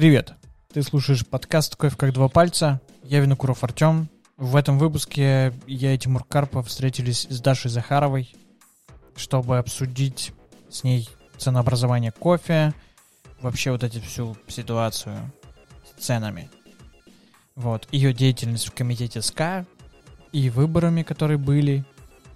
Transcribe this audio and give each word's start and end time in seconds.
Привет! 0.00 0.32
Ты 0.72 0.82
слушаешь 0.82 1.26
подкаст 1.26 1.76
«Кофе 1.76 1.94
как 1.94 2.14
два 2.14 2.30
пальца». 2.30 2.80
Я 3.04 3.20
Винокуров 3.20 3.62
Артем. 3.62 4.08
В 4.38 4.56
этом 4.56 4.78
выпуске 4.78 5.52
я 5.66 5.92
и 5.92 5.98
Тимур 5.98 6.24
Карпов 6.24 6.68
встретились 6.68 7.26
с 7.28 7.38
Дашей 7.42 7.70
Захаровой, 7.70 8.34
чтобы 9.14 9.58
обсудить 9.58 10.32
с 10.70 10.84
ней 10.84 11.06
ценообразование 11.36 12.12
кофе, 12.12 12.72
вообще 13.42 13.72
вот 13.72 13.84
эту 13.84 14.00
всю 14.00 14.38
ситуацию 14.48 15.30
с 15.84 16.02
ценами. 16.02 16.48
Вот, 17.54 17.86
ее 17.92 18.14
деятельность 18.14 18.68
в 18.68 18.72
комитете 18.72 19.20
СКА 19.20 19.66
и 20.32 20.48
выборами, 20.48 21.02
которые 21.02 21.36
были, 21.36 21.84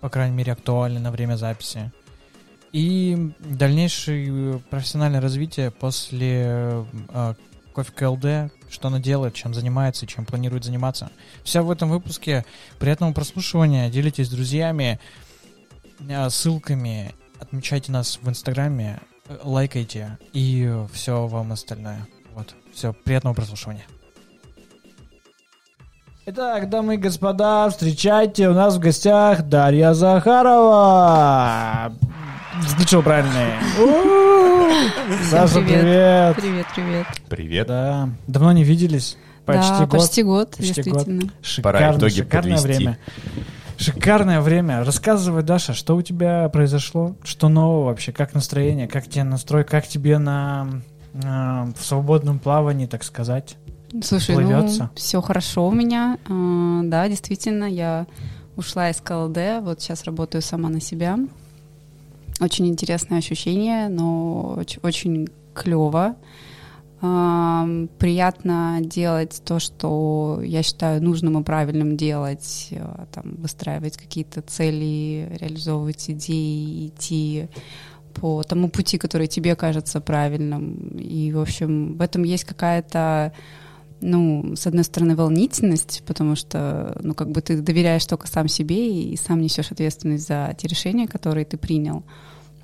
по 0.02 0.10
крайней 0.10 0.36
мере, 0.36 0.52
актуальны 0.52 1.00
на 1.00 1.10
время 1.10 1.36
записи. 1.36 1.90
И 2.72 3.32
дальнейшее 3.38 4.58
профессиональное 4.68 5.22
развитие 5.22 5.70
после 5.70 6.84
э, 7.08 7.34
Кофе 7.74 7.90
КЛД, 7.92 8.52
что 8.70 8.88
она 8.88 9.00
делает, 9.00 9.34
чем 9.34 9.52
занимается 9.52 10.06
чем 10.06 10.24
планирует 10.24 10.64
заниматься. 10.64 11.10
Все 11.42 11.62
в 11.62 11.70
этом 11.70 11.90
выпуске. 11.90 12.44
Приятного 12.78 13.12
прослушивания, 13.12 13.90
делитесь 13.90 14.28
с 14.28 14.30
друзьями, 14.30 15.00
э, 16.08 16.30
ссылками, 16.30 17.12
отмечайте 17.40 17.90
нас 17.90 18.20
в 18.22 18.28
Инстаграме, 18.28 19.00
э, 19.28 19.38
лайкайте 19.42 20.18
и 20.32 20.72
все 20.92 21.26
вам 21.26 21.50
остальное. 21.52 22.06
Вот, 22.34 22.54
все, 22.72 22.92
приятного 22.92 23.34
прослушивания. 23.34 23.84
Итак, 26.26 26.70
дамы 26.70 26.94
и 26.94 26.96
господа, 26.96 27.68
встречайте, 27.68 28.48
у 28.48 28.54
нас 28.54 28.76
в 28.76 28.78
гостях 28.78 29.42
Дарья 29.42 29.94
Захарова. 29.94 31.92
Включил 32.62 33.02
правильный. 33.02 34.50
Саша, 35.30 35.60
привет. 35.60 36.36
Привет, 36.36 36.66
привет. 36.74 37.06
Привет. 37.28 37.66
Да, 37.66 38.08
давно 38.26 38.52
не 38.52 38.64
виделись. 38.64 39.16
Почти 39.44 39.70
да, 39.70 39.80
год. 39.86 39.90
почти 39.90 40.22
год, 40.22 40.50
Почти 40.56 40.62
действительно. 40.82 41.20
год. 41.22 41.30
Пора 41.62 41.78
Шикарное, 41.78 41.98
итоги 41.98 42.12
шикарное 42.22 42.56
подвести. 42.56 42.76
время. 42.78 42.98
Шикарное 43.76 44.40
время. 44.40 44.84
Рассказывай, 44.84 45.42
Даша, 45.42 45.74
что 45.74 45.96
у 45.96 46.02
тебя 46.02 46.48
произошло? 46.48 47.16
Что 47.24 47.48
нового 47.48 47.86
вообще? 47.86 48.12
Как 48.12 48.32
настроение? 48.34 48.88
Как 48.88 49.06
тебе 49.08 49.24
настрой? 49.24 49.64
Как 49.64 49.86
тебе 49.86 50.16
на, 50.18 50.68
на- 51.12 51.72
в 51.78 51.84
свободном 51.84 52.38
плавании, 52.38 52.86
так 52.86 53.04
сказать? 53.04 53.56
Слушай, 54.02 54.36
Плывётся? 54.36 54.84
ну, 54.84 54.88
все 54.96 55.20
хорошо 55.20 55.66
у 55.68 55.72
меня. 55.72 56.18
А, 56.28 56.80
да, 56.84 57.06
действительно, 57.08 57.64
я 57.64 58.06
ушла 58.56 58.88
из 58.90 58.96
КЛД, 59.00 59.60
вот 59.62 59.80
сейчас 59.82 60.04
работаю 60.04 60.40
сама 60.40 60.68
на 60.68 60.80
себя. 60.80 61.18
Очень 62.40 62.68
интересное 62.68 63.18
ощущение, 63.18 63.88
но 63.88 64.56
оч- 64.58 64.80
очень 64.82 65.28
клево. 65.54 66.16
приятно 67.98 68.78
делать 68.80 69.42
то, 69.44 69.58
что 69.58 70.40
я 70.42 70.62
считаю 70.62 71.02
нужным 71.02 71.38
и 71.38 71.44
правильным 71.44 71.98
делать, 71.98 72.68
а, 72.72 73.06
там, 73.12 73.34
выстраивать 73.36 73.98
какие-то 73.98 74.40
цели, 74.40 75.28
реализовывать 75.38 76.08
идеи, 76.08 76.86
идти 76.88 77.48
по 78.14 78.42
тому 78.42 78.70
пути, 78.70 78.96
который 78.96 79.26
тебе 79.26 79.54
кажется 79.54 80.00
правильным. 80.00 80.96
И, 80.96 81.30
в 81.32 81.40
общем, 81.40 81.98
в 81.98 82.00
этом 82.00 82.22
есть 82.22 82.44
какая-то 82.44 83.34
ну, 84.04 84.54
с 84.54 84.66
одной 84.66 84.84
стороны, 84.84 85.16
волнительность, 85.16 86.02
потому 86.06 86.36
что, 86.36 86.96
ну, 87.00 87.14
как 87.14 87.30
бы 87.30 87.40
ты 87.40 87.60
доверяешь 87.60 88.04
только 88.04 88.26
сам 88.28 88.48
себе 88.48 89.02
и 89.02 89.16
сам 89.16 89.40
несешь 89.40 89.72
ответственность 89.72 90.28
за 90.28 90.54
те 90.58 90.68
решения, 90.68 91.08
которые 91.08 91.46
ты 91.46 91.56
принял. 91.56 92.04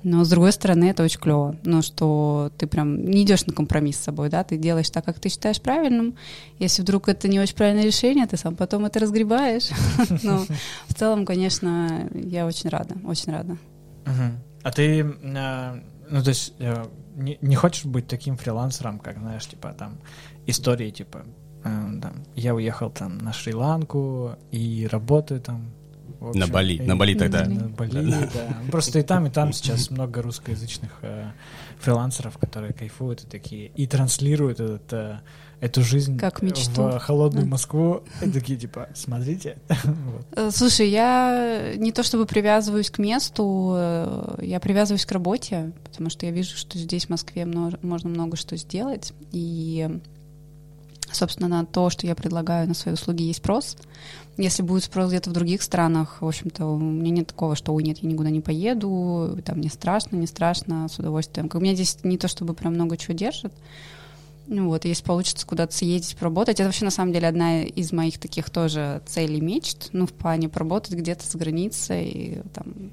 Но 0.03 0.23
с 0.23 0.29
другой 0.29 0.51
стороны, 0.51 0.85
это 0.85 1.03
очень 1.03 1.19
клево, 1.19 1.55
ну, 1.63 1.81
что 1.81 2.51
ты 2.57 2.67
прям 2.67 3.05
не 3.05 3.23
идешь 3.23 3.45
на 3.45 3.53
компромисс 3.53 3.97
с 3.97 4.03
собой, 4.03 4.29
да, 4.29 4.43
ты 4.43 4.57
делаешь 4.57 4.89
так, 4.89 5.03
как 5.03 5.19
ты 5.19 5.29
считаешь 5.29 5.61
правильным. 5.61 6.15
Если 6.59 6.83
вдруг 6.83 7.07
это 7.09 7.27
не 7.27 7.39
очень 7.39 7.55
правильное 7.55 7.85
решение, 7.85 8.27
ты 8.27 8.37
сам 8.37 8.55
потом 8.55 8.85
это 8.85 8.99
разгребаешь. 8.99 9.69
Но 10.23 10.45
в 10.87 10.93
целом, 10.93 11.25
конечно, 11.25 12.07
я 12.13 12.45
очень 12.45 12.69
рада, 12.69 12.95
очень 13.03 13.31
рада. 13.31 13.57
А 14.63 14.71
ты, 14.71 14.99
э, 15.01 15.81
ну, 16.09 16.23
то 16.23 16.29
есть, 16.29 16.53
э, 16.59 16.85
не, 17.15 17.37
не 17.41 17.55
хочешь 17.55 17.85
быть 17.85 18.07
таким 18.07 18.37
фрилансером, 18.37 18.99
как, 18.99 19.17
знаешь, 19.17 19.47
типа, 19.47 19.73
там, 19.77 19.97
истории, 20.47 20.89
типа, 20.91 21.23
э, 21.63 21.99
там, 22.01 22.13
я 22.35 22.53
уехал 22.55 22.89
там 22.89 23.17
на 23.19 23.33
Шри-Ланку 23.33 24.35
и 24.51 24.87
работаю 24.91 25.41
там. 25.41 25.71
общем, 26.19 26.39
На 26.39 26.47
Бали, 26.47 26.73
и- 26.73 26.81
на 26.81 26.95
Бали 26.95 27.15
тогда. 27.15 27.45
На 27.45 27.67
Бали, 27.69 28.11
да. 28.33 28.57
Просто 28.71 28.99
и 28.99 29.03
там, 29.03 29.25
и 29.25 29.29
там 29.29 29.53
сейчас 29.53 29.89
много 29.89 30.21
русскоязычных 30.21 30.91
э, 31.01 31.31
фрилансеров, 31.79 32.37
которые 32.37 32.73
кайфуют 32.73 33.23
и 33.23 33.27
такие, 33.27 33.67
и 33.75 33.87
транслируют 33.87 34.59
этот, 34.59 34.93
э, 34.93 35.19
эту 35.61 35.81
жизнь 35.81 36.17
Как 36.19 36.41
мечту. 36.43 36.83
в 36.83 36.99
холодную 36.99 37.45
Да. 37.45 37.51
Москву. 37.51 38.03
И 38.21 38.29
такие, 38.29 38.57
типа, 38.59 38.89
смотрите. 38.93 39.57
Вот. 39.83 40.25
Э, 40.35 40.51
Слушай, 40.51 40.89
я 40.89 41.73
не 41.77 41.91
то 41.91 42.03
чтобы 42.03 42.25
привязываюсь 42.27 42.91
к 42.91 42.99
месту, 42.99 43.73
э, 43.75 44.35
я 44.43 44.59
привязываюсь 44.59 45.05
к 45.07 45.11
работе, 45.11 45.71
потому 45.83 46.09
что 46.11 46.25
я 46.27 46.31
вижу, 46.31 46.55
что 46.55 46.77
здесь, 46.77 47.05
в 47.07 47.09
Москве, 47.09 47.45
мно- 47.45 47.79
можно 47.81 48.09
много 48.09 48.37
что 48.37 48.55
сделать. 48.57 49.13
И, 49.31 49.89
собственно, 51.11 51.47
на 51.47 51.65
то, 51.65 51.89
что 51.89 52.07
я 52.07 52.15
предлагаю 52.15 52.67
на 52.67 52.73
свои 52.73 52.93
услуги, 52.93 53.23
есть 53.23 53.39
спрос. 53.39 53.77
Если 54.37 54.63
будет 54.63 54.83
спрос 54.83 55.09
где-то 55.09 55.29
в 55.29 55.33
других 55.33 55.61
странах, 55.61 56.21
в 56.21 56.27
общем-то, 56.27 56.65
у 56.65 56.77
меня 56.77 57.11
нет 57.11 57.27
такого, 57.27 57.55
что 57.55 57.73
«Ой, 57.73 57.83
нет, 57.83 57.99
я 57.99 58.09
никуда 58.09 58.29
не 58.29 58.41
поеду, 58.41 59.37
там 59.45 59.59
не 59.61 59.69
страшно, 59.69 60.15
не 60.15 60.27
страшно, 60.27 60.87
с 60.87 60.97
удовольствием». 60.99 61.47
Бы 61.47 61.59
Меня 61.59 61.75
здесь 61.75 61.97
не 62.03 62.17
то 62.17 62.27
чтобы 62.27 62.53
прям 62.53 62.73
много 62.73 62.97
чего 62.97 63.13
держит, 63.13 63.53
ну 64.47 64.67
вот, 64.67 64.83
если 64.83 65.03
получится 65.03 65.47
куда-то 65.47 65.73
съездить, 65.73 66.17
поработать, 66.17 66.59
это 66.59 66.65
вообще 66.65 66.83
на 66.83 66.91
самом 66.91 67.13
деле 67.13 67.27
одна 67.27 67.63
из 67.63 67.93
моих 67.93 68.19
таких 68.19 68.49
тоже 68.49 69.01
целей, 69.05 69.39
мечт, 69.39 69.89
ну, 69.93 70.05
в 70.05 70.11
плане 70.11 70.49
поработать 70.49 70.93
где-то 70.93 71.25
с 71.25 71.35
границей, 71.35 72.41
там 72.53 72.91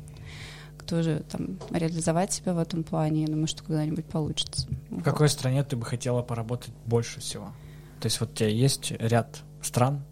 тоже 0.87 1.23
там 1.31 1.59
реализовать 1.71 2.33
себя 2.33 2.55
в 2.55 2.59
этом 2.59 2.83
плане, 2.83 3.23
я 3.23 3.27
думаю, 3.27 3.47
что 3.47 3.63
когда-нибудь 3.63 4.07
получится. 4.07 4.69
В 4.91 5.03
какой 5.03 5.29
стране 5.29 5.63
ты 5.65 5.77
бы 5.77 5.85
хотела 5.85 6.23
поработать 6.23 6.73
больше 6.87 7.21
всего? 7.21 7.53
То 8.01 8.07
есть 8.07 8.21
вот 8.21 8.31
у 8.31 8.35
тебя 8.35 8.49
есть 8.49 8.93
ряд 8.99 9.43
стран, 9.63 10.03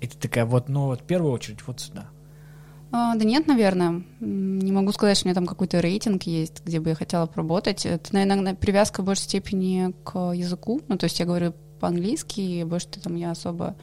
и 0.00 0.06
ты 0.06 0.16
такая, 0.16 0.44
вот, 0.46 0.68
ну 0.68 0.86
вот 0.86 1.02
в 1.02 1.04
первую 1.04 1.32
очередь 1.32 1.58
вот 1.66 1.80
сюда. 1.80 2.06
А, 2.92 3.14
да 3.14 3.24
нет, 3.24 3.46
наверное. 3.46 4.02
Не 4.18 4.72
могу 4.72 4.90
сказать, 4.92 5.16
что 5.16 5.26
у 5.26 5.28
меня 5.28 5.34
там 5.34 5.46
какой-то 5.46 5.80
рейтинг 5.80 6.24
есть, 6.24 6.64
где 6.64 6.80
бы 6.80 6.88
я 6.90 6.94
хотела 6.96 7.26
поработать. 7.26 7.86
Это, 7.86 8.12
наверное, 8.12 8.54
привязка 8.54 9.02
в 9.02 9.04
большей 9.04 9.24
степени 9.24 9.94
к 10.04 10.32
языку. 10.32 10.80
Ну, 10.88 10.98
то 10.98 11.04
есть 11.04 11.20
я 11.20 11.26
говорю 11.26 11.54
по-английски, 11.78 12.40
и 12.40 12.64
больше 12.64 12.88
там 12.88 13.14
я 13.16 13.30
особо 13.30 13.76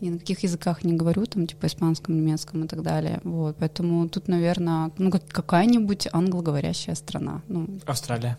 ни 0.00 0.10
на 0.10 0.18
каких 0.18 0.40
языках 0.40 0.82
не 0.82 0.94
говорю, 0.94 1.24
там, 1.26 1.46
типа 1.46 1.66
испанском, 1.66 2.16
немецком 2.16 2.64
и 2.64 2.66
так 2.66 2.82
далее. 2.82 3.20
Вот, 3.22 3.56
поэтому 3.60 4.08
тут, 4.08 4.26
наверное, 4.26 4.90
ну, 4.98 5.12
как- 5.12 5.28
какая-нибудь 5.28 6.08
англоговорящая 6.12 6.96
страна. 6.96 7.42
Ну, 7.46 7.68
Австралия. 7.86 8.36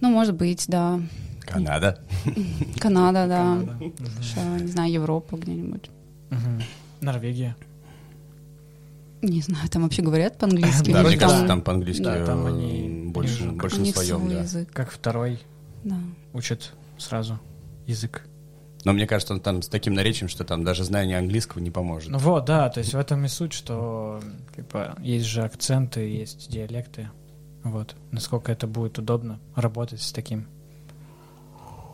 ну, 0.00 0.10
может 0.10 0.36
быть, 0.36 0.66
да. 0.68 1.00
Канада. 1.44 2.00
Канада, 2.78 3.26
да. 3.26 3.58
Канада. 4.34 4.62
Не 4.62 4.68
знаю, 4.68 4.92
Европа 4.92 5.36
где-нибудь. 5.36 5.90
Норвегия. 7.00 7.56
Не 9.22 9.40
знаю, 9.40 9.68
там 9.68 9.82
вообще 9.82 10.02
говорят 10.02 10.38
по-английски. 10.38 10.90
Да, 10.92 11.02
мне 11.02 11.16
кажется, 11.16 11.46
там 11.46 11.62
по-английски 11.62 12.02
да, 12.02 12.24
там 12.26 12.44
э, 12.46 12.48
они- 12.48 13.10
больше, 13.12 13.44
же 13.44 13.50
больше 13.52 13.84
своем, 13.86 14.18
свой 14.20 14.34
да. 14.34 14.40
язык. 14.40 14.72
Как 14.72 14.90
второй 14.90 15.38
Да. 15.84 15.96
учат 16.32 16.72
сразу 16.98 17.38
язык. 17.86 18.22
Но 18.84 18.92
мне 18.92 19.06
кажется, 19.06 19.34
он 19.34 19.40
там 19.40 19.62
с 19.62 19.68
таким 19.68 19.94
наречием, 19.94 20.28
что 20.28 20.42
там 20.42 20.64
даже 20.64 20.82
знание 20.82 21.18
английского 21.18 21.60
не 21.60 21.70
поможет. 21.70 22.10
Ну 22.10 22.18
вот, 22.18 22.46
да, 22.46 22.68
то 22.68 22.80
есть 22.80 22.94
в 22.94 22.98
этом 22.98 23.24
и 23.24 23.28
суть, 23.28 23.52
что 23.52 24.20
типа, 24.56 24.96
есть 25.00 25.26
же 25.26 25.42
акценты, 25.42 26.00
есть 26.00 26.50
диалекты. 26.50 27.08
Вот. 27.62 27.94
Насколько 28.10 28.50
это 28.50 28.66
будет 28.66 28.98
удобно 28.98 29.38
работать 29.54 30.02
с 30.02 30.10
таким. 30.12 30.48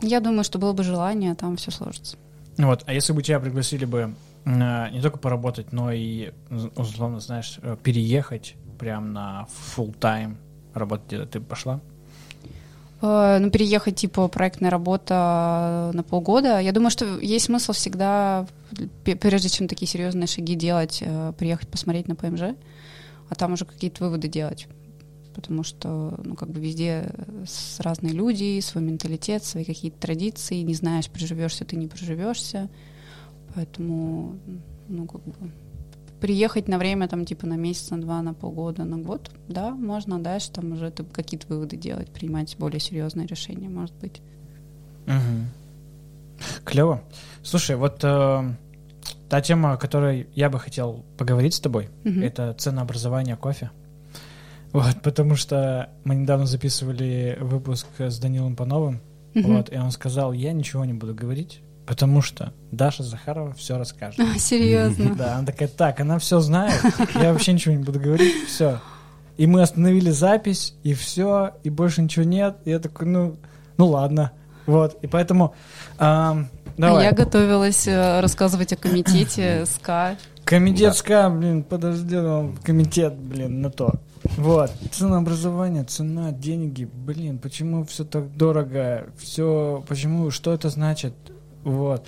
Я 0.01 0.19
думаю, 0.19 0.43
что 0.43 0.59
было 0.59 0.73
бы 0.73 0.83
желание, 0.83 1.35
там 1.35 1.57
все 1.57 1.71
сложится. 1.71 2.17
Вот, 2.57 2.83
а 2.85 2.93
если 2.93 3.13
бы 3.13 3.23
тебя 3.23 3.39
пригласили 3.39 3.85
бы 3.85 4.13
э, 4.45 4.89
не 4.91 5.01
только 5.01 5.17
поработать, 5.17 5.71
но 5.71 5.91
и, 5.91 6.31
условно, 6.75 7.19
знаешь, 7.19 7.59
э, 7.61 7.77
переехать 7.81 8.55
прям 8.77 9.13
на 9.13 9.47
full 9.75 9.97
time 9.97 10.35
работать 10.73 11.07
где-то, 11.07 11.25
ты 11.25 11.39
бы 11.39 11.45
пошла? 11.45 11.79
Э, 13.01 13.37
Ну, 13.39 13.49
переехать, 13.49 13.95
типа, 13.95 14.27
проектная 14.27 14.69
работа 14.69 15.91
на 15.93 16.03
полгода. 16.03 16.59
Я 16.59 16.71
думаю, 16.71 16.91
что 16.91 17.05
есть 17.19 17.45
смысл 17.45 17.71
всегда, 17.71 18.45
прежде 19.03 19.49
чем 19.49 19.67
такие 19.67 19.87
серьезные 19.87 20.27
шаги 20.27 20.55
делать, 20.55 20.99
э, 21.01 21.33
приехать 21.37 21.69
посмотреть 21.69 22.07
на 22.07 22.15
ПМЖ, 22.15 22.55
а 23.29 23.35
там 23.35 23.53
уже 23.53 23.65
какие-то 23.65 24.03
выводы 24.03 24.27
делать. 24.27 24.67
Потому 25.39 25.63
что, 25.63 26.19
ну, 26.23 26.35
как 26.35 26.49
бы 26.49 26.59
везде 26.59 27.11
с 27.45 27.79
разные 27.79 28.13
люди, 28.13 28.59
свой 28.61 28.83
менталитет, 28.83 29.43
свои 29.43 29.63
какие-то 29.63 29.99
традиции. 29.99 30.61
Не 30.61 30.73
знаешь, 30.73 31.09
приживешься 31.09 31.65
ты, 31.65 31.75
не 31.75 31.87
приживешься. 31.87 32.69
Поэтому, 33.55 34.37
ну, 34.87 35.05
как 35.07 35.21
бы 35.23 35.33
приехать 36.19 36.67
на 36.67 36.77
время, 36.77 37.07
там, 37.07 37.25
типа, 37.25 37.47
на 37.47 37.55
месяц, 37.55 37.89
на 37.89 38.01
два, 38.01 38.21
на 38.21 38.33
полгода, 38.33 38.83
на 38.83 38.97
год, 38.97 39.31
да, 39.47 39.71
можно, 39.71 40.19
дальше 40.19 40.51
там 40.51 40.73
уже 40.73 40.91
какие-то 40.91 41.47
выводы 41.47 41.77
делать, 41.77 42.09
принимать 42.11 42.55
более 42.59 42.79
серьезные 42.79 43.25
решения, 43.25 43.69
может 43.69 43.95
быть. 43.95 44.21
Мгм. 45.05 45.47
Клево. 46.65 47.01
Слушай, 47.41 47.75
вот 47.75 48.03
э, 48.03 48.53
та 49.29 49.41
тема, 49.41 49.73
о 49.73 49.77
которой 49.77 50.27
я 50.35 50.49
бы 50.49 50.59
хотел 50.59 51.03
поговорить 51.17 51.53
с 51.53 51.59
тобой, 51.59 51.89
Мгм. 52.03 52.21
это 52.21 52.53
ценообразование 52.53 53.35
кофе. 53.35 53.71
Вот, 54.71 55.01
потому 55.01 55.35
что 55.35 55.89
мы 56.03 56.15
недавно 56.15 56.45
записывали 56.45 57.37
выпуск 57.41 57.87
с 57.97 58.19
Данилом 58.19 58.55
Пановым, 58.55 59.01
Мгм. 59.33 59.55
вот, 59.57 59.71
и 59.73 59.77
он 59.77 59.91
сказал, 59.91 60.31
я 60.33 60.53
ничего 60.53 60.85
не 60.85 60.93
буду 60.93 61.13
говорить, 61.15 61.61
потому 61.87 62.21
что 62.21 62.53
Даша 62.71 63.03
Захарова 63.03 63.53
все 63.53 63.77
расскажет. 63.77 64.19
А, 64.19 64.37
Серьезно. 64.37 65.15
Да, 65.15 65.37
она 65.37 65.45
такая, 65.45 65.67
так, 65.69 65.99
она 65.99 66.19
все 66.19 66.39
знает, 66.39 66.79
я 67.15 67.31
вообще 67.33 67.53
ничего 67.53 67.73
не 67.75 67.83
буду 67.83 67.99
говорить, 67.99 68.33
все. 68.47 68.79
И 69.37 69.47
мы 69.47 69.61
остановили 69.61 70.09
запись, 70.11 70.75
и 70.83 70.93
все, 70.93 71.51
и 71.63 71.69
больше 71.69 72.01
ничего 72.01 72.25
нет. 72.25 72.57
И 72.65 72.71
я 72.71 72.79
такой, 72.79 73.07
ну, 73.07 73.37
ну 73.77 73.87
ладно. 73.87 74.33
Вот, 74.65 74.97
и 75.01 75.07
поэтому 75.07 75.55
А 75.97 76.43
давай. 76.77 77.05
Я 77.05 77.11
готовилась 77.13 77.87
э, 77.87 78.19
рассказывать 78.19 78.73
о 78.73 78.75
комитете 78.75 79.65
СКА. 79.65 80.17
Комитет 80.43 80.95
СКА, 80.95 81.29
блин, 81.29 81.63
подожди, 81.63 82.15
ну, 82.17 82.53
комитет, 82.63 83.15
блин, 83.15 83.61
на 83.61 83.71
то. 83.71 83.93
Вот, 84.37 84.71
ценообразование, 84.91 85.83
цена, 85.85 86.31
деньги, 86.31 86.85
блин, 86.85 87.39
почему 87.39 87.85
все 87.85 88.03
так 88.03 88.35
дорого, 88.35 89.07
все, 89.17 89.83
почему, 89.87 90.29
что 90.31 90.53
это 90.53 90.69
значит, 90.69 91.13
вот. 91.63 92.05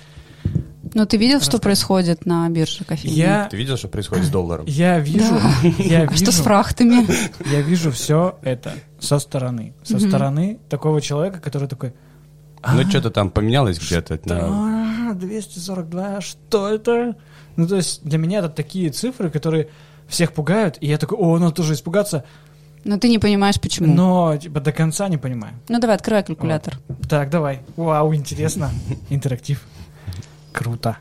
Ну, 0.94 1.06
ты 1.06 1.16
видел, 1.16 1.40
что 1.40 1.58
происходит 1.58 2.26
на 2.26 2.48
бирже 2.50 2.84
кофеина? 2.84 3.14
Я, 3.14 3.48
Ты 3.50 3.56
видел, 3.56 3.76
что 3.78 3.88
происходит 3.88 4.26
с 4.26 4.28
долларом? 4.28 4.66
я 4.66 4.98
вижу, 4.98 5.30
Да. 5.30 5.68
я 5.78 6.02
А 6.02 6.06
что 6.16 6.26
с 6.26 6.34
вижу, 6.36 6.42
фрахтами? 6.42 7.06
я 7.50 7.62
вижу 7.62 7.90
все 7.92 8.38
это 8.42 8.74
со 9.00 9.18
стороны, 9.18 9.72
со 9.84 9.96
Мгм. 9.96 10.08
стороны 10.08 10.58
такого 10.68 11.00
человека, 11.00 11.40
который 11.40 11.68
такой, 11.68 11.94
Ну, 12.74 12.82
что-то 12.90 13.10
там 13.10 13.30
поменялось 13.30 13.78
где-то. 13.78 14.20
на- 14.24 15.10
«А, 15.10 15.14
242, 15.14 16.20
что 16.20 16.68
это? 16.68 17.16
Ну, 17.56 17.66
то 17.66 17.76
есть 17.76 18.02
для 18.04 18.18
меня 18.18 18.40
это 18.40 18.48
такие 18.50 18.90
цифры, 18.90 19.30
которые 19.30 19.68
всех 20.08 20.32
пугают, 20.32 20.78
и 20.80 20.86
я 20.86 20.98
такой, 20.98 21.18
о, 21.18 21.38
надо 21.38 21.54
тоже 21.54 21.74
испугаться, 21.74 22.24
Но 22.84 22.98
ты 22.98 23.08
не 23.08 23.18
понимаешь, 23.18 23.60
почему. 23.60 23.92
но 23.94 24.36
типа 24.36 24.60
до 24.60 24.72
конца 24.72 25.08
не 25.08 25.18
понимаю. 25.18 25.54
Ну, 25.68 25.78
давай, 25.78 25.96
открывай 25.96 26.22
калькулятор. 26.24 26.78
Так, 27.08 27.30
давай. 27.30 27.60
Вау, 27.76 28.14
интересно. 28.14 28.70
Интерактив. 29.10 29.64
Круто. 30.52 30.98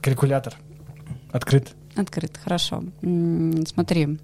Калькулятор. 0.00 0.54
Открыт. 1.32 1.72
Открыт, 1.96 2.38
хорошо. 2.42 2.84
Смотри. 3.66 4.18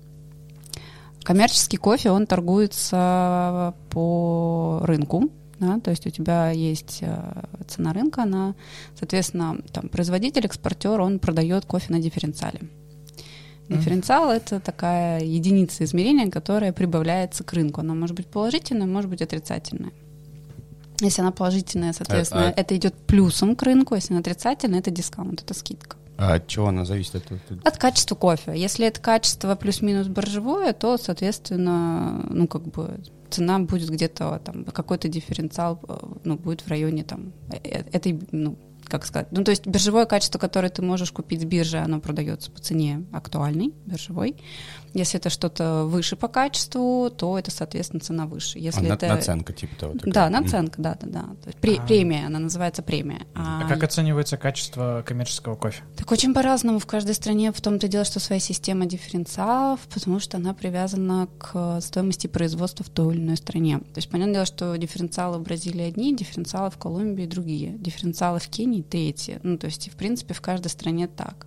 Коммерческий 1.22 1.76
кофе, 1.76 2.10
он 2.10 2.26
торгуется 2.26 3.74
по 3.90 4.80
рынку, 4.84 5.30
да, 5.58 5.78
то 5.80 5.90
есть 5.90 6.06
у 6.06 6.10
тебя 6.10 6.50
есть 6.52 6.98
э, 7.02 7.42
цена 7.66 7.92
рынка, 7.92 8.22
она, 8.22 8.54
соответственно, 8.98 9.58
там 9.72 9.88
производитель, 9.88 10.46
экспортер, 10.46 11.00
он 11.00 11.18
продает 11.18 11.66
кофе 11.66 11.92
на 11.92 12.00
дифференциале. 12.00 12.60
Дифференциал 13.68 14.30
это 14.30 14.60
такая 14.60 15.20
единица 15.22 15.84
измерения, 15.84 16.30
которая 16.30 16.72
прибавляется 16.72 17.44
к 17.44 17.52
рынку. 17.52 17.80
Она 17.80 17.94
может 17.94 18.16
быть 18.16 18.26
положительная, 18.26 18.86
может 18.86 19.10
быть 19.10 19.20
отрицательная. 19.22 19.92
Если 21.00 21.20
она 21.20 21.30
положительная, 21.30 21.92
соответственно, 21.92 22.48
а- 22.48 22.60
это 22.60 22.76
идет 22.76 22.94
плюсом 22.94 23.54
к 23.54 23.62
рынку, 23.62 23.94
если 23.94 24.12
она 24.14 24.20
отрицательная, 24.20 24.80
это 24.80 24.90
дискаунт, 24.90 25.42
это 25.42 25.54
скидка. 25.54 25.96
А 26.16 26.34
от 26.34 26.48
чего 26.48 26.66
она 26.68 26.84
зависит? 26.84 27.14
от- 27.14 27.30
от- 27.64 27.76
качества 27.78 28.16
кофе. 28.16 28.52
Если 28.56 28.84
это 28.86 29.00
качество 29.00 29.54
плюс-минус 29.54 30.08
боржевое, 30.08 30.72
то, 30.72 30.96
соответственно, 30.98 32.26
ну, 32.28 32.48
как 32.48 32.62
бы 32.62 32.98
цена 33.30 33.60
будет 33.60 33.90
где-то 33.90 34.40
там, 34.44 34.64
какой-то 34.64 35.06
дифференциал, 35.08 35.78
э, 35.86 35.96
ну, 36.24 36.36
будет 36.36 36.62
в 36.62 36.68
районе 36.68 37.04
там 37.04 37.32
э, 37.62 37.82
этой, 37.92 38.18
ну, 38.32 38.56
как 38.88 39.04
сказать, 39.04 39.28
ну, 39.30 39.44
то 39.44 39.50
есть 39.50 39.66
биржевое 39.66 40.06
качество, 40.06 40.38
которое 40.38 40.68
ты 40.68 40.82
можешь 40.82 41.12
купить 41.12 41.42
с 41.42 41.44
биржи, 41.44 41.78
оно 41.78 42.00
продается 42.00 42.50
по 42.50 42.60
цене 42.60 43.04
актуальной, 43.12 43.72
биржевой. 43.86 44.36
Если 44.94 45.18
это 45.18 45.30
что-то 45.30 45.84
выше 45.84 46.16
по 46.16 46.28
качеству, 46.28 47.10
то 47.10 47.38
это, 47.38 47.50
соответственно, 47.50 48.00
цена 48.00 48.26
выше. 48.26 48.58
А, 48.58 48.62
Если 48.62 48.86
на- 48.86 48.94
это... 48.94 49.06
Наценка 49.08 49.52
типа 49.52 49.76
того. 49.76 49.92
такая. 49.94 50.12
Да, 50.12 50.30
наценка, 50.30 50.80
да, 50.82 50.96
да, 51.00 51.06
да. 51.08 51.22
То 51.42 51.48
есть 51.48 51.58
пре- 51.58 51.80
А. 51.82 51.86
премия, 51.86 52.26
она 52.26 52.38
называется 52.38 52.82
премия. 52.82 53.26
А 53.34 53.68
как 53.68 53.82
оценивается 53.82 54.36
качество 54.36 55.02
коммерческого 55.06 55.54
кофе? 55.56 55.82
Так 55.96 56.10
очень 56.10 56.34
по-разному 56.34 56.78
в 56.78 56.86
каждой 56.86 57.14
стране. 57.14 57.52
В 57.52 57.60
том-то 57.60 57.88
дело, 57.88 58.04
что 58.04 58.20
своя 58.20 58.40
система 58.40 58.86
дифференциалов, 58.86 59.80
потому 59.92 60.20
что 60.20 60.36
она 60.36 60.54
привязана 60.54 61.28
к 61.38 61.80
стоимости 61.80 62.26
производства 62.26 62.84
в 62.84 62.88
той 62.88 63.14
или 63.14 63.22
иной 63.22 63.36
стране. 63.36 63.78
То 63.78 63.98
есть, 63.98 64.08
понятное 64.08 64.34
дело, 64.34 64.46
что 64.46 64.76
дифференциалы 64.76 65.38
в 65.38 65.42
Бразилии 65.42 65.84
одни, 65.86 66.14
дифференциалы 66.14 66.70
в 66.70 66.78
Колумбии 66.78 67.26
другие, 67.26 67.72
дифференциалы 67.78 68.38
в 68.38 68.48
Кении 68.48 68.82
третьи. 68.82 69.38
Ну, 69.42 69.58
то 69.58 69.66
есть, 69.66 69.90
в 69.90 69.96
принципе, 69.96 70.34
в 70.34 70.40
каждой 70.40 70.68
стране 70.68 71.08
так. 71.08 71.46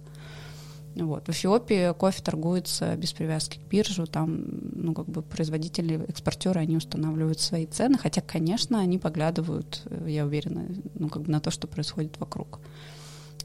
Вот. 0.95 1.27
В 1.27 1.29
Эфиопии 1.29 1.93
кофе 1.93 2.21
торгуется 2.21 2.95
без 2.95 3.13
привязки 3.13 3.57
к 3.57 3.69
биржу, 3.69 4.07
там, 4.07 4.43
ну, 4.73 4.93
как 4.93 5.05
бы 5.07 5.21
производители, 5.21 6.03
экспортеры, 6.07 6.59
они 6.59 6.75
устанавливают 6.77 7.39
свои 7.39 7.65
цены, 7.65 7.97
хотя, 7.97 8.21
конечно, 8.21 8.79
они 8.79 8.97
поглядывают, 8.97 9.83
э, 9.85 10.09
я 10.09 10.25
уверена, 10.25 10.65
ну, 10.95 11.09
как 11.09 11.23
бы 11.23 11.31
на 11.31 11.39
то, 11.39 11.49
что 11.49 11.67
происходит 11.67 12.19
вокруг. 12.19 12.59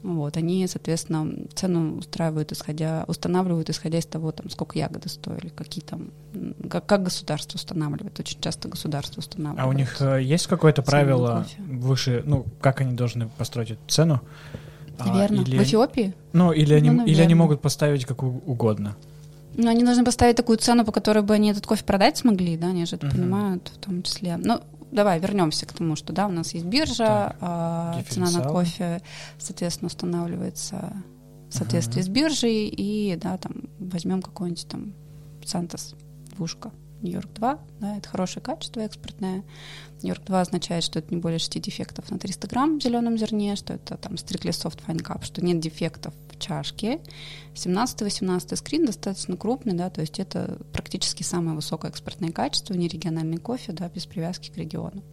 Вот, 0.03 0.37
они, 0.37 0.67
соответственно, 0.67 1.47
цену 1.55 1.97
устраивают, 1.97 2.51
исходя, 2.51 3.05
устанавливают, 3.07 3.69
исходя 3.69 3.97
из 3.97 4.05
того, 4.05 4.31
там, 4.31 4.49
сколько 4.49 4.77
ягоды 4.77 5.09
стоили, 5.09 5.49
какие 5.49 5.83
там, 5.83 6.11
как, 6.69 6.85
как 6.85 7.03
государство 7.03 7.57
устанавливает. 7.57 8.19
Очень 8.19 8.39
часто 8.41 8.67
государство 8.67 9.19
устанавливает. 9.19 9.65
А 9.65 9.69
у 9.69 9.73
них 9.73 10.01
э, 10.01 10.21
есть 10.21 10.47
какое-то 10.47 10.83
правило 10.83 11.45
выше, 11.57 12.23
ну, 12.25 12.45
как 12.61 12.81
они 12.81 12.93
должны 12.93 13.29
построить 13.29 13.71
эту 13.71 13.81
цену? 13.87 14.21
Наверное. 15.05 15.43
Или... 15.43 15.57
В 15.57 15.63
Эфиопии? 15.63 16.13
Ну, 16.33 16.51
или 16.51 16.73
они, 16.73 16.89
ну, 16.89 17.05
или 17.05 17.21
они 17.21 17.35
могут 17.35 17.61
поставить 17.61 18.05
как 18.05 18.23
угодно. 18.23 18.95
Ну, 19.55 19.69
они 19.69 19.83
должны 19.83 20.05
поставить 20.05 20.35
такую 20.35 20.57
цену, 20.59 20.85
по 20.85 20.91
которой 20.91 21.23
бы 21.23 21.33
они 21.33 21.49
этот 21.49 21.65
кофе 21.65 21.83
продать 21.83 22.17
смогли, 22.17 22.57
да, 22.57 22.67
они 22.67 22.85
же 22.85 22.95
это 22.95 23.07
угу. 23.07 23.15
понимают 23.15 23.71
в 23.73 23.77
том 23.79 24.03
числе. 24.03 24.37
Ну, 24.37 24.61
давай 24.91 25.19
вернемся 25.19 25.65
к 25.65 25.73
тому, 25.73 25.95
что, 25.95 26.13
да, 26.13 26.27
у 26.27 26.31
нас 26.31 26.53
есть 26.53 26.65
биржа, 26.65 27.35
так, 27.39 27.99
э, 27.99 28.03
цена 28.09 28.29
на 28.29 28.41
кофе, 28.43 29.01
соответственно, 29.39 29.87
устанавливается 29.87 30.93
в 31.49 31.53
соответствии 31.53 32.01
угу. 32.01 32.05
с 32.05 32.09
биржей, 32.09 32.67
и, 32.67 33.15
да, 33.15 33.37
там, 33.37 33.53
возьмем 33.79 34.21
какой-нибудь 34.21 34.67
там 34.67 34.93
Сантос, 35.43 35.95
Вушка, 36.37 36.71
Нью-Йорк-2, 37.01 37.59
да, 37.79 37.97
это 37.97 38.09
хорошее 38.09 38.43
качество 38.43 38.79
экспортное. 38.81 39.43
Нью-Йорк-2 40.01 40.41
означает, 40.41 40.83
что 40.83 40.99
это 40.99 41.13
не 41.13 41.19
более 41.19 41.39
6 41.39 41.61
дефектов 41.61 42.09
на 42.11 42.19
300 42.19 42.47
грамм 42.47 42.79
в 42.79 42.83
зеленом 42.83 43.17
зерне, 43.17 43.55
что 43.55 43.73
это 43.73 43.97
там 43.97 44.17
стрикли 44.17 44.51
soft 44.51 44.79
fine 44.85 45.01
cup, 45.01 45.23
что 45.23 45.43
нет 45.43 45.59
дефектов 45.59 46.13
в 46.31 46.39
чашке. 46.39 46.99
17-18 47.55 48.55
скрин 48.55 48.85
достаточно 48.85 49.37
крупный, 49.37 49.73
да, 49.73 49.89
то 49.89 50.01
есть 50.01 50.19
это 50.19 50.57
практически 50.73 51.23
самое 51.23 51.55
высокое 51.55 51.91
экспортное 51.91 52.31
качество, 52.31 52.73
не 52.73 52.87
региональный 52.87 53.37
кофе, 53.37 53.73
да, 53.73 53.89
без 53.89 54.05
привязки 54.05 54.49
к 54.49 54.57
региону. 54.57 55.03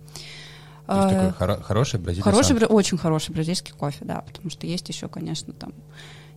То 0.86 0.96
есть 0.96 1.08
такой 1.08 1.28
э, 1.28 1.32
хоро- 1.32 1.62
хороший 1.62 1.98
бразильский 1.98 2.30
Хороший, 2.30 2.58
сам. 2.58 2.68
очень 2.70 2.98
хороший 2.98 3.32
бразильский 3.32 3.72
кофе, 3.72 4.04
да, 4.04 4.20
потому 4.20 4.50
что 4.50 4.66
есть 4.66 4.88
еще, 4.88 5.08
конечно, 5.08 5.52
там 5.54 5.72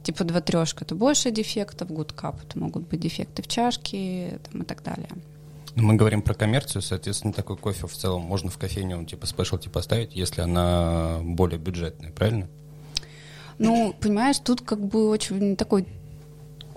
типа 0.04 0.24
два 0.24 0.40
трешка 0.40 0.86
это 0.86 0.96
больше 0.96 1.32
дефектов, 1.32 1.90
гудкап 1.92 2.42
это 2.42 2.58
могут 2.58 2.88
быть 2.88 3.02
дефекты 3.02 3.42
в 3.44 3.48
чашке 3.48 4.40
там, 4.50 4.62
и 4.62 4.66
так 4.66 4.84
далее. 4.84 5.10
Ну, 5.78 5.84
Мы 5.84 5.94
говорим 5.94 6.24
про 6.24 6.34
коммерцию, 6.34 6.82
соответственно, 6.82 7.34
такой 7.34 7.56
кофе 7.56 7.86
в 7.86 7.94
целом 7.94 8.24
можно 8.24 8.50
в 8.50 8.58
кофейню 8.58 9.06
типа 9.06 9.28
спешлти 9.28 9.70
поставить, 9.70 10.16
если 10.16 10.42
она 10.42 11.20
более 11.22 11.60
бюджетная, 11.60 12.12
правильно? 12.12 12.48
Ну, 13.60 13.94
понимаешь, 14.02 14.40
тут 14.40 14.62
как 14.62 14.80
бы 14.84 15.08
очень 15.08 15.56
такой 15.56 15.86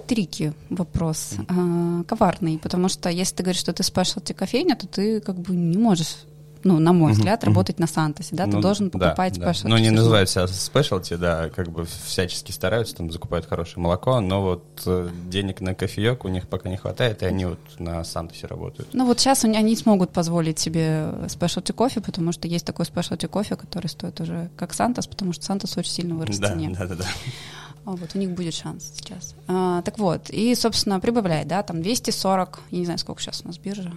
трики 0.06 0.52
вопрос, 0.68 1.32
а, 1.48 2.04
коварный, 2.04 2.58
потому 2.58 2.90
что 2.90 3.08
если 3.08 3.36
ты 3.36 3.42
говоришь, 3.42 3.62
что 3.62 3.72
ты 3.72 3.82
спешлти 3.82 4.34
кофейня, 4.34 4.76
то 4.76 4.86
ты 4.86 5.22
как 5.22 5.38
бы 5.38 5.56
не 5.56 5.78
можешь, 5.78 6.16
ну, 6.64 6.78
на 6.78 6.92
мой 6.92 7.12
взгляд, 7.12 7.44
работать 7.44 7.78
на 7.78 7.86
Сантосе, 7.86 8.36
да, 8.36 8.44
ты 8.44 8.50
Ну, 8.52 8.60
должен 8.60 8.90
да, 8.90 8.98
покупать 8.98 9.38
да. 9.38 9.50
specialty 9.50 9.68
Ну, 9.68 9.78
не 9.78 9.90
называют 9.90 10.28
себя 10.28 10.46
спешлти, 10.46 11.14
да, 11.14 11.48
как 11.50 11.70
бы 11.70 11.86
всячески 11.86 12.52
стараются, 12.52 12.96
там 12.96 13.10
закупают 13.10 13.46
хорошее 13.46 13.82
молоко, 13.82 14.20
но 14.20 14.42
вот 14.42 14.64
э, 14.86 15.08
денег 15.28 15.60
на 15.60 15.74
кофеек 15.74 16.24
у 16.24 16.28
них 16.28 16.48
пока 16.48 16.68
не 16.68 16.76
хватает, 16.76 17.22
и 17.22 17.26
они 17.26 17.46
вот 17.46 17.58
на 17.78 18.04
Сантосе 18.04 18.46
работают. 18.46 18.88
Ну 18.92 19.06
вот 19.06 19.18
сейчас 19.20 19.44
они 19.44 19.56
они 19.56 19.74
смогут 19.76 20.10
позволить 20.10 20.58
себе 20.58 21.12
спешлти 21.28 21.72
кофе, 21.72 22.00
потому 22.00 22.32
что 22.32 22.48
есть 22.48 22.64
такой 22.66 22.86
спешлти 22.86 23.26
кофе, 23.26 23.56
который 23.56 23.86
стоит 23.88 24.20
уже 24.20 24.50
как 24.56 24.72
Сантос, 24.74 25.06
потому 25.06 25.32
что 25.32 25.44
Сантос 25.44 25.76
очень 25.76 25.92
сильно 25.92 26.14
вырос 26.14 26.36
в 26.36 26.40
Да, 26.40 26.48
цене. 26.48 26.74
да, 26.78 26.86
да, 26.86 26.94
да. 26.96 27.04
А 27.86 27.92
Вот, 27.92 28.10
у 28.14 28.18
них 28.18 28.30
будет 28.32 28.52
шанс 28.54 28.92
сейчас. 28.94 29.34
А, 29.48 29.80
так 29.82 29.98
вот, 29.98 30.28
и, 30.28 30.54
собственно, 30.54 31.00
прибавляет, 31.00 31.48
да, 31.48 31.62
там 31.62 31.80
240, 31.80 32.60
я 32.70 32.78
не 32.78 32.84
знаю, 32.84 32.98
сколько 32.98 33.22
сейчас 33.22 33.40
у 33.42 33.48
нас 33.48 33.56
биржа. 33.56 33.90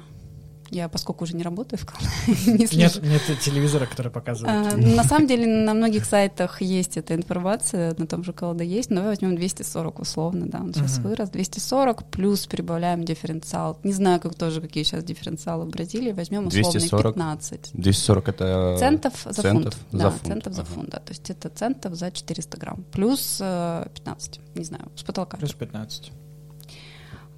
Я, 0.69 0.89
поскольку 0.89 1.23
уже 1.25 1.35
не 1.35 1.43
работаю 1.43 1.79
в 1.79 1.85
Калдаве, 1.85 2.11
не 2.57 2.77
Нет, 2.77 3.01
нет 3.03 3.21
телевизора, 3.41 3.85
который 3.85 4.11
показывает. 4.11 4.73
А, 4.73 4.77
На 4.77 5.03
самом 5.03 5.27
деле 5.27 5.45
на 5.45 5.73
многих 5.73 6.05
сайтах 6.05 6.61
есть 6.61 6.97
эта 6.97 7.13
информация, 7.15 7.93
на 7.97 8.07
том 8.07 8.23
же 8.23 8.33
Калда 8.33 8.63
есть, 8.63 8.89
но 8.89 9.03
возьмем 9.03 9.35
240 9.35 9.99
условно, 9.99 10.47
да, 10.47 10.59
он 10.61 10.73
сейчас 10.73 10.97
Мгм. 10.97 11.09
вырос, 11.09 11.29
240 11.29 12.05
плюс 12.09 12.47
прибавляем 12.47 13.03
дифференциал. 13.03 13.77
Не 13.83 13.93
знаю, 13.93 14.19
как 14.19 14.33
тоже, 14.35 14.61
какие 14.61 14.83
сейчас 14.83 15.03
дифференциалы 15.03 15.65
в 15.65 15.69
Бразилии, 15.69 16.11
возьмем 16.11 16.47
условно 16.47 16.71
240? 16.71 17.13
15. 17.15 17.69
240 17.73 18.27
это... 18.29 18.75
Центов 18.79 19.13
за 19.25 19.41
центов 19.41 19.73
фунт. 19.75 19.85
за 19.91 19.97
да, 19.99 20.09
фунт. 20.09 20.23
центов 20.27 20.53
за 20.53 20.61
Ага. 20.61 20.71
фунт, 20.71 20.89
да. 20.89 20.97
То 20.99 21.11
есть 21.11 21.29
это 21.29 21.49
центов 21.49 21.93
за 21.95 22.09
400 22.11 22.57
грамм. 22.57 22.83
Плюс 22.91 23.37
э, 23.41 23.85
15, 23.93 24.39
не 24.55 24.63
знаю, 24.63 24.85
с 24.95 25.03
потолка. 25.03 25.37
Плюс 25.37 25.53
15. 25.53 26.11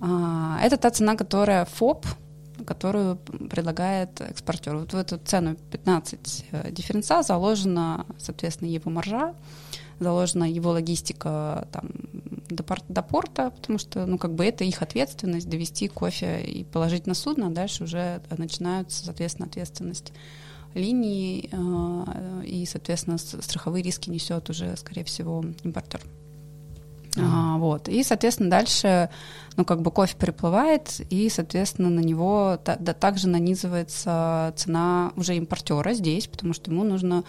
А, 0.02 0.60
Это 0.62 0.78
та 0.78 0.90
цена, 0.92 1.16
которая 1.16 1.66
ФОП, 1.66 2.06
которую 2.66 3.18
предлагает 3.18 4.22
экспортер. 4.22 4.78
Вот 4.78 4.94
в 4.94 4.98
эту 4.98 5.18
цену 5.18 5.56
15 5.72 6.46
э, 6.52 6.72
дифференциал 6.72 7.24
заложена, 7.24 8.06
соответственно, 8.18 8.70
его 8.70 8.92
маржа, 8.92 9.34
заложена 10.00 10.50
его 10.50 10.72
логистика 10.72 11.68
там, 11.72 11.90
до, 12.50 12.64
пор- 12.64 12.84
до 12.88 13.02
порта, 13.02 13.50
потому 13.50 13.80
что, 13.80 14.06
ну, 14.06 14.18
как 14.18 14.34
бы 14.34 14.46
это 14.46 14.64
их 14.64 14.82
ответственность 14.82 15.50
довести 15.50 15.88
кофе 15.88 16.42
и 16.44 16.64
положить 16.64 17.08
на 17.08 17.14
судно, 17.14 17.48
а 17.48 17.52
дальше 17.52 17.84
уже 17.84 18.22
начинаются, 18.38 19.06
соответственно, 19.06 19.48
ответственность 19.48 20.14
линии, 20.74 21.50
э, 21.52 22.46
и, 22.46 22.66
соответственно, 22.66 23.18
страховые 23.18 23.84
риски 23.84 24.10
несет 24.10 24.50
уже, 24.50 24.76
скорее 24.78 25.04
всего, 25.04 25.44
импортер. 25.64 26.02
А, 27.18 27.58
вот. 27.58 27.88
И, 27.88 28.04
соответственно, 28.04 28.50
дальше, 28.50 29.10
ну, 29.58 29.66
как 29.66 29.82
бы 29.82 29.92
кофе 29.92 30.16
приплывает, 30.18 31.02
и, 31.10 31.30
соответственно, 31.30 31.90
на 31.90 32.02
него 32.02 32.60
да, 32.66 32.76
также 32.94 33.30
нанизывается 33.30 34.54
цена 34.56 35.12
уже 35.16 35.36
импортера 35.36 35.94
здесь, 35.94 36.28
потому 36.28 36.54
что 36.54 36.72
ему 36.72 36.84
нужно 36.84 37.24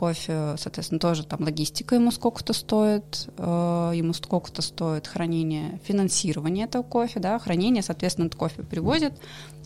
кофе, 0.00 0.54
соответственно, 0.56 0.98
тоже 0.98 1.26
там 1.26 1.42
логистика 1.42 1.94
ему 1.94 2.10
сколько-то 2.10 2.54
стоит, 2.54 3.28
э, 3.36 3.92
ему 3.94 4.14
сколько-то 4.14 4.62
стоит 4.62 5.06
хранение, 5.06 5.78
финансирование 5.84 6.64
этого 6.64 6.82
кофе, 6.82 7.20
да, 7.20 7.38
хранение, 7.38 7.82
соответственно, 7.82 8.28
этот 8.28 8.38
кофе 8.38 8.62
привозит, 8.62 9.12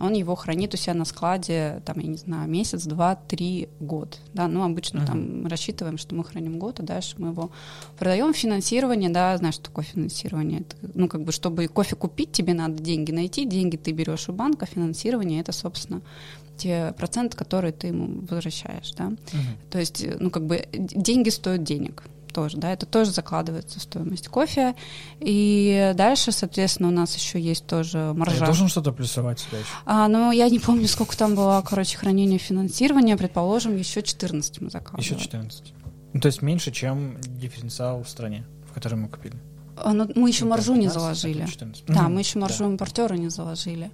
он 0.01 0.13
его 0.15 0.35
хранит 0.35 0.75
у 0.75 0.77
себя 0.77 0.95
на 0.95 1.05
складе, 1.05 1.81
там, 1.85 2.01
я 2.01 2.09
не 2.09 2.17
знаю, 2.17 2.51
месяц, 2.51 2.83
два, 2.83 3.15
три, 3.15 3.69
год, 3.79 4.19
да, 4.33 4.49
ну, 4.49 4.65
обычно 4.65 5.03
Мгм. 5.03 5.07
там 5.07 5.47
рассчитываем, 5.47 5.99
что 5.99 6.17
мы 6.17 6.25
храним 6.25 6.59
год, 6.59 6.81
а 6.81 6.83
дальше 6.83 7.15
мы 7.19 7.29
его 7.29 7.51
продаем. 7.97 8.35
Финансирование, 8.35 9.11
да, 9.11 9.37
знаешь, 9.37 9.55
что 9.55 9.67
такое 9.67 9.85
финансирование? 9.85 10.63
Это, 10.63 10.77
ну, 10.95 11.07
как 11.07 11.23
бы, 11.23 11.31
чтобы 11.31 11.69
кофе 11.69 11.95
купить, 11.95 12.33
тебе 12.33 12.55
надо 12.55 12.83
деньги 12.83 13.13
найти, 13.13 13.45
деньги 13.45 13.77
ты 13.77 13.93
берешь 13.93 14.29
у 14.29 14.33
банка, 14.33 14.67
финансирование— 14.67 15.41
это, 15.43 15.53
собственно, 15.53 16.01
те 16.57 16.95
проценты, 16.97 17.37
которые 17.37 17.73
ты 17.73 17.89
ему 17.89 18.21
возвращаешь, 18.29 18.93
да. 18.93 19.05
Мгм. 19.07 19.17
То 19.71 19.79
есть, 19.79 20.03
э, 20.03 20.17
ну, 20.21 20.31
как 20.31 20.47
бы 20.47 20.67
д- 20.73 20.95
деньги 20.95 21.29
стоят 21.31 21.63
денег 21.65 22.03
тоже, 22.33 22.57
да, 22.57 22.73
это 22.73 22.85
тоже 22.85 23.13
закладывается 23.13 23.79
в 23.79 23.83
стоимость 23.83 24.27
кофе. 24.29 24.75
И 25.21 25.93
дальше, 25.97 26.33
соответственно, 26.33 26.89
у 26.89 26.93
нас 26.93 27.15
еще 27.15 27.41
есть 27.41 27.67
тоже 27.67 27.99
А 28.11 28.13
маржа. 28.15 28.39
Я 28.41 28.47
должен 28.47 28.69
что-то 28.69 28.93
плюсовать 28.93 29.39
сюда 29.39 29.59
еще. 29.59 29.69
А, 29.87 30.09
ну, 30.09 30.33
я 30.33 30.49
не 30.49 30.59
помню, 30.59 30.89
сколько 30.89 31.17
там 31.17 31.35
было, 31.37 31.63
короче, 31.65 31.97
хранение 31.97 32.39
финансирования, 32.41 33.17
предположим, 33.17 33.77
еще 33.77 34.03
14 34.03 34.61
мы 34.61 34.71
закладывали. 34.71 35.05
Еще 35.05 35.17
14. 35.17 35.73
Ну, 36.13 36.21
то 36.21 36.27
есть 36.27 36.43
меньше, 36.43 36.73
чем 36.73 37.19
дифференциал 37.21 38.03
в 38.03 38.09
стране, 38.09 38.45
в 38.69 38.75
которой 38.75 38.95
мы 38.97 39.09
купили. 39.09 39.37
А, 39.77 39.93
ну, 39.93 40.09
мы 40.15 40.29
еще 40.29 40.45
Ну, 40.45 40.51
маржу 40.51 40.73
не 40.75 40.87
15, 40.89 41.01
заложили. 41.01 41.43
это 41.43 41.51
14. 41.53 41.85
Да, 41.87 42.03
Мгм. 42.03 42.15
мы 42.15 42.21
еще 42.21 42.39
маржу 42.39 42.59
Да. 42.65 42.71
импортера 42.71 43.15
не 43.15 43.29
заложили. 43.29 43.91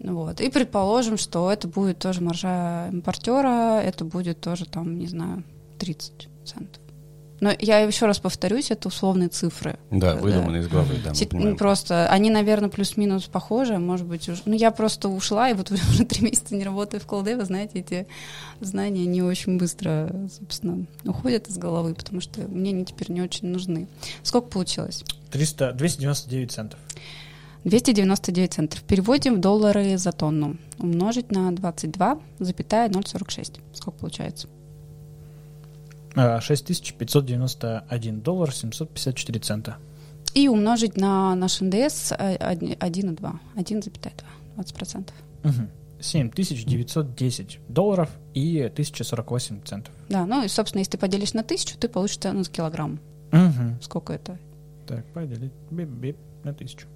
Вот. 0.00 0.40
И 0.40 0.48
предположим, 0.50 1.16
что 1.16 1.50
это 1.50 1.68
будет 1.68 1.98
тоже 1.98 2.20
маржа 2.20 2.88
импортера, 2.92 3.80
это 3.80 4.04
будет 4.04 4.40
тоже 4.40 4.64
там, 4.66 4.98
не 4.98 5.06
знаю, 5.06 5.42
30 5.78 6.28
центов. 6.44 6.82
Но 7.40 7.52
я 7.58 7.78
еще 7.80 8.06
раз 8.06 8.18
повторюсь, 8.18 8.70
это 8.70 8.88
условные 8.88 9.28
цифры. 9.28 9.78
Да, 9.90 10.14
Да. 10.14 10.20
выдуманный 10.20 10.60
из 10.60 10.68
головы, 10.68 10.96
да, 11.04 11.12
мы 11.32 11.50
ну, 11.50 11.56
просто 11.56 12.08
они, 12.08 12.30
наверное, 12.30 12.68
плюс-минус 12.68 13.26
похожи, 13.26 13.78
может 13.78 14.06
быть, 14.06 14.28
уже. 14.28 14.42
Ну, 14.44 14.54
я 14.54 14.72
просто 14.72 15.08
ушла, 15.08 15.48
и 15.50 15.54
вот 15.54 15.70
уже 15.90 16.04
три 16.04 16.24
месяца 16.24 16.56
не 16.56 16.64
работаю 16.64 17.00
в 17.00 17.06
колде, 17.06 17.36
вы 17.36 17.44
знаете, 17.44 17.78
эти 17.78 18.08
знания 18.60 19.06
не 19.06 19.22
очень 19.22 19.56
быстро, 19.56 20.12
собственно, 20.36 20.84
уходят 21.04 21.48
из 21.48 21.58
головы, 21.58 21.94
потому 21.94 22.20
что 22.20 22.40
мне 22.42 22.70
они 22.70 22.84
теперь 22.84 23.12
не 23.12 23.22
очень 23.22 23.48
нужны. 23.48 23.86
Сколько 24.24 24.48
получилось? 24.48 25.04
300, 25.30 25.72
299 25.74 26.50
центов. 26.50 26.80
299 27.68 28.52
центов. 28.52 28.82
Переводим 28.82 29.36
в 29.36 29.40
доллары 29.40 29.96
за 29.98 30.12
тонну. 30.12 30.56
Умножить 30.78 31.30
на 31.30 31.52
22,046. 31.52 33.60
Сколько 33.72 33.98
получается? 33.98 34.48
А, 36.14 36.40
6591 36.40 38.20
доллар 38.20 38.52
754 38.52 39.40
цента. 39.40 39.76
И 40.34 40.48
умножить 40.48 40.96
на 40.96 41.34
наш 41.34 41.60
НДС 41.60 42.12
э, 42.12 42.36
один- 42.36 42.76
1,2. 42.78 43.38
1,2. 43.56 44.24
20%. 44.56 45.12
Мгм. 45.42 45.70
7910 46.00 47.58
долларов 47.68 48.10
и 48.34 48.60
1048 48.60 49.60
центов. 49.64 49.92
Да, 50.08 50.26
ну 50.26 50.44
и, 50.44 50.48
собственно, 50.48 50.80
если 50.80 50.92
ты 50.92 50.98
поделишь 50.98 51.34
на 51.34 51.42
тысячу, 51.42 51.76
ты 51.78 51.88
получишь 51.88 52.18
цену 52.18 52.44
за 52.44 52.50
килограмм. 52.50 53.00
Мгм. 53.32 53.78
Сколько 53.82 54.12
это? 54.12 54.38
Так, 54.86 55.04
поделить 55.12 55.52
бип-бип 55.70 56.16
на 56.44 56.54
тысячу. 56.54 56.86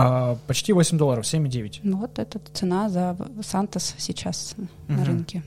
А, 0.00 0.36
почти 0.46 0.72
8 0.72 0.96
долларов, 0.96 1.24
7,9. 1.26 1.80
Ну, 1.82 1.96
Вот 1.98 2.18
это 2.18 2.38
цена 2.52 2.88
за 2.88 3.16
Сантос 3.42 3.94
сейчас 3.98 4.54
на 4.86 4.94
Мгм. 4.94 5.04
рынке. 5.04 5.42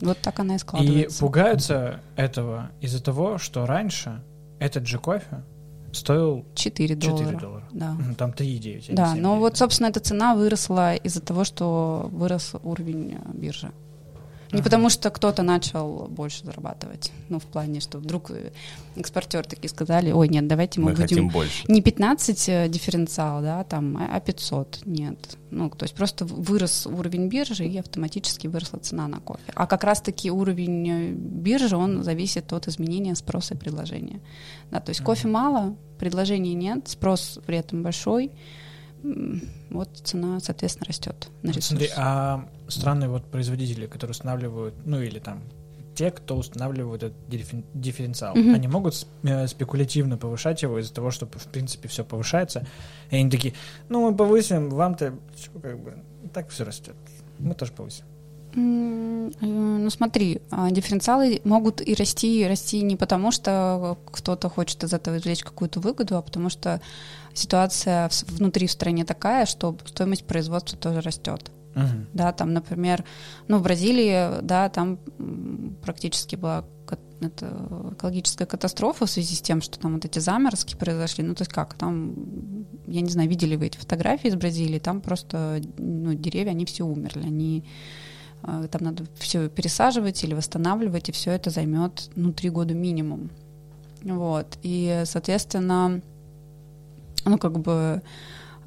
Вот 0.00 0.18
так 0.18 0.40
она 0.40 0.54
и 0.54 0.56
И 0.56 0.58
складывается. 0.58 1.20
пугаются 1.20 2.00
этого 2.16 2.70
из-за 2.80 3.02
того, 3.02 3.38
что 3.38 3.66
раньше 3.66 4.22
этот 4.58 4.86
же 4.86 4.98
кофе 4.98 5.44
стоил 5.92 6.44
4 6.54 6.96
доллара. 6.96 7.18
4 7.24 7.38
доллара. 7.38 7.68
Да. 7.72 7.96
Там 8.16 8.32
3,9. 8.32 8.86
а 8.88 8.92
не 8.92 8.96
Да, 8.96 9.04
7,9, 9.14 9.20
но 9.20 9.38
вот, 9.38 9.56
собственно, 9.58 9.88
эта 9.88 10.00
цена 10.00 10.34
выросла 10.34 10.94
из-за 10.94 11.20
того, 11.20 11.44
что 11.44 12.08
вырос 12.10 12.54
уровень 12.62 13.18
биржи. 13.34 13.70
Не 14.52 14.58
Ага. 14.58 14.64
потому 14.64 14.90
что 14.90 15.10
кто-то 15.10 15.42
начал 15.42 16.08
больше 16.10 16.44
зарабатывать. 16.44 17.10
Ну, 17.30 17.38
в 17.38 17.44
плане, 17.44 17.80
что 17.80 17.98
вдруг 17.98 18.30
экспортеры 18.96 19.44
такие 19.44 19.68
сказали, 19.70 20.12
ой, 20.12 20.28
нет, 20.28 20.46
давайте 20.46 20.78
мы, 20.80 20.90
Мы 20.90 20.92
будем 20.92 21.08
хотим 21.08 21.28
больше. 21.28 21.64
не 21.68 21.80
15 21.80 22.48
э, 22.48 22.68
дифференциал, 22.68 23.40
да, 23.40 23.64
там, 23.64 23.96
а 23.96 24.16
а 24.16 24.20
500, 24.20 24.80
нет. 24.84 25.38
Ну, 25.50 25.70
то 25.70 25.84
есть 25.84 25.94
просто 25.94 26.26
вырос 26.26 26.86
уровень 26.86 27.28
биржи, 27.28 27.64
и 27.64 27.78
автоматически 27.78 28.46
выросла 28.46 28.78
цена 28.78 29.08
на 29.08 29.20
кофе. 29.20 29.52
А 29.54 29.66
как 29.66 29.84
раз-таки 29.84 30.30
уровень 30.30 30.88
э, 30.88 31.12
биржи, 31.12 31.76
он 31.76 32.02
зависит 32.02 32.52
от 32.52 32.68
изменения 32.68 33.14
спроса 33.14 33.54
и 33.54 33.56
предложения. 33.56 34.20
Да, 34.70 34.80
то 34.80 34.90
есть 34.90 35.02
кофе 35.02 35.28
мало, 35.28 35.76
предложения 35.98 36.54
нет, 36.54 36.88
спрос 36.88 37.38
при 37.46 37.56
этом 37.56 37.82
большой, 37.82 38.32
вот 39.70 39.88
цена, 40.04 40.38
соответственно, 40.40 40.86
растет 40.86 41.28
на 41.42 41.48
ресурс. 41.48 41.66
Смотри, 41.66 41.88
а 41.96 42.46
странные 42.72 43.08
вот 43.08 43.24
производители, 43.24 43.86
которые 43.86 44.12
устанавливают, 44.12 44.74
ну 44.84 45.00
или 45.00 45.18
там 45.18 45.42
те, 45.94 46.10
кто 46.10 46.36
устанавливают 46.36 47.02
этот 47.02 47.18
дифференциал, 47.74 48.34
Мгм. 48.34 48.54
они 48.54 48.66
могут 48.68 49.06
э, 49.24 49.46
спекулятивно 49.46 50.16
повышать 50.16 50.62
его 50.62 50.78
из-за 50.78 50.94
того, 50.94 51.10
что 51.10 51.26
в 51.26 51.46
принципе 51.52 51.88
все 51.88 52.02
повышается, 52.04 52.66
и 53.10 53.16
они 53.16 53.30
такие, 53.30 53.52
ну 53.90 54.10
мы 54.10 54.16
повысим, 54.16 54.70
вам-то 54.70 55.14
как 55.62 55.78
бы 55.78 55.94
так 56.32 56.48
все 56.48 56.64
растет, 56.64 56.94
мы 57.38 57.54
тоже 57.54 57.72
повысим. 57.72 58.04
Э, 58.54 59.30
Ну 59.40 59.90
смотри, 59.90 60.40
а, 60.50 60.70
дифференциалы 60.70 61.40
могут 61.44 61.80
и 61.86 61.94
расти, 61.94 62.40
и 62.42 62.46
расти 62.46 62.82
не 62.82 62.96
потому, 62.96 63.30
что 63.30 63.98
кто-то 64.12 64.48
хочет 64.48 64.84
из 64.84 64.92
этого 64.92 65.16
извлечь 65.18 65.42
какую-то 65.44 65.80
выгоду, 65.80 66.16
а 66.16 66.22
потому 66.22 66.48
что 66.50 66.80
ситуация 67.34 68.10
внутри 68.28 68.66
в 68.66 68.70
стране 68.72 69.04
такая, 69.04 69.46
что 69.46 69.76
стоимость 69.86 70.24
производства 70.24 70.78
тоже 70.78 71.00
растет. 71.00 71.50
Мгм. 71.74 72.06
Да, 72.12 72.32
там, 72.32 72.52
например, 72.52 73.04
ну, 73.48 73.58
в 73.58 73.62
Бразилии, 73.62 74.42
да, 74.42 74.68
там 74.68 74.98
практически 75.82 76.36
была 76.36 76.64
это, 77.24 77.92
экологическая 77.92 78.46
катастрофа 78.46 79.06
в 79.06 79.10
связи 79.10 79.34
с 79.34 79.40
тем, 79.40 79.60
что 79.60 79.78
там 79.78 79.94
вот 79.94 80.04
эти 80.04 80.18
заморозки 80.18 80.76
произошли. 80.76 81.24
Ну, 81.24 81.34
то 81.34 81.42
есть 81.42 81.52
как, 81.52 81.74
там, 81.74 82.14
я 82.86 83.00
не 83.00 83.10
знаю, 83.10 83.28
видели 83.28 83.56
вы 83.56 83.66
эти 83.66 83.78
фотографии 83.78 84.28
из 84.28 84.34
Бразилии, 84.34 84.78
там 84.78 85.00
просто, 85.00 85.60
ну, 85.78 86.14
деревья, 86.14 86.50
они 86.50 86.64
все 86.64 86.84
умерли, 86.84 87.22
они 87.24 87.64
э, 88.42 88.68
там 88.70 88.82
надо 88.82 89.04
все 89.18 89.48
пересаживать 89.48 90.22
или 90.24 90.34
восстанавливать, 90.34 91.08
и 91.08 91.12
все 91.12 91.32
это 91.32 91.50
займет, 91.50 92.10
ну, 92.16 92.32
три 92.32 92.50
года 92.50 92.74
минимум. 92.74 93.30
Вот. 94.02 94.58
И, 94.62 95.02
соответственно, 95.04 96.02
ну, 97.24 97.38
как 97.38 97.60
бы 97.60 98.02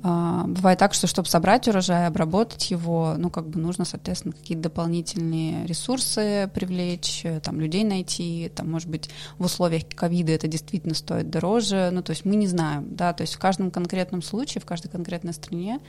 бывает 0.05 0.77
так, 0.77 0.93
что 0.93 1.07
чтобы 1.07 1.27
собрать 1.27 1.67
урожай, 1.67 2.05
обработать 2.05 2.69
его, 2.69 3.15
ну, 3.17 3.31
как 3.31 3.49
бы 3.49 3.59
нужно, 3.59 3.85
соответственно, 3.85 4.33
какие-то 4.33 4.63
дополнительные 4.63 5.65
ресурсы 5.65 6.47
привлечь, 6.53 7.21
э, 7.23 7.39
там, 7.39 7.59
людей 7.59 7.83
найти, 7.83 8.51
там, 8.53 8.69
может 8.69 8.87
быть, 8.87 9.09
в 9.39 9.45
условиях 9.45 9.87
ковида 9.87 10.33
это 10.33 10.47
действительно 10.47 10.93
стоит 10.93 11.31
дороже, 11.31 11.89
ну, 11.91 12.03
то 12.03 12.11
есть 12.11 12.23
мы 12.23 12.35
не 12.35 12.45
знаем, 12.45 12.85
да, 12.95 13.13
то 13.13 13.21
есть 13.21 13.33
в 13.33 13.39
каждом 13.39 13.71
конкретном 13.71 14.21
случае, 14.21 14.61
в 14.61 14.65
каждой 14.65 14.89
конкретной 14.89 15.33
стране 15.33 15.79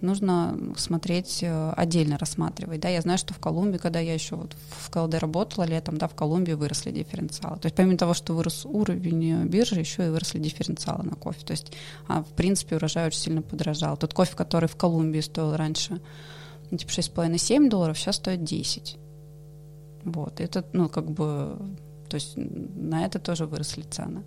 нужно 0.00 0.58
смотреть 0.76 1.40
э, 1.42 1.72
отдельно, 1.76 2.18
рассматривать, 2.18 2.80
да, 2.80 2.88
я 2.88 3.00
знаю, 3.02 3.18
что 3.18 3.34
в 3.34 3.38
Колумбии, 3.38 3.78
когда 3.78 4.00
я 4.00 4.14
еще 4.14 4.34
вот 4.34 4.56
в 4.80 4.90
КЛД 4.90 5.14
работала 5.14 5.62
летом, 5.62 5.96
да, 5.96 6.08
в 6.08 6.14
Колумбии 6.14 6.54
выросли 6.54 6.90
дифференциалы, 6.90 7.58
то 7.60 7.66
есть 7.66 7.76
помимо 7.76 7.96
того, 7.96 8.14
что 8.14 8.34
вырос 8.34 8.66
уровень 8.66 9.44
биржи, 9.44 9.78
еще 9.78 10.06
и 10.06 10.10
выросли 10.10 10.40
дифференциалы 10.40 11.04
на 11.04 11.14
кофе, 11.14 11.44
то 11.44 11.52
есть, 11.52 11.72
а, 12.08 12.24
в 12.24 12.28
принципе, 12.30 12.74
урожай 12.74 13.06
очень 13.06 13.20
сильно 13.20 13.42
подорожал. 13.60 13.96
Тот 13.96 14.14
кофе, 14.14 14.36
который 14.36 14.68
в 14.68 14.76
Колумбии 14.76 15.20
стоил 15.20 15.56
раньше, 15.56 16.00
ну, 16.70 16.78
типа 16.78 16.90
6,5-7 16.90 17.68
долларов, 17.68 17.98
сейчас 17.98 18.16
стоит 18.16 18.42
10. 18.44 18.96
Вот, 20.04 20.40
это, 20.40 20.64
ну, 20.72 20.88
как 20.88 21.10
бы, 21.10 21.58
то 22.08 22.14
есть 22.14 22.32
на 22.36 23.04
это 23.04 23.18
тоже 23.18 23.46
выросли 23.46 23.82
цены. 23.82 24.22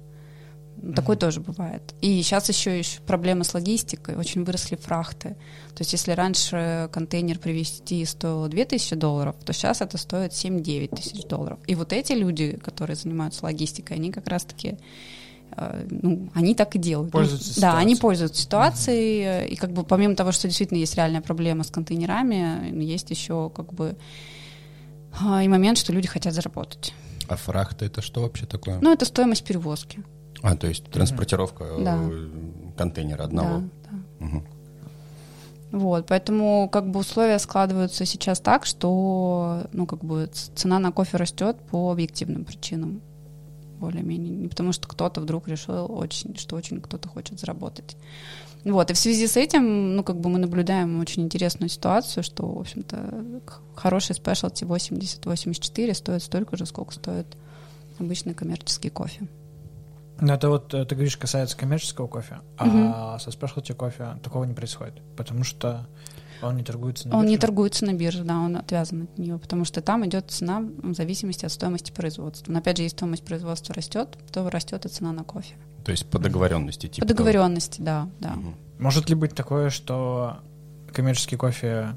Такое 0.95 1.15
mm-hmm. 1.15 1.19
тоже 1.19 1.39
бывает. 1.39 1.81
И 2.01 2.21
сейчас 2.21 2.49
еще, 2.49 2.77
еще 2.79 2.99
проблема 3.01 3.43
с 3.43 3.53
логистикой, 3.53 4.15
очень 4.15 4.43
выросли 4.43 4.75
фрахты. 4.75 5.29
То 5.75 5.81
есть 5.81 5.93
если 5.93 6.11
раньше 6.11 6.89
контейнер 6.91 7.39
привезти 7.39 8.03
стоил 8.05 8.47
2000 8.47 8.95
долларов, 8.95 9.35
то 9.45 9.53
сейчас 9.53 9.81
это 9.81 9.97
стоит 9.97 10.31
7-9 10.31 10.95
тысяч 10.95 11.25
долларов. 11.25 11.59
И 11.67 11.75
вот 11.75 11.93
эти 11.93 12.13
люди, 12.13 12.57
которые 12.57 12.95
занимаются 12.95 13.45
логистикой, 13.45 13.97
они 13.97 14.11
как 14.11 14.27
раз-таки 14.27 14.77
ну, 15.89 16.29
они 16.33 16.55
так 16.55 16.75
и 16.75 16.79
делают. 16.79 17.11
Пользуются 17.11 17.53
ну, 17.55 17.61
да, 17.61 17.77
они 17.77 17.95
пользуются 17.95 18.41
ситуацией, 18.41 19.23
mm-hmm. 19.23 19.47
и 19.49 19.55
как 19.55 19.71
бы 19.71 19.83
помимо 19.83 20.15
того, 20.15 20.31
что 20.31 20.47
действительно 20.47 20.77
есть 20.77 20.95
реальная 20.95 21.21
проблема 21.21 21.63
с 21.63 21.71
контейнерами, 21.71 22.83
есть 22.83 23.09
еще 23.09 23.51
как 23.55 23.73
бы 23.73 23.95
а, 25.21 25.43
и 25.43 25.47
момент, 25.47 25.77
что 25.77 25.93
люди 25.93 26.07
хотят 26.07 26.33
заработать. 26.33 26.93
А 27.27 27.35
фрахта 27.35 27.85
это 27.85 28.01
что 28.01 28.21
вообще 28.21 28.45
такое? 28.45 28.79
Ну, 28.81 28.91
это 28.91 29.05
стоимость 29.05 29.43
перевозки. 29.43 30.03
А, 30.41 30.55
то 30.55 30.67
есть 30.67 30.85
транспортировка 30.85 31.65
да. 31.79 31.99
контейнера 32.77 33.23
одного. 33.23 33.59
Да, 33.59 33.97
да. 34.19 34.25
Угу. 34.25 34.43
Вот, 35.73 36.05
поэтому 36.05 36.69
как 36.71 36.91
бы 36.91 36.99
условия 36.99 37.39
складываются 37.39 38.05
сейчас 38.05 38.39
так, 38.39 38.65
что 38.65 39.63
ну 39.71 39.87
как 39.87 40.03
бы 40.03 40.29
цена 40.53 40.77
на 40.77 40.91
кофе 40.91 41.17
растет 41.17 41.57
по 41.71 41.91
объективным 41.91 42.45
причинам 42.45 43.01
более-менее. 43.83 44.35
Не 44.35 44.47
потому 44.47 44.71
что 44.71 44.87
кто-то 44.87 45.21
вдруг 45.21 45.47
решил, 45.47 45.91
очень, 45.91 46.37
что 46.37 46.55
очень 46.55 46.81
кто-то 46.81 47.09
хочет 47.09 47.39
заработать. 47.39 47.97
Вот, 48.65 48.89
и 48.89 48.93
в 48.93 48.97
связи 48.97 49.27
с 49.27 49.35
этим, 49.35 49.95
ну, 49.97 50.03
как 50.03 50.21
бы 50.21 50.29
мы 50.29 50.39
наблюдаем 50.39 51.01
очень 51.01 51.23
интересную 51.23 51.69
ситуацию, 51.69 52.23
что, 52.23 52.47
в 52.47 52.59
общем-то, 52.59 53.41
хороший 53.75 54.15
спешлти 54.15 54.63
80-84 54.63 55.93
стоит 55.93 56.23
столько 56.23 56.55
же, 56.55 56.65
сколько 56.65 56.93
стоит 56.93 57.27
обычный 57.99 58.33
коммерческий 58.33 58.89
кофе. 58.89 59.27
Ну, 60.21 60.31
это 60.31 60.47
вот, 60.47 60.73
э, 60.73 60.85
ты 60.85 60.95
говоришь, 60.95 61.17
касается 61.17 61.57
коммерческого 61.57 62.07
кофе, 62.07 62.39
а 62.57 63.15
угу. 63.15 63.19
со 63.19 63.31
спешлти 63.31 63.73
кофе 63.73 64.17
такого 64.23 64.45
не 64.45 64.53
происходит, 64.53 65.01
потому 65.17 65.43
что 65.43 65.85
он 66.47 66.57
не 66.57 66.63
торгуется 66.63 67.07
на 67.07 67.15
Он 67.15 67.21
бирже? 67.21 67.31
не 67.31 67.37
торгуется 67.37 67.85
на 67.85 67.93
бирже, 67.93 68.23
да, 68.23 68.39
он 68.39 68.57
отвязан 68.57 69.03
от 69.03 69.17
нее, 69.17 69.37
потому 69.37 69.65
что 69.65 69.81
там 69.81 70.05
идет 70.05 70.31
цена 70.31 70.61
в 70.61 70.93
зависимости 70.93 71.45
от 71.45 71.51
стоимости 71.51 71.91
производства. 71.91 72.51
Но 72.51 72.59
опять 72.59 72.77
же, 72.77 72.83
если 72.83 72.97
стоимость 72.97 73.23
производства 73.23 73.73
растет, 73.73 74.17
то 74.31 74.49
растет 74.49 74.85
и 74.85 74.89
цена 74.89 75.11
на 75.11 75.23
кофе. 75.23 75.55
То 75.83 75.91
есть 75.91 76.05
по 76.05 76.19
договоренности, 76.19 76.87
типа. 76.87 77.05
По 77.05 77.13
договоренности, 77.13 77.81
да, 77.81 78.09
да. 78.19 78.33
Угу. 78.33 78.53
Может 78.79 79.09
ли 79.09 79.15
быть 79.15 79.35
такое, 79.35 79.69
что 79.69 80.37
коммерческий 80.91 81.35
кофе 81.35 81.95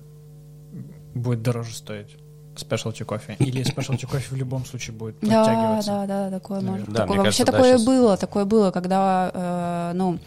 будет 1.15 1.43
дороже 1.43 1.75
стоить? 1.75 2.17
спешлти 2.59 3.03
кофе? 3.05 3.37
Или 3.39 3.63
спешлти 3.63 4.07
кофе 4.07 4.35
в 4.35 4.37
любом 4.37 4.65
случае 4.65 4.97
будет 4.97 5.19
подтягиваться? 5.21 5.91
Да, 5.91 6.07
да, 6.07 6.31
да, 6.31 6.39
такое 6.39 6.61
может. 6.61 6.89
Да, 6.89 7.03
такое, 7.03 7.17
вообще 7.19 7.45
кажется, 7.45 7.45
такое 7.45 7.79
да, 7.79 7.85
было, 7.85 8.17
такое 8.17 8.45
было, 8.45 8.71
когда, 8.71 9.31
э, 9.35 9.93
ну, 9.95 10.19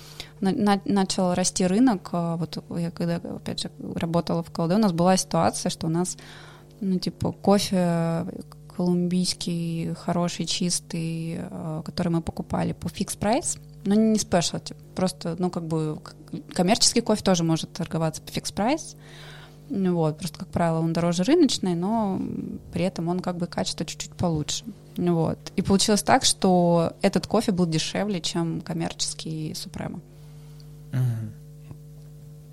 на, 0.41 0.81
начал 0.85 1.33
расти 1.33 1.65
рынок, 1.65 2.09
а 2.11 2.37
вот 2.37 2.63
я 2.77 2.91
когда, 2.91 3.15
опять 3.15 3.61
же, 3.61 3.71
работала 3.95 4.43
в 4.43 4.51
Колде, 4.51 4.75
у 4.75 4.79
нас 4.79 4.91
была 4.91 5.17
ситуация, 5.17 5.69
что 5.69 5.87
у 5.87 5.89
нас, 5.89 6.17
ну, 6.81 6.99
типа, 6.99 7.31
кофе 7.31 8.25
колумбийский, 8.75 9.93
хороший, 9.93 10.45
чистый, 10.45 11.39
а, 11.39 11.81
который 11.83 12.09
мы 12.09 12.21
покупали 12.21 12.71
по 12.73 12.87
fixed 12.87 13.15
price, 13.15 13.57
но 13.83 13.95
не 13.95 14.17
specialty, 14.17 14.75
просто, 14.95 15.35
ну, 15.37 15.49
как 15.49 15.65
бы, 15.65 15.99
коммерческий 16.53 17.01
кофе 17.01 17.21
тоже 17.21 17.43
может 17.43 17.73
торговаться 17.73 18.21
по 18.21 18.31
fixed 18.31 18.51
price, 18.51 18.95
вот, 19.69 20.17
просто, 20.17 20.39
как 20.39 20.47
правило, 20.47 20.79
он 20.79 20.93
дороже 20.93 21.23
рыночный, 21.23 21.75
но 21.75 22.19
при 22.73 22.85
этом 22.85 23.07
он 23.07 23.19
как 23.19 23.37
бы 23.37 23.45
качество 23.45 23.85
чуть-чуть 23.85 24.13
получше. 24.13 24.65
Вот. 24.97 25.37
И 25.55 25.61
получилось 25.61 26.03
так, 26.03 26.25
что 26.25 26.93
этот 27.01 27.27
кофе 27.27 27.51
был 27.51 27.65
дешевле, 27.65 28.19
чем 28.19 28.61
коммерческий 28.61 29.53
Супрема. 29.53 30.01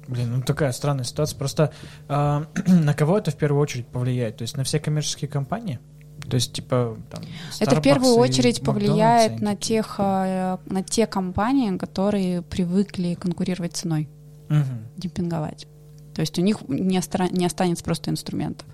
Блин, 0.08 0.36
ну 0.36 0.42
такая 0.42 0.72
странная 0.72 1.04
ситуация. 1.04 1.36
Просто 1.36 1.72
э, 2.08 2.44
на 2.66 2.94
кого 2.94 3.18
это 3.18 3.30
в 3.30 3.36
первую 3.36 3.60
очередь 3.60 3.86
повлияет? 3.88 4.36
То 4.36 4.42
есть 4.42 4.56
на 4.56 4.64
все 4.64 4.78
коммерческие 4.78 5.28
компании? 5.28 5.80
То 6.28 6.36
есть, 6.36 6.52
типа, 6.52 6.96
там, 7.10 7.22
Это 7.60 7.76
в 7.76 7.82
первую 7.82 8.14
очередь 8.14 8.62
повлияет 8.62 9.40
на 9.40 9.54
тех, 9.54 9.96
э, 9.98 10.58
на 10.66 10.82
те 10.82 11.06
компании, 11.06 11.76
которые 11.76 12.42
привыкли 12.42 13.14
конкурировать 13.14 13.76
ценой, 13.76 14.08
угу. 14.48 14.64
демпинговать. 14.96 15.66
То 16.14 16.20
есть 16.20 16.38
у 16.38 16.42
них 16.42 16.62
не, 16.68 16.98
остра- 16.98 17.30
не 17.30 17.44
останется 17.44 17.84
просто 17.84 18.10
инструментов. 18.10 18.66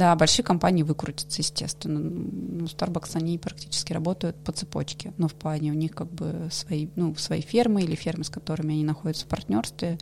Да, 0.00 0.16
большие 0.16 0.42
компании 0.42 0.82
выкрутятся, 0.82 1.42
естественно. 1.42 2.00
Ну, 2.00 2.64
Starbucks, 2.64 3.18
они 3.18 3.36
практически 3.36 3.92
работают 3.92 4.34
по 4.36 4.50
цепочке, 4.50 5.12
но 5.18 5.28
в 5.28 5.34
плане 5.34 5.72
у 5.72 5.74
них 5.74 5.94
как 5.94 6.10
бы 6.10 6.48
свои, 6.50 6.88
ну, 6.96 7.14
свои 7.16 7.42
фермы 7.42 7.82
или 7.82 7.94
фермы, 7.94 8.24
с 8.24 8.30
которыми 8.30 8.72
они 8.72 8.82
находятся 8.82 9.26
в 9.26 9.28
партнерстве, 9.28 9.98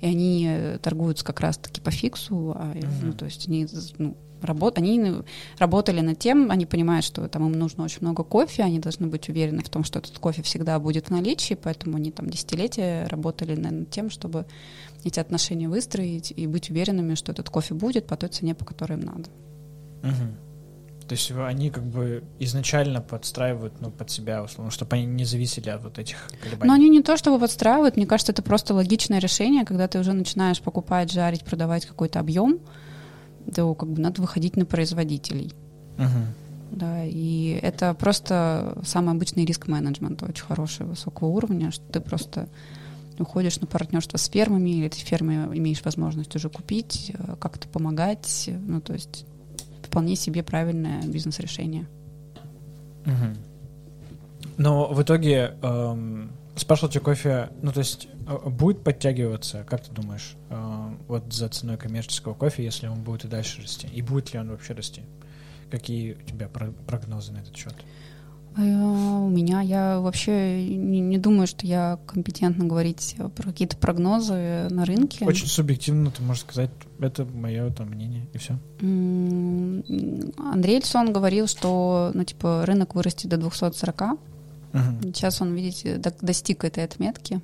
и 0.00 0.06
они 0.06 0.46
э, 0.48 0.78
торгуются 0.80 1.24
как 1.24 1.40
раз-таки 1.40 1.80
по 1.80 1.90
фиксу, 1.90 2.52
а, 2.54 2.74
uh-huh. 2.76 2.86
ну, 3.02 3.12
то 3.12 3.24
есть 3.24 3.48
они 3.48 3.66
ну, 3.98 4.16
работ, 4.40 4.78
они 4.78 5.14
работали 5.58 6.00
над 6.00 6.20
тем, 6.20 6.52
они 6.52 6.64
понимают, 6.64 7.04
что 7.04 7.26
там 7.28 7.46
им 7.46 7.58
нужно 7.58 7.82
очень 7.82 8.02
много 8.02 8.22
кофе, 8.22 8.62
они 8.62 8.78
должны 8.78 9.08
быть 9.08 9.28
уверены 9.28 9.64
в 9.64 9.68
том, 9.68 9.82
что 9.82 9.98
этот 9.98 10.16
кофе 10.20 10.42
всегда 10.42 10.78
будет 10.78 11.06
в 11.06 11.10
наличии, 11.10 11.54
поэтому 11.54 11.96
они 11.96 12.12
там 12.12 12.30
десятилетия 12.30 13.08
работали 13.08 13.56
над 13.56 13.90
тем, 13.90 14.10
чтобы 14.10 14.46
эти 15.04 15.20
отношения 15.20 15.68
выстроить 15.68 16.32
и 16.34 16.46
быть 16.46 16.70
уверенными, 16.70 17.14
что 17.14 17.32
этот 17.32 17.50
кофе 17.50 17.74
будет 17.74 18.06
по 18.06 18.16
той 18.16 18.28
цене, 18.28 18.54
по 18.54 18.64
которой 18.64 18.94
им 18.94 19.00
надо. 19.00 19.30
Угу. 20.02 21.06
То 21.10 21.14
есть 21.14 21.32
они 21.32 21.70
как 21.70 21.82
бы 21.82 22.22
изначально 22.38 23.00
подстраивают 23.00 23.80
ну, 23.80 23.90
под 23.90 24.10
себя, 24.10 24.44
условно, 24.44 24.70
чтобы 24.70 24.94
они 24.94 25.06
не 25.06 25.24
зависели 25.24 25.68
от 25.68 25.82
вот 25.82 25.98
этих 25.98 26.16
колебаний. 26.40 26.68
Но 26.68 26.72
они 26.72 26.88
не 26.88 27.02
то 27.02 27.16
чтобы 27.16 27.40
подстраивают, 27.40 27.96
мне 27.96 28.06
кажется, 28.06 28.30
это 28.30 28.42
просто 28.42 28.74
логичное 28.74 29.18
решение, 29.18 29.64
когда 29.64 29.88
ты 29.88 29.98
уже 29.98 30.12
начинаешь 30.12 30.60
покупать, 30.60 31.10
жарить, 31.10 31.44
продавать 31.44 31.84
какой-то 31.84 32.20
объем, 32.20 32.60
то 33.52 33.74
как 33.74 33.88
бы 33.88 34.00
надо 34.00 34.22
выходить 34.22 34.56
на 34.56 34.66
производителей. 34.66 35.52
Угу. 35.98 36.78
Да, 36.78 37.04
и 37.04 37.58
это 37.60 37.92
просто 37.94 38.78
самый 38.84 39.12
обычный 39.12 39.44
риск-менеджмент, 39.44 40.22
очень 40.22 40.44
хороший, 40.44 40.86
высокого 40.86 41.28
уровня, 41.30 41.72
что 41.72 41.84
ты 41.90 42.00
просто 42.00 42.48
уходишь 43.20 43.60
на 43.60 43.66
партнерство 43.66 44.16
с 44.16 44.28
фермами, 44.28 44.70
или 44.70 44.86
эти 44.86 45.00
фермы 45.00 45.50
имеешь 45.56 45.84
возможность 45.84 46.34
уже 46.36 46.48
купить, 46.48 47.12
э, 47.14 47.36
как-то 47.38 47.68
помогать, 47.68 48.48
ну, 48.48 48.80
то 48.80 48.92
есть 48.92 49.24
вполне 49.82 50.16
себе 50.16 50.42
правильное 50.42 51.02
бизнес-решение. 51.02 51.86
Угу. 53.06 54.52
Но 54.58 54.92
в 54.92 55.02
итоге 55.02 55.56
эм, 55.62 56.32
спешлти 56.56 56.98
кофе, 56.98 57.50
ну, 57.62 57.72
то 57.72 57.80
есть 57.80 58.08
э, 58.26 58.48
будет 58.48 58.84
подтягиваться, 58.84 59.64
как 59.68 59.82
ты 59.84 59.92
думаешь, 59.92 60.36
э, 60.48 60.94
вот 61.08 61.32
за 61.32 61.48
ценой 61.48 61.76
коммерческого 61.76 62.34
кофе, 62.34 62.64
если 62.64 62.86
он 62.86 63.02
будет 63.02 63.24
и 63.24 63.28
дальше 63.28 63.62
расти? 63.62 63.88
И 63.88 64.02
будет 64.02 64.32
ли 64.32 64.38
он 64.38 64.50
вообще 64.50 64.74
расти? 64.74 65.02
Какие 65.70 66.14
у 66.14 66.22
тебя 66.22 66.48
прогнозы 66.48 67.32
на 67.32 67.38
этот 67.38 67.56
счет? 67.56 67.74
Э, 67.74 67.99
у 68.56 69.28
меня, 69.28 69.60
я 69.60 70.00
вообще 70.00 70.66
не, 70.66 71.00
не 71.00 71.18
думаю, 71.18 71.46
что 71.46 71.66
я 71.66 71.98
компетентна 72.06 72.64
говорить 72.64 73.16
про 73.36 73.44
какие-то 73.44 73.76
прогнозы 73.76 74.68
на 74.70 74.84
рынке. 74.84 75.24
Очень 75.24 75.46
субъективно 75.46 76.10
ты 76.10 76.22
можешь 76.22 76.42
сказать, 76.42 76.70
это 76.98 77.24
мое 77.24 77.70
там 77.70 77.90
мнение, 77.90 78.26
и 78.32 78.38
все. 78.38 78.58
Андрей 80.38 80.76
Эльсон 80.76 81.12
говорил, 81.12 81.46
что 81.46 82.10
ну, 82.14 82.24
типа, 82.24 82.64
рынок 82.66 82.94
вырастет 82.94 83.30
до 83.30 83.36
240. 83.36 84.02
Угу. 84.02 84.80
Сейчас 85.02 85.40
он, 85.40 85.54
видите, 85.54 86.00
достиг 86.20 86.64
этой 86.64 86.84
отметки. 86.84 87.40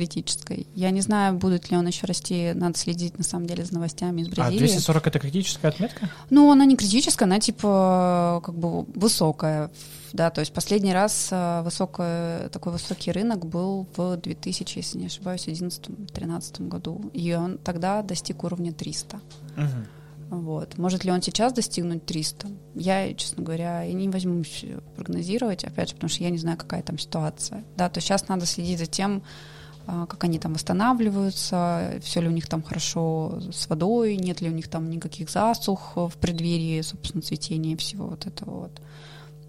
Критической. 0.00 0.66
Я 0.74 0.90
не 0.90 1.02
знаю, 1.02 1.34
будет 1.34 1.70
ли 1.70 1.76
он 1.76 1.86
еще 1.86 2.06
расти, 2.06 2.52
надо 2.54 2.78
следить 2.78 3.18
на 3.18 3.24
самом 3.24 3.46
деле 3.46 3.64
за 3.64 3.74
новостями 3.74 4.22
из 4.22 4.28
А 4.28 4.30
Бразилии. 4.30 4.58
240 4.58 5.06
это 5.06 5.18
критическая 5.18 5.68
отметка? 5.68 6.08
Ну, 6.30 6.50
она 6.50 6.64
не 6.64 6.76
критическая, 6.76 7.26
она 7.26 7.38
типа 7.38 8.40
как 8.44 8.54
бы 8.54 8.84
высокая. 8.94 9.70
Да, 10.12 10.30
то 10.30 10.40
есть 10.40 10.52
последний 10.52 10.92
раз 10.92 11.28
э, 11.30 11.62
высокое, 11.62 12.48
такой 12.48 12.72
высокий 12.72 13.12
рынок 13.12 13.46
был 13.46 13.86
в 13.96 14.16
2000, 14.16 14.78
если 14.78 14.98
не 14.98 15.06
ошибаюсь, 15.06 15.46
2011-2013 15.46 16.66
году. 16.66 17.10
И 17.12 17.32
он 17.34 17.58
тогда 17.58 18.02
достиг 18.02 18.42
уровня 18.42 18.72
300. 18.72 19.20
Мгм. 19.56 19.86
Вот. 20.30 20.78
Может 20.78 21.04
ли 21.04 21.12
он 21.12 21.22
сейчас 21.22 21.52
достигнуть 21.52 22.06
300? 22.06 22.48
Я, 22.74 23.12
честно 23.14 23.44
говоря, 23.44 23.84
и 23.84 23.92
не 23.92 24.08
возьмусь 24.08 24.64
прогнозировать, 24.96 25.64
опять 25.64 25.90
же, 25.90 25.94
потому 25.94 26.08
что 26.08 26.24
я 26.24 26.30
не 26.30 26.38
знаю, 26.38 26.56
какая 26.56 26.82
там 26.82 26.98
ситуация. 26.98 27.62
Да, 27.76 27.88
то 27.88 28.00
сейчас 28.00 28.26
надо 28.28 28.46
следить 28.46 28.78
за 28.78 28.86
тем, 28.86 29.22
а, 29.22 29.59
как 29.86 30.24
они 30.24 30.38
там 30.38 30.54
восстанавливаются, 30.54 31.98
все 32.02 32.20
ли 32.20 32.28
у 32.28 32.32
них 32.32 32.46
там 32.46 32.62
хорошо 32.62 33.40
с 33.52 33.68
водой, 33.68 34.16
нет 34.16 34.40
ли 34.40 34.48
у 34.48 34.52
них 34.52 34.68
там 34.68 34.88
никаких 34.90 35.30
засух 35.30 35.92
в 35.96 36.12
преддверии, 36.20 36.80
собственно, 36.82 37.22
цветения 37.22 37.76
всего 37.76 38.06
вот 38.06 38.26
этого 38.26 38.60
вот. 38.60 38.80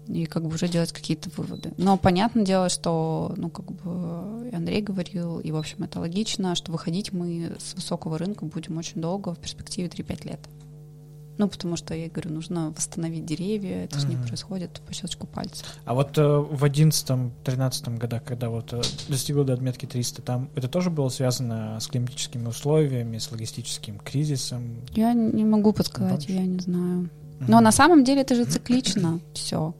И 0.08 0.26
как 0.26 0.42
бы 0.42 0.54
уже 0.54 0.66
делать 0.66 0.92
какие-то 0.92 1.30
выводы. 1.36 1.72
Но 1.76 1.96
понятное 1.96 2.44
дело, 2.44 2.68
что, 2.68 3.32
ну, 3.36 3.50
как 3.50 3.70
бы 3.70 4.50
Андрей 4.52 4.82
говорил, 4.82 5.38
и, 5.38 5.52
в 5.52 5.56
общем, 5.56 5.84
это 5.84 6.00
логично, 6.00 6.56
что 6.56 6.72
выходить 6.72 7.12
мы 7.12 7.52
с 7.60 7.74
высокого 7.74 8.18
рынка 8.18 8.44
будем 8.44 8.78
очень 8.78 9.00
долго, 9.00 9.32
в 9.32 9.38
перспективе 9.38 9.88
3-5 9.88 10.28
лет. 10.28 10.40
Ну, 11.38 11.48
потому 11.48 11.76
что, 11.76 11.94
я 11.94 12.08
говорю, 12.08 12.30
нужно 12.30 12.70
восстановить 12.76 13.24
деревья, 13.24 13.84
это 13.84 13.98
же 13.98 14.06
не 14.06 14.16
происходит 14.16 14.82
по 14.86 14.92
щелчку 14.92 15.26
пальца. 15.26 15.64
А 15.84 15.94
вот 15.94 16.18
э, 16.18 16.22
в 16.22 16.62
11-13 16.62 17.96
годах, 17.96 18.22
когда 18.24 18.50
вот 18.50 18.72
э, 18.72 18.82
достигло 19.08 19.44
до 19.44 19.54
отметки 19.54 19.86
300, 19.86 20.22
там 20.22 20.50
это 20.54 20.68
тоже 20.68 20.90
было 20.90 21.08
связано 21.08 21.80
с 21.80 21.86
климатическими 21.86 22.46
условиями, 22.46 23.18
с 23.18 23.30
логистическим 23.32 23.98
кризисом? 23.98 24.76
Я 24.92 25.14
не 25.14 25.44
могу 25.44 25.72
подсказать, 25.72 26.26
Помнишь? 26.26 26.40
я 26.40 26.46
не 26.46 26.58
знаю. 26.58 27.10
Но 27.40 27.60
на 27.60 27.72
самом 27.72 28.04
деле 28.04 28.20
это 28.20 28.34
же 28.34 28.44
циклично 28.44 29.20
все. 29.32 29.74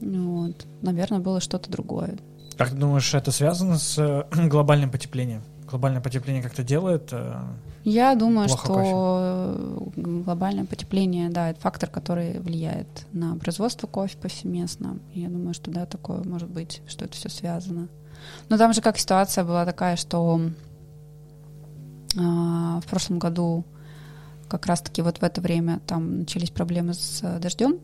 Вот. 0.00 0.66
Наверное, 0.82 1.18
было 1.18 1.40
что-то 1.40 1.70
другое. 1.70 2.16
Как 2.56 2.70
ты 2.70 2.76
думаешь, 2.76 3.12
это 3.14 3.32
связано 3.32 3.78
с 3.78 3.98
э, 3.98 4.24
глобальным 4.48 4.90
потеплением? 4.90 5.42
Глобальное 5.68 6.00
потепление 6.00 6.42
как-то 6.42 6.62
делает? 6.62 7.08
э, 7.12 7.40
Я 7.84 8.14
думаю, 8.14 8.48
что 8.48 9.90
глобальное 9.96 10.64
потепление, 10.64 11.28
да, 11.28 11.50
это 11.50 11.60
фактор, 11.60 11.90
который 11.90 12.38
влияет 12.40 12.86
на 13.12 13.36
производство 13.36 13.86
кофе 13.86 14.16
повсеместно. 14.16 14.98
Я 15.12 15.28
думаю, 15.28 15.54
что 15.54 15.70
да, 15.70 15.86
такое 15.86 16.22
может 16.22 16.48
быть, 16.48 16.82
что 16.86 17.04
это 17.04 17.14
все 17.14 17.28
связано. 17.28 17.88
Но 18.48 18.58
там 18.58 18.72
же 18.72 18.80
как 18.80 18.98
ситуация 18.98 19.44
была 19.44 19.64
такая, 19.64 19.96
что 19.96 20.40
а, 22.18 22.80
в 22.80 22.86
прошлом 22.86 23.18
году 23.18 23.64
как 24.48 24.66
раз-таки 24.66 25.02
вот 25.02 25.18
в 25.18 25.22
это 25.22 25.40
время 25.40 25.80
там 25.86 26.20
начались 26.20 26.50
проблемы 26.50 26.94
с 26.94 27.20
э, 27.22 27.38
дождем, 27.40 27.78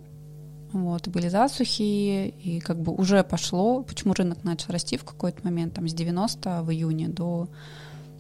вот, 0.73 1.09
были 1.09 1.29
засухи, 1.29 2.29
и 2.29 2.61
как 2.61 2.81
бы 2.81 2.93
уже 2.93 3.23
пошло, 3.25 3.83
почему 3.83 4.15
рынок 4.15 4.45
начал 4.45 4.73
расти 4.73 4.97
в 4.97 5.05
какой-то 5.05 5.45
момент, 5.45 5.75
там, 5.75 5.89
с 5.89 5.95
90 5.95 6.63
в 6.63 6.71
июне 6.71 7.09
до 7.09 7.49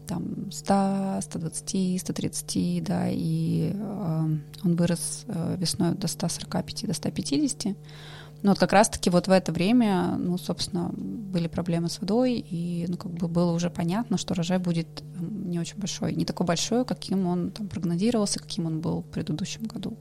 там 0.06 0.50
100, 0.50 1.20
120, 1.22 2.00
130, 2.00 2.84
да, 2.84 3.08
и 3.08 3.72
э, 3.72 4.22
он 4.64 4.76
вырос 4.76 5.24
э, 5.26 5.56
весной 5.58 5.94
до 5.94 6.08
145, 6.08 6.86
до 6.86 6.94
150. 6.94 7.76
Но 8.42 8.50
вот 8.50 8.58
как 8.58 8.72
раз-таки 8.72 9.08
вот 9.08 9.28
в 9.28 9.30
это 9.30 9.52
время, 9.52 10.16
ну, 10.18 10.36
собственно, 10.36 10.90
были 10.92 11.46
проблемы 11.46 11.88
с 11.88 12.00
водой, 12.00 12.44
и, 12.50 12.86
ну, 12.88 12.96
как 12.96 13.12
бы 13.12 13.28
было 13.28 13.52
уже 13.52 13.70
понятно, 13.70 14.18
что 14.18 14.34
урожай 14.34 14.58
будет 14.58 14.88
не 15.20 15.60
очень 15.60 15.78
большой. 15.78 16.12
Не 16.14 16.24
такой 16.24 16.44
большой, 16.44 16.84
каким 16.84 17.26
он 17.26 17.50
там 17.50 17.68
прогнозировался, 17.68 18.40
каким 18.40 18.66
он 18.66 18.80
был 18.80 19.02
в 19.02 19.06
предыдущем 19.06 19.62
году. 19.62 19.96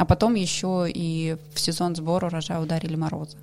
А 0.00 0.06
потом 0.06 0.34
еще 0.34 0.86
и 0.88 1.36
в 1.52 1.60
сезон 1.60 1.94
сбора 1.94 2.28
урожая 2.28 2.58
ударили 2.58 2.96
морозы. 2.96 3.36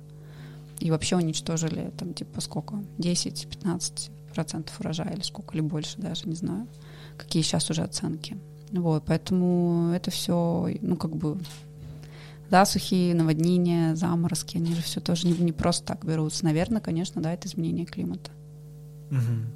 И 0.80 0.90
вообще 0.90 1.14
уничтожили 1.14 1.92
там 1.96 2.14
типа 2.14 2.40
сколько? 2.40 2.82
10-15 2.98 4.10
процентов 4.34 4.80
урожая 4.80 5.12
или 5.12 5.22
сколько, 5.22 5.54
или 5.54 5.60
больше 5.60 5.98
даже, 5.98 6.28
не 6.28 6.34
знаю. 6.34 6.66
Какие 7.16 7.44
сейчас 7.44 7.70
уже 7.70 7.82
оценки. 7.82 8.36
Вот, 8.72 9.04
поэтому 9.06 9.92
это 9.94 10.10
все, 10.10 10.76
ну, 10.82 10.96
как 10.96 11.14
бы 11.14 11.38
засухи, 12.50 13.12
наводнения, 13.12 13.94
заморозки, 13.94 14.56
они 14.56 14.74
же 14.74 14.82
все 14.82 15.00
тоже 15.00 15.28
не, 15.28 15.34
не 15.34 15.52
просто 15.52 15.86
так 15.86 16.04
берутся. 16.04 16.44
Наверное, 16.44 16.80
конечно, 16.80 17.22
да, 17.22 17.34
это 17.34 17.46
изменение 17.46 17.86
климата. 17.86 18.32
мгм. 19.10 19.46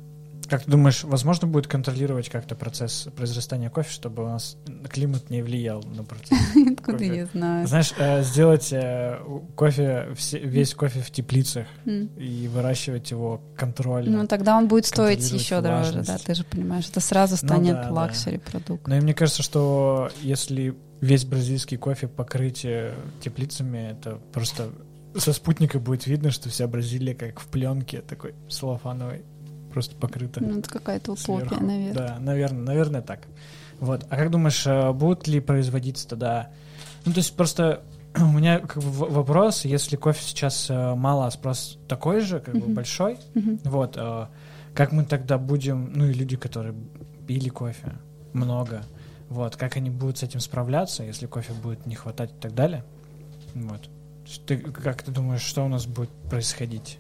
Как 0.53 0.65
ты 0.65 0.71
думаешь, 0.71 1.03
возможно 1.03 1.49
будет 1.49 1.67
контролировать 1.67 2.29
как-то 2.29 2.55
процесс 2.55 3.09
произрастания 3.17 3.71
кофе, 3.71 3.91
чтобы 3.91 4.23
у 4.23 4.27
нас 4.27 4.59
климат 4.91 5.31
не 5.31 5.41
влиял 5.41 5.83
на 5.83 6.05
процесс? 6.05 6.39
Откуда 6.73 7.05
я 7.05 7.25
знаю? 7.25 7.67
Знаешь, 7.67 7.95
э, 7.97 8.23
сделать 8.23 8.71
э, 8.71 9.19
кофе, 9.57 10.15
весь 10.35 10.75
кофе 10.75 11.01
в 11.01 11.11
теплицах 11.11 11.67
М. 11.87 12.11
и 12.19 12.49
выращивать 12.49 13.11
его 13.11 13.41
контрольно. 13.57 14.19
Ну, 14.19 14.29
тогда 14.29 14.59
он 14.59 14.69
будет 14.69 14.85
стоить 14.85 15.27
еще 15.33 15.63
дороже, 15.63 16.03
да, 16.03 16.19
ты 16.19 16.35
же 16.35 16.45
понимаешь. 16.45 16.87
Это 16.87 17.01
сразу 17.01 17.39
Ну 17.41 17.49
станет 17.49 17.91
luxury 17.91 18.37
продукт. 18.37 18.87
Но 18.87 18.97
и 18.97 19.01
мне 19.01 19.15
кажется, 19.15 19.43
что 19.43 20.11
если 20.21 20.77
весь 21.01 21.25
бразильский 21.25 21.79
кофе 21.79 22.09
покрыть 22.09 22.67
э, 22.67 22.93
теплицами, 23.23 23.93
это 23.93 24.19
просто 24.35 24.69
со 25.17 25.33
спутника 25.33 25.79
будет 25.79 26.07
видно, 26.07 26.31
что 26.31 26.49
вся 26.49 26.67
Бразилия 26.67 27.15
как 27.15 27.41
в 27.41 27.47
пленке 27.47 28.01
такой 28.01 28.35
целлофановой 28.49 29.23
просто 29.73 29.97
покрыта. 29.97 30.43
Ну, 30.43 30.59
это 30.59 30.69
какая-то 30.71 31.13
утопия, 31.13 31.47
сверху. 31.47 31.65
наверное. 31.65 31.95
Да, 31.95 32.19
наверное, 32.21 32.63
наверное 32.63 33.03
так. 33.03 33.21
Вот. 33.81 34.07
А 34.11 34.17
как 34.17 34.31
думаешь, 34.31 34.67
э, 34.67 34.93
будут 34.93 35.27
ли 35.27 35.41
производиться 35.41 36.07
тогда? 36.09 36.51
Ну, 37.05 37.13
то 37.13 37.19
есть 37.19 37.35
просто 37.37 37.83
у 38.17 38.27
меня 38.33 38.61
как 38.61 38.77
бы 38.83 38.91
вопрос, 38.91 39.65
если 39.65 39.97
кофе 39.97 40.23
сейчас 40.23 40.69
э, 40.71 40.95
мало, 40.95 41.27
а 41.27 41.31
спрос 41.31 41.79
такой 41.89 42.21
же, 42.21 42.41
как 42.41 42.55
бы 42.55 42.67
Мгм. 42.67 42.75
большой, 42.75 43.19
Мгм. 43.35 43.59
вот, 43.65 43.97
э, 43.97 44.27
как 44.75 44.93
мы 44.93 45.05
тогда 45.05 45.39
будем, 45.39 45.93
ну 45.95 46.07
и 46.07 46.13
люди, 46.13 46.37
которые 46.37 46.75
пили 47.27 47.49
кофе 47.49 47.95
много, 48.33 48.83
вот, 49.29 49.57
как 49.57 49.77
они 49.77 49.91
будут 49.91 50.19
с 50.19 50.23
этим 50.23 50.41
справляться, 50.41 51.03
если 51.03 51.27
кофе 51.27 51.53
будет 51.55 51.87
не 51.87 51.95
хватать 51.95 52.31
и 52.33 52.41
так 52.41 52.55
далее, 52.55 52.85
вот. 53.55 53.89
Ты, 54.47 54.59
как 54.59 55.03
ты 55.03 55.11
думаешь, 55.11 55.43
что 55.43 55.65
у 55.65 55.69
нас 55.69 55.85
будет 55.87 56.11
происходить 56.31 56.99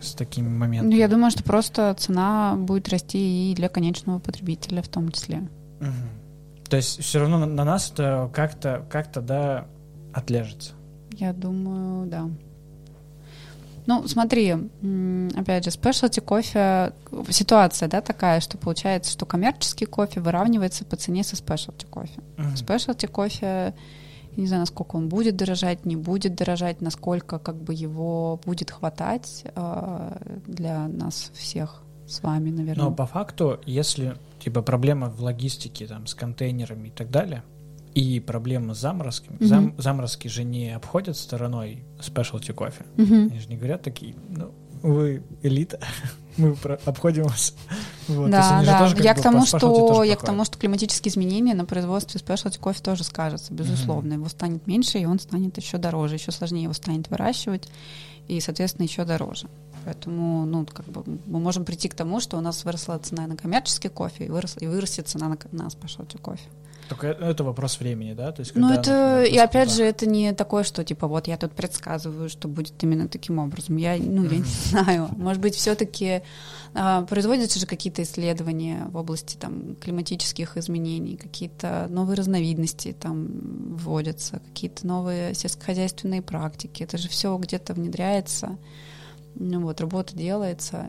с 0.00 0.12
такими 0.12 0.48
моментами? 0.48 0.92
Ну, 0.92 0.96
я 0.98 1.08
думаю, 1.08 1.30
что 1.30 1.42
просто 1.42 1.94
цена 1.98 2.54
будет 2.56 2.88
расти 2.88 3.52
и 3.52 3.54
для 3.54 3.68
конечного 3.68 4.18
потребителя 4.18 4.82
в 4.82 4.88
том 4.88 5.10
числе. 5.10 5.48
Мгм. 5.80 6.10
То 6.68 6.76
есть 6.76 7.00
все 7.00 7.20
равно 7.20 7.38
на, 7.38 7.46
на 7.46 7.64
нас 7.64 7.90
это 7.90 8.30
как-то, 8.32 8.84
как-то, 8.90 9.20
да, 9.20 9.66
отляжется. 10.12 10.72
Я 11.12 11.32
думаю, 11.32 12.06
да. 12.06 12.28
Ну, 13.86 14.06
смотри, 14.08 14.56
опять 15.36 15.64
же, 15.64 15.70
спешлти 15.70 16.18
кофе, 16.18 16.92
ситуация, 17.30 17.88
да, 17.88 18.00
такая, 18.00 18.40
что 18.40 18.58
получается, 18.58 19.12
что 19.12 19.26
коммерческий 19.26 19.86
кофе 19.86 20.20
выравнивается 20.20 20.84
по 20.84 20.96
цене 20.96 21.22
со 21.22 21.36
спешлти 21.36 21.86
кофе. 21.86 22.20
Спешлти 22.56 23.06
кофе, 23.06 23.74
я 24.36 24.40
не 24.42 24.46
знаю, 24.46 24.60
насколько 24.60 24.96
он 24.96 25.08
будет 25.08 25.36
дорожать, 25.36 25.84
не 25.86 25.96
будет 25.96 26.34
дорожать, 26.34 26.80
насколько 26.80 27.38
как 27.38 27.56
бы 27.56 27.74
его 27.74 28.40
будет 28.44 28.70
хватать 28.70 29.44
э, 29.54 30.40
для 30.46 30.88
нас 30.88 31.30
всех 31.34 31.82
с 32.06 32.22
вами, 32.22 32.50
наверное. 32.50 32.84
Но 32.86 32.92
по 32.92 33.06
факту, 33.06 33.58
если 33.66 34.16
типа 34.38 34.62
проблема 34.62 35.08
в 35.08 35.20
логистике 35.22 35.86
там 35.86 36.06
с 36.06 36.14
контейнерами 36.14 36.88
и 36.88 36.90
так 36.90 37.10
далее, 37.10 37.42
и 37.94 38.20
проблема 38.20 38.74
с 38.74 38.80
заморозками, 38.80 39.36
Мгм. 39.40 39.46
зам- 39.48 39.74
заморозки 39.78 40.28
же 40.28 40.44
не 40.44 40.70
обходят 40.76 41.16
стороной 41.16 41.82
спешлти 42.00 42.52
кофе. 42.52 42.84
Мгм. 42.96 43.28
Они 43.30 43.38
же 43.40 43.48
не 43.48 43.56
говорят 43.56 43.82
такие, 43.82 44.14
ну, 44.28 44.52
вы 44.82 45.22
элита, 45.42 45.80
мы 46.36 46.56
обходим 46.84 47.24
вас. 47.24 47.54
Вот, 48.08 48.30
Да, 48.30 48.62
да. 48.64 48.78
тоже 48.78 48.96
Я 49.02 49.14
бы 49.14 49.20
к 49.20 49.22
тому, 49.22 49.38
specialty 49.42 49.56
что 49.58 50.04
я 50.04 50.16
к 50.16 50.24
тому, 50.24 50.44
что 50.44 50.58
климатические 50.58 51.10
изменения 51.10 51.54
на 51.54 51.64
производстве 51.64 52.20
спешлти 52.20 52.58
кофе 52.58 52.80
тоже 52.82 53.04
скажутся, 53.04 53.52
безусловно. 53.52 54.14
Его 54.14 54.28
станет 54.28 54.66
меньше, 54.66 54.98
и 54.98 55.06
он 55.06 55.18
станет 55.18 55.56
еще 55.56 55.78
дороже, 55.78 56.14
еще 56.14 56.32
сложнее 56.32 56.64
его 56.64 56.72
станет 56.72 57.08
выращивать, 57.10 57.68
и, 58.28 58.40
соответственно, 58.40 58.84
еще 58.84 59.04
дороже. 59.04 59.48
Поэтому, 59.84 60.44
ну, 60.46 60.66
как 60.66 60.86
бы 60.86 61.04
мы 61.26 61.38
можем 61.38 61.64
прийти 61.64 61.88
к 61.88 61.94
тому, 61.94 62.20
что 62.20 62.36
у 62.36 62.40
нас 62.40 62.64
выросла 62.64 62.98
цена 62.98 63.26
на 63.28 63.36
коммерческий 63.36 63.88
кофе 63.88 64.26
и, 64.26 64.28
выросла, 64.28 64.60
и 64.60 64.66
вырастет 64.66 65.06
цена 65.06 65.28
на, 65.28 65.38
на 65.52 65.70
спешлти 65.70 66.16
кофе. 66.16 66.42
Только 66.88 67.08
э- 67.08 67.30
это 67.30 67.44
вопрос 67.44 67.80
времени, 67.80 68.12
да? 68.14 68.32
То 68.32 68.40
есть, 68.40 68.54
Ну, 68.54 68.72
это, 68.72 69.24
и 69.24 69.36
опять 69.36 69.70
же, 69.72 69.84
это 69.84 70.06
не 70.06 70.32
такое, 70.32 70.62
что, 70.64 70.84
типа, 70.84 71.06
вот 71.06 71.26
я 71.28 71.36
тут 71.36 71.52
предсказываю, 71.52 72.28
что 72.28 72.48
будет 72.48 72.82
именно 72.82 73.08
таким 73.08 73.38
образом. 73.38 73.76
Я, 73.76 73.96
ну, 73.96 74.24
я 74.24 74.38
не 74.38 74.44
знаю. 74.70 75.08
Может 75.16 75.42
быть, 75.42 75.54
все-таки 75.54 76.22
производятся 77.08 77.58
же 77.58 77.66
какие-то 77.66 78.02
исследования 78.02 78.86
в 78.90 78.96
области 78.96 79.36
там 79.36 79.76
климатических 79.76 80.56
изменений, 80.58 81.16
какие-то 81.16 81.86
новые 81.88 82.16
разновидности 82.16 82.94
там 82.98 83.28
вводятся, 83.76 84.40
какие-то 84.48 84.86
новые 84.86 85.34
сельскохозяйственные 85.34 86.20
практики. 86.22 86.82
Это 86.82 86.98
же 86.98 87.08
все 87.08 87.36
где-то 87.38 87.72
внедряется. 87.72 88.58
Ну 89.34 89.60
вот, 89.60 89.80
работа 89.80 90.14
делается. 90.16 90.86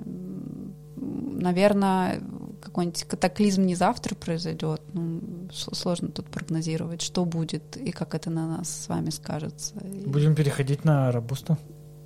Наверное, 0.95 2.21
какой-нибудь 2.61 3.03
катаклизм 3.03 3.63
не 3.63 3.75
завтра 3.75 4.15
произойдет. 4.15 4.81
Ну, 4.93 5.21
сложно 5.51 6.09
тут 6.09 6.25
прогнозировать, 6.27 7.01
что 7.01 7.25
будет 7.25 7.77
и 7.77 7.91
как 7.91 8.15
это 8.15 8.29
на 8.29 8.47
нас 8.47 8.69
с 8.69 8.87
вами 8.87 9.09
скажется. 9.09 9.75
Будем 10.05 10.35
переходить 10.35 10.85
на 10.85 11.11
Робусту. 11.11 11.57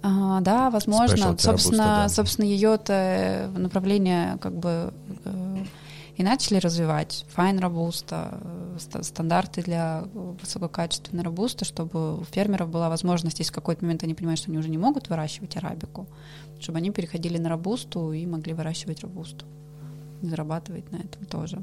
А, 0.03 0.41
да, 0.41 0.69
возможно. 0.69 1.15
Specialty 1.15 1.41
собственно, 1.41 1.81
Robusta, 1.81 2.03
да. 2.03 2.09
собственно, 2.09 2.45
ее-то 2.45 3.51
направление 3.55 4.37
как 4.39 4.57
бы 4.57 4.93
э, 5.25 5.63
и 6.15 6.23
начали 6.23 6.57
развивать 6.57 7.25
fine 7.29 7.59
robusta, 7.59 8.39
э, 8.93 9.01
стандарты 9.03 9.61
для 9.63 10.03
высококачественной 10.13 11.23
робуста, 11.23 11.65
чтобы 11.65 12.19
у 12.19 12.23
фермеров 12.23 12.69
была 12.69 12.89
возможность, 12.89 13.39
если 13.39 13.51
в 13.51 13.55
какой-то 13.55 13.83
момент 13.83 14.03
они 14.03 14.13
понимают, 14.13 14.39
что 14.39 14.49
они 14.49 14.57
уже 14.57 14.69
не 14.69 14.77
могут 14.77 15.09
выращивать 15.09 15.55
арабику, 15.57 16.07
чтобы 16.59 16.77
они 16.79 16.91
переходили 16.91 17.37
на 17.37 17.49
робусту 17.49 18.11
и 18.11 18.25
могли 18.25 18.53
выращивать 18.53 19.01
робусту. 19.01 19.45
Зарабатывать 20.21 20.91
на 20.91 20.97
этом 20.97 21.25
тоже. 21.25 21.61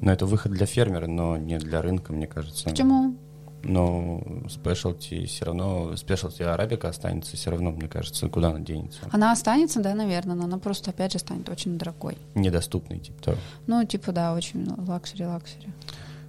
Но 0.00 0.12
это 0.12 0.26
выход 0.26 0.52
для 0.52 0.66
фермера, 0.66 1.06
но 1.06 1.36
не 1.36 1.58
для 1.58 1.82
рынка, 1.82 2.12
мне 2.12 2.26
кажется. 2.26 2.70
Почему? 2.70 3.16
но 3.62 4.22
specialty 4.48 5.26
все 5.26 5.44
равно, 5.46 5.96
specialty 5.96 6.42
арабика 6.42 6.88
останется 6.88 7.36
все 7.36 7.50
равно, 7.50 7.70
мне 7.70 7.88
кажется, 7.88 8.28
куда 8.28 8.50
она 8.50 8.60
денется. 8.60 9.00
Она 9.10 9.32
останется, 9.32 9.80
да, 9.80 9.94
наверное, 9.94 10.36
но 10.36 10.44
она 10.44 10.58
просто, 10.58 10.90
опять 10.90 11.12
же, 11.12 11.18
станет 11.18 11.48
очень 11.48 11.78
дорогой. 11.78 12.16
Недоступный, 12.34 12.98
типа 12.98 13.22
того. 13.22 13.36
Ну, 13.66 13.84
типа, 13.84 14.12
да, 14.12 14.34
очень 14.34 14.66
luxury-luxury. 14.86 15.68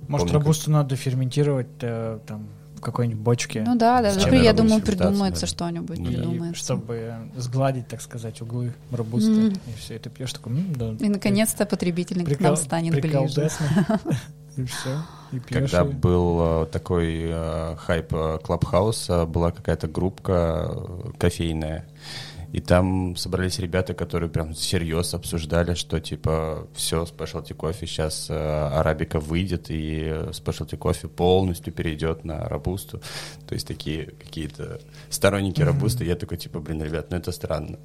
Может, 0.07 0.27
Помню, 0.27 0.39
робусту 0.39 0.65
как... 0.65 0.73
надо 0.73 0.95
ферментировать 0.95 1.67
э, 1.81 2.19
там 2.25 2.47
какой-нибудь 2.79 3.21
бочке. 3.21 3.63
Ну 3.65 3.75
да, 3.75 4.01
да, 4.01 4.13
да. 4.13 4.35
Я 4.35 4.53
думаю, 4.53 4.81
придумается 4.81 5.41
да. 5.41 5.47
что-нибудь. 5.47 5.99
Ну, 5.99 6.05
придумается. 6.05 6.63
Чтобы 6.63 7.15
сгладить, 7.35 7.87
так 7.87 8.01
сказать, 8.01 8.41
углы 8.41 8.73
робуста. 8.91 9.31
Mm-hmm. 9.31 9.59
И 9.67 9.79
все, 9.79 9.95
и 9.95 9.99
ты 9.99 10.09
пьешь 10.09 10.33
такой, 10.33 10.53
м 10.53 10.73
да. 10.73 10.95
И 10.99 11.09
наконец-то 11.09 11.65
потребитель 11.65 12.23
прикол, 12.23 12.37
к 12.37 12.39
нам 12.41 12.55
станет 12.55 12.99
ближе. 13.01 13.49
И 14.57 14.65
все. 14.65 15.01
И 15.31 15.39
Когда 15.39 15.85
был 15.85 16.63
э, 16.63 16.65
такой 16.65 17.27
э, 17.29 17.75
хайп 17.77 18.13
Клабхауса, 18.43 19.13
э, 19.13 19.25
была 19.25 19.51
какая-то 19.51 19.87
группка 19.87 20.67
э, 20.69 21.11
кофейная, 21.17 21.87
и 22.51 22.61
там 22.61 23.15
собрались 23.15 23.59
ребята, 23.59 23.93
которые 23.93 24.29
прям 24.29 24.53
всерьез 24.53 25.13
обсуждали, 25.13 25.75
что 25.75 25.99
типа 25.99 26.67
все, 26.73 27.05
specialty 27.05 27.53
кофе, 27.53 27.85
сейчас 27.85 28.27
э, 28.29 28.33
арабика 28.33 29.19
выйдет, 29.19 29.67
и 29.69 30.29
specialty 30.33 30.75
кофе 30.75 31.07
полностью 31.07 31.71
перейдет 31.71 32.23
на 32.23 32.49
робусту. 32.49 33.01
То 33.47 33.53
есть 33.53 33.67
такие 33.67 34.07
какие-то 34.07 34.81
сторонники 35.09 35.61
mm-hmm. 35.61 35.65
робуста. 35.65 36.03
Я 36.03 36.15
такой, 36.15 36.37
типа, 36.37 36.59
блин, 36.59 36.81
ребят, 36.81 37.11
ну 37.11 37.17
это 37.17 37.31
странно 37.31 37.77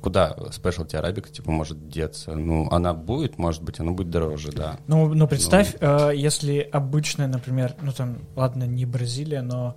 куда 0.00 0.34
specialty 0.50 0.96
арабика, 0.96 1.28
типа, 1.30 1.50
может 1.50 1.88
деться? 1.88 2.34
Ну, 2.34 2.68
она 2.70 2.94
будет, 2.94 3.38
может 3.38 3.62
быть, 3.62 3.80
она 3.80 3.92
будет 3.92 4.10
дороже, 4.10 4.50
да. 4.50 4.78
Ну, 4.86 5.12
ну 5.14 5.28
представь, 5.28 5.76
но... 5.80 6.10
э, 6.10 6.16
если 6.16 6.58
обычная, 6.72 7.26
например, 7.26 7.74
ну, 7.82 7.92
там, 7.92 8.18
ладно, 8.34 8.64
не 8.64 8.86
Бразилия, 8.86 9.42
но 9.42 9.76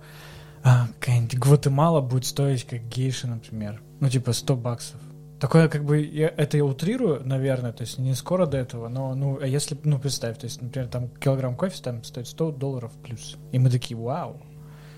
э, 0.64 0.68
какая-нибудь 0.98 1.38
Гватемала 1.38 2.00
будет 2.00 2.26
стоить 2.26 2.64
как 2.64 2.86
гейша, 2.88 3.28
например. 3.28 3.82
Ну, 4.00 4.08
типа, 4.08 4.32
100 4.32 4.56
баксов. 4.56 5.00
Такое, 5.40 5.68
как 5.68 5.84
бы, 5.84 6.00
я, 6.00 6.28
это 6.28 6.56
я 6.56 6.64
утрирую, 6.64 7.20
наверное, 7.24 7.72
то 7.72 7.82
есть 7.82 7.98
не 7.98 8.14
скоро 8.14 8.46
до 8.46 8.56
этого, 8.56 8.88
но, 8.88 9.14
ну, 9.14 9.38
а 9.42 9.46
если, 9.46 9.76
ну, 9.84 9.98
представь, 9.98 10.38
то 10.38 10.46
есть, 10.46 10.62
например, 10.62 10.88
там 10.88 11.08
килограмм 11.08 11.56
кофе 11.56 11.82
там 11.82 12.02
стоит 12.02 12.28
100 12.28 12.52
долларов 12.52 12.92
плюс. 13.02 13.36
И 13.52 13.58
мы 13.58 13.68
такие, 13.68 13.98
вау. 13.98 14.40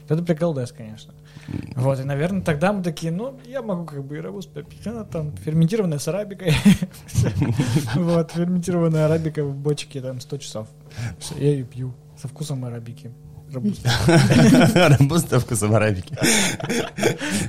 Это 0.08 0.22
приколдес, 0.22 0.70
конечно. 0.70 1.14
Вот, 1.74 1.98
и, 1.98 2.04
наверное, 2.04 2.42
тогда 2.42 2.72
мы 2.72 2.82
такие, 2.82 3.10
ну, 3.10 3.38
я 3.44 3.60
могу 3.60 3.84
как 3.84 4.04
бы 4.04 4.16
и 4.16 4.20
робуст 4.20 4.52
попить. 4.52 4.86
Она 4.86 5.04
там 5.04 5.36
ферментированная 5.36 5.98
с 5.98 6.06
арабикой. 6.08 6.52
Вот, 7.94 8.30
ферментированная 8.30 9.06
арабика 9.06 9.42
в 9.44 9.56
бочке 9.56 10.00
там 10.00 10.20
100 10.20 10.38
часов. 10.38 10.68
Я 11.36 11.50
ее 11.50 11.64
пью 11.64 11.94
со 12.16 12.28
вкусом 12.28 12.64
арабики. 12.64 13.12
Робуста. 13.56 13.90
Робуста 15.00 15.40
вкусом 15.40 15.74
арабики. 15.74 16.14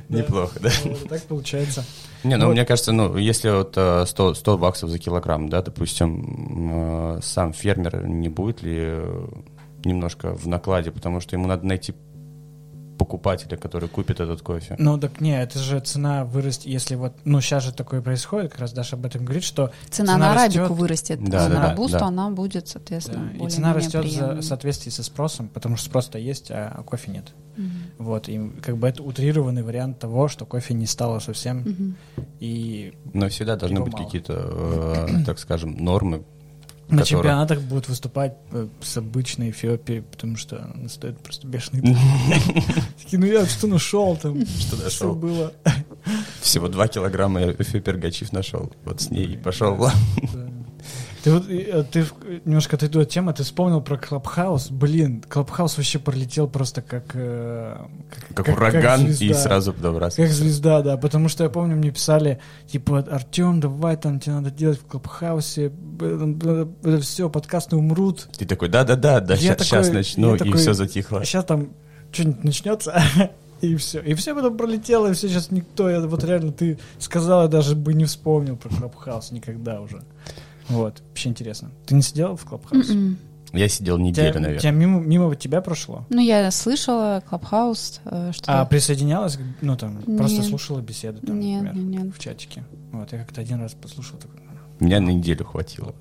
Неплохо, 0.08 0.58
да? 0.62 0.70
Так 1.10 1.22
получается. 1.24 1.84
Не, 2.24 2.38
ну, 2.38 2.50
мне 2.50 2.64
кажется, 2.64 2.94
ну, 2.94 3.18
если 3.18 3.50
вот 3.50 3.72
100, 3.72 4.32
э, 4.32 4.36
100 4.36 4.58
баксов 4.58 4.90
за 4.90 5.00
килограмм, 5.00 5.50
да, 5.50 5.62
допустим, 5.62 7.18
э, 7.18 7.20
сам 7.22 7.52
фермер 7.52 8.08
не 8.08 8.30
будет 8.30 8.62
ли 8.64 8.78
э, 8.80 9.28
немножко 9.84 10.34
в 10.34 10.48
накладе, 10.48 10.92
потому 10.92 11.20
что 11.20 11.36
ему 11.36 11.48
надо 11.48 11.66
найти 11.68 11.94
покупателя, 12.98 13.58
который 13.58 13.90
купит 13.90 14.20
этот 14.20 14.42
кофе. 14.42 14.76
Ну 14.80 14.98
так 14.98 15.22
не, 15.22 15.40
это 15.42 15.60
же 15.60 15.80
цена 15.80 16.26
вырастет, 16.26 16.66
если 16.66 16.96
вот, 16.96 17.14
ну 17.26 17.42
сейчас 17.42 17.64
же 17.64 17.74
такое 17.74 18.02
происходит, 18.02 18.52
как 18.52 18.62
раз 18.62 18.74
Даша 18.74 18.96
об 18.96 19.06
этом 19.06 19.24
говорит, 19.24 19.44
что 19.44 19.72
цена, 19.90 20.14
цена 20.14 20.18
на 20.18 20.32
арабику 20.32 20.74
вырастет, 20.74 21.24
да, 21.24 21.46
а 21.46 21.50
да, 21.50 21.56
на 21.56 21.62
да, 21.62 21.70
рабусту 21.70 22.00
да. 22.00 22.06
она 22.08 22.30
будет, 22.30 22.68
соответственно, 22.68 23.32
да. 23.38 23.46
И 23.46 23.50
цена 23.50 23.74
растет 23.74 24.06
в 24.06 24.42
соответствии 24.42 24.90
со 24.90 25.04
спросом, 25.04 25.48
потому 25.50 25.78
что 25.78 25.86
спрос-то 25.86 26.18
есть, 26.18 26.52
а 26.52 26.84
кофе 26.86 27.12
нет. 27.12 27.34
Угу. 27.58 28.04
Вот, 28.06 28.30
и 28.30 28.52
как 28.62 28.78
бы 28.78 28.88
это 28.88 29.02
утрированный 29.04 29.64
вариант 29.64 30.00
того, 30.00 30.28
что 30.28 30.46
кофе 30.46 30.74
не 30.74 30.86
стало 30.86 31.20
совсем, 31.20 31.62
угу. 31.62 32.24
и... 32.40 32.94
Но 33.14 33.30
всегда 33.30 33.56
должны 33.56 33.82
быть 33.82 33.96
какие-то, 33.96 34.34
э, 35.08 35.24
так 35.26 35.40
скажем, 35.40 35.76
нормы, 35.78 36.24
на 36.90 37.00
который... 37.00 37.06
чемпионатах 37.06 37.62
будут 37.62 37.90
выступать 37.90 38.36
э, 38.52 38.68
с 38.82 38.98
обычной 38.98 39.50
Эфиопией, 39.50 40.04
потому 40.04 40.38
что 40.38 40.72
она 40.74 40.88
стоит 40.88 41.20
просто 41.20 41.46
бешеный. 41.48 41.82
Такие, 43.04 43.20
ну 43.20 43.26
я 43.26 43.46
что 43.46 43.68
нашел 43.68 44.16
там? 44.16 44.46
Что 44.46 44.78
нашел? 44.78 45.14
было. 45.14 45.54
Всего 46.42 46.70
два 46.70 46.88
килограмма 46.88 47.52
Эфиопий 47.52 47.92
Рогачев 47.92 48.32
нашел. 48.32 48.72
Вот 48.86 49.02
с 49.02 49.10
ней 49.10 49.34
и 49.34 49.38
пошел. 49.38 49.90
Ты 51.28 51.34
вот 51.34 51.50
э, 51.50 51.84
ты 51.92 52.06
немножко 52.46 52.78
отойду 52.78 53.02
от 53.02 53.10
темы, 53.10 53.34
ты 53.34 53.44
вспомнил 53.44 53.82
про 53.82 53.98
Клабхаус. 53.98 54.72
Блин, 54.72 55.22
Клабхаус 55.28 55.76
вообще 55.76 56.00
пролетел 56.00 56.48
просто 56.48 56.82
как... 56.82 57.04
Э, 57.16 57.86
как, 58.34 58.46
как 58.46 58.56
ураган 58.56 59.08
как 59.08 59.22
и 59.22 59.34
сразу 59.34 59.74
подобрался. 59.74 60.18
Как 60.18 60.32
звезда, 60.32 60.82
да. 60.82 60.96
Потому 60.96 61.28
что 61.28 61.44
я 61.44 61.50
помню, 61.50 61.76
мне 61.76 61.92
писали, 61.92 62.40
типа, 62.68 63.00
Артем, 63.00 63.60
давай 63.60 63.98
там 63.98 64.22
тебе 64.22 64.36
надо 64.36 64.52
делать 64.52 64.80
в 64.80 64.86
Клабхаусе. 64.86 65.74
Это 66.00 67.02
все, 67.02 67.30
подкасты 67.30 67.76
умрут. 67.76 68.30
Ты 68.38 68.46
такой, 68.46 68.70
да-да-да, 68.70 69.20
да, 69.20 69.36
сейчас, 69.36 69.70
такой, 69.70 69.92
начну, 69.92 70.36
и 70.36 70.38
такой, 70.38 70.58
все 70.58 70.72
затихло. 70.72 71.26
Сейчас 71.26 71.44
там 71.44 71.72
что-нибудь 72.14 72.44
начнется. 72.46 73.04
И 73.60 73.76
все. 73.76 74.00
И 74.02 74.14
все 74.14 74.36
потом 74.36 74.56
пролетело, 74.56 75.08
и 75.08 75.14
все 75.14 75.28
сейчас 75.28 75.50
никто, 75.50 75.90
я, 75.90 76.00
вот 76.02 76.24
реально 76.24 76.52
ты 76.52 76.78
сказал, 77.00 77.42
я 77.42 77.48
даже 77.48 77.76
бы 77.76 77.96
не 77.96 78.06
вспомнил 78.06 78.56
про 78.56 78.70
Клабхаус 78.70 79.32
никогда 79.32 79.82
уже. 79.82 80.04
Вот, 80.70 81.02
вообще 81.10 81.30
интересно. 81.30 81.72
Ты 81.86 81.96
не 81.96 82.02
сидела 82.02 82.36
в 82.36 82.46
Клабхаус? 82.46 82.90
М-м. 82.90 83.18
Я 83.54 83.70
сидел 83.70 83.98
неделю, 83.98 84.32
тебя, 84.32 84.42
наверное. 84.42 84.60
Тебя 84.60 84.72
мимо, 84.72 85.00
мимо 85.00 85.36
тебя 85.36 85.62
прошло? 85.62 86.06
Ну, 86.10 86.20
я 86.20 86.52
слышала 86.52 87.24
Клабхаус. 87.30 88.02
Э, 88.06 88.32
что... 88.34 88.62
А 88.62 88.66
присоединялась, 88.66 89.40
ну, 89.62 89.78
там, 89.78 90.00
нет. 90.06 90.18
просто 90.18 90.44
слушала 90.44 90.82
беседу, 90.82 91.26
там, 91.26 91.40
нет, 91.40 91.64
например, 91.64 92.04
нет. 92.04 92.16
в 92.16 92.20
чатике? 92.20 92.66
Вот, 92.92 93.12
я 93.14 93.20
как-то 93.20 93.42
один 93.42 93.62
раз 93.62 93.74
послушал. 93.74 94.18
Такой... 94.18 94.42
Меня 94.80 95.00
на 95.00 95.10
неделю 95.10 95.46
хватило. 95.46 95.96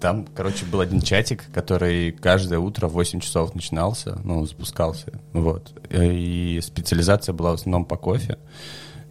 Там, 0.00 0.26
короче, 0.34 0.64
был 0.64 0.80
один 0.80 1.02
чатик, 1.02 1.44
который 1.52 2.12
каждое 2.12 2.58
утро 2.58 2.88
в 2.88 2.94
8 2.94 3.20
часов 3.20 3.54
начинался, 3.54 4.18
ну, 4.24 4.46
запускался, 4.46 5.12
вот. 5.34 5.74
И 5.90 6.58
специализация 6.62 7.34
была 7.34 7.50
в 7.50 7.54
основном 7.54 7.84
по 7.84 7.96
кофе. 7.96 8.38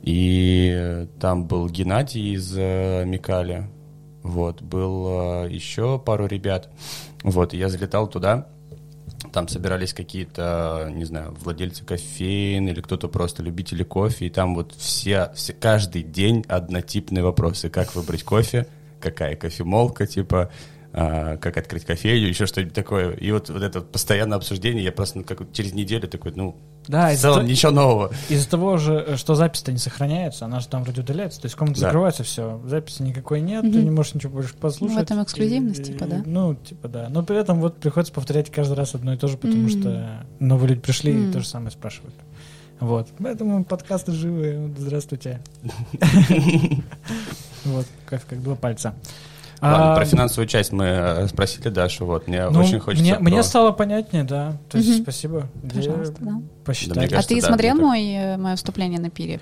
И 0.01 1.07
там 1.19 1.45
был 1.45 1.69
Геннадий 1.69 2.33
из 2.33 2.53
э, 2.57 3.03
Микали, 3.05 3.69
вот, 4.29 4.61
был 4.61 5.43
э, 5.43 5.51
еще 5.51 5.99
пару 5.99 6.27
ребят. 6.27 6.69
Вот, 7.23 7.53
я 7.53 7.69
залетал 7.69 8.07
туда, 8.07 8.47
там 9.31 9.47
собирались 9.47 9.93
какие-то, 9.93 10.89
не 10.93 11.05
знаю, 11.05 11.35
владельцы 11.41 11.83
кофеин 11.83 12.67
или 12.67 12.81
кто-то 12.81 13.07
просто 13.07 13.43
любители 13.43 13.83
кофе, 13.83 14.27
и 14.27 14.29
там 14.29 14.55
вот 14.55 14.73
все, 14.75 15.31
все, 15.35 15.53
каждый 15.53 16.03
день 16.03 16.45
однотипные 16.47 17.23
вопросы. 17.23 17.69
Как 17.69 17.95
выбрать 17.95 18.23
кофе, 18.23 18.67
какая 18.99 19.35
кофемолка, 19.35 20.07
типа, 20.07 20.49
а, 21.01 21.37
как 21.37 21.55
открыть 21.55 21.85
кофейню, 21.85 22.27
еще 22.27 22.45
что-нибудь 22.45 22.73
такое. 22.73 23.11
И 23.11 23.31
вот, 23.31 23.49
вот 23.49 23.63
это 23.63 23.79
постоянное 23.79 24.37
обсуждение, 24.37 24.83
я 24.83 24.91
просто 24.91 25.19
ну, 25.19 25.23
как 25.23 25.49
через 25.53 25.73
неделю 25.73 26.09
такой, 26.09 26.33
ну, 26.35 26.57
да, 26.89 27.15
в 27.15 27.17
целом 27.17 27.37
того, 27.37 27.47
ничего 27.47 27.71
нового. 27.71 28.11
Из-за 28.27 28.49
того 28.49 28.75
же, 28.75 29.15
что 29.15 29.33
запись-то 29.33 29.71
не 29.71 29.77
сохраняется, 29.77 30.43
она 30.43 30.59
же 30.59 30.67
там 30.67 30.83
вроде 30.83 30.99
удаляется, 30.99 31.39
то 31.39 31.45
есть 31.45 31.55
комната 31.55 31.79
да. 31.79 31.87
закрывается, 31.87 32.23
все, 32.23 32.61
записи 32.65 33.01
никакой 33.01 33.39
нет, 33.39 33.63
угу. 33.63 33.71
ты 33.71 33.81
не 33.81 33.91
можешь 33.91 34.13
ничего 34.13 34.33
больше 34.33 34.53
послушать. 34.55 34.95
Ну, 34.95 34.99
в 34.99 35.03
этом 35.03 35.23
эксклюзивность, 35.23 35.79
и, 35.79 35.93
типа, 35.93 36.05
да? 36.05 36.21
Ну, 36.25 36.55
типа, 36.55 36.89
да. 36.89 37.07
Но 37.09 37.23
при 37.23 37.37
этом 37.37 37.61
вот 37.61 37.77
приходится 37.77 38.13
повторять 38.13 38.51
каждый 38.51 38.73
раз 38.73 38.93
одно 38.93 39.13
и 39.13 39.17
то 39.17 39.29
же, 39.29 39.37
потому 39.37 39.67
mm 39.67 39.69
что 39.69 40.25
новые 40.39 40.69
люди 40.71 40.81
пришли 40.81 41.13
mm 41.13 41.29
и 41.29 41.31
то 41.31 41.39
же 41.39 41.47
самое 41.47 41.71
спрашивают. 41.71 42.15
Вот. 42.81 43.07
Поэтому 43.19 43.63
подкасты 43.63 44.11
живые. 44.11 44.69
Здравствуйте. 44.77 45.41
Вот, 47.65 47.85
кофе 48.09 48.23
как 48.29 48.41
два 48.41 48.55
пальца. 48.55 48.95
Ладно, 49.61 49.93
а, 49.93 49.95
про 49.95 50.05
финансовую 50.05 50.47
часть 50.47 50.71
мы 50.71 50.85
э, 50.85 51.27
спросили 51.27 51.69
Дашу, 51.69 52.05
вот, 52.05 52.27
мне 52.27 52.49
ну, 52.49 52.59
очень 52.61 52.79
хочется... 52.79 53.03
Мне, 53.03 53.15
про... 53.15 53.23
мне 53.23 53.43
стало 53.43 53.71
понятнее, 53.71 54.23
да, 54.23 54.57
то 54.69 54.77
есть 54.77 54.89
угу. 54.89 55.03
спасибо. 55.03 55.47
Пожалуйста, 55.73 56.15
да. 56.19 56.41
Посчитать. 56.63 56.95
Да, 56.95 57.01
кажется, 57.01 57.19
а 57.19 57.23
ты 57.23 57.41
да, 57.41 57.47
смотрел 57.47 57.75
мой, 57.75 58.01
э, 58.03 58.37
мое 58.37 58.55
вступление 58.55 58.99
на 58.99 59.09
пире? 59.09 59.41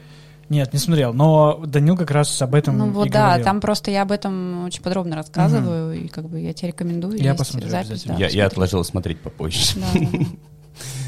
Нет, 0.49 0.71
не 0.71 0.79
смотрел, 0.79 1.13
но 1.13 1.61
Данил 1.65 1.97
как 1.97 2.09
раз 2.11 2.41
об 2.41 2.55
этом 2.55 2.77
Ну 2.77 2.87
и 2.87 2.89
вот 2.91 3.09
да, 3.09 3.27
говорил. 3.27 3.45
там 3.45 3.61
просто 3.61 3.91
я 3.91 4.03
об 4.03 4.11
этом 4.11 4.65
очень 4.65 4.81
подробно 4.81 5.15
рассказываю, 5.15 5.93
и 5.93 6.07
как 6.07 6.29
бы 6.29 6.39
я 6.39 6.53
тебе 6.53 6.69
рекомендую. 6.69 7.17
Я 7.17 7.35
посмотрю 7.35 7.69
запись, 7.69 7.89
обязательно. 7.89 8.17
да, 8.17 8.25
я, 8.25 8.29
я 8.29 8.45
отложил 8.45 8.83
смотреть 8.83 9.19
попозже. 9.19 9.75
Да, 9.75 9.81
да, 9.93 9.99
да. 10.11 10.17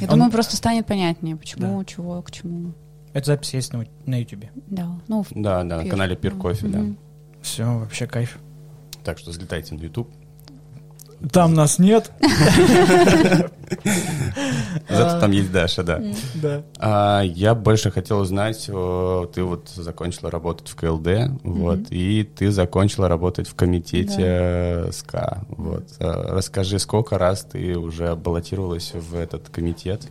Я 0.01 0.07
Он- 0.07 0.13
думаю, 0.13 0.31
просто 0.31 0.57
станет 0.57 0.85
понятнее, 0.85 1.35
почему, 1.35 1.83
чего, 1.85 2.21
к 2.21 2.31
чему. 2.31 2.73
Эта 3.13 3.27
запись 3.27 3.53
есть 3.53 3.73
на, 3.73 3.85
на 4.05 4.19
YouTube. 4.19 4.45
Да, 4.67 4.87
ну, 5.07 5.23
в- 5.23 5.27
Да, 5.31 5.63
да, 5.63 5.81
на 5.83 5.89
канале 5.89 6.15
Пир 6.15 6.35
Кофе, 6.35 6.67
да. 6.67 6.83
Все, 7.41 7.63
вообще 7.63 8.05
кайф. 8.05 8.37
Так 9.03 9.17
что 9.17 9.31
взлетайте 9.31 9.75
на 9.75 9.79
YouTube. 9.79 10.09
Там 11.31 11.53
нас 11.53 11.79
нет. 11.79 12.11
Зато 14.89 15.19
там 15.19 15.31
есть 15.31 15.51
Даша, 15.51 15.83
да. 15.83 16.01
Да. 16.35 16.63
А, 16.79 17.21
я 17.21 17.55
больше 17.55 17.91
хотел 17.91 18.19
узнать, 18.19 18.65
ты 18.65 19.43
вот 19.43 19.67
закончила 19.69 20.31
работать 20.31 20.69
в 20.69 20.75
КЛД, 20.75 21.41
вот, 21.43 21.79
и 21.89 22.23
ты 22.23 22.51
закончила 22.51 23.09
работать 23.09 23.49
в 23.49 23.55
комитете 23.55 24.15
э, 24.17 24.91
СКА, 24.93 25.43
вот. 25.49 25.83
А, 25.99 26.35
Расскажи, 26.35 26.79
сколько 26.79 27.17
раз 27.17 27.41
ты 27.43 27.77
уже 27.77 28.15
баллотировалась 28.15 28.93
в 28.93 29.15
этот 29.15 29.49
комитет? 29.49 30.07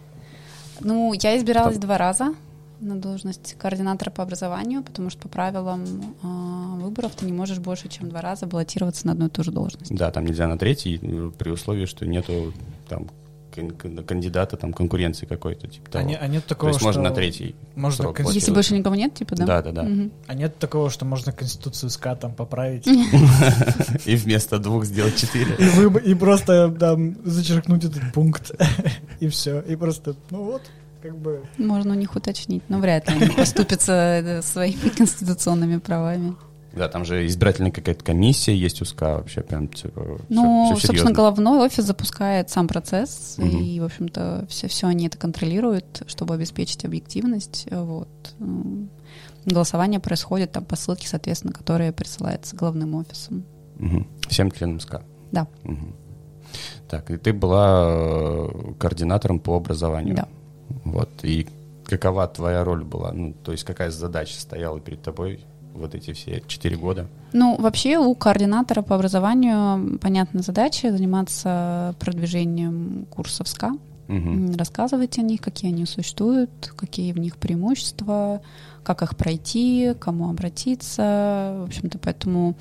Ну, 0.81 1.15
я 1.15 1.39
избиралась 1.39 1.79
два 1.79 1.97
раза 1.97 2.35
на 2.81 2.97
должность 2.97 3.55
координатора 3.59 4.11
по 4.11 4.23
образованию, 4.23 4.83
потому 4.83 5.11
что 5.11 5.23
по 5.23 5.29
правилам 5.29 6.15
а, 6.23 6.77
выборов 6.77 7.13
ты 7.17 7.27
не 7.27 7.33
можешь 7.33 7.59
больше, 7.59 7.89
чем 7.89 8.09
два 8.09 8.21
раза 8.21 8.47
баллотироваться 8.47 9.07
на 9.07 9.13
одну 9.15 9.27
и 9.27 9.31
ту 9.31 9.43
же 9.43 9.51
должность. 9.51 9.95
Да, 9.95 10.11
там 10.11 10.25
нельзя 10.27 10.47
на 10.47 10.57
третий, 10.59 10.99
э, 11.03 11.31
при 11.37 11.51
условии, 11.51 11.87
что 11.87 12.07
нету 12.07 12.53
там 12.89 13.09
кан- 13.55 13.71
кан- 13.73 14.05
кандидата, 14.05 14.57
там 14.57 14.73
конкуренции 14.73 15.27
какой-то, 15.27 15.67
типа 15.67 15.91
того. 15.91 16.05
А, 16.05 16.09
не- 16.09 16.17
а 16.17 16.27
нет 16.29 16.45
То 16.45 16.51
такого, 16.51 16.69
есть 16.71 16.81
можно 16.83 17.03
что- 17.03 17.09
на 17.11 17.15
третий 17.17 17.57
можно 17.75 18.05
срок 18.05 18.21
конс- 18.21 18.33
Если 18.33 18.53
больше 18.53 18.75
никого 18.77 18.95
нет, 18.95 19.15
типа, 19.15 19.35
да? 19.35 19.45
Да, 19.47 19.63
да, 19.63 19.73
да. 19.73 19.83
Мгм. 19.83 20.13
А 20.29 20.35
нет 20.35 20.57
такого, 20.59 20.89
что 20.91 21.05
можно 21.05 21.33
Конституцию 21.33 21.91
СКА 21.91 22.15
там 22.15 22.33
поправить 22.33 22.87
И 24.07 24.15
вместо 24.17 24.59
двух 24.61 24.85
сделать 24.85 25.17
четыре. 25.17 25.57
и 26.05 26.15
просто 26.15 26.71
там 26.79 27.17
зачеркнуть 27.25 27.85
этот 27.85 28.13
пункт. 28.13 28.53
И 29.21 29.27
все. 29.29 29.61
И 29.63 29.75
просто, 29.75 30.15
ну 30.31 30.45
вот, 30.45 30.63
как 31.03 31.17
бы... 31.17 31.43
Можно 31.59 31.93
у 31.93 31.97
них 31.97 32.15
уточнить, 32.17 32.63
но 32.69 32.79
вряд 32.79 33.09
ли 33.09 33.17
они 33.17 33.35
поступятся 33.35 33.93
э, 33.93 34.43
своими 34.43 34.89
конституционными 34.97 35.79
правами. 35.79 36.35
Да, 36.75 36.89
там 36.89 37.05
же 37.05 37.27
избирательная 37.27 37.73
какая-то 37.73 38.05
комиссия 38.05 38.55
есть 38.55 38.83
у 38.83 38.85
СКА 38.85 39.17
вообще 39.17 39.41
прям 39.41 39.69
типа, 39.69 40.19
Ну, 40.29 40.67
всё- 40.67 40.77
всё 40.77 40.87
собственно, 40.89 41.13
головной 41.13 41.65
офис 41.67 41.85
запускает 41.85 42.51
сам 42.51 42.69
процесс, 42.69 43.35
Мгм. 43.39 43.49
и, 43.63 43.81
в 43.81 43.85
общем-то, 43.85 44.47
все, 44.49 44.69
все 44.69 44.87
они 44.87 45.07
это 45.07 45.17
контролируют, 45.19 46.03
чтобы 46.07 46.35
обеспечить 46.35 46.85
объективность. 46.85 47.67
Вот. 47.71 48.09
М, 48.41 48.91
Голосование 49.47 49.99
происходит 49.99 50.53
там 50.53 50.65
по 50.65 50.77
ссылке, 50.77 51.09
соответственно, 51.09 51.55
которая 51.55 51.91
присылается 51.91 52.55
главным 52.55 52.95
офисом. 52.97 53.45
Мгм. 53.79 54.07
Всем 54.29 54.51
членам 54.51 54.79
СКА. 54.79 55.03
Да. 55.33 55.47
Мгм. 55.65 55.95
Так, 56.91 57.11
и 57.11 57.17
ты 57.17 57.33
была 57.33 57.87
э, 57.89 58.49
координатором 58.79 59.41
по 59.41 59.57
образованию. 59.57 60.17
Да. 60.17 60.29
Вот. 60.85 61.11
И 61.23 61.47
какова 61.85 62.27
твоя 62.29 62.65
роль 62.65 62.85
была? 62.85 63.13
Ну, 63.13 63.35
то 63.45 63.53
есть 63.53 63.65
какая 63.65 63.91
задача 63.91 64.39
стояла 64.41 64.81
перед 64.81 65.03
тобой 65.03 65.41
вот 65.75 65.95
эти 65.95 66.13
все 66.13 66.43
четыре 66.47 66.77
года? 66.77 67.07
Ну, 67.33 67.57
вообще 67.59 67.99
у 67.99 68.15
координатора 68.15 68.83
по 68.83 68.95
образованию 68.95 69.99
понятная 69.99 70.43
задача 70.43 70.91
заниматься 70.91 71.95
продвижением 71.99 73.07
курсов 73.11 73.49
СКА, 73.49 73.73
м, 74.09 74.55
рассказывать 74.57 75.19
о 75.19 75.23
них, 75.23 75.41
какие 75.41 75.71
они 75.73 75.87
существуют, 75.87 76.73
какие 76.77 77.13
в 77.13 77.19
них 77.19 77.37
преимущества, 77.37 78.41
как 78.83 79.03
их 79.03 79.17
пройти, 79.17 79.95
кому 79.99 80.31
обратиться. 80.31 81.57
В 81.61 81.65
общем-то, 81.69 81.99
поэтому 81.99 82.57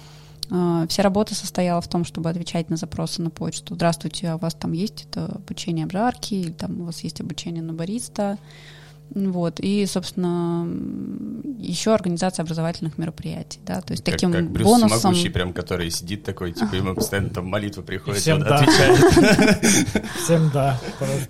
вся 0.48 1.04
работа 1.04 1.36
состояла 1.36 1.82
в 1.82 1.88
том, 1.88 2.06
чтобы 2.06 2.30
отвечать 2.30 2.70
на 2.70 2.78
запросы 2.78 3.22
на 3.22 3.30
почту. 3.30 3.76
Здравствуйте, 3.76 4.30
а 4.30 4.36
у 4.36 4.40
вас 4.40 4.54
там 4.54 4.72
есть 4.72 5.08
это 5.10 5.26
обучение 5.26 5.86
обжарки, 5.86 6.36
или 6.36 6.52
там 6.52 6.82
у 6.82 6.86
вас 6.86 7.02
есть 7.02 7.22
обучение 7.22 7.62
на 7.62 7.74
бариста. 7.74 8.38
Вот. 9.10 9.60
И, 9.60 9.86
собственно, 9.86 10.68
еще 11.60 11.94
организация 11.94 12.44
образовательных 12.44 12.98
мероприятий. 12.98 13.60
Да? 13.66 13.82
То 13.82 13.94
есть 13.94 14.04
Как, 14.04 14.16
таким 14.16 14.32
как 14.32 14.50
Брюс 14.52 14.68
бонусом... 14.68 14.98
Всемогущий, 14.98 15.30
прям, 15.30 15.54
который 15.54 15.90
сидит 15.90 16.24
такой, 16.24 16.52
типа, 16.52 16.76
ему 16.76 16.94
постоянно 16.94 17.30
там 17.30 17.48
молитва 17.48 17.82
приходит, 17.82 18.22
всем 18.22 18.38
он 18.38 18.44
да. 18.44 18.56
отвечает. 18.58 18.96
Всем 20.24 20.52
да. 20.54 20.80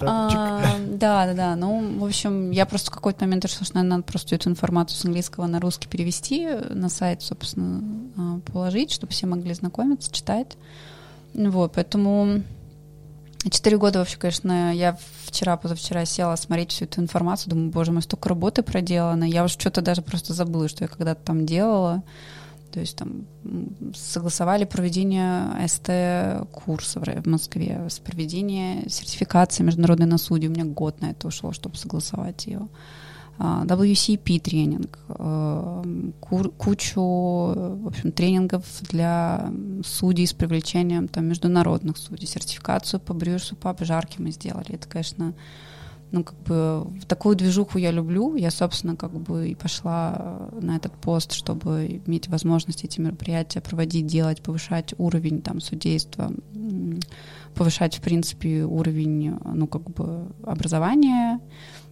А, 0.01 0.77
Да, 0.89 1.25
да, 1.27 1.33
да. 1.33 1.55
Ну, 1.55 1.99
в 1.99 2.05
общем, 2.05 2.51
я 2.51 2.65
просто 2.65 2.91
в 2.91 2.93
какой-то 2.93 3.25
момент 3.25 3.45
решила, 3.45 3.65
что, 3.65 3.75
наверное, 3.75 3.97
надо 3.97 4.03
просто 4.03 4.35
эту 4.35 4.49
информацию 4.49 4.97
с 4.97 5.05
английского 5.05 5.45
на 5.45 5.59
русский 5.59 5.87
перевести, 5.87 6.47
на 6.69 6.89
сайт, 6.89 7.21
собственно, 7.21 7.83
а, 8.17 8.39
положить, 8.51 8.91
чтобы 8.91 9.13
все 9.13 9.27
могли 9.27 9.53
знакомиться, 9.53 10.11
читать. 10.11 10.57
Вот, 11.33 11.73
поэтому 11.75 12.41
четыре 13.49 13.77
года 13.77 13.99
вообще, 13.99 14.17
конечно, 14.17 14.73
я 14.73 14.97
вчера, 15.25 15.57
позавчера 15.57 16.05
села 16.05 16.35
смотреть 16.35 16.71
всю 16.71 16.85
эту 16.85 17.01
информацию, 17.01 17.51
думаю, 17.51 17.71
боже 17.71 17.91
мой, 17.91 18.01
столько 18.01 18.29
работы 18.29 18.63
проделано, 18.63 19.23
я 19.23 19.43
уже 19.43 19.53
что-то 19.53 19.81
даже 19.81 20.01
просто 20.01 20.33
забыла, 20.33 20.67
что 20.67 20.83
я 20.83 20.87
когда-то 20.87 21.21
там 21.23 21.45
делала. 21.45 22.03
То 22.71 22.81
есть 22.81 22.97
там 22.97 23.25
согласовали 23.95 24.65
проведение 24.65 25.67
СТ-курса 25.67 26.99
в 26.99 27.25
Москве, 27.25 27.81
с 27.89 27.97
проведение 27.97 28.87
сертификации 28.89 29.63
международной 29.63 30.05
на 30.05 30.17
суде. 30.17 30.47
У 30.47 30.51
меня 30.51 30.65
год 30.65 31.01
на 31.01 31.11
это 31.11 31.27
ушел, 31.27 31.53
чтобы 31.53 31.77
согласовать 31.77 32.45
ее. 32.45 32.67
WCP 33.39 34.39
тренинг, 34.39 34.97
э, 35.09 35.83
кучу, 36.57 37.01
э, 37.55 37.75
в 37.81 37.87
общем, 37.87 38.11
тренингов 38.11 38.63
для 38.89 39.51
судей 39.85 40.25
с 40.25 40.33
привлечением 40.33 41.07
там, 41.07 41.25
международных 41.27 41.97
судей, 41.97 42.25
сертификацию 42.25 42.99
по 42.99 43.13
брюшу, 43.13 43.55
по 43.55 43.69
обжарке 43.69 44.15
мы 44.19 44.31
сделали. 44.31 44.73
Это, 44.73 44.87
конечно, 44.87 45.35
ну, 46.11 46.23
как 46.23 46.37
бы, 46.39 46.87
такую 47.07 47.35
движуху 47.35 47.77
я 47.77 47.91
люблю. 47.91 48.35
Я, 48.35 48.49
собственно, 48.49 48.95
как 48.95 49.11
бы 49.11 49.49
и 49.49 49.55
пошла 49.55 50.49
на 50.59 50.77
этот 50.77 50.93
пост, 50.93 51.33
чтобы 51.33 52.01
иметь 52.07 52.29
возможность 52.29 52.83
эти 52.85 52.99
мероприятия 52.99 53.61
проводить, 53.61 54.07
делать, 54.07 54.41
повышать 54.41 54.95
уровень 54.97 55.41
там 55.41 55.59
судейства, 55.59 56.31
повышать, 57.53 57.97
в 57.97 58.01
принципе, 58.01 58.63
уровень, 58.63 59.35
ну, 59.43 59.67
как 59.67 59.83
бы, 59.91 60.27
образования, 60.43 61.39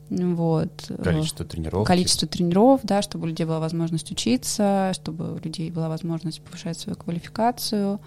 вот. 0.10 0.92
Количество 1.04 1.46
тренировок. 1.46 1.88
Количество 1.88 2.28
тренеров, 2.28 2.82
да, 2.84 3.02
чтобы 3.02 3.26
у 3.26 3.28
людей 3.28 3.46
была 3.46 3.60
возможность 3.60 4.12
учиться, 4.12 4.92
чтобы 4.94 5.34
у 5.34 5.38
людей 5.38 5.72
была 5.72 5.90
возможность 5.90 6.42
повышать 6.42 6.78
свою 6.78 6.96
квалификацию. 6.96 8.00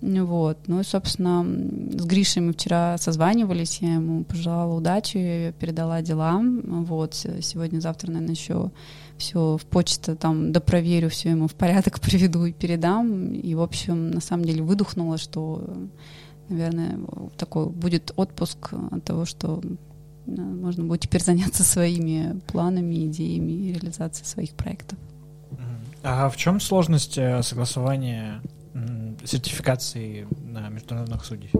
Вот. 0.00 0.58
Ну 0.66 0.80
и, 0.80 0.84
собственно, 0.84 1.44
с 1.44 2.04
Гришей 2.04 2.42
мы 2.42 2.52
вчера 2.52 2.96
созванивались, 2.98 3.78
я 3.80 3.94
ему 3.94 4.24
пожелала 4.24 4.74
удачи, 4.74 5.16
я 5.16 5.52
передала 5.52 6.02
дела. 6.02 6.40
Вот. 6.42 7.14
Сегодня-завтра, 7.14 8.10
наверное, 8.10 8.34
еще 8.34 8.70
все 9.16 9.56
в 9.56 9.66
почту 9.66 10.14
там 10.16 10.52
допроверю, 10.52 11.10
все 11.10 11.30
ему 11.30 11.48
в 11.48 11.54
порядок 11.54 12.00
приведу 12.00 12.44
и 12.44 12.52
передам. 12.52 13.32
И, 13.32 13.54
в 13.54 13.62
общем, 13.62 14.10
на 14.10 14.20
самом 14.20 14.44
деле 14.44 14.62
выдохнула, 14.62 15.18
что, 15.18 15.64
наверное, 16.48 16.98
такой 17.36 17.66
будет 17.66 18.12
отпуск 18.16 18.74
от 18.90 19.04
того, 19.04 19.24
что 19.24 19.60
можно 20.36 20.84
будет 20.84 21.02
теперь 21.02 21.22
заняться 21.22 21.62
своими 21.64 22.40
планами, 22.46 23.06
идеями 23.06 23.52
и 23.52 23.72
реализацией 23.72 24.26
своих 24.26 24.52
проектов. 24.52 24.98
А 26.02 26.28
в 26.28 26.36
чем 26.36 26.60
сложность 26.60 27.18
э, 27.18 27.42
согласования 27.42 28.40
сертификации 29.24 30.26
на 30.46 30.68
международных 30.68 31.24
судей? 31.24 31.50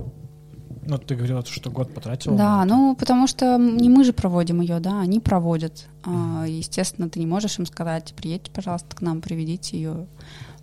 Ну, 0.87 0.97
ты 0.97 1.17
говорила, 1.17 1.45
что 1.45 1.71
год 1.71 1.93
потратила. 1.93 2.37
Да, 2.37 2.65
ну 2.65 2.97
потому 2.97 3.27
что 3.27 3.59
не 3.59 3.91
мы 3.91 4.05
же 4.05 4.15
проводим 4.15 4.63
ее, 4.63 4.81
да, 4.81 5.01
они 5.01 5.21
проводят. 5.21 5.87
А, 6.05 6.47
Естественно, 6.47 7.11
ты 7.11 7.21
не 7.21 7.27
можешь 7.27 7.59
им 7.59 7.67
сказать, 7.67 8.15
приедьте, 8.17 8.51
пожалуйста, 8.51 8.97
к 8.97 9.03
нам, 9.03 9.21
приведите 9.21 9.77
ее. 9.77 10.07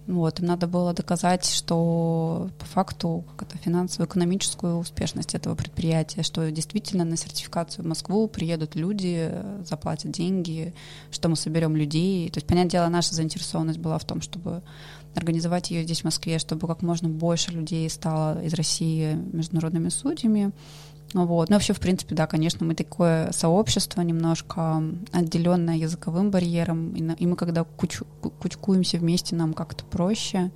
Вот, 0.08 0.40
им 0.40 0.46
надо 0.46 0.68
было 0.68 0.94
доказать, 0.94 1.46
что 1.50 2.50
по 2.60 2.66
факту 2.66 3.26
как 3.36 3.50
это 3.50 3.58
финансово-экономическую 3.58 4.78
успешность 4.78 5.34
этого 5.34 5.56
предприятия, 5.56 6.22
что 6.22 6.52
действительно 6.52 7.06
на 7.06 7.18
сертификацию 7.18 7.84
в 7.84 7.88
Москву 7.88 8.28
приедут 8.28 8.76
люди, 8.76 9.32
заплатят 9.66 10.12
деньги, 10.12 10.76
что 11.10 11.28
мы 11.28 11.36
соберем 11.36 11.76
людей. 11.76 12.30
То 12.30 12.38
есть, 12.38 12.46
понятное 12.46 12.70
дело, 12.70 12.88
наша 12.90 13.16
заинтересованность 13.16 13.80
была 13.80 13.98
в 13.98 14.06
том, 14.06 14.22
чтобы 14.22 14.62
организовать 15.16 15.72
ее 15.72 15.84
здесь, 15.84 16.02
в 16.02 16.06
Москве, 16.06 16.38
чтобы 16.38 16.68
как 16.68 16.84
можно 16.84 17.10
больше 17.10 17.52
людей 17.52 17.90
стало 17.90 18.44
из 18.44 18.54
России 18.54 19.16
международными 19.34 19.90
судьями. 19.90 20.52
Вот. 21.24 21.50
Ну, 21.50 21.56
вообще, 21.56 21.72
в 21.74 21.80
принципе, 21.80 22.14
да, 22.14 22.28
конечно, 22.28 22.66
мы 22.66 22.76
такое 22.76 23.32
сообщество 23.32 24.02
немножко 24.02 24.84
отделенное 25.14 25.78
языковым 25.78 26.30
барьером, 26.30 26.92
и, 26.94 27.02
на- 27.02 27.14
и 27.14 27.26
мы 27.26 27.38
когда 27.38 27.64
кучу- 27.64 28.06
ку- 28.22 28.32
кучкуемся 28.32 28.98
вместе, 28.98 29.34
нам 29.36 29.54
как-то 29.54 29.86
проще. 29.86 30.52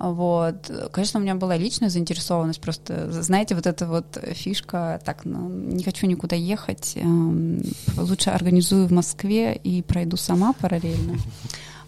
Вот. 0.00 0.70
Конечно, 0.92 1.18
у 1.20 1.22
меня 1.22 1.34
была 1.34 1.56
личная 1.56 1.90
заинтересованность, 1.90 2.60
просто, 2.60 3.10
знаете, 3.22 3.54
вот 3.54 3.66
эта 3.66 3.86
вот 3.86 4.18
фишка, 4.32 5.00
так, 5.04 5.24
ну, 5.24 5.48
не 5.48 5.82
хочу 5.84 6.06
никуда 6.06 6.36
ехать, 6.36 6.92
эм, 6.96 7.62
лучше 7.96 8.30
организую 8.30 8.86
в 8.86 8.92
Москве 8.92 9.54
и 9.54 9.82
пройду 9.82 10.16
сама 10.16 10.52
параллельно. 10.52 11.16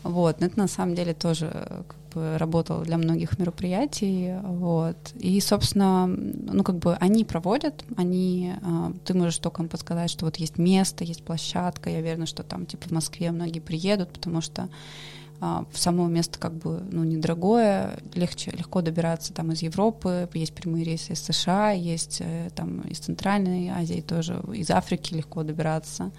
Вот, 0.02 0.40
но 0.40 0.46
это 0.46 0.58
на 0.58 0.66
самом 0.68 0.94
деле 0.94 1.12
тоже 1.12 1.50
как 1.86 1.96
бы 2.14 2.38
работало 2.38 2.84
для 2.84 2.98
многих 2.98 3.38
мероприятий, 3.38 4.34
вот. 4.42 4.96
И, 5.18 5.40
собственно, 5.40 6.06
ну 6.06 6.62
как 6.62 6.76
бы 6.78 6.94
они 6.94 7.24
проводят, 7.24 7.84
они, 7.96 8.54
э, 8.60 8.92
ты 9.04 9.14
можешь 9.14 9.38
только 9.38 9.62
им 9.62 9.68
подсказать, 9.68 10.10
что 10.10 10.24
вот 10.24 10.36
есть 10.36 10.58
место, 10.58 11.04
есть 11.04 11.24
площадка, 11.24 11.90
я 11.90 11.98
уверена, 11.98 12.26
что 12.26 12.42
там 12.42 12.66
типа 12.66 12.88
в 12.88 12.92
Москве 12.92 13.30
многие 13.30 13.60
приедут, 13.60 14.12
потому 14.12 14.40
что 14.40 14.68
а, 15.42 15.64
само 15.72 16.06
место 16.06 16.38
как 16.38 16.52
бы 16.52 16.82
ну, 16.90 17.02
недорогое, 17.02 17.98
легче, 18.14 18.50
легко 18.50 18.82
добираться 18.82 19.32
там 19.32 19.52
из 19.52 19.62
Европы, 19.62 20.28
есть 20.34 20.52
прямые 20.52 20.84
рейсы 20.84 21.14
из 21.14 21.22
США, 21.22 21.70
есть 21.70 22.20
э, 22.20 22.50
там 22.54 22.82
из 22.82 22.98
Центральной 22.98 23.68
Азии 23.68 24.04
тоже, 24.06 24.42
из 24.52 24.70
Африки 24.70 25.14
легко 25.14 25.42
добираться. 25.42 26.12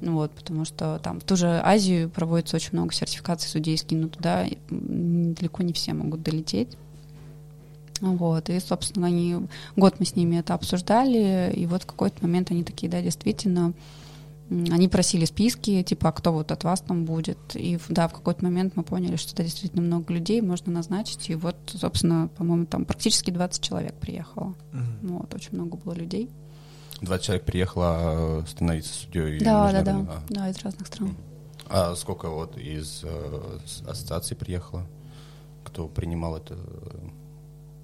Вот, 0.00 0.30
потому 0.32 0.64
что 0.64 1.00
там 1.02 1.20
в 1.20 1.24
ту 1.24 1.36
же 1.36 1.60
Азию 1.64 2.10
проводится 2.10 2.56
очень 2.56 2.70
много 2.72 2.92
сертификаций 2.92 3.48
судейских, 3.48 3.96
но 3.96 4.08
туда 4.08 4.46
далеко 4.68 5.62
не 5.62 5.72
все 5.72 5.94
могут 5.94 6.22
долететь. 6.22 6.76
Вот, 8.00 8.50
и, 8.50 8.60
собственно, 8.60 9.06
они, 9.06 9.36
год 9.74 9.94
мы 9.98 10.04
с 10.04 10.14
ними 10.16 10.36
это 10.36 10.52
обсуждали, 10.52 11.50
и 11.54 11.66
вот 11.66 11.84
в 11.84 11.86
какой-то 11.86 12.22
момент 12.22 12.50
они 12.50 12.62
такие, 12.62 12.90
да, 12.90 13.00
действительно, 13.00 13.72
они 14.50 14.88
просили 14.88 15.24
списки, 15.24 15.82
типа, 15.82 16.10
а 16.10 16.12
кто 16.12 16.32
вот 16.32 16.52
от 16.52 16.62
вас 16.62 16.80
там 16.80 17.04
будет. 17.04 17.38
И 17.54 17.78
да, 17.88 18.06
в 18.06 18.12
какой-то 18.12 18.44
момент 18.44 18.76
мы 18.76 18.82
поняли, 18.82 19.16
что 19.16 19.32
это 19.32 19.44
действительно 19.44 19.82
много 19.82 20.12
людей, 20.12 20.40
можно 20.40 20.72
назначить. 20.72 21.30
И 21.30 21.34
вот, 21.34 21.56
собственно, 21.66 22.28
по-моему, 22.36 22.66
там 22.66 22.84
практически 22.84 23.30
20 23.30 23.62
человек 23.62 23.94
приехало. 23.94 24.54
Mm-hmm. 24.72 25.08
Вот, 25.08 25.34
очень 25.34 25.54
много 25.54 25.76
было 25.78 25.94
людей. 25.94 26.30
20 27.00 27.24
человек 27.24 27.44
приехало 27.44 28.40
э, 28.40 28.46
становиться 28.46 28.94
судьей? 28.94 29.40
Да, 29.40 29.70
да, 29.72 29.82
да, 29.82 30.22
да, 30.28 30.48
из 30.48 30.58
разных 30.62 30.86
стран. 30.86 31.16
А 31.68 31.94
сколько 31.94 32.28
вот 32.28 32.56
из 32.56 33.02
э, 33.04 33.58
ассоциаций 33.86 34.36
приехало? 34.36 34.86
Кто 35.64 35.88
принимал 35.88 36.36
эту 36.36 36.56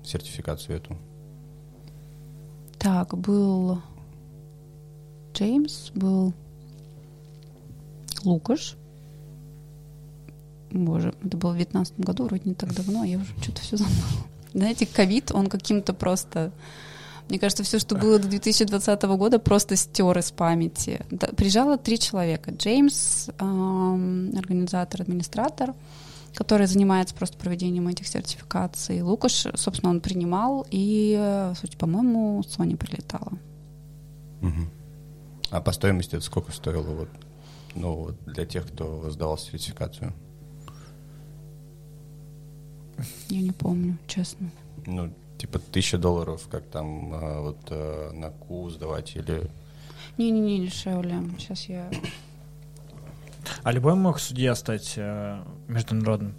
сертификацию 0.05 0.77
эту? 0.77 0.97
Так, 2.79 3.17
был 3.17 3.81
Джеймс, 5.35 5.91
был 5.95 6.33
Лукаш. 8.25 8.77
Боже, 10.71 11.15
это 11.23 11.37
было 11.37 11.51
в 11.51 11.57
2019 11.57 12.01
году, 12.01 12.25
вроде 12.25 12.43
не 12.49 12.55
так 12.55 12.73
давно, 12.75 13.03
а 13.03 13.07
я 13.07 13.19
уже 13.19 13.33
что-то 13.43 13.61
все 13.61 13.77
забыла. 13.77 13.97
Знаете, 14.55 14.87
ковид, 14.87 15.33
он 15.33 15.49
каким-то 15.49 15.93
просто... 15.93 16.53
Мне 17.33 17.39
кажется, 17.39 17.63
все, 17.63 17.79
что 17.79 17.95
было 17.95 18.19
до 18.19 18.29
2020 18.29 19.03
года, 19.05 19.39
просто 19.39 19.75
стер 19.75 20.19
из 20.19 20.31
памяти. 20.31 21.01
Да, 21.11 21.29
приезжало 21.29 21.79
три 21.79 21.99
человека. 21.99 22.51
Джеймс, 22.51 23.31
эм, 23.39 24.37
организатор, 24.37 25.01
администратор, 25.01 25.73
который 26.35 26.67
занимается 26.67 27.15
просто 27.15 27.39
проведением 27.39 27.89
этих 27.89 28.07
сертификаций. 28.07 29.01
Лукаш, 29.01 29.47
собственно, 29.55 29.89
он 29.89 30.03
принимал, 30.03 30.67
и, 30.71 31.49
суть, 31.59 31.79
по-моему, 31.79 32.43
Соня 32.47 32.77
прилетала. 32.77 33.33
Угу. 34.43 34.67
А 35.53 35.63
по 35.63 35.73
стоимости 35.73 36.17
это 36.17 36.25
сколько 36.27 36.53
стоило 36.53 36.83
вот 36.83 37.09
ну, 37.75 38.11
для 38.27 38.45
тех, 38.45 38.67
кто 38.67 39.11
сдавал 39.11 39.39
сертификацию? 39.39 40.13
Я 43.31 43.41
не 43.41 43.53
помню, 43.53 43.97
честно. 44.07 44.51
Ну, 44.85 45.11
типа 45.43 45.59
тысяча 45.59 45.99
долларов, 45.99 46.47
как 46.49 46.63
там 46.67 47.13
а, 47.13 47.41
вот 47.41 47.59
а, 47.71 48.13
на 48.13 48.31
КУ 48.31 48.71
сдавать 48.71 49.17
или... 49.17 49.51
Не-не-не, 50.17 50.67
дешевле. 50.67 51.17
Сейчас 51.37 51.69
я... 51.69 51.91
А 53.65 53.73
любой 53.73 53.97
мог 53.97 54.21
судья 54.21 54.55
стать 54.55 54.95
э, 54.97 55.43
международным? 55.67 56.35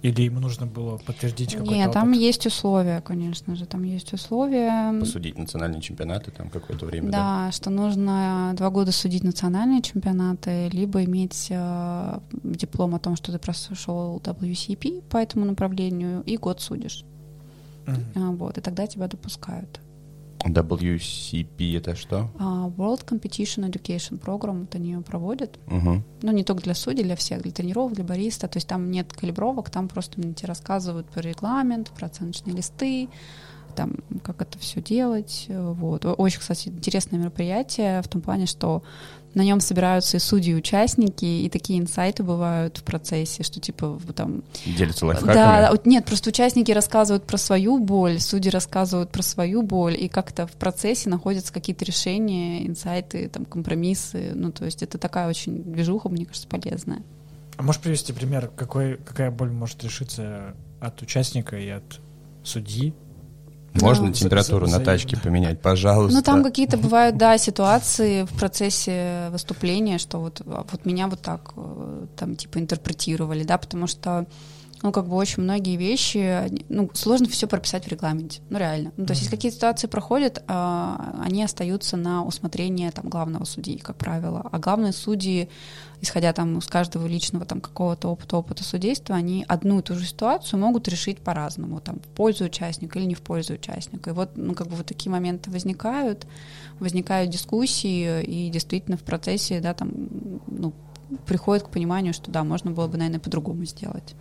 Или 0.00 0.22
ему 0.22 0.40
нужно 0.40 0.64
было 0.64 0.96
подтвердить 0.96 1.52
какой-то 1.52 1.74
Нет, 1.74 1.92
там 1.92 2.12
есть 2.12 2.46
условия, 2.46 3.02
конечно 3.02 3.54
же, 3.56 3.66
там 3.66 3.82
есть 3.82 4.14
условия. 4.14 4.98
Посудить 4.98 5.36
национальные 5.36 5.82
чемпионаты 5.82 6.30
там 6.30 6.48
какое-то 6.48 6.86
время, 6.86 7.10
да? 7.10 7.18
Да, 7.18 7.52
что 7.52 7.68
нужно 7.68 8.54
два 8.56 8.70
года 8.70 8.90
судить 8.90 9.22
национальные 9.22 9.82
чемпионаты, 9.82 10.70
либо 10.72 11.04
иметь 11.04 11.48
э, 11.50 12.18
диплом 12.42 12.94
о 12.94 12.98
том, 12.98 13.16
что 13.16 13.32
ты 13.32 13.38
прошел 13.38 14.18
WCP 14.24 15.02
по 15.10 15.18
этому 15.18 15.44
направлению, 15.44 16.22
и 16.22 16.38
год 16.38 16.62
судишь. 16.62 17.04
Mm-hmm. 17.96 18.36
Вот, 18.36 18.58
и 18.58 18.60
тогда 18.60 18.86
тебя 18.86 19.06
допускают. 19.06 19.80
WCP 20.44 21.76
это 21.76 21.94
что? 21.94 22.30
Uh, 22.38 22.74
World 22.76 23.04
Competition 23.04 23.70
Education 23.70 24.18
Program, 24.18 24.60
вот 24.60 24.74
они 24.74 24.92
ее 24.92 25.00
проводят. 25.00 25.58
Uh-huh. 25.66 26.00
Ну, 26.22 26.32
не 26.32 26.44
только 26.44 26.62
для 26.62 26.74
судей, 26.74 27.04
для 27.04 27.16
всех, 27.16 27.42
для 27.42 27.52
тренеров, 27.52 27.92
для 27.92 28.04
бариста. 28.04 28.48
То 28.48 28.56
есть 28.56 28.68
там 28.68 28.90
нет 28.90 29.12
калибровок, 29.12 29.70
там 29.70 29.88
просто 29.88 30.18
мне 30.18 30.32
тебе 30.32 30.48
рассказывают 30.48 31.08
про 31.08 31.20
регламент, 31.20 31.90
про 31.90 32.06
оценочные 32.06 32.56
листы, 32.56 33.08
там, 33.76 33.96
как 34.22 34.42
это 34.42 34.58
все 34.58 34.80
делать. 34.80 35.46
Вот. 35.48 36.04
Очень, 36.04 36.40
кстати, 36.40 36.68
интересное 36.68 37.18
мероприятие 37.20 38.02
в 38.02 38.08
том 38.08 38.20
плане, 38.22 38.46
что 38.46 38.82
на 39.34 39.42
нем 39.42 39.60
собираются 39.60 40.16
и 40.16 40.20
судьи, 40.20 40.52
и 40.52 40.56
участники, 40.56 41.24
и 41.24 41.48
такие 41.48 41.78
инсайты 41.78 42.22
бывают 42.22 42.78
в 42.78 42.82
процессе, 42.82 43.42
что 43.42 43.60
типа 43.60 43.98
там... 44.14 44.42
Делятся 44.64 45.06
лайфхаками? 45.06 45.34
Да, 45.34 45.72
нет, 45.84 46.04
просто 46.04 46.30
участники 46.30 46.72
рассказывают 46.72 47.24
про 47.24 47.36
свою 47.36 47.78
боль, 47.78 48.20
судьи 48.20 48.50
рассказывают 48.50 49.10
про 49.10 49.22
свою 49.22 49.62
боль, 49.62 49.96
и 49.98 50.08
как-то 50.08 50.46
в 50.46 50.52
процессе 50.52 51.08
находятся 51.08 51.52
какие-то 51.52 51.84
решения, 51.84 52.66
инсайты, 52.66 53.28
там, 53.28 53.44
компромиссы. 53.44 54.32
Ну, 54.34 54.52
то 54.52 54.64
есть 54.64 54.82
это 54.82 54.98
такая 54.98 55.28
очень 55.28 55.62
движуха, 55.62 56.08
мне 56.08 56.26
кажется, 56.26 56.48
полезная. 56.48 57.02
А 57.56 57.62
можешь 57.62 57.80
привести 57.80 58.12
пример, 58.12 58.50
какой, 58.56 58.96
какая 58.96 59.30
боль 59.30 59.50
может 59.50 59.84
решиться 59.84 60.54
от 60.80 61.02
участника 61.02 61.58
и 61.58 61.68
от 61.68 62.00
судьи? 62.42 62.94
Можно 63.74 64.08
ну, 64.08 64.12
температуру 64.12 64.66
на 64.66 64.80
тачке 64.80 65.16
поменять, 65.16 65.60
пожалуйста. 65.60 66.16
Ну, 66.16 66.22
там 66.22 66.42
какие-то 66.42 66.76
бывают, 66.76 67.16
да, 67.16 67.38
ситуации 67.38 68.24
в 68.24 68.30
процессе 68.30 69.28
выступления, 69.30 69.98
что 69.98 70.18
вот, 70.18 70.42
а, 70.46 70.64
вот 70.70 70.84
меня 70.84 71.06
вот 71.06 71.20
так 71.20 71.52
э, 71.56 72.06
там 72.16 72.34
типа 72.34 72.58
интерпретировали, 72.58 73.44
да, 73.44 73.58
потому 73.58 73.86
что 73.86 74.26
ну, 74.82 74.92
как 74.92 75.06
бы 75.06 75.16
очень 75.16 75.42
многие 75.42 75.76
вещи, 75.76 76.50
ну, 76.68 76.90
сложно 76.94 77.28
все 77.28 77.46
прописать 77.46 77.84
в 77.84 77.88
регламенте, 77.88 78.40
ну, 78.48 78.58
реально. 78.58 78.92
Ну, 78.96 79.06
то 79.06 79.12
есть, 79.12 79.22
если 79.22 79.36
какие-то 79.36 79.56
ситуации 79.56 79.86
проходят, 79.86 80.42
а, 80.46 81.20
они 81.22 81.42
остаются 81.42 81.96
на 81.96 82.24
усмотрение 82.24 82.90
там 82.90 83.08
главного 83.08 83.44
судьи, 83.44 83.78
как 83.78 83.96
правило, 83.96 84.48
а 84.50 84.58
главные 84.58 84.92
судьи 84.92 85.48
исходя 86.00 86.32
там 86.32 86.58
из 86.58 86.66
каждого 86.66 87.06
личного 87.06 87.44
там 87.44 87.60
какого-то 87.60 88.08
опыта, 88.08 88.36
опыта 88.36 88.64
судейства, 88.64 89.14
они 89.14 89.44
одну 89.46 89.80
и 89.80 89.82
ту 89.82 89.94
же 89.94 90.06
ситуацию 90.06 90.58
могут 90.58 90.88
решить 90.88 91.18
по-разному, 91.18 91.80
там, 91.80 92.00
в 92.00 92.08
пользу 92.08 92.44
участника 92.44 92.98
или 92.98 93.06
не 93.06 93.14
в 93.14 93.22
пользу 93.22 93.54
участника. 93.54 94.10
И 94.10 94.12
вот, 94.12 94.30
ну, 94.36 94.54
как 94.54 94.68
бы 94.68 94.76
вот 94.76 94.86
такие 94.86 95.10
моменты 95.10 95.50
возникают, 95.50 96.26
возникают 96.78 97.30
дискуссии, 97.30 98.22
и 98.22 98.50
действительно 98.50 98.96
в 98.96 99.02
процессе, 99.02 99.60
да, 99.60 99.74
там, 99.74 99.90
ну, 100.46 100.72
приходит 101.26 101.64
к 101.64 101.70
пониманию, 101.70 102.14
что 102.14 102.30
да, 102.30 102.44
можно 102.44 102.70
было 102.70 102.86
бы, 102.86 102.96
наверное, 102.96 103.20
по-другому 103.20 103.64
сделать. 103.64 104.14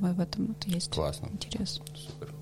В 0.00 0.20
этом 0.20 0.46
вот 0.46 0.64
есть 0.64 0.90
Классно. 0.90 1.28
интерес. 1.30 1.80
Супер. 1.94 2.32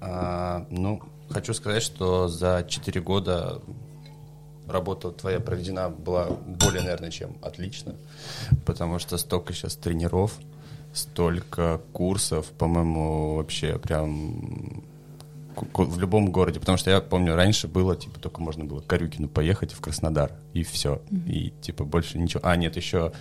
А, 0.00 0.66
ну, 0.70 1.00
хочу 1.30 1.54
сказать, 1.54 1.82
что 1.82 2.26
за 2.26 2.66
4 2.68 3.00
года 3.00 3.62
работа 4.68 5.12
твоя 5.12 5.38
проведена 5.38 5.90
была 5.90 6.26
более, 6.26 6.82
наверное, 6.82 7.10
чем 7.10 7.36
отлично, 7.40 7.94
потому 8.66 8.98
что 8.98 9.16
столько 9.16 9.52
сейчас 9.52 9.76
тренеров, 9.76 10.36
столько 10.92 11.80
курсов, 11.92 12.46
по-моему, 12.58 13.36
вообще 13.36 13.78
прям 13.78 14.82
в 15.74 15.98
любом 15.98 16.32
городе, 16.32 16.58
потому 16.60 16.78
что 16.78 16.90
я 16.90 17.00
помню, 17.00 17.34
раньше 17.34 17.68
было, 17.68 17.94
типа, 17.94 18.18
только 18.18 18.40
можно 18.40 18.64
было 18.64 18.80
к 18.80 18.86
Корюкину 18.86 19.28
поехать 19.28 19.72
в 19.72 19.80
Краснодар, 19.80 20.32
и 20.54 20.62
все, 20.64 21.02
mm-hmm. 21.10 21.30
и, 21.30 21.52
типа, 21.60 21.84
больше 21.84 22.18
ничего. 22.18 22.40
А, 22.42 22.56
нет, 22.56 22.76
еще 22.76 23.12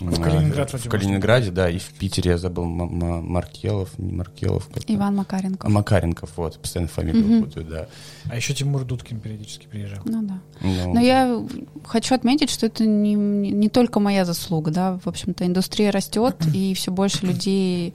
в 0.00 0.22
Калининград, 0.22 0.72
в 0.72 0.88
Калининграде, 0.88 1.50
да, 1.50 1.68
и 1.68 1.78
в 1.78 1.88
Питере 1.94 2.32
я 2.32 2.38
забыл 2.38 2.64
Маркелов, 2.64 3.98
не 3.98 4.12
Маркелов. 4.12 4.68
Как 4.72 4.84
Иван 4.86 5.16
Макаренков. 5.16 5.68
А, 5.68 5.72
Макаренков, 5.72 6.30
вот, 6.36 6.58
постоянно 6.58 6.88
фамилию 6.88 7.38
угу. 7.38 7.46
путаю, 7.46 7.66
да. 7.66 7.88
А 8.30 8.36
еще 8.36 8.54
Тимур 8.54 8.84
Дудкин 8.84 9.20
периодически 9.20 9.66
приезжал. 9.66 10.00
Ну 10.04 10.22
да. 10.22 10.40
Ну, 10.60 10.94
Но 10.94 11.00
я 11.00 11.44
хочу 11.84 12.14
отметить, 12.14 12.50
что 12.50 12.66
это 12.66 12.86
не, 12.86 13.14
не 13.14 13.68
только 13.68 13.98
моя 14.00 14.24
заслуга, 14.24 14.70
да, 14.70 14.98
в 15.02 15.08
общем-то, 15.08 15.44
индустрия 15.46 15.90
растет, 15.90 16.36
и 16.54 16.74
все 16.74 16.92
больше 16.92 17.26
людей 17.26 17.94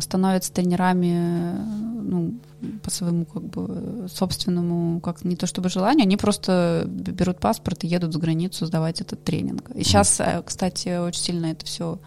становятся 0.00 0.52
тренерами, 0.52 1.58
ну, 2.02 2.34
по 2.82 2.90
своему 2.90 3.24
как 3.24 3.42
бы 3.42 4.06
собственному, 4.08 5.00
как 5.00 5.24
не 5.24 5.36
то 5.36 5.46
чтобы 5.46 5.68
желанию, 5.68 6.04
они 6.04 6.16
просто 6.16 6.84
берут 6.86 7.38
паспорт 7.38 7.84
и 7.84 7.88
едут 7.88 8.12
за 8.12 8.18
границу 8.18 8.66
сдавать 8.66 9.00
этот 9.00 9.24
тренинг. 9.24 9.70
И 9.74 9.82
сейчас, 9.82 10.20
э, 10.20 10.42
кстати, 10.44 10.98
очень 10.98 11.22
сильно 11.22 11.46
это 11.46 11.66
все 11.66 11.98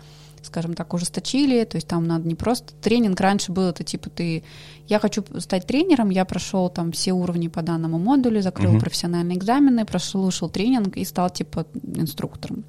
скажем 0.41 0.73
так, 0.73 0.93
ужесточили, 0.93 1.65
то 1.65 1.75
есть 1.75 1.87
там 1.87 2.07
надо 2.07 2.25
не 2.25 2.33
просто 2.33 2.73
тренинг, 2.81 3.19
раньше 3.19 3.51
было 3.51 3.69
это 3.69 3.83
типа 3.83 4.09
ты, 4.09 4.43
я 4.87 4.97
хочу 4.97 5.23
стать 5.39 5.67
тренером, 5.67 6.09
я 6.09 6.23
прошел 6.23 6.69
там 6.69 6.93
все 6.93 7.11
уровни 7.11 7.49
по 7.49 7.61
данному 7.61 7.99
модулю, 7.99 8.41
закрыл 8.41 8.71
Мгм. 8.71 8.79
профессиональные 8.79 9.37
экзамены, 9.37 9.85
прослушал 9.85 10.49
тренинг 10.49 10.95
и 10.95 11.03
стал 11.03 11.29
типа 11.29 11.65
инструктором. 11.83 12.63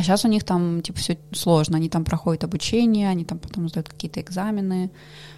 А 0.00 0.02
сейчас 0.02 0.24
у 0.24 0.28
них 0.28 0.44
там 0.44 0.80
типа 0.80 0.98
все 0.98 1.18
сложно, 1.32 1.76
они 1.76 1.90
там 1.90 2.04
проходят 2.04 2.42
обучение, 2.42 3.10
они 3.10 3.26
там 3.26 3.38
потом 3.38 3.68
сдают 3.68 3.90
какие-то 3.90 4.22
экзамены, 4.22 4.90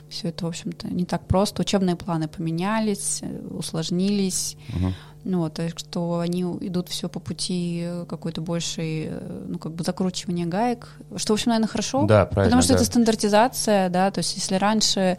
все 0.08 0.28
это, 0.28 0.44
в 0.44 0.48
общем-то, 0.48 0.86
не 0.86 1.04
так 1.04 1.26
просто. 1.26 1.62
Учебные 1.62 1.96
планы 1.96 2.28
поменялись, 2.28 3.22
э, 3.22 3.40
усложнились. 3.50 4.56
Мгм. 4.68 4.94
Ну, 5.24 5.38
вот, 5.40 5.54
так 5.54 5.76
что 5.80 6.20
они 6.20 6.42
идут 6.42 6.88
все 6.90 7.08
по 7.08 7.18
пути 7.18 7.88
какой-то 8.08 8.40
большей, 8.40 9.06
э, 9.10 9.46
ну, 9.48 9.58
как 9.58 9.72
бы 9.72 9.82
закручивания 9.82 10.46
гаек, 10.46 10.96
что, 11.16 11.32
в 11.32 11.34
общем, 11.34 11.48
наверное, 11.48 11.68
хорошо, 11.68 12.04
Да, 12.06 12.26
правильно. 12.26 12.44
потому 12.44 12.62
что 12.62 12.74
да. 12.74 12.76
это 12.76 12.84
стандартизация, 12.84 13.88
да, 13.88 14.12
то 14.12 14.18
есть 14.18 14.36
если 14.36 14.54
раньше 14.54 15.18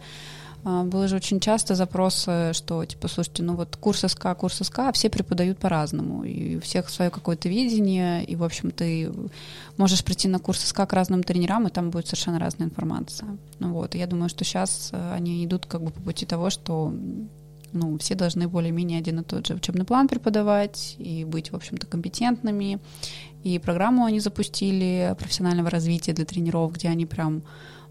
было 0.64 1.08
же 1.08 1.16
очень 1.16 1.40
часто 1.40 1.74
запросы, 1.74 2.52
что, 2.54 2.84
типа, 2.84 3.08
слушайте, 3.08 3.42
ну 3.42 3.54
вот 3.54 3.76
курс 3.76 4.00
СК, 4.00 4.34
курс 4.36 4.60
СК, 4.62 4.78
а 4.78 4.92
все 4.92 5.10
преподают 5.10 5.58
по-разному, 5.58 6.24
и 6.24 6.56
у 6.56 6.60
всех 6.60 6.88
свое 6.88 7.10
какое-то 7.10 7.50
видение, 7.50 8.24
и, 8.24 8.34
в 8.34 8.42
общем, 8.42 8.70
ты 8.70 9.12
можешь 9.76 10.02
прийти 10.02 10.26
на 10.26 10.38
курс 10.38 10.60
СК 10.60 10.86
к 10.86 10.92
разным 10.94 11.22
тренерам, 11.22 11.66
и 11.66 11.70
там 11.70 11.90
будет 11.90 12.06
совершенно 12.06 12.38
разная 12.38 12.68
информация. 12.68 13.36
Ну 13.58 13.72
вот, 13.74 13.94
и 13.94 13.98
я 13.98 14.06
думаю, 14.06 14.30
что 14.30 14.44
сейчас 14.44 14.90
они 14.92 15.44
идут 15.44 15.66
как 15.66 15.82
бы 15.82 15.90
по 15.90 16.00
пути 16.00 16.24
того, 16.24 16.48
что 16.48 16.94
ну, 17.74 17.98
все 17.98 18.14
должны 18.14 18.48
более-менее 18.48 19.00
один 19.00 19.20
и 19.20 19.24
тот 19.24 19.46
же 19.46 19.54
учебный 19.54 19.84
план 19.84 20.08
преподавать 20.08 20.94
и 20.98 21.24
быть, 21.24 21.50
в 21.50 21.56
общем-то, 21.56 21.86
компетентными. 21.86 22.78
И 23.42 23.58
программу 23.58 24.06
они 24.06 24.20
запустили 24.20 25.14
профессионального 25.18 25.68
развития 25.68 26.12
для 26.12 26.24
тренеров, 26.24 26.72
где 26.72 26.88
они 26.88 27.04
прям 27.04 27.42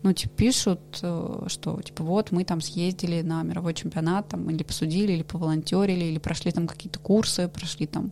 ну, 0.04 0.14
типа, 0.14 0.36
пишут, 0.36 0.80
э, 1.02 1.46
что, 1.48 1.82
типа, 1.82 2.04
вот, 2.04 2.32
мы 2.32 2.44
там 2.44 2.62
съездили 2.62 3.22
на 3.22 3.42
мировой 3.44 3.74
чемпионат, 3.74 4.28
там, 4.30 4.50
или 4.50 4.64
посудили, 4.64 5.14
или 5.14 5.24
поволонтерили, 5.24 6.06
или 6.06 6.20
прошли 6.20 6.52
там 6.52 6.68
какие-то 6.68 7.00
курсы, 7.00 7.48
прошли 7.48 7.88
там 7.88 8.12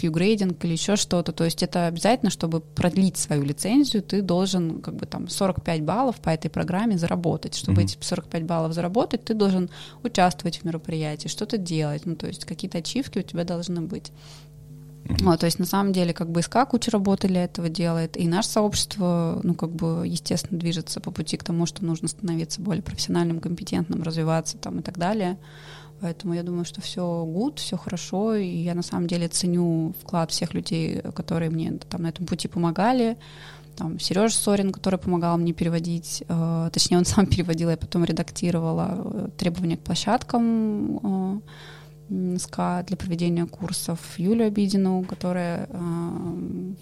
Q-грейдинг 0.00 0.64
или 0.64 0.72
еще 0.72 0.96
что-то. 0.96 1.32
То 1.32 1.44
есть 1.44 1.62
это 1.62 1.86
обязательно, 1.86 2.30
чтобы 2.30 2.60
продлить 2.60 3.18
свою 3.18 3.42
лицензию, 3.42 4.02
ты 4.02 4.22
должен 4.22 4.80
как 4.80 4.96
бы 4.96 5.04
там 5.06 5.28
45 5.28 5.82
баллов 5.82 6.20
по 6.20 6.30
этой 6.30 6.48
программе 6.48 6.96
заработать. 6.96 7.54
Чтобы 7.54 7.82
Мгм. 7.82 7.84
эти 7.84 7.98
45 8.00 8.44
баллов 8.44 8.72
заработать, 8.72 9.24
ты 9.24 9.34
должен 9.34 9.68
участвовать 10.02 10.58
в 10.58 10.64
мероприятии, 10.64 11.28
что-то 11.28 11.58
делать. 11.58 12.06
Ну, 12.06 12.16
то 12.16 12.26
есть 12.26 12.46
какие-то 12.46 12.78
ачивки 12.78 13.18
у 13.18 13.22
тебя 13.22 13.44
должны 13.44 13.82
быть. 13.82 14.10
Вот, 15.20 15.40
то 15.40 15.46
есть 15.46 15.58
на 15.58 15.66
самом 15.66 15.92
деле 15.92 16.12
как 16.12 16.30
бы 16.30 16.42
СК 16.42 16.58
куча 16.68 16.90
работы 16.90 17.28
для 17.28 17.44
этого 17.44 17.68
делает, 17.68 18.16
и 18.16 18.26
наше 18.26 18.48
сообщество, 18.48 19.40
ну 19.42 19.54
как 19.54 19.70
бы 19.70 20.06
естественно 20.06 20.58
движется 20.58 21.00
по 21.00 21.10
пути 21.10 21.36
к 21.36 21.44
тому, 21.44 21.66
что 21.66 21.84
нужно 21.84 22.08
становиться 22.08 22.60
более 22.60 22.82
профессиональным, 22.82 23.40
компетентным, 23.40 24.02
развиваться 24.02 24.58
там 24.58 24.80
и 24.80 24.82
так 24.82 24.98
далее. 24.98 25.38
Поэтому 26.00 26.32
я 26.32 26.42
думаю, 26.42 26.64
что 26.64 26.80
все 26.80 27.24
гуд, 27.26 27.58
все 27.58 27.76
хорошо, 27.76 28.34
и 28.34 28.46
я 28.46 28.74
на 28.74 28.82
самом 28.82 29.06
деле 29.06 29.28
ценю 29.28 29.94
вклад 30.00 30.30
всех 30.30 30.54
людей, 30.54 31.02
которые 31.14 31.50
мне 31.50 31.72
там 31.90 32.02
на 32.02 32.08
этом 32.08 32.24
пути 32.26 32.48
помогали. 32.48 33.18
Там 33.76 33.98
Сережа 33.98 34.34
Сорин, 34.34 34.72
который 34.72 34.98
помогал 34.98 35.36
мне 35.38 35.52
переводить, 35.52 36.24
э, 36.26 36.70
точнее 36.72 36.98
он 36.98 37.04
сам 37.06 37.26
переводил, 37.26 37.70
я 37.70 37.76
потом 37.76 38.04
редактировала 38.04 38.96
э, 38.96 39.28
требования 39.36 39.76
к 39.76 39.80
площадкам 39.80 40.96
э, 40.96 41.40
СКА 42.38 42.84
для 42.86 42.96
проведения 42.96 43.46
курсов, 43.46 44.00
Юлю 44.18 44.46
Обидину, 44.46 45.04
которая, 45.04 45.68
э, 45.70 46.72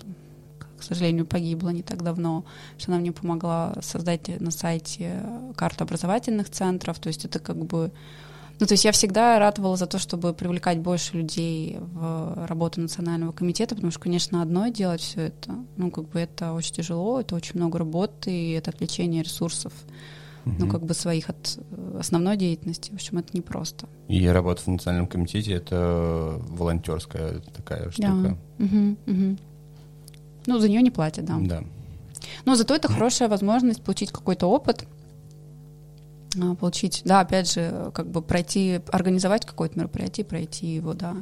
к 0.79 0.83
сожалению, 0.83 1.27
погибла 1.27 1.71
не 1.71 1.83
так 1.83 2.03
давно, 2.03 2.45
что 2.79 2.93
она 2.93 3.01
мне 3.01 3.13
помогла 3.13 3.75
создать 3.83 4.41
на 4.41 4.51
сайте 4.51 5.23
карту 5.57 5.85
образовательных 5.85 6.51
центров, 6.51 6.99
то 6.99 7.09
есть 7.09 7.25
это 7.25 7.39
как 7.39 7.57
бы 7.57 7.93
ну, 8.61 8.67
то 8.67 8.75
есть 8.75 8.85
я 8.85 8.91
всегда 8.91 9.39
ратовала 9.39 9.77
за 9.77 9.87
то, 9.87 9.99
чтобы 9.99 10.35
привлекать 10.35 10.79
больше 10.81 11.17
людей 11.17 11.79
в 11.79 12.47
работу 12.49 12.81
Национального 12.81 13.31
комитета, 13.31 13.77
потому 13.77 13.93
что, 13.93 14.01
конечно, 14.01 14.43
одно 14.43 14.67
делать 14.67 15.01
все 15.01 15.27
это, 15.27 15.55
ну, 15.77 15.93
как 15.93 16.09
бы 16.09 16.19
это 16.19 16.53
очень 16.53 16.75
тяжело, 16.75 17.21
это 17.21 17.37
очень 17.37 17.55
много 17.55 17.79
работы, 17.79 18.33
и 18.33 18.53
это 18.53 18.71
отвлечение 18.71 19.23
ресурсов, 19.23 19.73
ну, 20.59 20.69
как 20.69 20.85
бы 20.85 20.95
своих 20.95 21.29
от 21.29 21.59
э, 21.71 21.97
основной 21.99 22.37
деятельности. 22.37 22.91
В 22.91 22.95
общем, 22.95 23.19
это 23.19 23.37
непросто. 23.37 23.89
И 24.09 24.27
работа 24.27 24.63
в 24.63 24.67
Национальном 24.69 25.07
комитете— 25.07 25.53
это 25.55 26.41
волонтерская 26.49 27.41
такая 27.55 27.91
штука. 27.91 28.39
Мгм, 28.59 28.97
мгм. 29.07 29.39
Ну, 30.47 30.59
за 30.59 30.69
нее 30.69 30.83
не 30.83 30.91
платят, 30.91 31.25
да. 31.25 31.39
Да. 31.41 31.65
Но 32.45 32.55
зато 32.55 32.75
это 32.75 32.89
хорошая 32.89 33.29
возможность 33.29 33.83
получить 33.83 34.11
какой-то 34.11 34.47
опыт, 34.47 34.87
а, 36.41 36.55
получить, 36.55 37.03
да, 37.05 37.21
опять 37.21 37.53
же, 37.53 37.91
как 37.95 38.09
бы 38.11 38.23
пройти, 38.23 38.81
организовать 38.91 39.47
какое-то 39.47 39.79
мероприятие, 39.79 40.25
пройти 40.25 40.67
его, 40.67 40.95
да. 40.95 41.17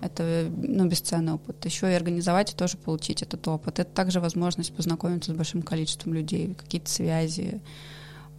Это, 0.00 0.50
ну, 0.56 0.86
бесценный 0.86 1.32
опыт. 1.32 1.64
Еще 1.64 1.90
и 1.90 1.94
организовать 1.94 2.52
и 2.52 2.56
тоже 2.56 2.76
получить 2.76 3.22
этот 3.22 3.46
опыт. 3.48 3.78
Это 3.78 3.90
также 3.90 4.20
возможность 4.20 4.74
познакомиться 4.74 5.32
с 5.32 5.34
большим 5.34 5.62
количеством 5.62 6.12
людей, 6.12 6.54
какие-то 6.54 6.90
связи, 6.90 7.60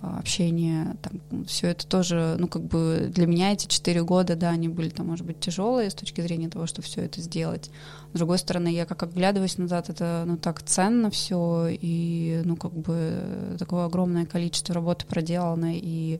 общение, 0.01 0.95
там, 1.01 1.45
все 1.45 1.67
это 1.67 1.87
тоже, 1.87 2.35
ну, 2.39 2.47
как 2.47 2.63
бы 2.63 3.09
для 3.13 3.25
меня 3.25 3.53
эти 3.53 3.67
четыре 3.67 4.03
года, 4.03 4.35
да, 4.35 4.49
они 4.49 4.67
были, 4.67 4.89
там, 4.89 5.07
может 5.07 5.25
быть, 5.25 5.39
тяжелые 5.39 5.89
с 5.89 5.95
точки 5.95 6.21
зрения 6.21 6.49
того, 6.49 6.67
что 6.67 6.81
все 6.81 7.01
это 7.01 7.21
сделать. 7.21 7.71
С 8.13 8.17
другой 8.17 8.37
стороны, 8.37 8.67
я 8.67 8.85
как 8.85 9.03
оглядываясь 9.03 9.57
назад, 9.57 9.89
это, 9.89 10.23
ну, 10.25 10.37
так 10.37 10.61
ценно 10.61 11.09
все, 11.09 11.67
и, 11.69 12.41
ну, 12.45 12.55
как 12.55 12.73
бы 12.73 13.55
такое 13.57 13.85
огромное 13.85 14.25
количество 14.25 14.75
работы 14.75 15.05
проделано, 15.05 15.71
и 15.73 16.19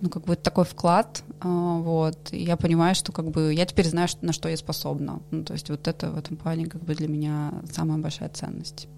ну, 0.00 0.10
как 0.10 0.24
бы 0.24 0.36
такой 0.36 0.64
вклад, 0.64 1.24
а, 1.40 1.78
вот, 1.78 2.32
и 2.32 2.42
я 2.42 2.56
понимаю, 2.56 2.94
что, 2.94 3.10
как 3.10 3.30
бы, 3.30 3.52
я 3.52 3.66
теперь 3.66 3.88
знаю, 3.88 4.08
на 4.22 4.32
что 4.32 4.48
я 4.48 4.56
способна, 4.56 5.20
ну, 5.30 5.42
то 5.42 5.54
есть 5.54 5.70
вот 5.70 5.88
это 5.88 6.10
в 6.10 6.16
этом 6.16 6.36
плане, 6.36 6.66
как 6.66 6.84
бы, 6.84 6.94
для 6.94 7.08
меня 7.08 7.52
самая 7.72 7.98
большая 7.98 8.28
ценность. 8.28 8.88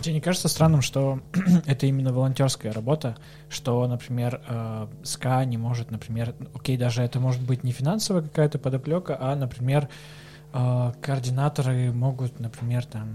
Тебе 0.00 0.14
не 0.14 0.20
кажется 0.20 0.48
странным, 0.48 0.82
что 0.82 1.20
это 1.66 1.86
именно 1.86 2.12
волонтерская 2.12 2.72
работа, 2.72 3.16
что, 3.48 3.86
например, 3.86 4.40
э, 4.48 4.86
СКА 5.02 5.44
не 5.44 5.56
может, 5.56 5.90
например, 5.90 6.34
окей, 6.54 6.76
даже 6.76 7.02
это 7.02 7.18
может 7.18 7.40
быть 7.42 7.64
не 7.64 7.72
финансовая 7.72 8.22
какая-то 8.22 8.58
подоплека, 8.58 9.16
а, 9.18 9.34
например, 9.34 9.88
э, 10.52 10.92
координаторы 11.00 11.92
могут, 11.92 12.38
например, 12.40 12.84
там... 12.84 13.08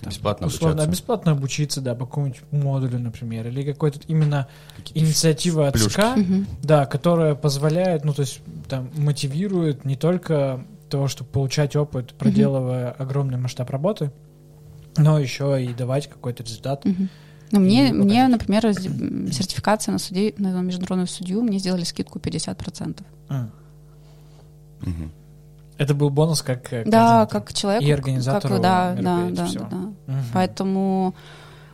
там, 0.00 0.08
Бесплатно 0.08 0.46
условно, 0.46 0.82
обучаться. 0.82 0.90
бесплатно 0.90 1.32
обучиться, 1.32 1.80
да, 1.82 1.94
по 1.94 2.06
какому-нибудь 2.06 2.40
модулю, 2.50 2.98
например, 2.98 3.46
или 3.48 3.62
какой-то 3.62 4.00
именно 4.06 4.48
Какие-то 4.76 5.06
инициатива 5.06 5.68
от 5.68 5.74
плюшки. 5.74 5.90
СКА, 5.90 6.14
Мгм. 6.16 6.46
да, 6.62 6.86
которая 6.86 7.34
позволяет, 7.34 8.04
ну, 8.04 8.14
то 8.14 8.22
есть 8.22 8.40
там 8.68 8.90
мотивирует 8.96 9.84
не 9.84 9.96
только 9.96 10.64
того, 10.88 11.08
чтобы 11.08 11.30
получать 11.30 11.76
опыт, 11.76 12.14
проделывая 12.14 12.90
огромный 12.92 13.36
масштаб 13.38 13.68
работы, 13.70 14.10
но 14.96 15.18
еще 15.18 15.62
и 15.62 15.72
давать 15.72 16.08
какой-то 16.08 16.42
результат. 16.42 16.84
Мгм. 16.84 17.08
Ну, 17.50 17.60
мне, 17.60 17.90
И 17.90 17.92
мне, 17.92 18.26
например, 18.26 18.62
сертификация 18.72 19.92
на, 19.92 19.98
суде, 19.98 20.34
на 20.38 20.60
международную 20.60 21.06
судью, 21.06 21.42
мне 21.42 21.58
сделали 21.58 21.84
скидку 21.84 22.18
50%. 22.18 23.02
А. 23.28 23.48
Мгм. 24.80 25.12
Это 25.76 25.94
был 25.94 26.10
бонус 26.10 26.42
как 26.42 26.72
э, 26.72 26.84
Да, 26.84 27.26
как 27.26 27.52
человек. 27.52 27.82
И 27.82 27.90
организатору 27.90 28.60
да, 28.60 28.94
да, 29.00 29.28
да, 29.30 29.46
всё. 29.46 29.60
да, 29.60 29.68
да. 29.70 29.76
Мгм. 30.12 30.24
Поэтому, 30.32 31.14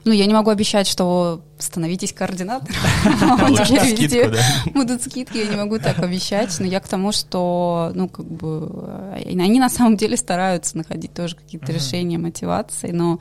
ну, 0.05 0.13
я 0.13 0.27
не 0.27 0.33
могу 0.35 0.51
обещать, 0.51 0.87
что 0.87 1.43
становитесь 1.59 2.13
координатором. 2.13 2.75
Теперь 3.67 3.97
везде 3.97 4.33
будут 4.75 5.03
скидки, 5.03 5.39
я 5.39 5.47
не 5.47 5.57
могу 5.57 5.79
так 5.79 5.99
обещать, 5.99 6.55
но 6.59 6.67
я 6.67 6.81
к 6.81 6.89
тому, 6.89 7.13
что, 7.13 7.93
ну, 7.95 8.09
как 8.09 8.27
бы, 8.27 8.69
э, 9.17 9.23
они 9.27 9.61
на 9.61 9.69
самом 9.69 9.97
деле 9.97 10.17
стараются 10.17 10.77
находить 10.77 11.13
тоже 11.13 11.37
какие-то 11.37 11.73
решения, 11.73 12.19
мотивации, 12.19 12.91
но 12.93 13.21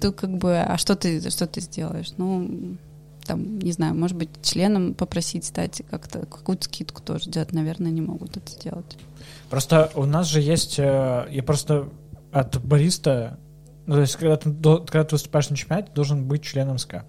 тут 0.00 0.16
как 0.16 0.36
бы, 0.36 0.58
а 0.58 0.78
что 0.78 0.96
ты, 0.96 1.30
что 1.30 1.46
ты 1.46 1.60
сделаешь? 1.60 2.12
Ну, 2.16 2.76
там, 3.26 3.58
не 3.60 3.70
знаю, 3.72 3.94
может 3.94 4.16
быть, 4.16 4.30
членом 4.42 4.94
попросить 4.94 5.44
стать 5.44 5.82
как-то, 5.90 6.26
какую-то 6.26 6.64
скидку 6.64 7.02
тоже 7.02 7.30
делать, 7.30 7.52
наверное, 7.52 7.92
не 7.92 8.00
могут 8.00 8.36
это 8.36 8.50
сделать. 8.50 8.96
Просто 9.48 9.90
у 9.94 10.04
нас 10.04 10.26
же 10.26 10.40
есть... 10.40 10.78
э, 10.78 11.28
Я 11.30 11.42
просто 11.42 11.88
от 12.32 12.60
бариста... 12.64 13.38
Ну, 13.90 13.96
то 13.96 14.02
есть, 14.02 14.14
когда 14.14 14.36
ты, 14.36 14.50
до- 14.50 14.78
когда 14.78 15.02
ты 15.02 15.16
выступаешь 15.16 15.50
на 15.50 15.56
чемпионате, 15.56 15.88
ты 15.88 15.94
должен 15.94 16.24
быть 16.24 16.44
членом 16.44 16.78
СКА. 16.78 17.04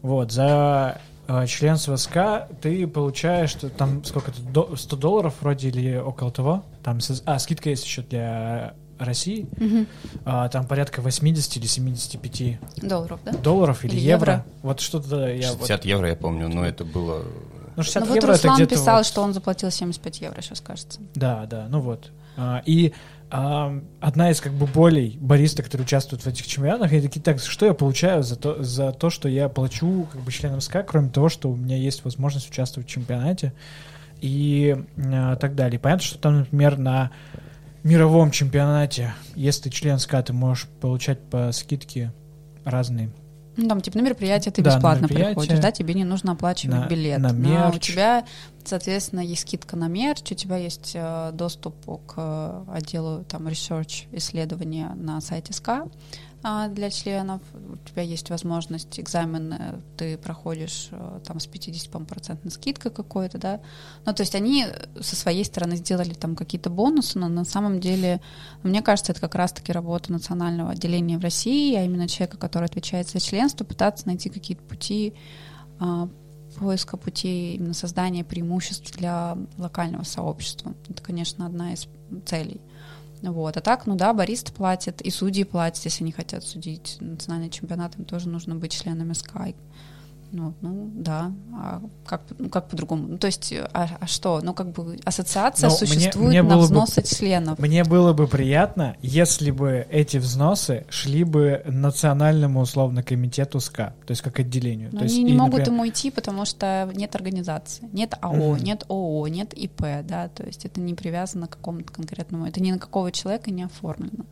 Вот, 0.00 0.32
за 0.32 0.98
э, 1.26 1.46
членство 1.46 1.96
СКА 1.96 2.48
ты 2.62 2.86
получаешь 2.86 3.50
что 3.50 3.68
там 3.68 4.02
сколько-то, 4.04 4.40
до- 4.40 4.74
100 4.74 4.96
долларов 4.96 5.34
вроде 5.42 5.68
или 5.68 5.96
около 5.96 6.30
того. 6.30 6.64
Там, 6.82 7.00
а, 7.26 7.38
скидка 7.38 7.68
есть 7.68 7.84
еще 7.84 8.00
для 8.00 8.72
России. 8.98 9.46
Мгм. 9.58 9.86
А, 10.24 10.48
там 10.48 10.66
порядка 10.66 11.02
80 11.02 11.58
или 11.58 11.66
75 11.66 12.58
Долларов, 12.82 13.20
да? 13.26 13.32
долларов 13.32 13.84
или, 13.84 13.92
Или 13.92 14.00
евро. 14.00 14.32
евро. 14.32 14.44
Вот 14.62 14.80
что-то 14.80 15.28
я... 15.28 15.50
вот- 15.52 15.58
60 15.68 15.84
евро, 15.84 16.08
я 16.08 16.16
помню, 16.16 16.48
но 16.48 16.64
это 16.64 16.86
было... 16.86 17.22
ну, 17.76 17.82
60 17.82 18.00
Ну 18.04 18.08
вот 18.08 18.14
евро 18.16 18.26
это 18.32 18.36
Руслан 18.38 18.56
где-то 18.56 18.74
писал, 18.76 18.96
вот- 18.96 19.06
что 19.06 19.20
он 19.22 19.34
заплатил 19.34 19.70
75 19.70 20.22
евро, 20.22 20.40
сейчас 20.40 20.62
кажется. 20.62 21.00
Да, 21.14 21.44
да, 21.44 21.66
ну 21.68 21.80
вот. 21.80 22.10
А, 22.38 22.62
И 22.64 22.94
одна 23.30 24.30
из 24.30 24.40
как 24.40 24.52
бы 24.52 24.66
болей 24.66 25.18
бариста, 25.20 25.62
которые 25.62 25.84
участвуют 25.84 26.22
в 26.22 26.26
этих 26.26 26.46
чемпионатах, 26.46 26.92
они 26.92 27.02
такие, 27.02 27.20
так, 27.20 27.40
что 27.40 27.66
я 27.66 27.74
получаю 27.74 28.22
за 28.22 28.36
то, 28.36 28.62
за 28.62 28.92
то, 28.92 29.10
что 29.10 29.28
я 29.28 29.48
плачу 29.48 30.08
как 30.10 30.22
бы 30.22 30.32
членам 30.32 30.60
СКА, 30.60 30.82
кроме 30.82 31.10
того, 31.10 31.28
что 31.28 31.50
у 31.50 31.56
меня 31.56 31.76
есть 31.76 32.04
возможность 32.04 32.48
участвовать 32.48 32.88
в 32.88 32.92
чемпионате 32.92 33.52
и 34.20 34.76
а, 34.96 35.36
так 35.36 35.54
далее. 35.54 35.78
Понятно, 35.78 36.04
что 36.04 36.18
там, 36.18 36.38
например, 36.40 36.78
на 36.78 37.10
мировом 37.82 38.30
чемпионате, 38.30 39.14
если 39.34 39.64
ты 39.64 39.70
член 39.70 39.98
СКА, 39.98 40.22
ты 40.22 40.32
можешь 40.32 40.66
получать 40.80 41.20
по 41.20 41.52
скидке 41.52 42.12
разные 42.64 43.10
ну, 43.58 43.68
там, 43.68 43.80
типа, 43.80 43.98
на 43.98 44.02
мероприятие 44.02 44.52
ты 44.52 44.62
Да, 44.62 44.74
бесплатно 44.74 45.08
приходишь, 45.08 45.58
да, 45.58 45.70
тебе 45.72 45.94
не 45.94 46.04
нужно 46.04 46.32
оплачивать 46.32 46.76
На- 46.78 46.86
билет. 46.86 47.18
на 47.18 47.32
Но 47.32 47.48
у 47.68 47.72
мерч. 47.72 47.86
тебя, 47.88 48.24
соответственно, 48.64 49.20
есть 49.20 49.42
скидка 49.42 49.76
на 49.76 49.88
мерч, 49.88 50.30
у 50.32 50.34
тебя 50.34 50.56
есть 50.56 50.92
э, 50.94 51.30
доступ 51.32 51.74
к 52.06 52.14
э, 52.16 52.64
отделу 52.72 53.24
там 53.24 53.48
research 53.48 54.06
исследования 54.12 54.92
на 54.94 55.20
сайте 55.20 55.52
СКА 55.52 55.86
для 56.42 56.90
членов. 56.90 57.40
У 57.54 57.76
тебя 57.88 58.02
есть 58.02 58.30
возможность 58.30 59.00
экзамен 59.00 59.82
ты 59.96 60.16
проходишь 60.16 60.88
э, 60.92 61.20
там 61.24 61.40
с 61.40 61.48
50% 61.48 62.50
скидкой 62.50 62.92
какой-то, 62.92 63.38
да. 63.38 63.60
Ну, 64.06 64.14
то 64.14 64.22
есть 64.22 64.34
они 64.34 64.66
со 65.00 65.16
своей 65.16 65.44
стороны 65.44 65.76
сделали 65.76 66.14
там 66.14 66.36
какие-то 66.36 66.70
бонусы, 66.70 67.18
но 67.18 67.28
на 67.28 67.44
самом 67.44 67.80
деле 67.80 68.20
мне 68.62 68.82
кажется, 68.82 69.12
это 69.12 69.20
как 69.20 69.34
раз-таки 69.34 69.72
работа 69.72 70.12
национального 70.12 70.70
отделения 70.70 71.18
в 71.18 71.22
России, 71.22 71.74
а 71.74 71.84
именно 71.84 72.08
человека, 72.08 72.36
который 72.36 72.66
отвечает 72.66 73.08
за 73.08 73.20
членство, 73.20 73.64
пытаться 73.64 74.06
найти 74.06 74.28
какие-то 74.28 74.62
пути 74.62 75.14
а, 75.80 76.08
поиска 76.56 76.96
путей 76.96 77.56
именно 77.56 77.74
создания 77.74 78.24
преимуществ 78.24 78.96
для 78.96 79.36
локального 79.56 80.04
сообщества. 80.04 80.74
Это, 80.88 81.02
конечно, 81.02 81.46
одна 81.46 81.72
из 81.72 81.88
целей. 82.26 82.60
Вот. 83.22 83.56
А 83.56 83.60
так, 83.60 83.86
ну 83.86 83.96
да, 83.96 84.12
барист 84.12 84.52
платит, 84.52 85.00
и 85.00 85.10
судьи 85.10 85.44
платят, 85.44 85.84
если 85.84 86.04
они 86.04 86.12
хотят 86.12 86.44
судить 86.44 86.96
национальный 87.00 87.50
чемпионат, 87.50 87.98
им 87.98 88.04
тоже 88.04 88.28
нужно 88.28 88.54
быть 88.54 88.72
членами 88.72 89.12
Sky. 89.12 89.54
Ну, 90.30 90.52
ну 90.60 90.90
да, 90.94 91.32
а 91.54 91.80
как, 92.04 92.22
ну, 92.38 92.48
как 92.50 92.68
по-другому? 92.68 93.06
Ну, 93.08 93.18
то 93.18 93.26
есть, 93.28 93.52
а, 93.72 93.88
а 93.98 94.06
что? 94.06 94.40
Ну, 94.42 94.52
как 94.52 94.72
бы 94.72 94.98
ассоциация 95.04 95.68
мне- 95.68 95.76
существует 95.78 96.28
мне 96.28 96.42
на 96.42 96.48
было 96.50 96.60
бы- 96.60 96.64
взносы 96.66 97.02
членов. 97.02 97.58
Мне 97.58 97.82
было 97.84 98.12
бы 98.12 98.26
приятно, 98.26 98.96
если 99.00 99.50
бы 99.50 99.86
эти 99.90 100.18
взносы 100.18 100.84
шли 100.90 101.24
бы 101.24 101.62
национальному 101.66 102.60
условно 102.60 103.02
комитету 103.02 103.58
СКА, 103.60 103.94
то 104.06 104.10
есть 104.10 104.20
как 104.22 104.38
отделению. 104.40 104.90
Но 104.92 104.98
то 104.98 105.04
есть, 105.04 105.14
они 105.16 105.24
не 105.24 105.32
и, 105.32 105.36
могут 105.36 105.60
например, 105.60 105.72
ему 105.72 105.88
идти, 105.88 106.10
потому 106.10 106.44
что 106.44 106.90
нет 106.94 107.14
организации, 107.14 107.88
нет 107.92 108.14
АО, 108.20 108.54
Мгм. 108.54 108.64
нет 108.64 108.84
ООО, 108.88 109.28
нет 109.28 109.54
ИП, 109.54 109.82
да, 110.04 110.28
то 110.28 110.44
есть 110.44 110.64
это 110.66 110.80
не 110.80 110.92
привязано 110.94 111.46
к 111.46 111.56
какому-то 111.56 111.92
конкретному, 111.92 112.46
это 112.46 112.60
ни 112.62 112.70
на 112.70 112.78
какого 112.78 113.10
человека 113.12 113.50
не 113.50 113.62
оформлено. 113.62 114.24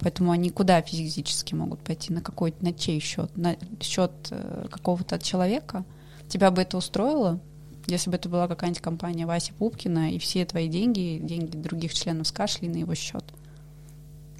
Поэтому 0.00 0.32
они 0.32 0.50
куда 0.50 0.80
физически 0.80 1.54
могут 1.54 1.80
пойти, 1.80 2.12
на 2.12 2.22
какой, 2.22 2.54
на 2.60 2.72
чей 2.72 3.00
счет, 3.00 3.36
на 3.36 3.56
счет 3.80 4.12
э, 4.30 4.66
какого-то 4.70 5.18
человека? 5.18 5.84
Тебя 6.28 6.50
бы 6.50 6.62
это 6.62 6.78
устроило? 6.78 7.40
Если 7.86 8.08
бы 8.10 8.16
это 8.16 8.28
была 8.28 8.48
какая-нибудь 8.48 8.80
компания 8.82 9.26
Васи 9.26 9.52
Пупкина, 9.52 10.12
и 10.12 10.18
все 10.18 10.44
твои 10.46 10.68
деньги, 10.68 11.18
деньги 11.22 11.56
других 11.56 11.92
членов 11.92 12.28
СКА 12.28 12.46
шли 12.46 12.68
на 12.68 12.76
его 12.76 12.94
счет. 12.94 13.24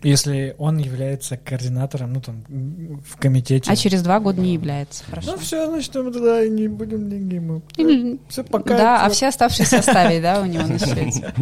Если 0.02 0.54
он 0.58 0.78
является 0.78 1.36
координатором, 1.36 2.12
ну 2.14 2.20
там, 2.20 2.42
в 3.06 3.16
комитете. 3.18 3.70
А 3.70 3.76
через 3.76 4.02
два 4.02 4.18
года 4.20 4.40
не 4.40 4.54
является. 4.54 5.04
Хорошо. 5.04 5.32
Ну 5.32 5.38
все, 5.38 5.66
значит, 5.68 5.94
мы 5.94 6.10
тогда 6.12 6.46
не 6.48 6.68
будем 6.68 7.10
деньги 7.10 7.34
ему. 7.34 7.62
Или- 7.76 8.18
Все 8.28 8.42
пока. 8.42 8.76
да, 8.78 9.04
а 9.06 9.10
все 9.10 9.28
оставшиеся 9.28 9.80
оставить, 9.80 10.22
да, 10.22 10.40
у 10.40 10.46
него 10.46 10.66
на 10.66 10.78
счете. 10.78 11.32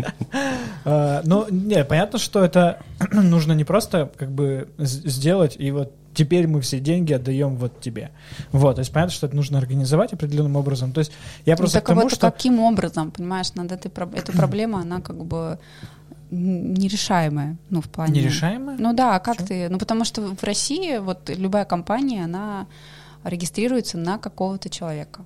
А, 0.84 1.22
ну, 1.24 1.46
не, 1.50 1.84
понятно, 1.84 2.18
что 2.18 2.44
это 2.44 2.80
нужно 3.12 3.52
не 3.52 3.64
просто 3.64 4.10
как 4.16 4.30
бы 4.32 4.68
сделать, 4.78 5.56
и 5.58 5.70
вот 5.70 5.92
теперь 6.14 6.48
мы 6.48 6.60
все 6.60 6.80
деньги 6.80 7.12
отдаем 7.12 7.56
вот 7.56 7.80
тебе. 7.80 8.10
Вот, 8.50 8.74
то 8.76 8.80
есть 8.80 8.92
понятно, 8.92 9.14
что 9.14 9.26
это 9.28 9.36
нужно 9.36 9.58
организовать 9.58 10.12
определенным 10.12 10.56
образом. 10.56 10.92
То 10.92 10.98
есть 10.98 11.12
я 11.46 11.52
Ну, 11.54 11.58
просто 11.58 11.76
так 11.78 11.84
к 11.84 11.88
тому, 11.88 12.00
вот 12.02 12.12
что... 12.12 12.30
каким 12.30 12.58
образом, 12.60 13.10
понимаешь, 13.12 13.54
над 13.54 13.70
этой 13.70 13.88
проб- 13.88 14.16
эта 14.18 14.32
проблема, 14.32 14.80
она 14.80 15.00
как 15.00 15.24
бы 15.24 15.58
н- 16.30 16.74
нерешаемая, 16.74 17.56
ну, 17.70 17.80
в 17.80 17.88
плане... 17.88 18.20
Нерешаемое? 18.20 18.76
Ну 18.78 18.92
да, 18.92 19.16
а 19.16 19.20
как 19.20 19.38
Почему? 19.38 19.48
ты... 19.48 19.68
Ну, 19.68 19.78
потому 19.78 20.04
что 20.04 20.22
в 20.34 20.42
России 20.42 20.98
вот 20.98 21.28
любая 21.28 21.64
компания, 21.64 22.24
она 22.24 22.66
регистрируется 23.24 23.98
на 23.98 24.18
какого-то 24.18 24.70
человека. 24.70 25.24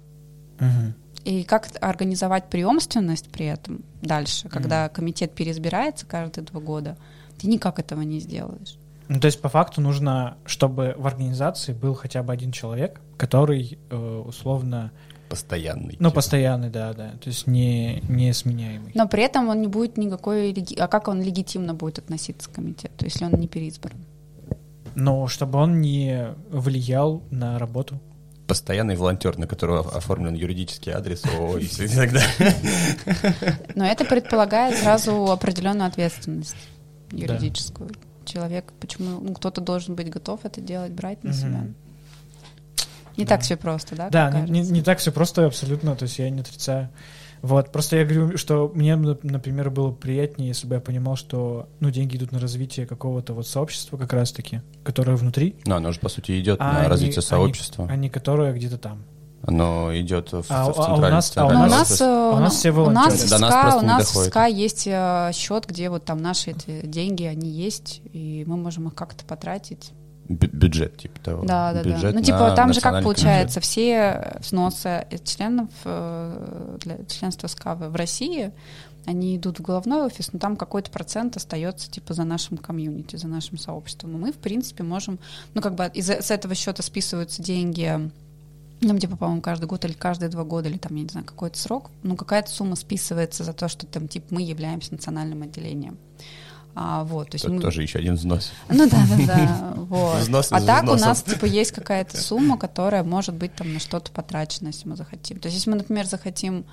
Мгм. 0.58 0.94
И 1.24 1.44
как 1.44 1.68
организовать 1.80 2.50
преемственность 2.50 3.30
при 3.30 3.46
этом 3.46 3.82
дальше, 4.02 4.48
когда 4.48 4.88
комитет 4.88 5.32
переизбирается 5.32 6.04
каждые 6.06 6.44
два 6.44 6.60
года, 6.60 6.96
ты 7.38 7.46
никак 7.46 7.78
этого 7.78 8.00
не 8.02 8.18
сделаешь. 8.18 8.76
Ну, 9.08 9.20
то 9.20 9.26
есть 9.26 9.40
по 9.40 9.48
факту 9.48 9.80
нужно, 9.80 10.36
чтобы 10.46 10.94
в 10.96 11.06
организации 11.06 11.72
был 11.72 11.94
хотя 11.94 12.22
бы 12.22 12.32
один 12.32 12.50
человек, 12.50 13.00
который 13.16 13.78
э, 13.90 14.22
условно, 14.26 14.90
Постоянный. 15.32 15.96
ну, 15.98 16.10
типа. 16.10 16.16
постоянный, 16.16 16.68
да, 16.68 16.92
да, 16.92 17.12
то 17.12 17.30
есть 17.30 17.46
не, 17.46 18.02
не 18.06 18.34
сменяемый. 18.34 18.92
Но 18.94 19.08
при 19.08 19.22
этом 19.22 19.48
он 19.48 19.62
не 19.62 19.66
будет 19.66 19.96
никакой... 19.96 20.54
А 20.78 20.88
как 20.88 21.08
он 21.08 21.22
легитимно 21.22 21.72
будет 21.72 22.00
относиться 22.00 22.50
к 22.50 22.52
комитету, 22.52 23.06
если 23.06 23.24
он 23.24 23.32
не 23.40 23.48
переизбран? 23.48 23.96
Но 24.94 25.26
чтобы 25.28 25.58
он 25.58 25.80
не 25.80 26.34
влиял 26.50 27.22
на 27.30 27.58
работу. 27.58 27.98
Постоянный 28.46 28.94
волонтер, 28.94 29.38
на 29.38 29.46
которого 29.46 29.96
оформлен 29.96 30.34
юридический 30.34 30.92
адрес 30.92 31.24
ООО 31.24 31.56
и 31.56 31.64
все 31.64 31.86
и 31.86 31.88
так 31.88 32.12
далее. 32.12 32.54
Но 33.74 33.86
это 33.86 34.04
предполагает 34.04 34.76
сразу 34.76 35.30
определенную 35.30 35.88
ответственность 35.88 36.56
юридическую. 37.10 37.88
Человек, 38.26 38.70
почему 38.80 39.18
ну, 39.18 39.32
кто-то 39.32 39.62
должен 39.62 39.94
быть 39.94 40.10
готов 40.10 40.40
это 40.44 40.60
делать, 40.60 40.92
брать 40.92 41.24
на 41.24 41.32
себя. 41.32 41.64
Не 43.16 43.24
Да. 43.24 43.30
так 43.30 43.42
все 43.42 43.56
просто, 43.56 43.96
да? 43.96 44.08
Да, 44.10 44.30
не, 44.40 44.60
не- 44.60 44.68
не 44.70 44.82
так 44.82 44.98
все 44.98 45.12
просто 45.12 45.46
абсолютно, 45.46 45.94
то 45.96 46.04
есть 46.04 46.18
я 46.18 46.28
не 46.30 46.40
отрицаю. 46.40 46.88
Вот, 47.42 47.72
просто 47.72 47.96
я 47.96 48.04
говорю, 48.04 48.38
что 48.38 48.70
мне, 48.72 48.92
нап- 48.92 49.18
например, 49.24 49.68
было 49.70 49.90
приятнее, 49.90 50.48
если 50.48 50.68
бы 50.68 50.76
я 50.76 50.80
понимал, 50.80 51.16
что, 51.16 51.68
ну, 51.80 51.90
деньги 51.90 52.16
идут 52.16 52.30
на 52.30 52.38
развитие 52.38 52.86
какого-то 52.86 53.34
вот 53.34 53.48
сообщества 53.48 53.96
как 53.96 54.12
раз-таки, 54.12 54.60
которое 54.84 55.16
внутри, 55.16 55.56
Ну, 55.66 55.74
оно 55.74 55.90
же, 55.90 55.98
по 55.98 56.08
сути, 56.08 56.40
идет 56.40 56.60
А 56.60 56.72
на 56.72 56.78
они- 56.80 56.88
развитие 56.88 57.16
они- 57.18 57.26
сообщества. 57.26 57.88
а 57.90 57.96
не 57.96 58.08
которое 58.10 58.52
где-то 58.52 58.78
там. 58.78 59.02
Оно 59.44 59.90
идет 59.98 60.30
в, 60.30 60.34
А- 60.34 60.40
в 60.40 60.50
а 60.50 60.66
у 60.68 60.72
центральный, 60.72 61.10
нас- 61.10 61.32
а 61.36 61.44
у 61.46 61.48
у 61.48 61.52
нас, 61.52 62.00
э, 62.00 62.04
у 62.04 62.36
нас 62.38 62.54
все 62.54 62.70
у 62.70 62.90
нас 62.90 63.06
волонтеры. 63.12 63.26
в 63.26 63.40
нас 63.40 63.50
СКА, 63.50 63.76
у 63.76 63.80
нас 63.86 64.14
в. 64.14 64.24
СКА 64.28 64.46
есть 64.46 64.86
э, 64.86 65.30
счет, 65.34 65.66
где 65.66 65.90
вот 65.90 66.04
там 66.04 66.22
наши 66.22 66.52
эти 66.52 66.86
деньги, 66.86 67.24
они 67.24 67.50
есть, 67.50 68.02
и 68.12 68.44
мы 68.46 68.56
можем 68.56 68.86
их 68.86 68.94
как-то 68.94 69.24
потратить. 69.24 69.90
Бю- 70.32 70.50
бюджет, 70.52 70.96
типа 70.96 71.20
того. 71.20 71.44
Да, 71.44 71.72
да, 71.72 71.82
да. 71.82 71.90
Бюджет 71.90 72.14
Ну, 72.14 72.22
типа, 72.22 72.52
там 72.56 72.72
же 72.72 72.80
как 72.80 73.02
получается, 73.02 73.60
все 73.60 74.38
взносы 74.40 75.06
членов 75.24 75.68
э, 75.84 76.78
для 76.80 76.98
членства 77.06 77.48
СКА 77.48 77.74
в 77.74 77.94
России, 77.94 78.52
они 79.04 79.36
идут 79.36 79.58
в 79.58 79.62
головной 79.62 80.06
офис, 80.06 80.32
но 80.32 80.38
там 80.38 80.56
какой-то 80.56 80.90
процент 80.90 81.36
остается 81.36 81.90
типа 81.90 82.14
за 82.14 82.24
нашим 82.24 82.56
комьюнити, 82.56 83.16
за 83.16 83.26
нашим 83.26 83.58
сообществом. 83.58 84.16
И 84.16 84.18
мы, 84.18 84.32
в 84.32 84.36
принципе, 84.36 84.84
можем, 84.84 85.18
ну, 85.54 85.62
как 85.62 85.74
бы 85.74 85.90
из 85.92 86.08
с 86.08 86.30
этого 86.30 86.54
счета 86.54 86.82
списываются 86.82 87.42
деньги, 87.42 88.10
ну, 88.80 88.98
типа, 88.98 89.16
по-моему, 89.16 89.42
каждый 89.42 89.66
год 89.66 89.84
или 89.84 89.92
каждые 89.92 90.28
два 90.28 90.44
года, 90.44 90.68
или 90.68 90.78
там, 90.78 90.94
я 90.96 91.02
не 91.02 91.08
знаю, 91.08 91.26
какой-то 91.26 91.58
срок, 91.58 91.90
ну, 92.02 92.16
какая-то 92.16 92.50
сумма 92.50 92.76
списывается 92.76 93.44
за 93.44 93.52
то, 93.52 93.68
что 93.68 93.86
там, 93.86 94.08
типа, 94.08 94.26
мы 94.30 94.42
являемся 94.42 94.92
национальным 94.92 95.42
отделением. 95.42 95.98
А, 96.74 97.04
вот, 97.04 97.28
то 97.30 97.34
есть 97.34 97.44
Это 97.44 97.54
мы- 97.54 97.60
тоже 97.60 97.82
еще 97.82 97.98
один 97.98 98.14
взнос. 98.14 98.50
ну 98.70 98.88
да, 98.88 99.02
да, 99.08 99.26
да. 99.26 99.72
Вот. 99.76 100.20
Взнос 100.20 100.48
А 100.52 100.60
так 100.60 100.82
у 100.84 100.94
взносов. 100.94 101.06
нас 101.06 101.22
типа 101.22 101.44
есть 101.44 101.72
какая-то 101.72 102.16
сумма, 102.20 102.56
которая 102.56 103.04
может 103.04 103.34
быть 103.34 103.54
там 103.54 103.72
на 103.74 103.78
что-то 103.80 104.10
потрачена, 104.10 104.68
если 104.68 104.88
мы 104.88 104.96
захотим. 104.96 105.38
То 105.38 105.48
есть 105.48 105.58
если 105.58 105.70
мы, 105.70 105.76
например, 105.76 106.06
захотим 106.06 106.64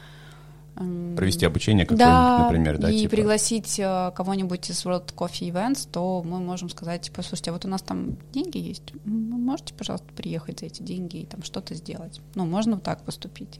м, 0.78 1.16
Провести 1.18 1.45
обучение 1.45 1.86
какое-нибудь, 1.86 2.08
да, 2.08 2.43
например, 2.45 2.78
да, 2.78 2.89
и 2.89 3.00
типа. 3.00 3.10
пригласить 3.18 3.78
э, 3.80 4.12
кого-нибудь 4.16 4.70
из 4.70 4.86
World 4.86 5.14
Coffee 5.14 5.52
Events, 5.52 5.86
то 5.91 6.24
мы 6.26 6.39
можем 6.39 6.70
сказать, 6.70 7.02
типа, 7.02 7.22
слушайте, 7.22 7.50
а 7.50 7.54
вот 7.54 7.66
у 7.66 7.68
нас 7.68 7.82
там 7.82 8.16
деньги 8.32 8.58
есть, 8.58 8.93
можете, 9.04 9.74
пожалуйста, 9.74 10.08
приехать 10.16 10.62
за 10.62 10.68
эти 10.68 10.82
деньги 10.82 11.18
и 11.18 11.26
там 11.26 11.43
что-то 11.43 11.76
сделать. 11.76 12.22
Ну, 12.36 12.45
можно 12.45 12.76
вот 12.76 12.84
так 12.84 13.02
поступить. 13.04 13.60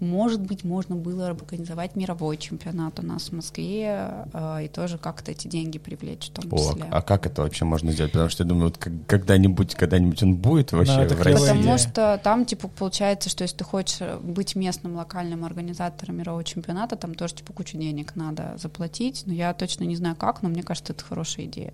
Может 0.00 0.40
быть, 0.40 0.64
можно 0.64 0.96
было 0.96 1.28
организовать 1.28 1.96
мировой 1.96 2.36
чемпионат 2.36 2.98
у 2.98 3.06
нас 3.06 3.28
в 3.28 3.32
Москве 3.32 4.26
э, 4.32 4.64
и 4.64 4.68
тоже 4.68 4.98
как-то 4.98 5.30
эти 5.30 5.48
деньги 5.48 5.78
привлечь 5.78 6.28
в 6.28 6.32
том 6.32 6.52
О, 6.52 6.58
числе. 6.58 6.84
а 6.90 7.02
как 7.02 7.26
это 7.26 7.42
вообще 7.42 7.64
можно 7.64 7.92
сделать? 7.92 8.12
Потому 8.12 8.28
что 8.28 8.42
я 8.42 8.48
думаю, 8.48 8.66
вот 8.66 8.78
когда-нибудь, 9.06 9.74
когда-нибудь 9.74 10.22
он 10.22 10.36
будет 10.36 10.72
вообще 10.72 11.02
это 11.02 11.14
в 11.14 11.22
России. 11.22 11.40
Потому 11.40 11.62
идея. 11.62 11.78
что 11.78 12.20
там, 12.22 12.44
типа, 12.44 12.68
получается, 12.68 13.30
что 13.30 13.42
если 13.42 13.58
ты 13.58 13.64
хочешь 13.64 14.00
быть 14.22 14.56
местным 14.56 14.96
локальным 14.96 15.44
организатором 15.44 16.16
мирового 16.16 16.44
чемпионата, 16.44 16.96
там 16.96 17.14
тоже, 17.14 17.34
типа, 17.34 17.52
кучу 17.52 17.78
денег 17.78 18.16
надо 18.16 18.54
заплатить. 18.56 19.22
Но 19.26 19.32
я 19.32 19.54
точно 19.54 19.84
не 19.84 19.96
знаю 19.96 20.16
как, 20.16 20.42
но 20.42 20.48
мне 20.48 20.62
кажется, 20.62 20.92
это 20.92 21.04
хорошая 21.04 21.46
идея. 21.46 21.72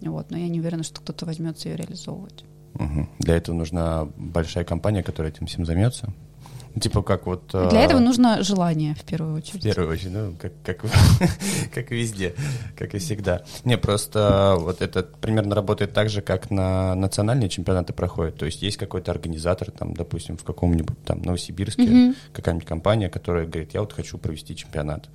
Вот, 0.00 0.30
но 0.30 0.36
я 0.36 0.48
не 0.48 0.60
уверена, 0.60 0.82
что 0.82 1.00
кто-то 1.00 1.26
возьмется 1.26 1.68
ее 1.68 1.76
реализовывать. 1.76 2.44
Мгм. 2.74 3.08
Для 3.18 3.36
этого 3.36 3.56
нужна 3.56 4.06
большая 4.16 4.64
компания, 4.64 5.02
которая 5.02 5.32
этим 5.32 5.46
всем 5.46 5.64
займется. 5.64 6.12
Типа 6.80 7.02
как 7.02 7.26
вот... 7.26 7.48
Для 7.52 7.80
э, 7.80 7.84
этого 7.84 8.00
нужно 8.00 8.42
желание, 8.42 8.94
в 8.94 9.04
первую 9.04 9.34
В 9.34 9.38
очередь. 9.38 9.62
первую 9.62 9.90
очередь, 9.92 10.12
ну, 10.12 10.36
как, 10.38 10.52
как, 10.62 10.84
как 11.74 11.90
везде, 11.90 12.34
как 12.76 12.94
и 12.94 12.98
всегда. 12.98 13.42
Не, 13.64 13.78
просто 13.78 14.56
вот 14.58 14.82
это 14.82 15.02
примерно 15.02 15.54
работает 15.54 15.94
так 15.94 16.10
же, 16.10 16.20
как 16.20 16.50
на 16.50 16.94
национальные 16.94 17.48
чемпионаты 17.48 17.94
проходят. 17.94 18.36
То 18.36 18.44
есть 18.44 18.60
есть 18.60 18.76
какой-то 18.76 19.10
организатор, 19.10 19.70
там, 19.70 19.94
допустим, 19.94 20.36
в 20.36 20.44
каком-нибудь 20.44 21.02
там 21.04 21.22
Новосибирске, 21.22 22.14
какая-нибудь 22.32 22.68
компания, 22.68 23.08
которая 23.08 23.46
говорит, 23.46 23.72
я 23.72 23.80
вот 23.80 23.94
хочу 23.94 24.18
провести 24.18 24.54
чемпионат. 24.54 25.08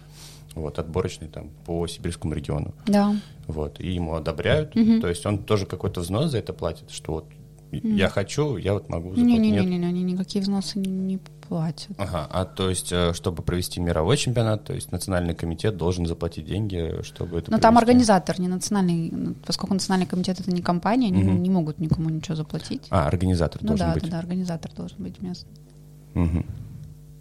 Вот, 0.56 0.80
отборочный 0.80 1.28
там 1.28 1.50
по 1.66 1.88
сибирскому 1.88 2.34
региону. 2.34 2.74
Да. 2.86 3.16
Вот, 3.48 3.80
и 3.80 3.92
ему 3.92 4.16
одобряют. 4.16 4.74
То 4.74 5.08
есть 5.08 5.26
он 5.26 5.38
тоже 5.44 5.66
какой-то 5.68 6.02
взнос 6.02 6.32
за 6.32 6.40
это 6.40 6.54
платит, 6.54 6.90
что 6.90 7.14
вот 7.14 7.26
я 7.72 8.10
хочу, 8.10 8.58
я 8.58 8.74
вот 8.74 8.90
могу 8.90 9.10
заплатить. 9.16 9.40
Не-не-не, 9.40 10.04
никакие 10.04 10.42
взносы 10.42 10.80
не, 10.80 10.90
не 10.90 11.20
платят. 11.52 11.92
Ага, 11.98 12.28
а 12.32 12.46
то 12.46 12.70
есть, 12.70 12.94
э, 12.94 13.12
чтобы 13.14 13.44
провести 13.44 13.82
мировой 13.82 14.16
чемпионат, 14.16 14.64
то 14.64 14.74
есть 14.74 14.94
национальный 14.94 15.36
комитет 15.36 15.76
должен 15.76 16.06
заплатить 16.06 16.46
деньги, 16.46 17.04
чтобы 17.04 17.40
это 17.40 17.52
Но 17.52 17.58
там 17.58 17.74
провести? 17.74 17.92
организатор, 17.92 18.40
не 18.40 18.48
национальный, 18.48 19.10
ну, 19.12 19.34
поскольку 19.46 19.74
национальный 19.74 20.06
комитет 20.06 20.40
это 20.40 20.50
не 20.50 20.62
компания, 20.62 21.08
они 21.08 21.24
Мгм. 21.24 21.44
не 21.44 21.50
могут 21.50 21.80
никому 21.80 22.10
ничего 22.10 22.36
заплатить. 22.38 22.84
А, 22.90 23.06
организатор 23.06 23.62
ну 23.62 23.68
должен 23.68 23.88
да, 23.88 23.94
быть. 23.96 24.04
да, 24.04 24.10
да, 24.12 24.20
организатор 24.20 24.72
должен 24.74 25.04
быть 25.04 25.22
местный. 25.22 25.52
Мгм. 26.14 26.46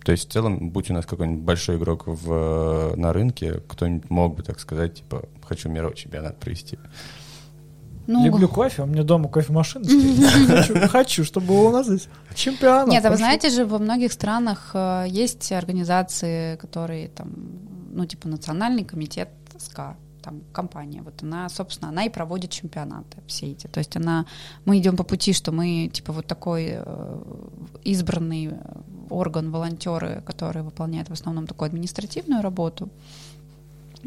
То 0.05 0.13
есть 0.13 0.29
в 0.29 0.33
целом, 0.33 0.71
будь 0.71 0.91
у 0.91 0.95
нас 0.95 1.07
какой-нибудь 1.07 1.43
большой 1.45 1.77
игрок 1.77 2.05
в, 2.07 2.95
на 2.97 3.13
рынке, 3.13 3.55
кто-нибудь 3.67 4.11
мог 4.11 4.37
бы, 4.37 4.45
так 4.45 4.61
сказать, 4.61 4.95
типа, 4.95 5.25
хочу 5.43 5.69
мировой 5.69 5.97
чемпионат 5.97 6.39
провести. 6.39 6.79
Ну, 8.13 8.25
Люблю 8.25 8.49
кофе, 8.49 8.83
у 8.83 8.87
меня 8.87 9.05
дома 9.05 9.29
кофемашина 9.29 9.85
стоит. 9.85 10.91
Хочу, 10.91 11.23
чтобы 11.23 11.47
было 11.47 11.69
у 11.69 11.73
нас 11.73 11.87
здесь 11.87 12.09
чемпионат. 12.35 12.89
Нет, 12.89 13.05
а 13.05 13.11
вы 13.11 13.17
знаете 13.17 13.51
же, 13.51 13.65
во 13.65 13.79
многих 13.79 14.13
странах 14.13 14.71
э, 14.75 15.05
есть 15.09 15.53
организации, 15.53 16.57
которые 16.57 17.07
там, 17.09 17.31
ну, 17.93 18.05
типа 18.07 18.27
Национальный 18.27 18.83
комитет 18.83 19.29
СКА, 19.57 19.97
там 20.23 20.41
компания, 20.53 21.03
вот 21.03 21.23
она, 21.23 21.49
собственно, 21.49 21.91
она 21.91 22.05
и 22.05 22.09
проводит 22.09 22.51
чемпионаты 22.51 23.19
все 23.29 23.47
эти. 23.47 23.69
То 23.69 23.79
есть 23.79 23.97
она, 23.97 24.27
мы 24.65 24.79
идем 24.79 24.97
по 24.97 25.05
пути, 25.05 25.33
что 25.33 25.53
мы 25.53 25.89
типа 25.93 26.13
вот 26.13 26.27
такой 26.27 26.71
э, 26.73 27.19
избранный 27.85 28.47
э, 28.47 28.57
орган, 29.09 29.53
волонтеры, 29.53 30.21
которые 30.27 30.65
выполняют 30.65 31.09
в 31.09 31.13
основном 31.13 31.47
такую 31.47 31.69
административную 31.69 32.43
работу. 32.43 32.89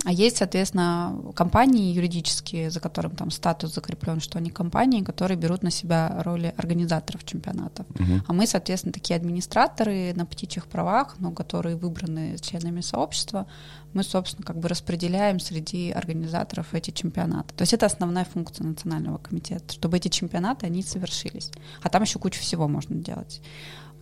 А 0.06 0.12
есть, 0.12 0.38
соответственно, 0.38 1.16
компании 1.36 1.94
юридические, 1.94 2.72
за 2.72 2.80
которым 2.80 3.16
там 3.16 3.32
статус 3.32 3.74
закреплен, 3.74 4.20
что 4.20 4.38
они 4.38 4.50
компании, 4.50 5.02
которые 5.02 5.38
берут 5.38 5.64
на 5.64 5.72
себя 5.72 6.22
роли 6.24 6.54
организаторов 6.58 7.24
чемпионатов. 7.26 7.86
Мгм. 8.00 8.24
А 8.28 8.34
мы, 8.34 8.48
соответственно, 8.48 8.94
такие 8.94 9.16
администраторы 9.16 10.14
на 10.16 10.26
птичьих 10.26 10.68
правах, 10.68 11.16
ну, 11.20 11.32
которые 11.32 11.76
выбраны 11.76 12.38
членами 12.39 12.82
сообщества, 12.82 13.48
мы, 13.94 14.04
собственно, 14.04 14.46
как 14.46 14.58
бы 14.58 14.68
распределяем 14.68 15.39
среди 15.39 15.91
организаторов 15.91 16.74
эти 16.74 16.91
чемпионаты. 16.91 17.54
То 17.56 17.62
есть 17.62 17.74
это 17.74 17.86
основная 17.86 18.26
функция 18.26 18.66
национального 18.66 19.20
комитета, 19.20 19.74
чтобы 19.74 19.98
эти 19.98 20.08
чемпионаты, 20.08 20.66
они 20.66 20.82
совершились. 20.82 21.52
А 21.82 21.89
там 21.89 22.02
еще 22.02 22.18
кучу 22.20 22.41
всего 22.41 22.68
можно 22.68 22.96
делать 22.96 23.41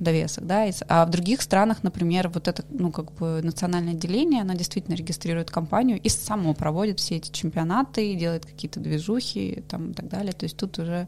довесок, 0.02 0.46
да, 0.46 0.70
а 0.88 1.06
в 1.06 1.10
других 1.10 1.42
странах, 1.42 1.84
например, 1.84 2.30
вот 2.30 2.48
это, 2.48 2.66
ну, 2.70 2.92
как 2.92 3.12
бы 3.14 3.42
национальное 3.44 3.94
отделение, 3.94 4.42
оно 4.42 4.54
действительно 4.54 4.96
регистрирует 4.96 5.52
компанию 5.52 6.00
и 6.02 6.10
само 6.10 6.54
проводит 6.54 7.00
все 7.00 7.18
эти 7.18 7.32
чемпионаты, 7.32 8.16
делает 8.16 8.46
какие-то 8.46 8.80
движухи 8.80 9.64
там 9.68 9.92
и 9.92 9.94
так 9.94 10.10
далее, 10.10 10.34
то 10.34 10.46
есть 10.46 10.58
тут 10.58 10.80
уже 10.80 11.08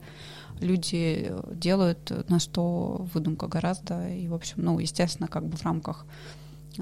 люди 0.59 1.31
делают 1.51 2.11
э, 2.11 2.23
на 2.29 2.39
что 2.39 3.07
выдумка 3.13 3.47
гораздо, 3.47 4.07
и, 4.09 4.27
в 4.27 4.33
общем, 4.33 4.55
ну, 4.57 4.79
естественно, 4.79 5.27
как 5.27 5.45
бы 5.45 5.57
в 5.57 5.63
рамках 5.63 6.05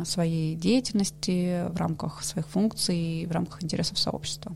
своей 0.03 0.55
деятельности, 0.55 1.67
в 1.69 1.77
рамках 1.77 2.23
своих 2.23 2.47
функций, 2.47 3.25
в 3.25 3.31
рамках 3.31 3.63
интересов 3.63 3.97
сообщества. 3.97 4.55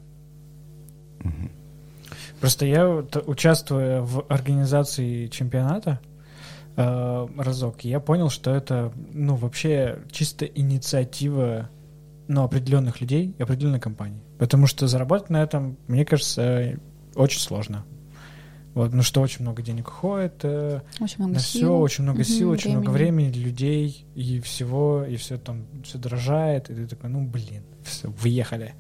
Просто 2.40 2.66
я, 2.66 2.88
участвуя 2.90 4.02
в 4.02 4.26
организации 4.30 5.28
чемпионата 5.28 6.00
э, 6.78 7.28
разок, 7.38 7.82
я 7.86 8.00
понял, 8.00 8.30
что 8.30 8.52
это, 8.52 8.92
ну, 9.14 9.36
вообще 9.36 10.00
чисто 10.12 10.46
инициатива, 10.46 11.70
ну, 12.28 12.44
определенных 12.44 13.02
людей 13.02 13.36
и 13.38 13.42
определенной 13.44 13.80
компании. 13.80 14.22
Потому 14.40 14.68
что 14.68 14.88
заработать 14.88 15.30
на 15.30 15.42
этом, 15.42 15.78
мне 15.88 16.06
кажется, 16.06 16.80
очень 17.16 17.40
сложно. 17.40 17.86
Вот, 18.74 18.92
ну 18.94 19.04
что 19.04 19.22
очень 19.22 19.42
много 19.44 19.62
денег 19.62 19.88
уходит, 19.88 20.42
э, 20.44 20.82
Очень 21.00 21.16
много 21.20 21.36
на 21.36 21.40
сил. 21.40 21.62
все, 21.62 21.78
очень 21.78 22.04
много 22.04 22.20
Мгм, 22.20 22.26
сил, 22.28 22.50
очень 22.50 22.72
много 22.72 22.90
времени, 22.90 23.32
людей 23.32 24.06
и 24.16 24.42
всего, 24.42 25.06
и 25.06 25.16
все 25.16 25.38
там 25.38 25.66
все 25.86 25.98
дорожает, 25.98 26.70
и 26.70 26.76
ты 26.76 26.86
такой, 26.86 27.10
ну 27.10 27.26
блин, 27.26 27.64
все, 27.86 28.10
выехали, 28.10 28.74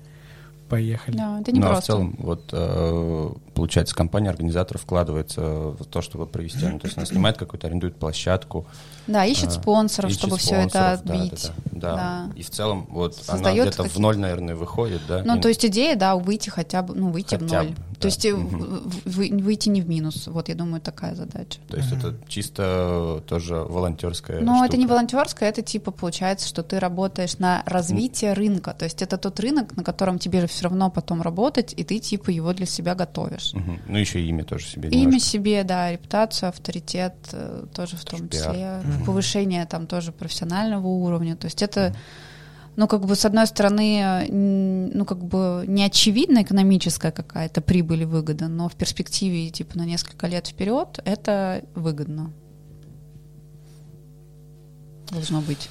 поехали. 0.68 1.16
Да, 1.16 1.40
это 1.40 1.54
не 1.54 1.62
ну, 1.62 1.68
а 1.68 1.70
в 1.70 1.72
просто. 1.76 1.86
целом, 1.94 2.16
вот, 2.20 2.50
э, 2.52 3.30
получается, 3.56 3.96
компания-организатор 3.96 4.78
вкладывается 4.78 5.42
в 5.42 5.86
то, 5.86 6.02
чтобы 6.02 6.28
провести. 6.28 6.66
Ну, 6.68 6.78
то 6.80 6.86
есть 6.86 6.98
она 6.98 7.06
снимает 7.06 7.38
какую-то, 7.38 7.68
арендует 7.68 7.96
площадку. 7.96 8.68
Да, 9.08 9.26
ищет 9.26 9.48
а, 9.50 9.52
спонсоров, 9.52 10.10
ищет 10.12 10.20
чтобы 10.22 10.38
все 10.38 10.56
это 10.56 10.70
спонсоров, 10.70 11.04
да, 11.06 11.14
отбить. 11.14 11.44
Да, 11.72 11.72
да, 11.72 11.96
да. 11.96 11.96
Да. 12.28 12.34
И 12.36 12.44
в 12.44 12.50
целом, 12.50 12.88
вот, 12.90 13.14
она 13.28 13.38
Создает 13.38 13.68
где-то 13.68 13.84
в 13.84 13.98
ноль, 14.00 14.18
наверное, 14.18 14.56
выходит, 14.56 15.02
да? 15.08 15.24
Ну, 15.26 15.38
И- 15.38 15.42
то 15.42 15.48
есть 15.48 15.66
идея, 15.66 15.96
да, 15.96 16.16
выйти 16.16 16.50
хотя 16.50 16.82
бы, 16.82 16.94
ну, 16.96 17.10
выйти 17.12 17.36
в 17.36 17.40
Хотя 17.40 17.64
ноль. 17.64 17.70
бы, 17.70 17.76
да. 17.76 17.82
То 18.00 18.08
есть 18.08 18.26
в- 18.26 19.10
в- 19.10 19.44
выйти 19.44 19.70
не 19.70 19.82
в 19.82 19.88
минус. 19.90 20.28
Вот, 20.28 20.50
я 20.50 20.56
думаю, 20.56 20.82
такая 20.82 21.16
задача. 21.16 21.60
То 21.70 21.78
есть 21.78 21.92
Мгм. 21.92 22.00
это 22.00 22.16
чисто 22.28 23.24
тоже 23.28 23.56
волонтерская 23.56 24.42
Но 24.42 24.66
это 24.66 24.76
не 24.78 24.84
штука. 24.84 24.94
волонтерское, 24.94 25.50
это 25.50 25.62
типа 25.62 25.92
получается, 25.92 26.48
что 26.48 26.64
ты 26.64 26.80
работаешь 26.80 27.38
на 27.40 27.64
развитие 27.66 28.34
рынка. 28.34 28.76
То 28.78 28.86
есть 28.86 29.02
это 29.02 29.18
тот 29.18 29.40
рынок, 29.40 29.76
на 29.78 29.84
котором 29.84 30.20
тебе 30.20 30.42
же 30.42 30.48
все 30.48 30.64
равно 30.66 30.90
потом 30.90 31.22
работать, 31.22 31.74
и 31.78 31.84
ты 31.84 32.00
типа 32.00 32.32
его 32.32 32.54
для 32.54 32.66
себя 32.66 32.96
готовишь. 32.96 33.45
Мгм. 33.54 33.80
Ну, 33.88 33.98
еще 33.98 34.22
имя 34.22 34.44
тоже 34.44 34.66
себе 34.66 34.90
Имя 34.90 35.02
немножко. 35.06 35.28
себе, 35.30 35.64
да, 35.64 35.92
репутацию, 35.92 36.50
авторитет 36.50 37.14
э, 37.34 37.66
тоже 37.74 37.98
в 37.98 38.06
том 38.06 38.28
Тоже 38.28 38.44
пиар. 38.44 38.54
числе, 38.54 38.82
Мгм. 38.96 39.06
повышение 39.06 39.66
там 39.66 39.88
тоже 39.88 40.12
профессионального 40.12 40.88
уровня. 40.88 41.36
То 41.36 41.46
есть 41.46 41.62
это, 41.62 41.96
ну 42.76 42.88
как 42.88 43.06
бы 43.06 43.16
с 43.16 43.26
одной 43.26 43.48
стороны, 43.48 44.28
ну 44.30 45.06
как 45.06 45.24
бы 45.24 45.64
не 45.68 45.84
очевидно 45.84 46.44
экономическая 46.44 47.12
какая-то 47.12 47.62
прибыль 47.62 48.02
и 48.04 48.06
выгода, 48.06 48.48
но 48.48 48.68
в 48.70 48.76
перспективе 48.76 49.50
типа 49.50 49.78
на 49.78 49.86
несколько 49.86 50.28
лет 50.28 50.48
вперед 50.48 51.00
это 51.06 51.64
выгодно. 51.76 52.32
Должно 55.12 55.42
быть. 55.42 55.70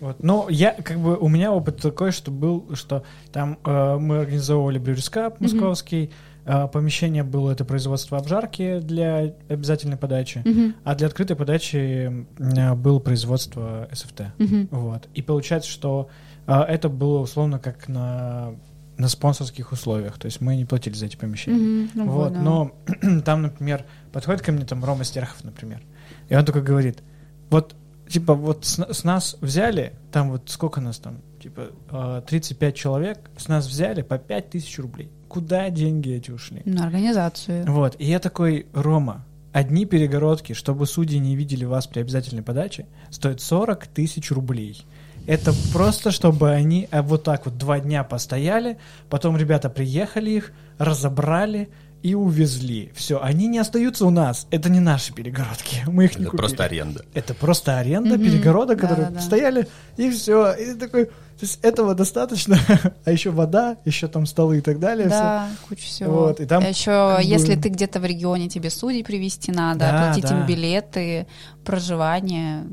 Вот. 0.00 0.22
Ну, 0.22 0.48
я, 0.48 0.72
как 0.72 0.98
бы, 0.98 1.16
у 1.16 1.28
меня 1.28 1.52
опыт 1.52 1.78
такой, 1.80 2.12
что 2.12 2.30
был, 2.30 2.74
что 2.74 3.02
там 3.32 3.58
э, 3.64 3.96
мы 3.96 4.18
организовывали 4.20 4.78
Брюрискап 4.78 5.40
московский, 5.40 6.04
э, 6.04 6.10
помещение 6.46 7.22
было 7.24 7.50
это 7.50 7.64
производство 7.64 8.18
обжарки 8.18 8.78
для 8.80 9.34
обязательной 9.48 9.96
подачи, 9.96 10.42
Мгм. 10.44 10.74
а 10.84 10.94
для 10.94 11.08
открытой 11.08 11.36
подачи 11.36 12.26
э, 12.38 12.74
было 12.74 12.98
производство 13.00 13.88
СФТ. 13.92 14.22
Мгм. 14.38 14.68
Вот. 14.70 15.08
И 15.14 15.22
получается, 15.22 15.70
что 15.70 16.08
э, 16.46 16.52
это 16.60 16.88
было 16.88 17.18
условно 17.18 17.58
как 17.58 17.88
на, 17.88 18.54
на 18.96 19.08
спонсорских 19.08 19.72
условиях, 19.72 20.18
то 20.18 20.26
есть 20.26 20.40
мы 20.40 20.56
не 20.56 20.64
платили 20.64 20.94
за 20.94 21.06
эти 21.06 21.16
помещения. 21.16 21.58
Мгм. 21.58 21.90
Ну, 21.94 22.06
Вот, 22.10 22.32
да. 22.32 22.40
но 22.40 22.72
там, 23.24 23.42
например, 23.42 23.84
подходит 24.12 24.42
ко 24.42 24.52
мне 24.52 24.64
там 24.64 24.84
Рома 24.84 25.04
Стерхов, 25.04 25.42
например, 25.42 25.82
и 26.28 26.36
он 26.36 26.44
такой 26.44 26.62
говорит, 26.62 27.02
вот, 27.50 27.74
типа, 28.08 28.34
вот 28.34 28.64
с, 28.64 28.78
с 28.78 29.02
нас 29.04 29.36
взяли, 29.40 29.94
там 30.12 30.30
вот 30.30 30.42
сколько 30.46 30.80
нас 30.80 30.98
там, 30.98 31.18
типа, 31.40 31.70
э, 31.90 32.22
35 32.26 32.74
человек, 32.74 33.30
с 33.36 33.48
нас 33.48 33.66
взяли 33.66 34.02
по 34.02 34.18
5 34.18 34.50
тысяч 34.50 34.78
рублей. 34.78 35.10
Куда 35.28 35.70
деньги 35.70 36.12
эти 36.12 36.30
ушли? 36.30 36.62
На 36.64 36.86
организацию. 36.86 37.64
Вот, 37.66 37.96
и 37.98 38.04
я 38.04 38.18
такой, 38.18 38.66
Рома, 38.72 39.24
одни 39.52 39.86
перегородки, 39.86 40.52
чтобы 40.52 40.86
судьи 40.86 41.18
не 41.18 41.34
видели 41.34 41.64
вас 41.64 41.86
при 41.86 42.00
обязательной 42.00 42.42
подаче, 42.42 42.86
стоят 43.10 43.40
40 43.40 43.86
тысяч 43.86 44.30
рублей. 44.30 44.84
Это 45.26 45.52
просто, 45.72 46.12
чтобы 46.12 46.50
они 46.50 46.88
э, 46.90 47.02
вот 47.02 47.24
так 47.24 47.46
вот 47.46 47.58
два 47.58 47.80
дня 47.80 48.04
постояли, 48.04 48.78
потом 49.10 49.36
ребята 49.36 49.68
приехали 49.68 50.30
их, 50.30 50.52
разобрали 50.78 51.68
и 52.06 52.14
увезли. 52.14 52.92
Все, 52.94 53.20
они 53.20 53.48
не 53.48 53.58
остаются 53.58 54.06
у 54.06 54.10
нас. 54.10 54.46
Это 54.52 54.68
не 54.70 54.78
наши 54.80 55.12
перегородки. 55.12 55.78
Мы 55.86 56.04
их 56.04 56.16
не 56.18 56.22
Это 56.22 56.30
купили. 56.30 56.38
просто 56.46 56.64
аренда. 56.64 57.04
Это 57.14 57.34
просто 57.34 57.78
аренда 57.78 58.14
Мгм. 58.16 58.24
перегородок, 58.24 58.80
которые 58.80 59.06
Да-да-да. 59.06 59.22
стояли, 59.26 59.66
и 59.96 60.10
все. 60.10 60.52
И 60.52 60.66
ты 60.66 60.76
такой, 60.76 61.06
то 61.06 61.12
есть 61.42 61.58
этого 61.64 61.94
достаточно, 61.94 62.56
а 63.04 63.10
еще 63.10 63.30
вода, 63.30 63.76
еще 63.84 64.06
там 64.06 64.24
столы 64.26 64.58
и 64.58 64.60
так 64.60 64.78
далее. 64.78 65.08
Да, 65.08 65.48
куча 65.68 65.82
всего. 65.82 66.12
Вот, 66.26 66.40
и 66.40 66.46
там 66.46 66.62
А 66.64 66.68
еще, 66.68 66.90
как 67.16 67.18
бы- 67.18 67.24
если 67.24 67.56
ты 67.56 67.70
где-то 67.70 67.98
в 67.98 68.04
регионе, 68.04 68.48
тебе 68.48 68.70
судей 68.70 69.02
привести 69.02 69.50
надо, 69.50 69.80
Да, 69.80 70.02
оплатить 70.10 70.28
да. 70.30 70.38
им 70.40 70.46
билеты, 70.46 71.26
проживание. 71.64 72.64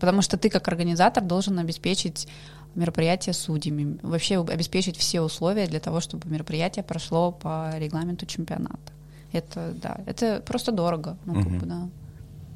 Потому 0.00 0.22
что 0.22 0.36
ты 0.36 0.48
как 0.50 0.66
организатор 0.68 1.22
должен 1.22 1.58
обеспечить 1.58 2.26
мероприятие 2.74 3.32
судьями, 3.32 3.98
вообще 4.02 4.40
обеспечить 4.42 4.96
все 4.96 5.20
условия 5.20 5.66
для 5.66 5.80
того, 5.80 6.00
чтобы 6.00 6.28
мероприятие 6.28 6.82
прошло 6.84 7.32
по 7.32 7.72
регламенту 7.78 8.26
чемпионата. 8.26 8.92
Это, 9.32 9.72
да, 9.80 10.00
это 10.06 10.42
просто 10.46 10.70
дорого, 10.72 11.16
ну, 11.24 11.34
как 11.34 11.46
Мгм. 11.46 11.58
бы, 11.58 11.66
да. 11.66 11.88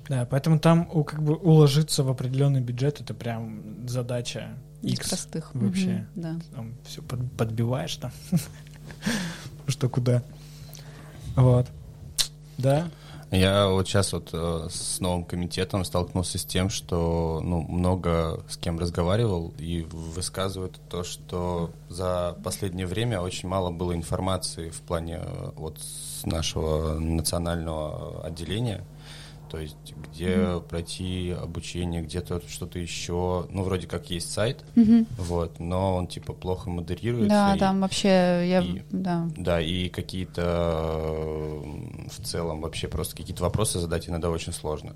Да, 0.08 0.26
поэтому 0.26 0.58
там 0.58 0.88
у- 0.92 1.04
как 1.04 1.22
бы 1.22 1.34
уложиться 1.34 2.02
в 2.02 2.08
определенный 2.08 2.60
бюджет 2.60 3.00
это 3.00 3.12
прям 3.14 3.86
задача 3.88 4.48
Из 4.82 4.94
X. 4.94 5.08
простых. 5.08 5.50
вообще. 5.54 6.06
Мгм, 6.14 6.22
Да. 6.22 6.36
Там 6.54 6.74
все 6.84 7.02
подбиваешь 7.02 7.96
там. 7.96 8.10
Что 9.66 9.88
куда. 9.88 10.22
Вот. 11.36 11.66
Да. 12.56 12.88
Я 13.30 13.68
вот 13.68 13.86
сейчас 13.86 14.14
вот 14.14 14.30
э, 14.32 14.68
с 14.70 15.00
новым 15.00 15.24
комитетом 15.24 15.84
столкнулся 15.84 16.38
с 16.38 16.44
тем, 16.44 16.70
что 16.70 17.40
ну, 17.44 17.60
много 17.60 18.40
с 18.48 18.56
кем 18.56 18.78
разговаривал 18.78 19.52
и 19.58 19.82
высказывают 19.90 20.80
то, 20.88 21.04
что 21.04 21.70
за 21.90 22.38
последнее 22.42 22.86
время 22.86 23.20
очень 23.20 23.48
мало 23.48 23.70
было 23.70 23.94
информации 23.94 24.70
в 24.70 24.80
плане 24.80 25.20
э, 25.22 25.50
вот 25.56 25.78
нашего 26.24 26.98
национального 26.98 28.24
отделения. 28.24 28.82
То 29.50 29.58
есть 29.58 29.76
где 30.12 30.60
пройти 30.68 31.30
обучение, 31.30 32.02
где-то 32.02 32.42
что-то 32.48 32.78
еще. 32.78 33.46
Ну, 33.50 33.62
вроде 33.62 33.86
как 33.86 34.10
есть 34.10 34.30
сайт, 34.32 34.64
Мгм. 34.74 35.06
вот, 35.16 35.58
но 35.58 35.96
он 35.96 36.06
типа 36.06 36.32
плохо 36.32 36.68
модерируется. 36.70 37.28
Да, 37.28 37.56
и- 37.56 37.58
там 37.58 37.80
вообще 37.80 38.08
я, 38.08 38.60
и- 38.62 38.82
да. 38.90 39.28
Да, 39.36 39.60
и 39.60 39.88
какие-то 39.88 40.42
в 42.10 42.22
целом 42.24 42.60
вообще 42.60 42.88
просто 42.88 43.16
какие-то 43.16 43.42
вопросы 43.42 43.78
задать 43.80 44.08
иногда 44.08 44.30
очень 44.30 44.52
сложно. 44.52 44.94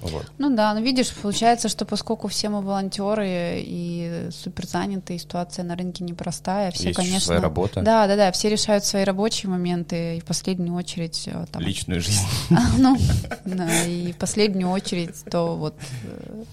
Вот. 0.00 0.30
Ну 0.38 0.54
да, 0.54 0.74
ну 0.74 0.82
видишь, 0.82 1.12
получается, 1.12 1.68
что 1.68 1.84
поскольку 1.84 2.28
все 2.28 2.48
мы 2.48 2.60
волонтеры 2.62 3.60
и 3.60 4.28
супер 4.30 4.66
заняты, 4.66 5.16
и 5.16 5.18
ситуация 5.18 5.64
на 5.64 5.74
рынке 5.76 6.04
непростая, 6.04 6.70
все, 6.70 6.88
Есть 6.88 6.96
конечно... 6.96 7.20
своя 7.20 7.40
работа, 7.40 7.82
Да, 7.82 8.06
да, 8.06 8.16
да, 8.16 8.32
все 8.32 8.48
решают 8.48 8.84
свои 8.84 9.04
рабочие 9.04 9.50
моменты, 9.50 10.16
и 10.16 10.20
в 10.20 10.24
последнюю 10.24 10.74
очередь 10.74 11.24
э, 11.26 11.46
там... 11.50 11.62
личную 11.62 12.00
жизнь. 12.00 12.22
Ну, 12.78 12.96
да, 13.44 13.84
и 13.86 14.12
в 14.12 14.16
последнюю 14.16 14.70
очередь 14.70 15.24
то 15.30 15.56
вот, 15.56 15.74
э, 16.04 16.44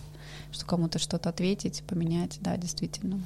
что 0.52 0.66
кому-то 0.66 0.98
что-то 0.98 1.30
ответить, 1.30 1.84
поменять, 1.88 2.38
да, 2.42 2.58
действительно. 2.58 3.20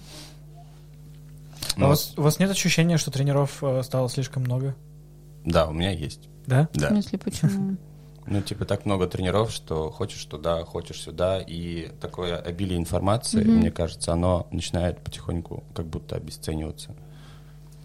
А 1.75 1.79
Ну, 1.79 1.85
у 1.85 1.89
вас, 1.89 2.13
у 2.17 2.21
вас 2.21 2.39
нет 2.39 2.49
ощущения, 2.51 2.97
что 2.97 3.09
тренеров 3.11 3.59
э, 3.63 3.83
стало 3.83 4.09
слишком 4.09 4.43
много? 4.43 4.75
Да, 5.45 5.67
у 5.67 5.71
меня 5.73 5.91
есть. 5.91 6.27
Да? 6.45 6.67
В 6.73 6.77
Да. 6.77 6.89
смысле, 6.89 7.19
почему? 7.19 7.77
Ну, 8.31 8.41
типа, 8.41 8.65
так 8.65 8.85
много 8.85 9.07
тренеров, 9.07 9.51
что 9.51 9.89
хочешь 9.89 10.23
туда, 10.25 10.63
хочешь 10.63 11.01
сюда, 11.01 11.39
и 11.39 11.89
такое 11.99 12.37
обилие 12.37 12.77
информации, 12.77 13.43
Мгм. 13.43 13.57
мне 13.57 13.71
кажется, 13.71 14.13
оно 14.13 14.47
начинает 14.51 14.99
потихоньку 14.99 15.63
как 15.73 15.87
будто 15.87 16.15
обесцениваться. 16.15 16.95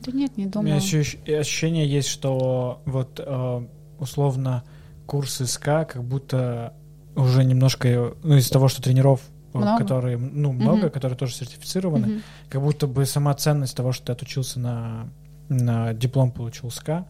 Да 0.04 0.12
нет, 0.12 0.36
не 0.36 0.44
У 0.44 0.46
меня 0.48 0.52
думаю. 0.52 0.76
ощущ- 0.76 1.34
ощущение 1.40 1.88
есть, 1.88 2.08
что 2.08 2.82
вот 2.84 3.20
э, 3.24 3.66
условно 3.98 4.64
курс 5.06 5.36
СК 5.42 5.64
как 5.64 6.04
будто 6.04 6.74
уже 7.16 7.42
немножко, 7.44 8.14
ну, 8.22 8.36
из 8.36 8.50
того, 8.50 8.68
что 8.68 8.82
тренеров, 8.82 9.22
э, 9.54 9.58
Много? 9.58 9.82
которые, 9.82 10.18
ну, 10.18 10.52
много, 10.52 10.76
Мгм. 10.78 10.90
которые 10.90 11.16
тоже 11.16 11.34
сертифицированы, 11.36 12.06
Мгм. 12.06 12.22
как 12.50 12.60
будто 12.60 12.86
бы 12.86 13.06
сама 13.06 13.32
ценность 13.34 13.74
того, 13.76 13.92
что 13.92 14.06
ты 14.06 14.12
отучился 14.12 14.60
на, 14.60 15.08
на 15.48 15.94
диплом, 15.94 16.32
получил 16.32 16.70
СК, 16.70 17.04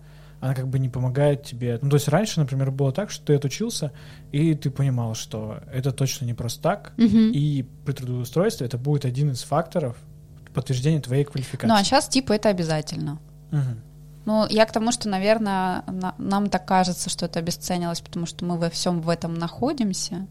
она 0.44 0.54
как 0.54 0.68
бы 0.68 0.78
не 0.78 0.90
помогает 0.90 1.42
тебе. 1.42 1.78
Ну, 1.80 1.88
то 1.88 1.96
есть 1.96 2.06
раньше, 2.08 2.38
например, 2.38 2.70
было 2.70 2.92
так, 2.92 3.10
что 3.10 3.24
ты 3.24 3.34
отучился, 3.34 3.92
и 4.30 4.54
ты 4.54 4.70
понимал, 4.70 5.14
что 5.14 5.60
это 5.72 5.90
точно 5.90 6.26
не 6.26 6.34
просто 6.34 6.60
так, 6.62 6.92
Мгм. 6.98 7.30
и 7.32 7.62
при 7.86 7.92
трудоустройстве 7.92 8.66
это 8.66 8.76
будет 8.76 9.06
один 9.06 9.30
из 9.30 9.42
факторов 9.42 9.96
подтверждения 10.52 11.00
твоей 11.00 11.24
квалификации. 11.24 11.66
Ну, 11.66 11.74
а 11.74 11.82
сейчас, 11.82 12.08
типа, 12.08 12.34
это 12.34 12.50
обязательно. 12.50 13.18
Мгм. 13.50 13.80
Ну, 14.26 14.46
я 14.50 14.66
к 14.66 14.72
тому, 14.72 14.92
что, 14.92 15.08
наверное, 15.08 15.82
на- 15.86 16.14
нам 16.18 16.50
так 16.50 16.66
кажется, 16.66 17.08
что 17.08 17.24
это 17.26 17.38
обесценилось, 17.38 18.02
потому 18.02 18.26
что 18.26 18.44
мы 18.44 18.58
во 18.58 18.68
всем 18.68 19.00
в 19.00 19.08
этом 19.08 19.34
находимся. 19.34 20.26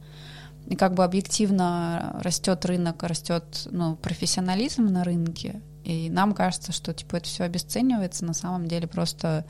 И 0.67 0.75
как 0.75 0.93
бы 0.93 1.03
объективно 1.03 2.19
растет 2.23 2.65
рынок, 2.65 3.01
растет 3.03 3.67
ну, 3.71 3.95
профессионализм 3.95 4.85
на 4.85 5.03
рынке. 5.03 5.61
И 5.83 6.09
нам 6.09 6.33
кажется, 6.33 6.71
что 6.71 6.93
типа 6.93 7.17
это 7.17 7.25
все 7.25 7.43
обесценивается. 7.43 8.25
На 8.25 8.33
самом 8.33 8.67
деле 8.67 8.87
просто, 8.87 9.45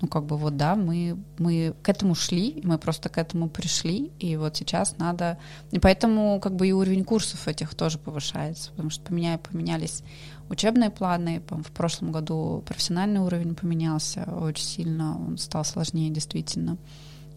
ну 0.00 0.08
как 0.08 0.24
бы 0.24 0.36
вот 0.36 0.56
да, 0.56 0.76
мы, 0.76 1.18
мы 1.38 1.74
к 1.82 1.88
этому 1.88 2.14
шли, 2.14 2.60
мы 2.64 2.78
просто 2.78 3.08
к 3.08 3.18
этому 3.18 3.48
пришли, 3.48 4.12
и 4.18 4.36
вот 4.36 4.56
сейчас 4.56 4.98
надо... 4.98 5.38
И 5.70 5.78
поэтому 5.78 6.38
как 6.40 6.54
бы 6.54 6.68
и 6.68 6.72
уровень 6.72 7.04
курсов 7.04 7.48
этих 7.48 7.74
тоже 7.74 7.98
повышается, 7.98 8.70
потому 8.70 8.90
что 8.90 9.02
поменя... 9.04 9.38
поменялись 9.38 10.02
учебные 10.48 10.90
планы. 10.90 11.42
В 11.48 11.72
прошлом 11.72 12.12
году 12.12 12.62
профессиональный 12.66 13.20
уровень 13.20 13.54
поменялся 13.54 14.22
очень 14.24 14.64
сильно, 14.64 15.18
он 15.18 15.38
стал 15.38 15.64
сложнее 15.64 16.10
действительно. 16.10 16.76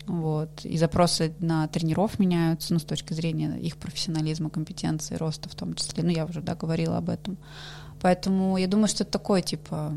Вот. 0.06 0.66
И 0.66 0.76
запросы 0.78 1.34
на 1.40 1.68
тренеров 1.68 2.18
меняются, 2.18 2.74
ну, 2.74 2.80
с 2.80 2.84
точки 2.84 3.14
зрения 3.14 3.58
их 3.60 3.78
профессионализма, 3.78 4.50
компетенции, 4.50 5.16
роста 5.16 5.50
в 5.50 5.56
том 5.56 5.76
числе. 5.76 6.04
Ну, 6.04 6.10
я 6.10 6.26
уже, 6.26 6.42
да, 6.42 6.56
говорила 6.56 6.98
об 6.98 7.10
этом. 7.10 7.38
Поэтому 8.02 8.58
я 8.58 8.68
думаю, 8.68 8.88
что 8.88 9.04
это 9.04 9.12
такое, 9.12 9.42
типа, 9.42 9.94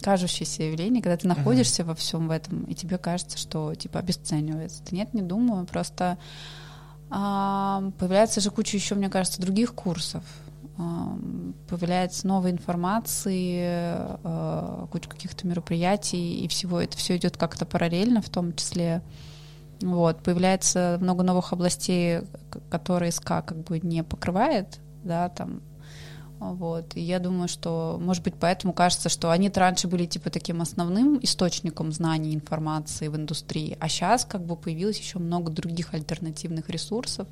кажущееся 0.00 0.64
явление, 0.64 1.02
когда 1.02 1.16
ты 1.16 1.28
находишься 1.28 1.84
во 1.84 1.94
всем 1.94 2.28
в 2.28 2.30
этом, 2.30 2.64
и 2.64 2.74
тебе 2.74 2.98
кажется, 2.98 3.38
что, 3.38 3.74
типа, 3.74 3.98
обесценивается. 3.98 4.82
Да 4.88 4.96
нет, 4.96 5.14
не 5.14 5.22
думаю, 5.22 5.66
просто 5.66 6.18
а, 7.10 7.90
появляется 7.98 8.40
же 8.40 8.50
куча 8.50 8.76
еще, 8.76 8.94
мне 8.94 9.08
кажется, 9.08 9.40
других 9.40 9.74
курсов. 9.74 10.24
А, 10.78 11.16
Появляется 11.68 12.26
новой 12.26 12.50
информации, 12.50 13.60
а, 13.62 14.86
куча 14.90 15.08
каких-то 15.08 15.46
мероприятий, 15.46 16.40
и 16.40 16.48
всего 16.48 16.80
это 16.80 16.96
все 16.96 17.16
идет 17.16 17.36
как-то 17.36 17.64
параллельно 17.64 18.22
в 18.22 18.28
том 18.28 18.54
числе. 18.54 19.02
Вот, 19.80 20.22
появляется 20.22 20.98
много 21.00 21.22
новых 21.22 21.52
областей, 21.52 22.20
которые 22.70 23.12
СК 23.12 23.26
как 23.26 23.64
бы 23.64 23.78
не 23.78 24.02
покрывает, 24.02 24.78
да, 25.04 25.28
там, 25.28 25.60
вот, 26.38 26.96
и 26.96 27.00
я 27.00 27.18
думаю, 27.18 27.48
что, 27.48 27.98
может 28.00 28.22
быть, 28.22 28.34
поэтому 28.38 28.72
кажется, 28.72 29.08
что 29.08 29.30
они 29.30 29.50
раньше 29.54 29.88
были, 29.88 30.04
типа, 30.04 30.30
таким 30.30 30.60
основным 30.60 31.18
источником 31.22 31.92
знаний, 31.92 32.34
информации 32.34 33.08
в 33.08 33.16
индустрии, 33.16 33.76
а 33.80 33.88
сейчас, 33.88 34.24
как 34.24 34.44
бы, 34.44 34.56
появилось 34.56 34.98
еще 34.98 35.18
много 35.18 35.50
других 35.50 35.94
альтернативных 35.94 36.68
ресурсов, 36.68 37.26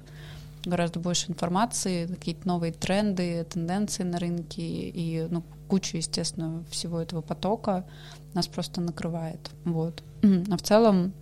гораздо 0.65 1.01
больше 1.01 1.31
информации, 1.31 2.07
какие-то 2.07 2.49
новые 2.49 2.73
тренды, 2.73 3.45
тенденции 3.45 4.05
на 4.05 4.19
рынке, 4.19 4.63
и, 4.63 5.27
ну, 5.31 5.43
кучу, 5.69 5.99
естественно, 5.99 6.65
всего 6.71 6.99
этого 7.01 7.21
потока 7.21 7.85
нас 8.33 8.47
просто 8.49 8.81
накрывает, 8.81 9.51
вот. 9.65 10.03
А 10.23 10.57
в 10.57 10.63
целом, 10.63 11.13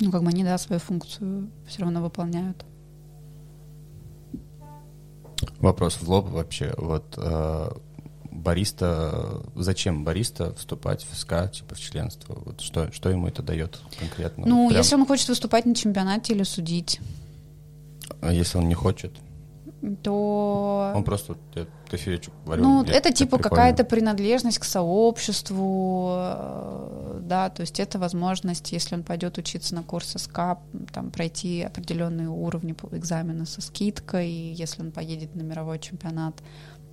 ну, 0.00 0.10
как 0.10 0.22
бы 0.22 0.28
они, 0.28 0.42
да, 0.42 0.58
свою 0.58 0.80
функцию 0.80 1.48
все 1.68 1.82
равно 1.82 2.02
выполняют. 2.02 2.64
Вопрос 5.60 5.96
в 5.96 6.08
лоб 6.08 6.28
вообще. 6.28 6.74
Вот 6.76 7.14
э, 7.16 7.70
бариста, 8.30 9.42
зачем 9.54 10.04
бариста 10.04 10.54
вступать 10.54 11.06
в 11.10 11.16
СК, 11.16 11.50
типа 11.52 11.74
в 11.74 11.80
членство? 11.80 12.38
Вот 12.44 12.60
что, 12.60 12.92
что 12.92 13.08
ему 13.08 13.28
это 13.28 13.42
дает 13.42 13.80
конкретно? 13.98 14.46
Ну, 14.46 14.68
прям, 14.68 14.78
если 14.78 14.94
он 14.96 15.06
хочет 15.06 15.28
выступать 15.28 15.64
на 15.64 15.74
чемпионате 15.74 16.34
или 16.34 16.42
судить, 16.42 17.00
а 18.20 18.32
если 18.32 18.58
он 18.58 18.68
не 18.68 18.74
хочет, 18.74 19.12
то... 20.02 20.92
он 20.94 21.04
просто 21.04 21.36
кофеечек 21.88 22.32
варю. 22.44 22.62
Ну, 22.62 22.84
это 22.84 23.12
типа 23.12 23.38
какая-то 23.38 23.84
принадлежность 23.84 24.58
к 24.58 24.64
сообществу, 24.64 26.10
э, 26.16 27.20
да, 27.22 27.50
то 27.50 27.62
есть 27.62 27.80
это 27.80 27.98
возможность, 27.98 28.72
если 28.72 28.94
он 28.94 29.02
пойдет 29.02 29.38
учиться 29.38 29.74
на 29.74 29.82
курсы 29.82 30.18
СКА, 30.18 30.58
там 30.92 31.10
пройти 31.10 31.62
определенные 31.62 32.28
уровни 32.28 32.74
экзамена 32.92 33.46
со 33.46 33.60
скидкой, 33.60 34.30
если 34.30 34.82
он 34.82 34.92
поедет 34.92 35.34
на 35.34 35.42
мировой 35.42 35.78
чемпионат, 35.78 36.34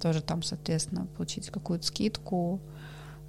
тоже 0.02 0.22
там, 0.22 0.44
соответственно, 0.44 1.08
получить 1.18 1.50
какую-то 1.50 1.86
скидку. 1.86 2.60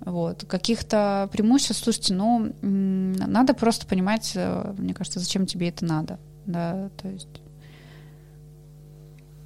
Вот. 0.01 0.45
Каких-то 0.45 1.29
преимуществ, 1.31 1.85
слушайте, 1.85 2.15
ну, 2.15 2.53
надо 2.61 3.55
просто 3.55 3.87
понимать, 3.87 4.33
э, 4.35 4.75
мне 4.77 4.95
кажется, 4.95 5.21
зачем 5.21 5.47
тебе 5.47 5.69
это 5.69 5.85
надо, 5.85 6.19
да, 6.45 6.91
то 7.01 7.09
есть 7.09 7.29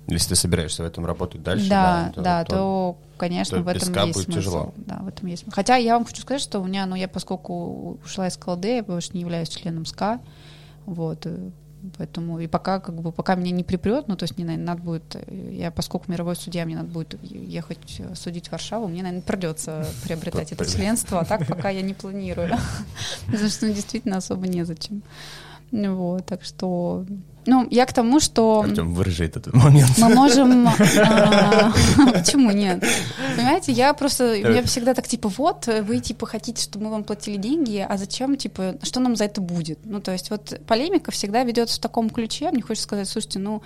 Если 0.09 0.31
ты 0.31 0.37
собираешься 0.37 0.83
в 0.83 0.87
этом 0.87 1.05
работать 1.05 1.43
дальше, 1.43 1.69
да, 1.69 2.13
да, 2.15 2.23
да, 2.23 2.45
то, 2.45 2.97
конечно, 3.17 3.59
то 3.59 3.65
в 3.65 3.69
этом 3.69 3.93
есть 4.07 4.23
смысл. 4.23 4.39
тяжело. 4.39 4.75
Да, 4.77 4.99
в 5.03 5.09
этом 5.09 5.27
есть. 5.27 5.43
смысл. 5.43 5.55
Хотя 5.55 5.77
я 5.77 5.95
вам 5.95 6.05
хочу 6.05 6.23
сказать, 6.23 6.41
что 6.41 6.61
у 6.61 6.65
меня, 6.65 6.87
ну, 6.87 6.95
я 6.95 7.09
поскольку 7.09 7.99
ушла 8.05 8.29
из 8.29 8.37
КЛД, 8.37 8.65
я 8.67 8.83
больше 8.85 9.11
не 9.15 9.23
являюсь 9.23 9.49
членом 9.49 9.85
СКА, 9.85 10.21
вот, 10.85 11.27
э, 11.27 11.51
поэтому 11.99 12.39
и 12.39 12.47
пока, 12.47 12.79
как 12.79 12.95
бы, 13.01 13.11
пока 13.11 13.35
меня 13.35 13.51
не 13.51 13.65
припрет, 13.65 14.07
ну, 14.07 14.17
то 14.17 14.25
есть 14.25 14.37
мне, 14.37 14.47
наверное, 14.47 14.67
надо 14.67 14.83
будет, 14.83 15.17
э, 15.17 15.51
я, 15.53 15.73
поскольку 15.73 16.11
мировой 16.11 16.37
судья, 16.37 16.65
мне 16.65 16.77
надо 16.77 16.89
будет 16.89 17.21
ехать 17.23 17.97
э, 17.99 18.15
судить 18.15 18.51
Варшаву, 18.53 18.87
мне, 18.87 19.03
наверное, 19.03 19.23
придется 19.23 19.87
приобретать 20.05 20.53
это 20.53 20.65
членство, 20.65 21.21
а 21.21 21.25
так 21.25 21.47
пока 21.49 21.71
я 21.71 21.83
не 21.83 21.95
планирую, 21.95 22.51
потому 23.27 23.49
что, 23.49 23.67
ну, 23.67 23.75
действительно, 23.75 24.19
особо 24.19 24.47
незачем. 24.47 25.03
Вот, 25.73 26.27
так 26.27 26.45
что 26.45 27.05
ну, 27.47 27.67
я 27.71 27.87
к 27.87 27.93
тому, 27.93 28.21
что... 28.21 28.63
Артем, 28.63 28.93
выражи 28.93 29.25
этот 29.25 29.55
момент. 29.55 29.99
Мы 29.99 30.09
можем... 30.09 30.69
А, 30.99 31.73
почему 32.13 32.51
нет? 32.51 32.85
Понимаете, 33.37 33.73
я 33.73 33.95
просто... 33.95 34.35
Я 34.35 34.63
всегда 34.63 34.95
так, 34.95 35.07
типа, 35.07 35.29
вот, 35.29 35.67
вы, 35.67 36.01
типа, 36.01 36.27
хотите, 36.27 36.63
чтобы 36.63 36.87
мы 36.87 36.91
вам 36.91 37.05
платили 37.05 37.37
деньги, 37.37 37.87
а 37.89 37.97
зачем, 37.97 38.37
типа, 38.37 38.77
что 38.83 39.01
нам 39.01 39.15
за 39.15 39.25
это 39.25 39.41
будет? 39.41 39.79
Ну, 39.85 40.01
то 40.01 40.13
есть 40.13 40.31
вот 40.31 40.61
полемика 40.67 41.11
всегда 41.13 41.45
ведется 41.45 41.77
в 41.77 41.81
таком 41.81 42.11
ключе. 42.11 42.51
Мне 42.51 42.63
хочется 42.63 42.85
сказать, 42.85 43.09
слушайте, 43.09 43.39
ну, 43.39 43.63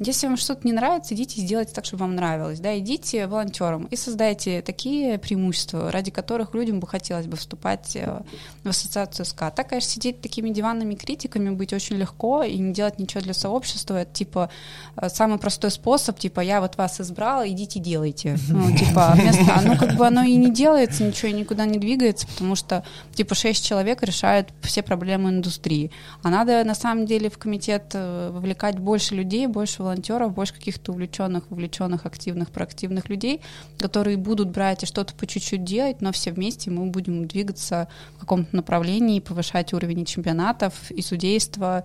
если 0.00 0.28
вам 0.28 0.36
что-то 0.36 0.66
не 0.66 0.72
нравится, 0.72 1.14
идите 1.14 1.40
и 1.40 1.44
сделайте 1.44 1.72
так, 1.74 1.84
чтобы 1.84 2.02
вам 2.02 2.14
нравилось. 2.14 2.60
Да? 2.60 2.78
Идите 2.78 3.26
волонтером 3.26 3.86
и 3.86 3.96
создайте 3.96 4.62
такие 4.62 5.18
преимущества, 5.18 5.90
ради 5.90 6.10
которых 6.10 6.54
людям 6.54 6.78
бы 6.78 6.86
хотелось 6.86 7.26
бы 7.26 7.36
вступать 7.36 7.96
э, 7.96 8.20
в 8.62 8.68
ассоциацию 8.68 9.26
СКА. 9.26 9.50
Так, 9.50 9.68
конечно, 9.68 9.90
сидеть 9.90 10.20
такими 10.20 10.50
диванными 10.50 10.94
критиками 10.94 11.50
быть 11.50 11.72
очень 11.72 11.96
легко 11.96 12.44
и 12.44 12.58
не 12.58 12.72
делать 12.72 13.00
ничего 13.00 13.22
для 13.22 13.34
сообщества. 13.34 13.96
Это, 13.96 14.12
типа, 14.12 14.50
э, 14.96 15.08
самый 15.08 15.38
простой 15.38 15.72
способ, 15.72 16.18
типа, 16.18 16.40
я 16.40 16.60
вот 16.60 16.76
вас 16.76 17.00
избрала, 17.00 17.48
идите 17.48 17.80
делайте. 17.80 18.38
Ну, 18.48 18.70
типа, 18.76 19.14
вместо, 19.16 19.60
ну, 19.64 19.76
как 19.76 19.96
бы 19.96 20.06
оно 20.06 20.22
и 20.22 20.36
не 20.36 20.52
делается, 20.52 21.02
ничего 21.02 21.28
и 21.30 21.34
никуда 21.34 21.64
не 21.64 21.78
двигается, 21.78 22.28
потому 22.28 22.54
что, 22.54 22.84
типа, 23.14 23.34
шесть 23.34 23.66
человек 23.66 24.02
решают 24.04 24.50
все 24.62 24.82
проблемы 24.82 25.30
индустрии. 25.30 25.90
А 26.22 26.30
надо, 26.30 26.62
на 26.62 26.76
самом 26.76 27.04
деле, 27.04 27.30
в 27.30 27.38
комитет 27.38 27.90
э, 27.94 28.30
вовлекать 28.32 28.78
больше 28.78 29.16
людей, 29.16 29.48
больше 29.48 29.87
волонтеров, 29.88 30.32
больше 30.32 30.54
каких-то 30.54 30.92
увлеченных, 30.92 31.50
вовлеченных, 31.50 32.06
активных, 32.06 32.50
проактивных 32.50 33.08
людей, 33.08 33.40
которые 33.78 34.16
будут 34.16 34.50
брать 34.50 34.82
и 34.82 34.86
что-то 34.86 35.14
по 35.14 35.26
чуть-чуть 35.26 35.64
делать, 35.64 36.00
но 36.00 36.12
все 36.12 36.30
вместе 36.30 36.70
мы 36.70 36.86
будем 36.86 37.26
двигаться 37.26 37.88
в 38.16 38.20
каком-то 38.20 38.54
направлении, 38.54 39.20
повышать 39.20 39.72
уровень 39.72 40.04
чемпионатов, 40.04 40.90
и 40.90 41.02
судейства, 41.02 41.84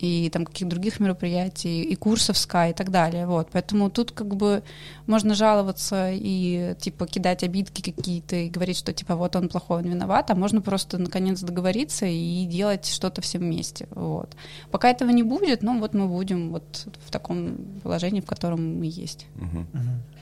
и 0.00 0.30
там 0.30 0.44
каких-то 0.44 0.70
других 0.70 1.00
мероприятий, 1.00 1.82
и 1.82 1.94
курсов 1.94 2.36
Sky 2.36 2.70
и 2.70 2.72
так 2.72 2.90
далее. 2.90 3.26
Вот. 3.26 3.48
Поэтому 3.52 3.90
тут 3.90 4.12
как 4.12 4.34
бы 4.34 4.62
можно 5.06 5.34
жаловаться 5.34 6.10
и 6.12 6.74
типа 6.78 7.06
кидать 7.06 7.42
обидки 7.44 7.82
какие-то 7.82 8.36
и 8.36 8.48
говорить, 8.48 8.76
что 8.78 8.92
типа 8.92 9.16
вот 9.16 9.36
он 9.36 9.48
плохой, 9.48 9.78
он 9.82 9.88
виноват, 9.88 10.30
а 10.30 10.34
можно 10.34 10.60
просто 10.60 10.98
наконец 10.98 11.40
договориться 11.40 12.06
и 12.06 12.46
делать 12.46 12.86
что-то 12.86 13.20
все 13.20 13.38
вместе. 13.38 13.86
Вот. 13.90 14.34
Пока 14.70 14.90
этого 14.90 15.10
не 15.10 15.22
будет, 15.22 15.62
ну 15.62 15.78
вот 15.80 15.94
мы 15.94 16.08
будем 16.08 16.50
вот 16.50 16.86
в 17.06 17.10
таком 17.10 17.56
положении, 17.82 18.20
в 18.20 18.26
котором 18.26 18.78
мы 18.78 18.86
есть. 18.86 19.26
Угу. 19.36 19.66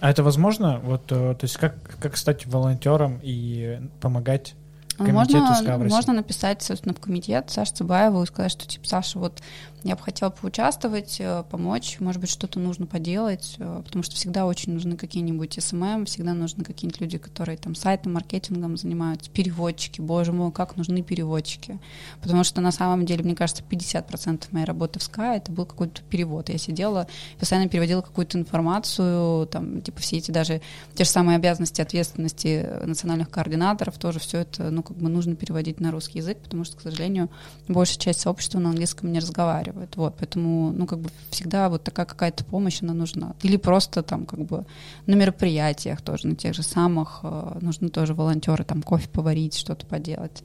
А 0.01 0.11
это 0.11 0.23
возможно? 0.23 0.81
Вот, 0.81 1.13
э, 1.13 1.35
то 1.35 1.45
есть 1.45 1.57
как, 1.57 1.75
как 2.01 2.17
стать 2.17 2.47
волонтером 2.47 3.21
и 3.23 3.81
помогать 4.01 4.55
можно, 4.99 5.79
можно 5.89 6.13
написать, 6.13 6.63
собственно, 6.63 6.95
в 6.95 7.01
комитет 7.01 7.51
Саше 7.51 7.73
Цыбаеву 7.73 8.23
и 8.23 8.27
сказать, 8.27 8.53
что, 8.53 8.67
типа, 8.67 8.87
Саша, 8.87 9.19
вот 9.19 9.41
я 9.85 9.95
бы 9.95 10.03
хотела 10.03 10.31
поучаствовать, 10.31 11.17
э, 11.21 11.45
помочь, 11.49 11.99
может 12.01 12.21
быть, 12.21 12.31
что-то 12.31 12.59
нужно 12.59 12.87
поделать, 12.87 13.55
э, 13.59 13.83
потому 13.85 14.03
что 14.03 14.17
всегда 14.17 14.45
очень 14.45 14.73
нужны 14.73 14.97
какие-нибудь 14.97 15.57
SMM, 15.63 16.07
всегда 16.07 16.35
нужны 16.35 16.65
какие-нибудь 16.65 17.01
люди, 17.01 17.19
которые 17.19 17.57
там 17.59 17.75
сайтом, 17.75 18.15
маркетингом 18.15 18.77
занимаются, 18.77 19.31
переводчики, 19.31 20.01
боже 20.01 20.33
мой, 20.33 20.51
как 20.51 20.77
нужны 20.77 21.03
переводчики. 21.03 21.79
Потому 22.21 22.43
что 22.43 22.61
на 22.61 22.73
самом 22.73 23.07
деле, 23.07 23.23
мне 23.23 23.37
кажется, 23.37 23.63
50% 23.63 24.47
моей 24.51 24.67
работы 24.67 24.99
в 24.99 25.03
SCA 25.03 25.37
это 25.37 25.53
был 25.53 25.65
какой-то 25.65 26.03
перевод. 26.03 26.49
Я 26.49 26.59
сидела, 26.59 27.07
постоянно 27.39 27.69
переводила 27.69 28.01
какую-то 28.01 28.37
информацию, 28.37 29.47
там, 29.47 29.81
типа, 29.81 30.01
все 30.01 30.17
эти 30.19 30.33
даже 30.33 30.61
те 30.95 31.05
же 31.05 31.11
самые 31.11 31.37
обязанности, 31.37 31.81
ответственности 31.81 32.69
национальных 32.85 33.31
координаторов, 33.31 33.97
тоже 33.99 34.19
все 34.19 34.39
это, 34.39 34.71
ну, 34.71 34.83
как 34.89 34.97
бы 34.97 35.09
нужно 35.09 35.37
переводить 35.37 35.81
на 35.81 35.91
русский 35.91 36.19
язык, 36.19 36.39
потому 36.39 36.65
что, 36.65 36.77
к 36.77 36.81
сожалению, 36.81 37.29
большая 37.69 37.99
часть 37.99 38.21
сообщества 38.21 38.59
на 38.59 38.71
английском 38.71 39.13
не 39.13 39.21
разговаривает. 39.21 39.97
Вот, 39.97 40.17
поэтому, 40.19 40.73
ну, 40.73 40.87
как 40.87 40.99
бы 40.99 41.11
всегда 41.31 41.69
вот 41.69 41.85
такая 41.85 42.07
какая-то 42.07 42.45
помощь, 42.45 42.83
она 42.83 42.95
нужна. 42.95 43.35
Или 43.43 43.57
просто 43.57 44.03
там, 44.03 44.27
как 44.27 44.41
бы, 44.41 44.65
на 45.07 45.15
мероприятиях 45.15 46.01
тоже, 46.03 46.27
на 46.27 46.35
тех 46.35 46.55
же 46.55 46.63
самых, 46.63 47.21
э, 47.23 47.59
нужно 47.61 47.91
тоже 47.91 48.15
волонтеры, 48.15 48.65
там, 48.65 48.83
кофе 48.83 49.09
поварить, 49.09 49.55
что-то 49.55 49.87
поделать. 49.87 50.43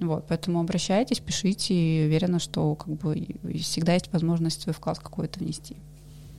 Вот, 0.00 0.24
поэтому 0.28 0.60
обращайтесь, 0.60 1.20
пишите, 1.20 1.74
и 1.74 2.06
уверена, 2.06 2.38
что 2.38 2.74
как 2.74 2.94
бы 2.94 3.26
всегда 3.60 3.94
есть 3.94 4.12
возможность 4.12 4.62
свой 4.62 4.74
вклад 4.74 4.98
какой-то 4.98 5.38
внести. 5.38 5.76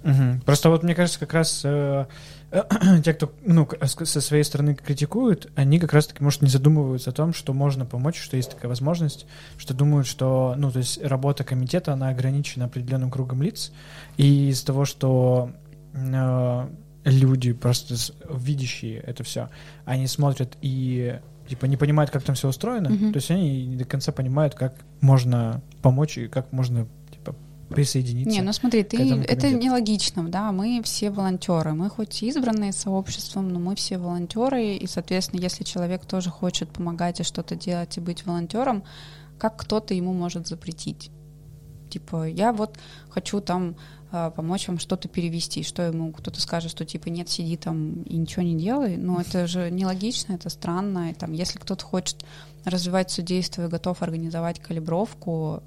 Угу. 0.05 0.41
Просто 0.45 0.69
вот 0.69 0.83
мне 0.83 0.93
кажется, 0.93 1.19
как 1.19 1.33
раз 1.33 1.61
э, 1.63 2.05
те, 3.03 3.13
кто 3.13 3.31
ну, 3.43 3.67
со 3.81 4.21
своей 4.21 4.43
стороны 4.43 4.75
критикуют, 4.75 5.51
они 5.55 5.79
как 5.79 5.93
раз-таки, 5.93 6.23
может, 6.23 6.43
не 6.43 6.47
задумываются 6.47 7.09
о 7.09 7.13
том, 7.13 7.33
что 7.33 7.53
можно 7.53 7.85
помочь, 7.85 8.21
что 8.21 8.37
есть 8.37 8.51
такая 8.51 8.69
возможность, 8.69 9.25
что 9.57 9.73
думают, 9.73 10.05
что, 10.05 10.53
ну, 10.57 10.71
то 10.71 10.77
есть 10.77 11.03
работа 11.03 11.43
комитета, 11.43 11.93
она 11.93 12.09
ограничена 12.09 12.65
определенным 12.65 13.09
кругом 13.09 13.41
лиц, 13.41 13.71
и 14.17 14.49
из-за 14.49 14.67
того, 14.67 14.85
что 14.85 15.51
э, 15.93 16.67
люди 17.03 17.53
просто 17.53 17.95
видящие 18.29 18.99
это 18.99 19.23
все, 19.23 19.49
они 19.85 20.05
смотрят 20.05 20.55
и 20.61 21.19
типа 21.47 21.65
не 21.65 21.77
понимают, 21.77 22.11
как 22.11 22.21
там 22.23 22.35
все 22.35 22.47
устроено, 22.47 22.89
mm-hmm. 22.89 23.11
то 23.11 23.17
есть 23.17 23.31
они 23.31 23.65
не 23.65 23.75
до 23.75 23.85
конца 23.85 24.11
понимают, 24.11 24.53
как 24.53 24.75
можно 25.01 25.61
помочь 25.81 26.17
и 26.17 26.27
как 26.27 26.51
можно 26.51 26.87
присоединиться. 27.69 28.29
Не, 28.29 28.41
ну 28.41 28.53
смотри, 28.53 28.83
ты, 28.83 28.97
это 28.97 29.49
нелогично, 29.49 30.27
да, 30.29 30.51
мы 30.51 30.81
все 30.83 31.09
волонтеры, 31.09 31.73
мы 31.73 31.89
хоть 31.89 32.21
избранные 32.23 32.71
сообществом, 32.71 33.49
но 33.49 33.59
мы 33.59 33.75
все 33.75 33.97
волонтеры, 33.97 34.75
и, 34.75 34.87
соответственно, 34.87 35.41
если 35.41 35.63
человек 35.63 36.05
тоже 36.05 36.29
хочет 36.29 36.69
помогать 36.69 37.19
и 37.19 37.23
что-то 37.23 37.55
делать 37.55 37.97
и 37.97 38.01
быть 38.01 38.25
волонтером, 38.25 38.83
как 39.39 39.57
кто-то 39.57 39.93
ему 39.93 40.13
может 40.13 40.47
запретить? 40.47 41.11
Типа, 41.89 42.27
я 42.27 42.53
вот 42.53 42.77
хочу 43.09 43.41
там 43.41 43.75
а, 44.11 44.29
помочь 44.29 44.67
вам 44.67 44.79
что-то 44.79 45.07
перевести, 45.07 45.63
что 45.63 45.83
ему 45.83 46.11
кто-то 46.11 46.39
скажет, 46.41 46.71
что 46.71 46.85
типа 46.85 47.09
нет, 47.09 47.29
сиди 47.29 47.57
там 47.57 48.03
и 48.03 48.15
ничего 48.15 48.43
не 48.43 48.55
делай, 48.55 48.97
но 48.97 49.19
это 49.19 49.47
же 49.47 49.69
нелогично, 49.69 50.33
это 50.33 50.49
странно, 50.49 51.11
и 51.11 51.13
там, 51.13 51.33
если 51.33 51.59
кто-то 51.59 51.83
хочет 51.83 52.25
развивать 52.63 53.11
судейство 53.11 53.65
и 53.65 53.69
готов 53.69 54.01
организовать 54.01 54.59
калибровку, 54.59 55.63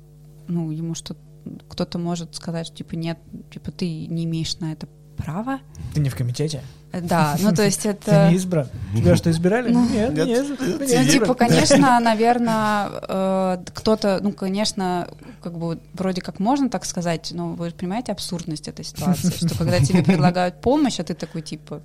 ну, 0.47 0.71
ему 0.71 0.95
что-то 0.95 1.21
кто-то 1.69 1.99
может 1.99 2.35
сказать, 2.35 2.67
что 2.67 2.77
типа 2.77 2.95
нет, 2.95 3.19
типа 3.51 3.71
ты 3.71 4.07
не 4.07 4.25
имеешь 4.25 4.57
на 4.59 4.73
это 4.73 4.89
права. 5.17 5.61
Ты 5.95 6.01
не 6.01 6.09
в 6.09 6.17
комитете? 6.17 6.63
Да, 6.93 7.37
ну 7.41 7.53
то 7.53 7.65
есть 7.65 7.85
это... 7.87 8.27
Ты 8.27 8.31
не 8.31 8.37
избран? 8.37 8.69
Тебя 8.97 9.17
что, 9.17 9.31
избирали? 9.31 9.71
Ну, 9.71 9.87
нет, 9.89 10.15
нет. 10.15 10.27
нет. 10.27 10.47
Ну, 10.59 11.05
типа, 11.05 11.35
конечно, 11.35 12.01
наверное, 12.01 12.89
э, 13.09 13.59
кто-то, 13.75 14.21
ну, 14.23 14.33
конечно, 14.33 15.09
как 15.43 15.59
бы 15.59 15.81
вроде 15.93 16.23
как 16.23 16.39
можно 16.39 16.71
так 16.71 16.85
сказать, 16.85 17.31
но 17.35 17.53
вы 17.53 17.71
понимаете 17.71 18.13
абсурдность 18.13 18.69
этой 18.69 18.85
ситуации, 18.85 19.31
что 19.31 19.57
когда 19.59 19.81
тебе 19.81 20.03
предлагают 20.03 20.61
помощь, 20.61 20.99
а 20.99 21.05
ты 21.05 21.15
такой, 21.15 21.43
типа, 21.43 21.83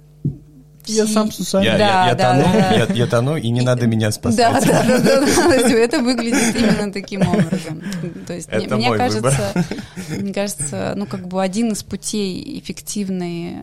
я 0.85 1.07
сам 1.07 1.31
Сусанин. 1.31 1.71
Я, 1.71 1.77
да, 1.77 1.85
я, 1.85 2.09
я, 2.09 2.15
да, 2.15 2.31
тону, 2.31 2.53
да. 2.53 2.73
Я, 2.73 2.85
я 2.93 3.07
тону, 3.07 3.37
и 3.37 3.49
не 3.49 3.61
надо 3.61 3.87
меня 3.87 4.11
спасать. 4.11 4.37
Да, 4.37 4.59
да, 4.61 4.83
да, 4.83 4.99
да, 4.99 5.21
да. 5.21 5.69
Это 5.73 5.99
выглядит 5.99 6.55
именно 6.55 6.91
таким 6.91 7.21
образом. 7.27 7.81
То 8.27 8.33
есть, 8.33 8.49
Это 8.49 8.75
мне, 8.75 8.89
мне 8.89 8.97
кажется, 8.97 9.51
выбор. 9.53 10.21
мне 10.21 10.33
кажется, 10.33 10.93
ну 10.95 11.05
как 11.05 11.27
бы 11.27 11.41
один 11.41 11.71
из 11.71 11.83
путей 11.83 12.59
эффективной, 12.59 13.55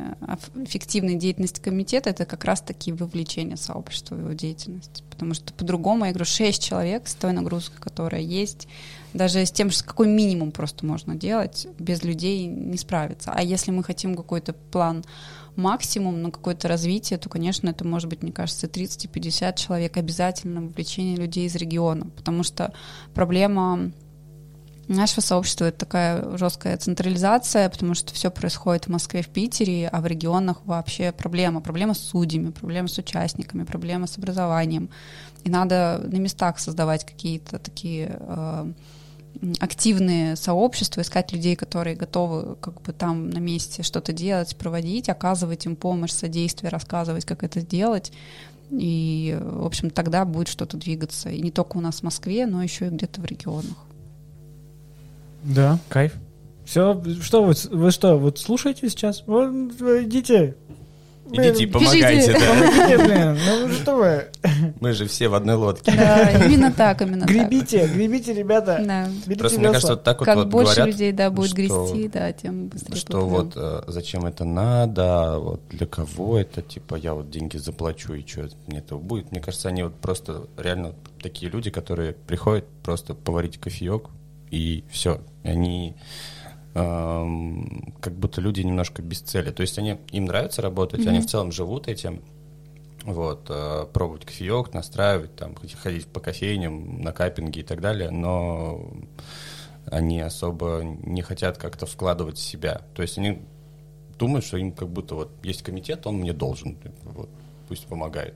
эффективной 0.64 1.14
деятельности 1.14 1.60
комитета 1.60 2.10
это 2.10 2.24
как 2.24 2.44
раз-таки 2.44 2.92
вовлечение 2.92 3.56
сообщества 3.56 4.14
в 4.14 4.20
его 4.20 4.32
деятельность. 4.32 5.04
Потому 5.10 5.34
что 5.34 5.52
по-другому, 5.52 6.04
я 6.06 6.12
говорю, 6.12 6.24
шесть 6.24 6.62
человек 6.62 7.06
с 7.06 7.14
той 7.14 7.32
нагрузкой, 7.32 7.78
которая 7.80 8.22
есть, 8.22 8.68
даже 9.12 9.44
с 9.44 9.50
тем, 9.50 9.70
какой 9.84 10.06
минимум 10.06 10.52
просто 10.52 10.86
можно 10.86 11.14
делать, 11.14 11.66
без 11.78 12.02
людей 12.02 12.46
не 12.46 12.76
справиться. 12.76 13.32
А 13.34 13.42
если 13.42 13.70
мы 13.70 13.82
хотим 13.82 14.14
какой-то 14.14 14.52
план 14.52 15.04
максимум 15.56 16.22
на 16.22 16.30
какое-то 16.30 16.68
развитие, 16.68 17.18
то, 17.18 17.28
конечно, 17.28 17.68
это 17.68 17.84
может 17.84 18.08
быть, 18.08 18.22
мне 18.22 18.32
кажется, 18.32 18.66
30-50 18.66 19.56
человек 19.56 19.96
обязательно 19.96 20.62
вовлечение 20.62 21.16
людей 21.16 21.46
из 21.46 21.54
региона, 21.56 22.06
потому 22.16 22.42
что 22.42 22.72
проблема 23.14 23.92
нашего 24.88 25.20
сообщества 25.20 25.66
это 25.66 25.78
такая 25.78 26.36
жесткая 26.36 26.76
централизация, 26.76 27.68
потому 27.70 27.94
что 27.94 28.12
все 28.12 28.30
происходит 28.30 28.86
в 28.86 28.90
Москве, 28.90 29.22
в 29.22 29.28
Питере, 29.28 29.88
а 29.88 30.00
в 30.00 30.06
регионах 30.06 30.62
вообще 30.64 31.12
проблема. 31.12 31.60
Проблема 31.60 31.94
с 31.94 31.98
судьями, 32.00 32.50
проблема 32.50 32.88
с 32.88 32.98
участниками, 32.98 33.64
проблема 33.64 34.06
с 34.06 34.18
образованием. 34.18 34.90
И 35.44 35.50
надо 35.50 36.00
на 36.04 36.16
местах 36.16 36.58
создавать 36.58 37.04
какие-то 37.04 37.58
такие 37.58 38.16
э, 38.18 38.72
активные 39.58 40.36
сообщества, 40.36 41.00
искать 41.00 41.32
людей, 41.32 41.56
которые 41.56 41.96
готовы 41.96 42.56
как 42.56 42.82
бы 42.82 42.92
там 42.92 43.30
на 43.30 43.38
месте 43.38 43.82
что-то 43.82 44.12
делать, 44.12 44.56
проводить, 44.56 45.08
оказывать 45.08 45.66
им 45.66 45.76
помощь, 45.76 46.12
содействие, 46.12 46.70
рассказывать, 46.70 47.24
как 47.24 47.42
это 47.42 47.60
сделать. 47.60 48.12
И, 48.70 49.36
в 49.40 49.66
общем, 49.66 49.90
тогда 49.90 50.24
будет 50.24 50.48
что-то 50.48 50.76
двигаться. 50.76 51.30
И 51.30 51.40
не 51.40 51.50
только 51.50 51.76
у 51.76 51.80
нас 51.80 52.00
в 52.00 52.02
Москве, 52.02 52.46
но 52.46 52.62
еще 52.62 52.86
и 52.86 52.90
где-то 52.90 53.20
в 53.20 53.24
регионах. 53.24 53.76
Да, 55.42 55.78
кайф. 55.88 56.14
Все, 56.64 57.02
что 57.20 57.42
вы, 57.42 57.54
вы 57.70 57.90
что, 57.90 58.16
вот 58.16 58.38
слушаете 58.38 58.88
сейчас? 58.88 59.24
Вот, 59.26 59.50
идите, 59.50 60.54
Идите, 61.32 61.66
помогайте, 61.66 62.32
да. 62.32 63.36
Ну 63.60 63.72
что 63.72 63.96
вы? 63.96 64.24
Мы 64.80 64.92
же 64.92 65.06
все 65.06 65.28
в 65.28 65.34
одной 65.34 65.56
лодке. 65.56 65.92
Да, 65.92 66.46
именно 66.46 66.72
так, 66.72 67.02
именно 67.02 67.26
так. 67.26 67.30
Гребите, 67.30 67.86
гребите, 67.86 68.32
ребята. 68.32 69.10
Просто 69.38 69.58
мне 69.58 69.68
кажется, 69.68 69.92
вот 69.94 70.04
так 70.04 70.18
вот, 70.20 70.24
Как 70.26 70.48
больше 70.48 70.82
людей, 70.82 71.12
да, 71.12 71.30
будет 71.30 71.52
грести, 71.52 72.08
да, 72.08 72.32
тем 72.32 72.68
быстрее 72.68 72.96
что 72.96 73.26
вот 73.26 73.52
э, 73.56 73.82
зачем 73.86 74.26
это 74.26 74.44
надо, 74.44 75.38
вот 75.38 75.60
для 75.70 75.86
кого 75.86 76.38
это, 76.38 76.62
типа 76.62 76.96
я 76.96 77.14
вот 77.14 77.30
деньги 77.30 77.56
заплачу 77.56 78.14
и 78.14 78.26
что 78.26 78.48
мне 78.66 78.78
этого 78.78 78.98
будет. 78.98 79.30
Мне 79.30 79.40
кажется, 79.40 79.68
они 79.68 79.82
вот 79.82 79.94
просто 79.96 80.46
реально 80.56 80.94
такие 81.22 81.50
люди, 81.50 81.70
которые 81.70 82.12
приходят 82.12 82.66
просто 82.82 83.14
поварить 83.14 83.58
кофеек 83.58 84.08
и 84.50 84.84
все. 84.90 85.20
Они 85.42 85.96
как 86.72 88.14
будто 88.14 88.40
люди 88.40 88.60
немножко 88.60 89.02
без 89.02 89.20
цели. 89.20 89.50
То 89.50 89.62
есть 89.62 89.78
они 89.78 89.98
им 90.12 90.26
нравится 90.26 90.62
работать, 90.62 91.06
они 91.06 91.20
в 91.20 91.26
целом 91.26 91.52
живут 91.52 91.88
этим. 91.88 92.22
Вот, 93.02 93.46
э, 93.48 93.86
пробовать 93.94 94.26
кофеек, 94.26 94.74
настраивать, 94.74 95.34
там, 95.34 95.54
ходить 95.54 96.06
по 96.06 96.20
кофейням, 96.20 97.00
на 97.00 97.12
каппинги 97.12 97.60
и 97.60 97.62
так 97.62 97.80
далее, 97.80 98.10
но 98.10 98.90
они 99.86 100.20
особо 100.20 100.82
не 100.82 101.22
хотят 101.22 101.56
как-то 101.56 101.86
вкладывать 101.86 102.36
в 102.36 102.42
себя. 102.42 102.82
То 102.94 103.00
есть 103.00 103.16
они 103.16 103.40
думают, 104.18 104.44
что 104.44 104.58
им 104.58 104.72
как 104.72 104.90
будто 104.90 105.14
вот 105.14 105.30
есть 105.42 105.62
комитет, 105.62 106.06
он 106.06 106.16
мне 106.16 106.34
должен, 106.34 106.76
вот, 107.04 107.30
пусть 107.68 107.86
помогает. 107.86 108.34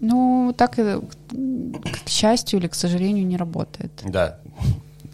Ну, 0.00 0.54
так, 0.56 0.76
к 0.76 2.08
счастью 2.08 2.58
или 2.58 2.66
к 2.66 2.74
сожалению, 2.74 3.26
не 3.26 3.38
работает. 3.38 3.90
Да, 4.04 4.38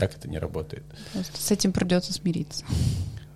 так 0.01 0.17
это 0.17 0.29
не 0.29 0.39
работает. 0.39 0.83
Просто 1.13 1.37
с 1.37 1.51
этим 1.51 1.73
придется 1.73 2.13
смириться. 2.13 2.65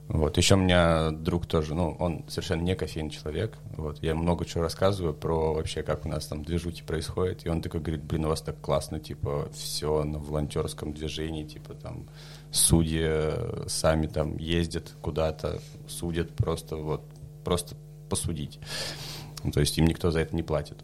Вот, 0.08 0.36
еще 0.36 0.54
у 0.54 0.58
меня 0.58 1.10
друг 1.10 1.46
тоже, 1.46 1.74
ну, 1.74 1.96
он 1.98 2.24
совершенно 2.28 2.60
не 2.60 2.74
кофейный 2.74 3.10
человек, 3.10 3.56
вот, 3.76 4.02
я 4.02 4.14
много 4.14 4.44
чего 4.44 4.62
рассказываю 4.62 5.14
про 5.14 5.54
вообще, 5.54 5.82
как 5.82 6.04
у 6.04 6.08
нас 6.10 6.26
там 6.26 6.44
движухи 6.44 6.82
происходят, 6.82 7.46
и 7.46 7.48
он 7.48 7.62
такой 7.62 7.80
говорит, 7.80 8.04
блин, 8.04 8.26
у 8.26 8.28
вас 8.28 8.42
так 8.42 8.60
классно, 8.60 9.00
типа, 9.00 9.48
все 9.54 10.04
на 10.04 10.18
волонтерском 10.18 10.92
движении, 10.92 11.44
типа, 11.44 11.72
там, 11.74 12.06
судьи 12.50 13.00
э, 13.02 13.64
сами 13.66 14.06
там 14.06 14.36
ездят 14.36 14.92
куда-то, 15.00 15.62
судят 15.88 16.34
просто, 16.34 16.76
вот, 16.76 17.02
просто 17.42 17.74
посудить. 18.10 18.60
Ну, 19.44 19.50
то 19.52 19.60
есть 19.60 19.78
им 19.78 19.86
никто 19.86 20.10
за 20.10 20.20
это 20.20 20.34
не 20.34 20.42
платит. 20.42 20.76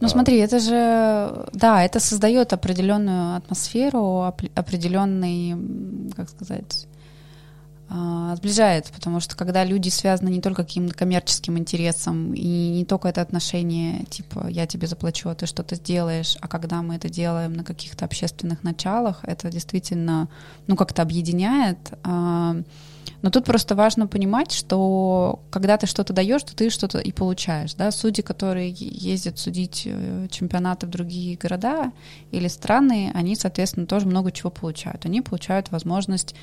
Ну 0.00 0.06
А. 0.06 0.10
смотри, 0.10 0.36
это 0.38 0.58
же, 0.58 1.48
да, 1.52 1.82
это 1.84 2.00
создает 2.00 2.52
определенную 2.52 3.36
атмосферу, 3.36 4.00
оп- 4.28 4.42
определенный, 4.54 5.56
как 6.16 6.28
сказать, 6.30 6.86
сближает, 8.36 8.90
потому 8.94 9.20
что 9.20 9.36
когда 9.36 9.64
люди 9.64 9.88
связаны 9.88 10.28
не 10.28 10.40
только 10.40 10.64
каким-то 10.64 10.94
коммерческим 10.94 11.58
интересом 11.58 12.34
и 12.34 12.70
не 12.70 12.84
только 12.84 13.08
это 13.08 13.20
отношение, 13.20 14.04
типа 14.06 14.46
я 14.48 14.66
тебе 14.66 14.86
заплачу, 14.86 15.28
а 15.28 15.34
ты 15.34 15.46
что-то 15.46 15.76
сделаешь, 15.76 16.36
а 16.40 16.48
когда 16.48 16.82
мы 16.82 16.96
это 16.96 17.08
делаем 17.08 17.52
на 17.52 17.64
каких-то 17.64 18.04
общественных 18.04 18.62
началах, 18.64 19.20
это 19.22 19.50
действительно, 19.50 20.28
ну 20.66 20.76
как-то 20.76 21.02
объединяет. 21.02 21.78
а, 22.02 22.56
но 23.22 23.30
тут 23.30 23.44
просто 23.44 23.74
важно 23.74 24.06
понимать, 24.06 24.52
что 24.52 25.40
когда 25.50 25.76
ты 25.76 25.86
что-то 25.86 26.12
даешь, 26.12 26.42
то 26.42 26.54
ты 26.54 26.70
что-то 26.70 26.98
и 26.98 27.10
получаешь. 27.12 27.74
Да? 27.74 27.90
Судьи, 27.90 28.22
которые 28.22 28.70
ездят 28.70 29.38
судить 29.38 29.84
э, 29.86 30.28
чемпионаты 30.30 30.86
в 30.86 30.90
другие 30.90 31.36
города 31.36 31.92
или 32.32 32.48
страны, 32.48 33.10
они, 33.14 33.34
соответственно, 33.34 33.86
тоже 33.86 34.06
много 34.06 34.30
чего 34.30 34.50
получают. 34.50 35.06
Они 35.06 35.22
получают 35.22 35.70
возможность 35.70 36.34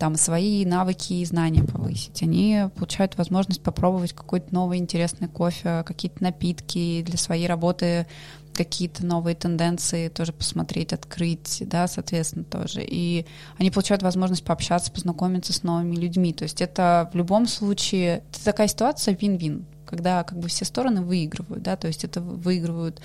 там 0.00 0.16
свои 0.16 0.64
навыки 0.64 1.12
и 1.12 1.24
знания 1.26 1.62
повысить. 1.62 2.22
Они 2.22 2.64
получают 2.74 3.18
возможность 3.18 3.62
попробовать 3.62 4.14
какой-то 4.14 4.52
новый 4.52 4.78
интересный 4.78 5.28
кофе, 5.28 5.84
какие-то 5.86 6.22
напитки 6.22 7.02
для 7.02 7.18
своей 7.18 7.46
работы, 7.46 8.06
какие-то 8.54 9.04
новые 9.04 9.36
тенденции 9.36 10.08
тоже 10.08 10.32
посмотреть, 10.32 10.94
открыть, 10.94 11.62
да, 11.66 11.86
соответственно, 11.86 12.44
тоже. 12.44 12.82
И 12.82 13.26
они 13.58 13.70
получают 13.70 14.02
возможность 14.02 14.42
пообщаться, 14.42 14.90
познакомиться 14.90 15.52
с 15.52 15.62
новыми 15.62 15.96
людьми. 15.96 16.32
То 16.32 16.44
есть 16.44 16.62
это 16.62 17.10
в 17.12 17.16
любом 17.16 17.46
случае, 17.46 18.22
это 18.30 18.42
такая 18.42 18.68
ситуация 18.68 19.14
вин-вин, 19.14 19.66
когда 19.84 20.24
как 20.24 20.38
бы 20.38 20.48
все 20.48 20.64
стороны 20.64 21.02
выигрывают, 21.02 21.62
да, 21.62 21.76
то 21.76 21.88
есть 21.88 22.04
это 22.04 22.22
выигрывают 22.22 23.02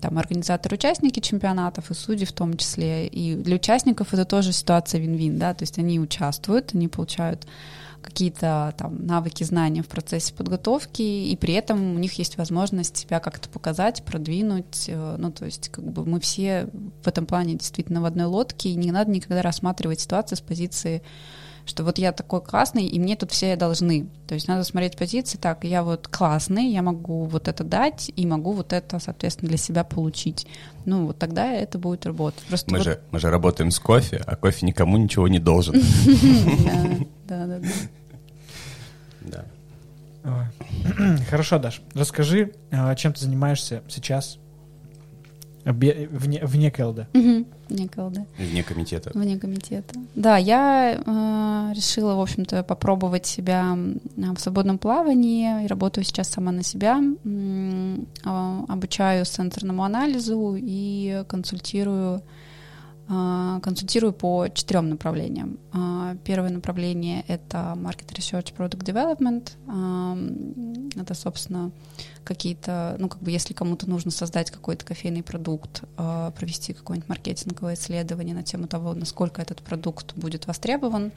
там 0.00 0.18
организаторы, 0.18 0.76
участники 0.76 1.20
чемпионатов 1.20 1.90
и 1.90 1.94
судьи 1.94 2.26
в 2.26 2.32
том 2.32 2.56
числе. 2.56 3.06
И 3.06 3.34
для 3.34 3.56
участников 3.56 4.12
это 4.12 4.24
тоже 4.24 4.52
ситуация 4.52 5.00
вин-вин, 5.00 5.38
да, 5.38 5.54
то 5.54 5.62
есть 5.62 5.78
они 5.78 5.98
участвуют, 6.00 6.74
они 6.74 6.88
получают 6.88 7.46
какие-то 8.02 8.72
там 8.78 9.04
навыки, 9.04 9.42
знания 9.42 9.82
в 9.82 9.88
процессе 9.88 10.32
подготовки, 10.32 11.02
и 11.02 11.36
при 11.36 11.54
этом 11.54 11.96
у 11.96 11.98
них 11.98 12.12
есть 12.14 12.38
возможность 12.38 12.96
себя 12.96 13.18
как-то 13.18 13.48
показать, 13.48 14.04
продвинуть. 14.04 14.84
э, 14.88 15.16
Ну, 15.18 15.32
то 15.32 15.44
есть, 15.44 15.70
как 15.70 15.84
бы 15.84 16.06
мы 16.06 16.20
все 16.20 16.68
в 17.02 17.08
этом 17.08 17.26
плане 17.26 17.54
действительно 17.54 18.00
в 18.00 18.04
одной 18.04 18.26
лодке, 18.26 18.68
и 18.68 18.76
не 18.76 18.92
надо 18.92 19.10
никогда 19.10 19.42
рассматривать 19.42 20.00
ситуацию 20.00 20.38
с 20.38 20.40
позиции 20.40 21.02
что 21.66 21.84
вот 21.84 21.98
я 21.98 22.12
такой 22.12 22.40
классный, 22.40 22.86
и 22.86 22.98
мне 22.98 23.16
тут 23.16 23.32
все 23.32 23.56
должны. 23.56 24.06
То 24.26 24.34
есть 24.34 24.48
надо 24.48 24.64
смотреть 24.64 24.96
позиции 24.96 25.36
так, 25.36 25.64
я 25.64 25.82
вот 25.82 26.08
классный, 26.08 26.68
я 26.70 26.80
могу 26.82 27.24
вот 27.24 27.48
это 27.48 27.64
дать, 27.64 28.10
и 28.14 28.26
могу 28.26 28.52
вот 28.52 28.72
это, 28.72 28.98
соответственно, 28.98 29.48
для 29.48 29.58
себя 29.58 29.84
получить. 29.84 30.46
Ну, 30.84 31.06
вот 31.06 31.18
тогда 31.18 31.52
это 31.52 31.78
будет 31.78 32.06
работать. 32.06 32.42
Просто 32.48 32.70
Мы, 32.70 32.78
вот- 32.78 32.84
же, 32.84 33.00
мы 33.10 33.18
же 33.18 33.30
работаем 33.30 33.70
с 33.70 33.78
кофе, 33.78 34.22
а 34.24 34.36
кофе 34.36 34.64
никому 34.64 34.96
ничего 34.96 35.28
не 35.28 35.38
должен. 35.38 35.74
Да, 37.26 37.44
да, 37.46 37.58
да. 37.58 37.70
Хорошо, 41.30 41.58
Даш, 41.58 41.82
расскажи, 41.94 42.52
а, 42.70 42.94
чем 42.94 43.12
ты 43.12 43.20
занимаешься 43.20 43.82
сейчас 43.88 44.38
бе- 45.72 46.08
вне, 46.12 46.40
вне 46.44 46.70
КЛД. 46.70 47.06
Никол, 47.68 48.10
да. 48.10 48.24
Вне 48.38 48.62
комитета. 48.62 49.10
Вне 49.14 49.38
комитета. 49.38 49.94
Да, 50.14 50.36
я 50.36 50.92
э, 51.04 51.72
решила, 51.74 52.14
в 52.14 52.20
общем-то, 52.20 52.62
попробовать 52.62 53.26
себя 53.26 53.76
в 54.16 54.38
свободном 54.38 54.78
плавании. 54.78 55.64
И 55.64 55.66
работаю 55.66 56.04
сейчас 56.04 56.28
сама 56.28 56.52
на 56.52 56.62
себя. 56.62 56.98
М, 57.24 58.06
э, 58.24 58.60
обучаю 58.68 59.24
сенсорному 59.24 59.82
анализу 59.82 60.54
и 60.56 61.24
консультирую 61.28 62.22
консультирую 63.08 64.12
по 64.12 64.48
четырем 64.48 64.88
направлениям. 64.88 65.58
Э, 65.72 66.16
Первое 66.24 66.50
направление— 66.50 67.24
это 67.28 67.74
Market 67.76 68.08
Research 68.14 68.52
Product 68.56 68.84
Development. 68.84 69.52
Эм, 69.68 70.90
Это, 70.96 71.12
собственно, 71.14 71.70
какие-то, 72.24 72.96
ну, 72.98 73.08
как 73.08 73.20
бы, 73.20 73.30
если 73.30 73.52
кому-то 73.52 73.88
нужно 73.88 74.10
создать 74.10 74.50
какой-то 74.50 74.84
кофейный 74.86 75.22
продукт, 75.22 75.82
провести 75.94 76.72
какое-нибудь 76.72 77.08
маркетинговое 77.08 77.74
исследование 77.74 78.34
на 78.34 78.42
тему 78.42 78.66
того, 78.66 78.94
насколько 78.94 79.42
этот 79.42 79.60
продукт 79.60 80.14
будет 80.16 80.46
востребован, 80.46 81.06
а, 81.06 81.10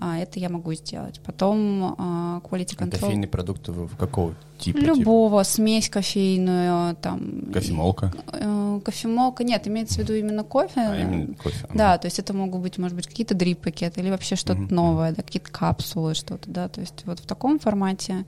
это 0.00 0.38
я 0.38 0.48
могу 0.48 0.74
сделать. 0.74 1.20
Потом 1.24 1.94
э, 1.98 2.40
quality 2.48 2.74
А 2.78 2.84
control. 2.84 2.90
Кофейные 3.00 3.28
продукты 3.28 3.72
в 3.72 3.96
какого 3.96 4.34
типа? 4.58 4.78
типа? 4.80 4.90
Любого, 4.96 5.42
смесь 5.42 5.88
кофейную, 5.88 6.96
там... 6.96 7.50
Кофемолка? 7.52 8.12
э, 8.32 8.80
Кофемолка, 8.84 9.44
нет, 9.44 9.66
имеется 9.68 9.94
в 9.96 9.98
виду 9.98 10.14
именно 10.14 10.44
кофе. 10.44 10.80
А, 10.80 11.00
именно 11.00 11.34
кофе. 11.34 11.66
Да, 11.74 11.98
то 11.98 12.06
есть 12.06 12.18
это 12.18 12.32
могут 12.34 12.60
быть, 12.60 12.78
может 12.78 12.96
быть, 12.96 13.06
какие-то 13.06 13.34
дрип-пакеты 13.34 14.00
или 14.00 14.10
вообще 14.10 14.36
что-то 14.36 14.60
Мгм. 14.60 14.74
новое, 14.74 15.12
да, 15.12 15.22
какие-то 15.22 15.50
капсулы, 15.50 16.14
что-то, 16.14 16.50
да, 16.50 16.68
то 16.68 16.80
есть 16.80 17.02
вот 17.04 17.20
в 17.20 17.26
таком 17.26 17.58
формате. 17.58 18.24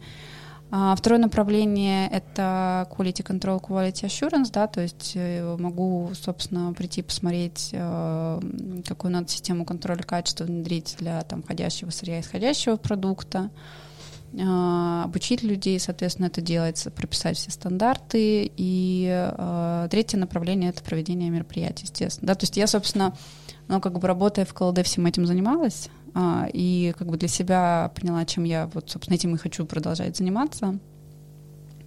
А, 0.72 0.94
второе 0.94 1.20
направление— 1.20 2.08
это 2.12 2.88
quality 2.96 3.24
control, 3.24 3.60
quality 3.60 4.04
assurance, 4.04 4.50
да, 4.52 4.68
то 4.68 4.80
есть 4.80 5.12
э, 5.16 5.56
могу, 5.58 6.10
собственно, 6.14 6.72
прийти 6.72 7.02
посмотреть, 7.02 7.70
э, 7.72 8.40
какую 8.86 9.10
надо 9.10 9.28
систему 9.28 9.64
контроля 9.64 10.02
качества 10.02 10.44
внедрить 10.44 10.94
для 10.98 11.22
там 11.22 11.42
входящего 11.42 11.90
сырья, 11.90 12.20
исходящего 12.20 12.76
продукта, 12.76 13.50
а, 14.38 15.04
обучить 15.04 15.42
людей, 15.42 15.80
соответственно, 15.80 16.26
это 16.26 16.40
делать, 16.40 16.86
прописать 16.94 17.36
все 17.36 17.50
стандарты. 17.50 18.50
И 18.56 19.08
а, 19.10 19.88
третье 19.88 20.18
направление— 20.18 20.70
это 20.70 20.82
проведение 20.82 21.30
мероприятий, 21.30 21.84
естественно. 21.84 22.28
Да, 22.28 22.34
то 22.36 22.44
есть 22.44 22.56
я, 22.56 22.66
собственно, 22.66 23.16
ну, 23.66 23.80
как 23.80 23.98
бы 23.98 24.06
работая 24.06 24.44
в 24.44 24.54
КЛД, 24.54 24.84
всем 24.84 25.06
этим 25.06 25.26
занималась, 25.26 25.88
а, 26.14 26.48
и 26.52 26.94
как 26.98 27.08
бы 27.08 27.16
для 27.16 27.28
себя 27.28 27.92
поняла, 27.94 28.24
чем 28.24 28.44
я 28.44 28.68
вот, 28.72 28.90
собственно, 28.90 29.16
этим 29.16 29.34
и 29.34 29.38
хочу 29.38 29.64
продолжать 29.64 30.16
заниматься. 30.16 30.78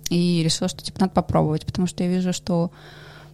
И 0.10 0.42
решила, 0.44 0.68
что 0.70 0.84
типа 0.84 1.02
надо 1.02 1.14
попробовать, 1.14 1.66
потому 1.66 1.88
что 1.88 2.04
я 2.04 2.10
вижу, 2.10 2.34
что 2.34 2.72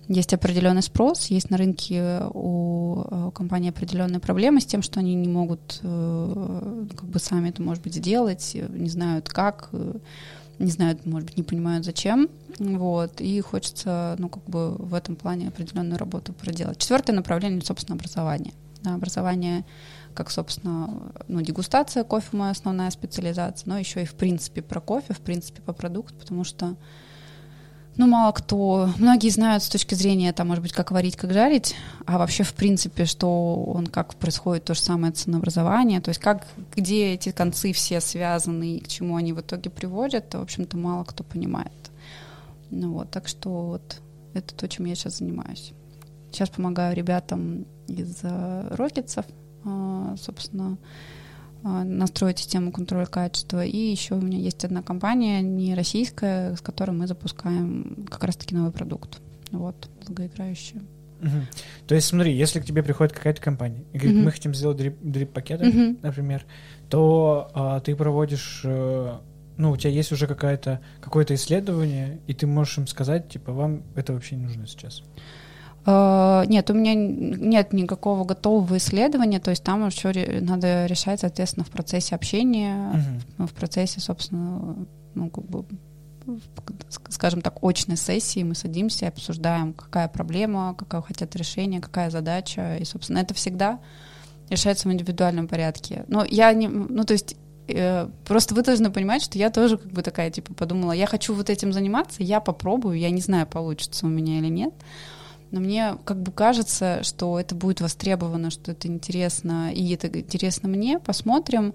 есть 0.07 0.33
определенный 0.33 0.81
спрос, 0.81 1.27
есть 1.27 1.51
на 1.51 1.57
рынке 1.57 2.21
у 2.33 3.03
э, 3.05 3.31
компании 3.33 3.69
определенные 3.69 4.19
проблемы 4.19 4.59
с 4.59 4.65
тем, 4.65 4.81
что 4.81 4.99
они 4.99 5.13
не 5.13 5.27
могут 5.27 5.79
э, 5.83 6.85
как 6.95 7.05
бы 7.05 7.19
сами 7.19 7.49
это, 7.49 7.61
может 7.61 7.83
быть, 7.83 7.93
сделать, 7.93 8.51
э, 8.55 8.67
не 8.69 8.89
знают 8.89 9.29
как, 9.29 9.69
не 10.57 10.71
знают, 10.71 11.05
может 11.05 11.27
быть, 11.27 11.37
не 11.37 11.43
понимают 11.43 11.85
зачем, 11.85 12.27
вот, 12.57 13.21
и 13.21 13.39
хочется, 13.41 14.15
ну, 14.17 14.29
как 14.29 14.43
бы 14.45 14.71
в 14.71 14.95
этом 14.95 15.15
плане 15.15 15.49
определенную 15.49 15.99
работу 15.99 16.33
проделать. 16.33 16.79
Четвертое 16.79 17.13
направление, 17.13 17.61
собственно, 17.61 17.95
образование. 17.95 18.53
да, 18.81 18.95
образование 18.95 19.63
как, 20.19 20.31
собственно, 20.31 21.13
ну, 21.29 21.39
дегустация 21.39 22.03
кофе 22.03 22.27
моя 22.33 22.51
основная 22.51 22.91
специализация, 22.91 23.69
но 23.69 23.79
еще 23.79 24.01
и 24.01 24.05
в 24.05 24.15
принципе 24.15 24.61
про 24.61 24.81
кофе, 24.81 25.13
в 25.13 25.21
принципе 25.21 25.61
по 25.61 25.71
продукту, 25.71 26.13
потому 26.19 26.43
что 26.43 26.75
ну, 27.95 28.05
мало 28.05 28.33
кто, 28.33 28.89
многие 28.97 29.29
знают 29.29 29.63
с 29.63 29.69
точки 29.69 29.95
зрения, 29.95 30.33
там, 30.33 30.49
может 30.49 30.61
быть, 30.61 30.73
как 30.73 30.91
варить, 30.91 31.15
как 31.15 31.31
жарить, 31.31 31.73
а 32.05 32.17
вообще, 32.17 32.43
в 32.43 32.53
принципе, 32.53 33.05
что 33.05 33.63
он, 33.63 33.87
как 33.87 34.15
происходит 34.15 34.65
то 34.65 34.73
же 34.73 34.81
самое 34.81 35.13
ценообразование, 35.13 36.01
то 36.01 36.09
есть 36.09 36.19
как, 36.19 36.45
где 36.75 37.13
эти 37.13 37.31
концы 37.31 37.71
все 37.71 38.01
связаны 38.01 38.75
и 38.75 38.79
к 38.81 38.89
чему 38.89 39.15
они 39.15 39.31
в 39.31 39.39
итоге 39.39 39.69
приводят, 39.69 40.33
в 40.33 40.41
общем-то, 40.41 40.75
мало 40.75 41.05
кто 41.05 41.23
понимает. 41.23 41.91
Ну 42.71 42.91
вот, 42.91 43.09
так 43.09 43.29
что 43.29 43.67
вот 43.67 44.01
это 44.33 44.53
то, 44.53 44.67
чем 44.67 44.83
я 44.83 44.95
сейчас 44.95 45.19
занимаюсь. 45.19 45.71
Сейчас 46.29 46.49
помогаю 46.49 46.93
ребятам 46.93 47.65
из 47.87 48.19
Ротлицев, 48.21 49.23
а, 49.25 49.48
собственно, 50.17 50.77
а, 51.63 51.83
настроить 51.83 52.39
систему 52.39 52.71
контроля 52.71 53.05
качества. 53.05 53.65
И 53.65 53.77
еще 53.77 54.15
у 54.15 54.21
меня 54.21 54.37
есть 54.37 54.63
одна 54.63 54.81
компания, 54.81 55.41
не 55.41 55.75
российская, 55.75 56.55
с 56.55 56.61
которой 56.61 56.91
мы 56.91 57.07
запускаем 57.07 58.07
как 58.09 58.23
раз-таки 58.23 58.55
новый 58.55 58.71
продукт. 58.71 59.19
Вот, 59.51 59.89
долгоиграющий. 60.05 60.81
Угу. 61.21 61.41
То 61.87 61.95
есть, 61.95 62.07
смотри, 62.07 62.33
если 62.33 62.61
к 62.61 62.65
тебе 62.65 62.81
приходит 62.81 63.13
какая-то 63.13 63.41
компания 63.41 63.83
и 63.91 63.97
говорит, 63.97 64.17
угу. 64.17 64.25
мы 64.25 64.31
хотим 64.31 64.53
сделать 64.53 64.77
дрип, 64.77 64.97
дрип-пакеты, 65.01 65.67
угу. 65.67 65.97
например, 66.01 66.45
то 66.89 67.51
а, 67.53 67.79
ты 67.81 67.93
проводишь, 67.95 68.61
а, 68.63 69.21
ну, 69.57 69.71
у 69.71 69.77
тебя 69.77 69.91
есть 69.91 70.13
уже 70.13 70.27
какая-то, 70.27 70.79
какое-то 71.01 71.35
исследование, 71.35 72.21
и 72.27 72.33
ты 72.33 72.47
можешь 72.47 72.77
им 72.77 72.87
сказать, 72.87 73.27
типа, 73.27 73.51
вам 73.51 73.83
это 73.95 74.13
вообще 74.13 74.37
не 74.37 74.43
нужно 74.43 74.65
сейчас. 74.65 75.03
Э, 75.85 76.43
нет, 76.47 76.69
у 76.69 76.73
меня 76.73 76.93
нет 76.95 77.73
никакого 77.73 78.23
готового 78.23 78.77
исследования, 78.77 79.39
то 79.39 79.51
есть 79.51 79.63
там 79.63 79.85
еще 79.85 80.11
надо 80.41 80.85
решать, 80.85 81.21
соответственно, 81.21 81.65
в 81.65 81.69
процессе 81.69 82.15
общения, 82.15 82.93
uh-huh. 83.37 83.47
в 83.47 83.53
процессе, 83.53 83.99
собственно, 83.99 84.75
ну, 85.15 85.29
как 85.29 85.45
бы, 85.45 85.65
скажем 87.09 87.41
так, 87.41 87.57
очной 87.61 87.97
сессии 87.97 88.43
мы 88.43 88.55
садимся 88.55 89.05
и 89.05 89.07
обсуждаем, 89.07 89.73
какая 89.73 90.07
проблема, 90.07 90.75
какое 90.77 91.01
хотят 91.01 91.35
решение, 91.35 91.81
какая 91.81 92.09
задача, 92.09 92.77
и, 92.77 92.85
собственно, 92.85 93.19
это 93.19 93.33
всегда 93.33 93.79
решается 94.49 94.89
в 94.89 94.91
индивидуальном 94.91 95.47
порядке. 95.47 96.05
Но 96.07 96.25
я 96.25 96.51
не, 96.53 96.67
ну, 96.67 97.03
то 97.03 97.13
есть 97.13 97.35
э, 97.67 98.09
просто 98.25 98.55
вы 98.55 98.63
должны 98.63 98.91
понимать, 98.91 99.21
что 99.21 99.37
я 99.37 99.49
тоже 99.49 99.77
как 99.77 99.91
бы 99.91 100.01
такая, 100.01 100.31
типа, 100.31 100.53
подумала, 100.53 100.91
я 100.91 101.05
хочу 101.05 101.33
вот 101.33 101.49
этим 101.49 101.71
заниматься, 101.71 102.23
я 102.23 102.39
попробую, 102.39 102.97
я 102.97 103.09
не 103.09 103.21
знаю, 103.21 103.47
получится 103.47 104.05
у 104.05 104.09
меня 104.09 104.39
или 104.39 104.49
нет, 104.49 104.73
но 105.51 105.59
мне 105.59 105.97
как 106.05 106.21
бы 106.21 106.31
кажется, 106.31 107.03
что 107.03 107.39
это 107.39 107.55
будет 107.55 107.81
востребовано, 107.81 108.49
что 108.49 108.71
это 108.71 108.87
интересно, 108.87 109.71
и 109.73 109.93
это 109.93 110.07
интересно 110.07 110.69
мне, 110.69 110.99
посмотрим. 110.99 111.73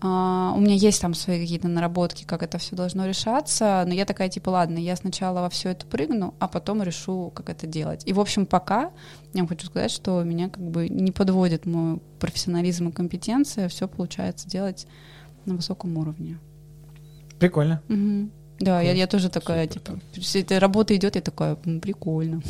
Uh, 0.00 0.54
у 0.54 0.60
меня 0.60 0.74
есть 0.74 1.00
там 1.00 1.12
свои 1.12 1.40
какие-то 1.40 1.66
наработки, 1.66 2.22
как 2.22 2.44
это 2.44 2.58
все 2.58 2.76
должно 2.76 3.04
решаться, 3.04 3.82
но 3.84 3.92
я 3.92 4.04
такая 4.04 4.28
типа, 4.28 4.50
ладно, 4.50 4.78
я 4.78 4.94
сначала 4.94 5.40
во 5.40 5.50
все 5.50 5.70
это 5.70 5.86
прыгну, 5.86 6.36
а 6.38 6.46
потом 6.46 6.84
решу, 6.84 7.32
как 7.34 7.50
это 7.50 7.66
делать. 7.66 8.04
И 8.06 8.12
в 8.12 8.20
общем 8.20 8.46
пока 8.46 8.92
я 9.34 9.44
хочу 9.44 9.66
сказать, 9.66 9.90
что 9.90 10.22
меня 10.22 10.50
как 10.50 10.62
бы 10.62 10.88
не 10.88 11.10
подводит 11.10 11.66
мой 11.66 12.00
профессионализм 12.20 12.90
и 12.90 12.92
компетенция, 12.92 13.68
все 13.68 13.88
получается 13.88 14.48
делать 14.48 14.86
на 15.46 15.56
высоком 15.56 15.98
уровне. 15.98 16.38
Прикольно. 17.40 17.82
Угу. 17.88 18.30
Да, 18.60 18.80
я, 18.80 18.92
я 18.92 19.06
тоже 19.06 19.28
такая, 19.28 19.68
Супер. 19.68 19.80
типа, 19.80 20.20
все 20.20 20.40
эта 20.40 20.58
работа 20.58 20.94
идет, 20.96 21.14
я 21.14 21.22
такая, 21.22 21.54
прикольно. 21.54 22.42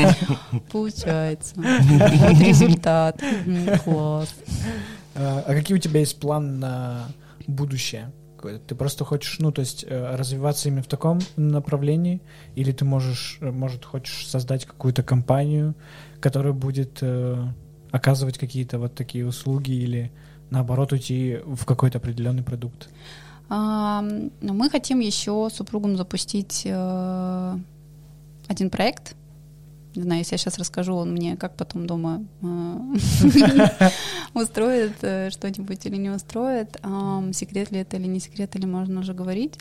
Получается. 0.72 1.54
Вот 1.56 2.40
результат. 2.40 3.22
Класс. 3.84 4.34
А, 5.14 5.44
а 5.46 5.54
какие 5.54 5.76
у 5.76 5.80
тебя 5.80 6.00
есть 6.00 6.18
план 6.18 6.58
на 6.60 7.08
будущее? 7.46 8.10
Ты 8.66 8.74
просто 8.74 9.04
хочешь, 9.04 9.38
ну, 9.38 9.52
то 9.52 9.60
есть 9.60 9.86
э, 9.88 10.16
развиваться 10.16 10.68
именно 10.68 10.82
в 10.82 10.86
таком 10.86 11.18
направлении, 11.36 12.20
или 12.54 12.72
ты 12.72 12.84
можешь, 12.84 13.38
э, 13.40 13.50
может, 13.50 13.84
хочешь 13.84 14.26
создать 14.26 14.66
какую-то 14.66 15.02
компанию, 15.02 15.74
которая 16.20 16.52
будет 16.52 16.98
э, 17.00 17.42
оказывать 17.90 18.36
какие-то 18.36 18.78
вот 18.78 18.94
такие 18.94 19.26
услуги, 19.26 19.72
или 19.72 20.12
наоборот 20.50 20.92
уйти 20.92 21.38
в 21.46 21.64
какой-то 21.64 21.98
определенный 21.98 22.42
продукт? 22.42 22.88
Мы 23.48 24.70
хотим 24.70 25.00
еще 25.00 25.48
с 25.50 25.56
супругом 25.56 25.96
запустить 25.96 26.62
э, 26.64 27.58
один 28.48 28.70
проект. 28.70 29.14
Не 29.94 30.02
знаю, 30.02 30.20
если 30.20 30.34
я 30.34 30.38
сейчас 30.38 30.58
расскажу, 30.58 30.94
он 30.94 31.12
мне 31.12 31.36
как 31.36 31.56
потом 31.56 31.86
дома 31.86 32.24
э, 32.42 33.90
устроит 34.34 34.94
э, 35.02 35.30
что-нибудь 35.30 35.86
или 35.86 35.96
не 35.96 36.10
устроит. 36.10 36.80
Секрет 37.32 37.70
ли 37.70 37.80
это 37.80 37.96
или 37.96 38.06
не 38.06 38.20
секрет, 38.20 38.56
или 38.56 38.66
можно 38.66 39.00
уже 39.00 39.14
говорить. 39.14 39.58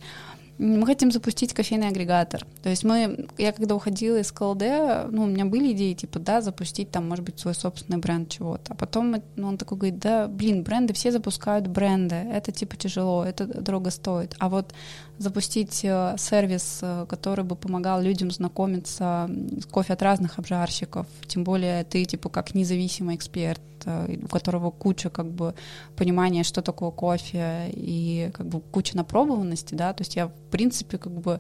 Мы 0.58 0.86
хотим 0.86 1.12
запустить 1.12 1.54
кофейный 1.54 1.88
агрегатор. 1.88 2.46
То 2.62 2.70
есть 2.70 2.84
мы, 2.84 3.28
я 3.38 3.52
когда 3.52 3.76
уходила 3.76 4.18
из 4.18 4.32
КЛД, 4.32 5.10
ну, 5.10 5.24
у 5.24 5.26
меня 5.26 5.46
были 5.46 5.72
идеи, 5.74 5.94
типа, 5.94 6.20
да, 6.20 6.42
запустить 6.42 6.92
там, 6.92 7.10
может 7.10 7.26
быть, 7.26 7.40
свой 7.40 7.56
собственный 7.56 8.00
бренд 8.00 8.30
чего-то. 8.30 8.74
А 8.74 8.76
потом 8.76 9.16
ну, 9.36 9.48
он 9.48 9.58
такой 9.58 9.78
говорит, 9.78 10.00
да, 10.00 10.28
блин, 10.28 10.64
бренды, 10.64 10.94
все 10.94 11.12
запускают 11.12 11.68
бренды, 11.68 12.16
это, 12.16 12.52
типа, 12.52 12.76
тяжело, 12.76 13.26
это 13.26 13.46
дорого 13.46 13.90
стоит. 13.90 14.36
А 14.40 14.50
вот 14.50 14.74
запустить 15.18 15.82
э, 15.84 16.16
сервис, 16.18 16.80
э, 16.82 17.06
который 17.08 17.46
бы 17.46 17.56
помогал 17.56 18.02
людям 18.02 18.32
знакомиться 18.32 19.30
с 19.62 19.66
кофе 19.66 19.94
от 19.94 20.02
разных 20.02 20.40
обжарщиков, 20.40 21.06
тем 21.28 21.44
более 21.44 21.84
ты, 21.84 22.04
типа, 22.06 22.30
как 22.30 22.56
независимый 22.56 23.16
эксперт, 23.16 23.62
э, 23.86 24.18
у 24.24 24.28
которого 24.28 24.72
куча, 24.72 25.10
как 25.10 25.28
бы, 25.28 25.54
понимания, 25.96 26.44
что 26.44 26.62
такое 26.62 26.90
кофе, 26.92 27.70
и, 27.72 28.32
как 28.34 28.48
бы, 28.48 28.60
куча 28.60 28.98
напробованности, 28.98 29.76
да, 29.76 29.94
то 29.94 30.02
есть 30.02 30.16
я, 30.16 30.28
в 30.28 30.52
принципе, 30.52 30.98
как 30.98 31.14
бы, 31.14 31.40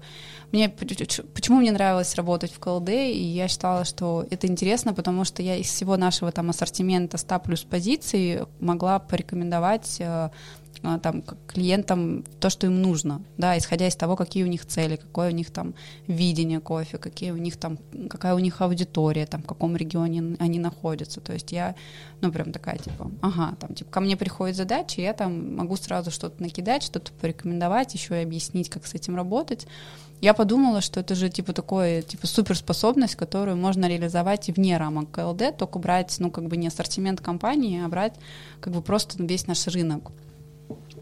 мне, 0.52 0.70
почему 0.70 1.60
мне 1.60 1.72
нравилось 1.72 2.14
работать 2.16 2.52
в 2.52 2.60
КЛД, 2.60 2.90
и 2.90 3.24
я 3.24 3.48
считала, 3.48 3.86
что 3.86 4.26
это 4.30 4.45
интересно, 4.48 4.94
потому 4.94 5.26
что 5.26 5.41
я 5.41 5.56
из 5.56 5.68
всего 5.68 5.98
нашего 5.98 6.32
там 6.32 6.52
ассортимента 6.52 7.18
100 7.18 7.40
плюс 7.40 7.64
позиций 7.64 8.41
могла 8.60 9.00
порекомендовать 9.00 10.00
там, 10.82 11.24
клиентам 11.48 12.24
то, 12.40 12.50
что 12.50 12.68
им 12.68 12.82
нужно, 12.82 13.22
да, 13.38 13.58
исходя 13.58 13.88
из 13.88 13.95
того, 13.95 14.16
какие 14.16 14.44
у 14.44 14.48
них 14.48 14.66
цели, 14.66 14.95
какое 14.95 15.30
у 15.30 15.34
них 15.34 15.52
там 15.52 15.74
видение 16.08 16.60
кофе, 16.60 16.98
какие 16.98 17.32
у 17.32 17.38
них 17.38 17.58
там, 17.58 17.78
какая 18.10 18.36
у 18.36 18.40
них 18.40 18.62
аудитория, 18.62 19.26
там, 19.26 19.44
в 19.44 19.45
каком 19.45 19.76
регионе 19.76 20.36
они 20.40 20.60
находятся. 20.60 21.22
То 21.22 21.34
есть 21.34 21.52
я, 21.52 21.76
ну, 22.22 22.32
прям 22.32 22.52
такая, 22.52 22.78
типа, 22.78 23.12
ага, 23.22 23.56
там, 23.60 23.76
типа, 23.76 23.91
ко 23.91 24.00
мне 24.02 24.18
приходит 24.18 24.56
задача, 24.56 25.02
я 25.02 25.14
там 25.14 25.56
могу 25.56 25.76
сразу 25.78 26.12
что-то 26.12 26.41
накидать, 26.41 26.84
что-то 26.84 27.12
порекомендовать, 27.14 27.94
еще 27.94 28.20
и 28.20 28.24
объяснить, 28.24 28.70
как 28.70 28.86
с 28.86 28.94
этим 28.94 29.16
работать. 29.16 29.68
Я 30.24 30.34
подумала, 30.34 30.80
что 30.80 31.02
это 31.02 31.16
же 31.16 31.30
типа 31.30 31.52
такое, 31.52 32.02
типа 32.02 32.28
суперспособность, 32.28 33.16
которую 33.16 33.58
можно 33.58 33.90
реализовать 33.90 34.48
и 34.48 34.54
вне 34.54 34.78
рамок 34.78 35.12
КЛД, 35.12 35.58
только 35.58 35.80
брать, 35.80 36.16
ну, 36.20 36.32
как 36.32 36.48
бы 36.48 36.56
не 36.56 36.68
ассортимент 36.68 37.20
компании, 37.20 37.84
а 37.84 37.90
брать 37.90 38.14
как 38.62 38.72
бы 38.72 38.82
просто 38.82 39.22
весь 39.22 39.48
наш 39.48 39.68
рынок. 39.68 40.12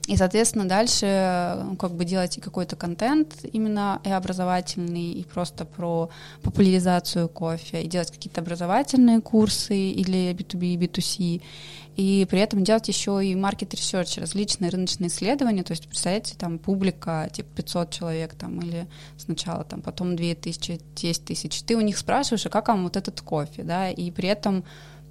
И, 0.07 0.17
соответственно, 0.17 0.67
дальше 0.67 1.63
ну, 1.63 1.75
как 1.75 1.91
бы 1.91 2.05
делать 2.05 2.39
какой-то 2.41 2.75
контент 2.75 3.45
именно 3.53 4.01
и 4.03 4.09
образовательный, 4.09 5.11
и 5.11 5.23
просто 5.23 5.63
про 5.63 6.09
популяризацию 6.41 7.29
кофе, 7.29 7.83
и 7.83 7.87
делать 7.87 8.11
какие-то 8.11 8.41
образовательные 8.41 9.21
курсы 9.21 9.75
или 9.75 10.31
B2B, 10.31 10.73
и 10.73 10.77
B2C, 10.77 11.41
и 11.97 12.25
при 12.29 12.39
этом 12.39 12.63
делать 12.63 12.87
еще 12.87 13.23
и 13.23 13.35
маркет 13.35 13.73
research, 13.73 14.19
различные 14.19 14.71
рыночные 14.71 15.09
исследования, 15.09 15.63
то 15.63 15.71
есть, 15.71 15.87
представляете, 15.87 16.35
там 16.37 16.57
публика, 16.57 17.29
типа 17.31 17.49
500 17.57 17.91
человек 17.91 18.33
там, 18.33 18.59
или 18.59 18.87
сначала 19.17 19.63
там, 19.63 19.81
потом 19.81 20.15
2000, 20.15 20.79
10 20.95 21.25
тысяч, 21.25 21.61
ты 21.63 21.75
у 21.75 21.81
них 21.81 21.97
спрашиваешь, 21.97 22.45
а 22.45 22.49
как 22.49 22.69
вам 22.69 22.83
вот 22.83 22.97
этот 22.97 23.21
кофе, 23.21 23.63
да, 23.63 23.89
и 23.89 24.09
при 24.09 24.29
этом 24.29 24.63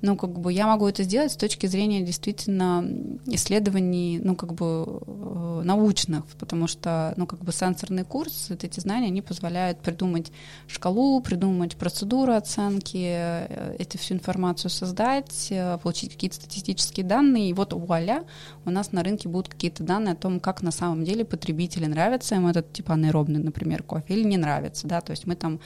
ну, 0.03 0.17
как 0.17 0.39
бы 0.39 0.53
я 0.53 0.67
могу 0.67 0.89
это 0.89 1.03
сделать 1.03 1.33
с 1.33 1.37
точки 1.37 1.67
зрения 1.67 2.01
действительно 2.01 2.85
исследований, 3.27 4.19
ну, 4.23 4.35
как 4.35 4.55
бы 4.55 5.03
э, 5.07 5.63
научных, 5.65 6.25
потому 6.39 6.67
что, 6.67 7.13
ну, 7.17 7.27
как 7.27 7.41
бы 7.41 7.53
сенсорный 7.53 8.05
курс, 8.05 8.47
вот 8.49 8.65
эти 8.65 8.81
знания, 8.81 9.09
они 9.09 9.21
позволяют 9.21 9.81
придумать 9.81 10.33
шкалу, 10.67 11.21
придумать 11.21 11.77
процедуру 11.77 12.33
оценки, 12.33 12.97
э, 12.97 13.77
эту 13.79 13.99
всю 13.99 14.15
информацию 14.15 14.71
создать, 14.71 15.49
э, 15.51 15.79
получить 15.83 16.13
какие-то 16.13 16.37
статистические 16.37 17.05
данные, 17.05 17.51
и 17.51 17.53
вот 17.53 17.75
вуаля, 17.75 18.25
у 18.65 18.71
нас 18.71 18.93
на 18.93 19.03
рынке 19.03 19.29
будут 19.29 19.49
какие-то 19.49 19.83
данные 19.83 20.13
о 20.13 20.17
том, 20.17 20.41
как 20.41 20.63
на 20.63 20.71
самом 20.71 21.05
деле 21.05 21.27
потребители 21.27 21.85
нравится 21.85 22.37
им 22.37 22.47
этот, 22.47 22.73
типа, 22.73 22.95
анаэробный, 22.95 23.41
например, 23.41 23.83
кофе, 23.83 24.15
или 24.15 24.25
не 24.25 24.39
нравится, 24.39 24.87
да, 24.87 25.03
то 25.03 25.11
есть 25.11 25.27
мы 25.27 25.37
там 25.37 25.61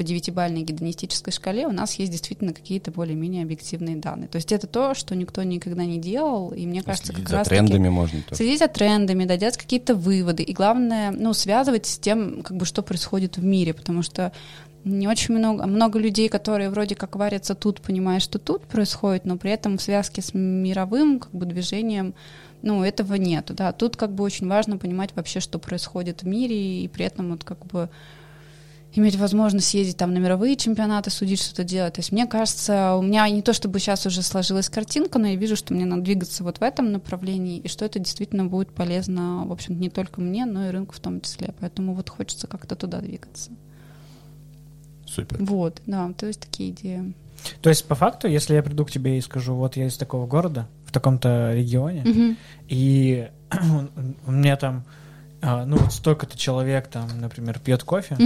по 0.00 0.04
девятибальной 0.04 0.62
гедонистической 0.62 1.30
шкале 1.30 1.66
у 1.66 1.72
нас 1.72 1.96
есть 1.96 2.10
действительно 2.10 2.54
какие-то 2.54 2.90
более-менее 2.90 3.42
объективные 3.42 3.96
данные. 3.96 4.28
То 4.28 4.36
есть 4.36 4.50
это 4.50 4.66
то, 4.66 4.94
что 4.94 5.14
никто 5.14 5.42
никогда 5.42 5.84
не 5.84 5.98
делал, 5.98 6.52
и 6.52 6.64
мне 6.64 6.82
кажется, 6.82 7.08
следить 7.08 7.26
как 7.26 7.34
раз 7.34 7.48
трендами 7.48 7.90
можно. 7.90 8.22
Тоже. 8.22 8.36
Следить 8.36 8.60
за 8.60 8.68
трендами, 8.68 9.26
да, 9.26 9.36
делать 9.36 9.58
какие-то 9.58 9.94
выводы, 9.94 10.42
и 10.42 10.54
главное, 10.54 11.10
ну, 11.10 11.34
связывать 11.34 11.84
с 11.84 11.98
тем, 11.98 12.40
как 12.42 12.56
бы, 12.56 12.64
что 12.64 12.80
происходит 12.80 13.36
в 13.36 13.44
мире, 13.44 13.74
потому 13.74 14.00
что 14.00 14.32
не 14.84 15.06
очень 15.06 15.34
много, 15.34 15.66
много 15.66 15.98
людей, 15.98 16.30
которые 16.30 16.70
вроде 16.70 16.94
как 16.94 17.14
варятся 17.16 17.54
тут, 17.54 17.82
понимая, 17.82 18.20
что 18.20 18.38
тут 18.38 18.62
происходит, 18.62 19.26
но 19.26 19.36
при 19.36 19.50
этом 19.50 19.76
в 19.76 19.82
связке 19.82 20.22
с 20.22 20.32
мировым 20.32 21.18
как 21.20 21.32
бы 21.32 21.44
движением, 21.44 22.14
ну, 22.62 22.82
этого 22.82 23.16
нет, 23.16 23.50
да. 23.50 23.72
Тут 23.72 23.98
как 23.98 24.14
бы 24.14 24.24
очень 24.24 24.48
важно 24.48 24.78
понимать 24.78 25.10
вообще, 25.14 25.40
что 25.40 25.58
происходит 25.58 26.22
в 26.22 26.26
мире, 26.26 26.84
и 26.84 26.88
при 26.88 27.04
этом 27.04 27.32
вот 27.32 27.44
как 27.44 27.66
бы 27.66 27.90
иметь 28.94 29.16
возможность 29.16 29.72
ездить 29.74 29.96
там 29.96 30.12
на 30.12 30.18
мировые 30.18 30.56
чемпионаты, 30.56 31.10
судить, 31.10 31.40
что-то 31.40 31.64
делать. 31.64 31.94
То 31.94 32.00
есть 32.00 32.12
мне 32.12 32.26
кажется, 32.26 32.94
у 32.96 33.02
меня 33.02 33.28
не 33.28 33.42
то 33.42 33.52
чтобы 33.52 33.78
сейчас 33.78 34.06
уже 34.06 34.22
сложилась 34.22 34.68
картинка, 34.68 35.18
но 35.18 35.28
я 35.28 35.36
вижу, 35.36 35.56
что 35.56 35.74
мне 35.74 35.84
надо 35.84 36.02
двигаться 36.02 36.44
вот 36.44 36.58
в 36.58 36.62
этом 36.62 36.92
направлении, 36.92 37.58
и 37.58 37.68
что 37.68 37.84
это 37.84 37.98
действительно 37.98 38.46
будет 38.46 38.70
полезно, 38.72 39.44
в 39.46 39.52
общем 39.52 39.78
не 39.78 39.90
только 39.90 40.20
мне, 40.20 40.44
но 40.44 40.68
и 40.68 40.70
рынку 40.70 40.94
в 40.94 41.00
том 41.00 41.20
числе. 41.20 41.54
Поэтому 41.60 41.94
вот 41.94 42.08
хочется 42.10 42.46
как-то 42.46 42.74
туда 42.74 43.00
двигаться. 43.00 43.50
Супер. 45.06 45.38
Вот, 45.40 45.82
да, 45.86 46.12
то 46.16 46.26
есть 46.26 46.40
такие 46.40 46.70
идеи. 46.70 47.14
То 47.62 47.70
есть, 47.70 47.86
по 47.86 47.94
факту, 47.94 48.28
если 48.28 48.54
я 48.54 48.62
приду 48.62 48.84
к 48.84 48.90
тебе 48.90 49.18
и 49.18 49.20
скажу, 49.20 49.54
вот 49.54 49.76
я 49.76 49.86
из 49.86 49.96
такого 49.96 50.26
города, 50.26 50.68
в 50.84 50.92
таком-то 50.92 51.54
регионе, 51.54 52.36
и 52.68 53.28
у 54.26 54.30
меня 54.30 54.56
там, 54.56 54.84
а, 55.42 55.64
ну, 55.64 55.76
вот 55.78 55.92
столько-то 55.92 56.36
человек 56.36 56.88
там, 56.88 57.08
например, 57.20 57.58
пьет 57.58 57.82
кофе. 57.82 58.16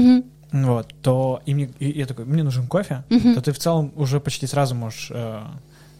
Вот, 0.62 0.94
то 1.02 1.43
и, 1.47 1.55
мне, 1.55 1.70
и 1.81 1.98
я 1.98 2.06
такой, 2.06 2.24
мне 2.26 2.44
нужен 2.44 2.68
кофе, 2.68 3.02
то 3.09 3.43
ты 3.43 3.52
в 3.52 3.59
целом 3.59 3.93
уже 3.97 4.20
почти 4.20 4.47
сразу 4.47 4.74
можешь 4.76 5.10
э, 5.12 5.43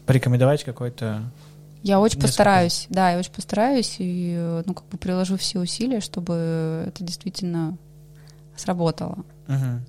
порекомендовать 0.07 0.63
какой-то... 0.63 1.23
Я 1.83 2.01
очень 2.01 2.17
Несколько. 2.17 2.29
постараюсь, 2.29 2.87
да, 2.89 3.11
я 3.11 3.19
очень 3.19 3.33
постараюсь 3.33 3.97
и, 3.99 4.35
э, 4.39 4.63
ну, 4.65 4.75
как 4.75 4.87
бы 4.87 4.97
приложу 4.97 5.37
все 5.37 5.59
усилия, 5.59 6.01
чтобы 6.01 6.85
это 6.87 7.03
действительно 7.03 7.77
сработало. 8.57 9.25
Мгм. 9.49 9.85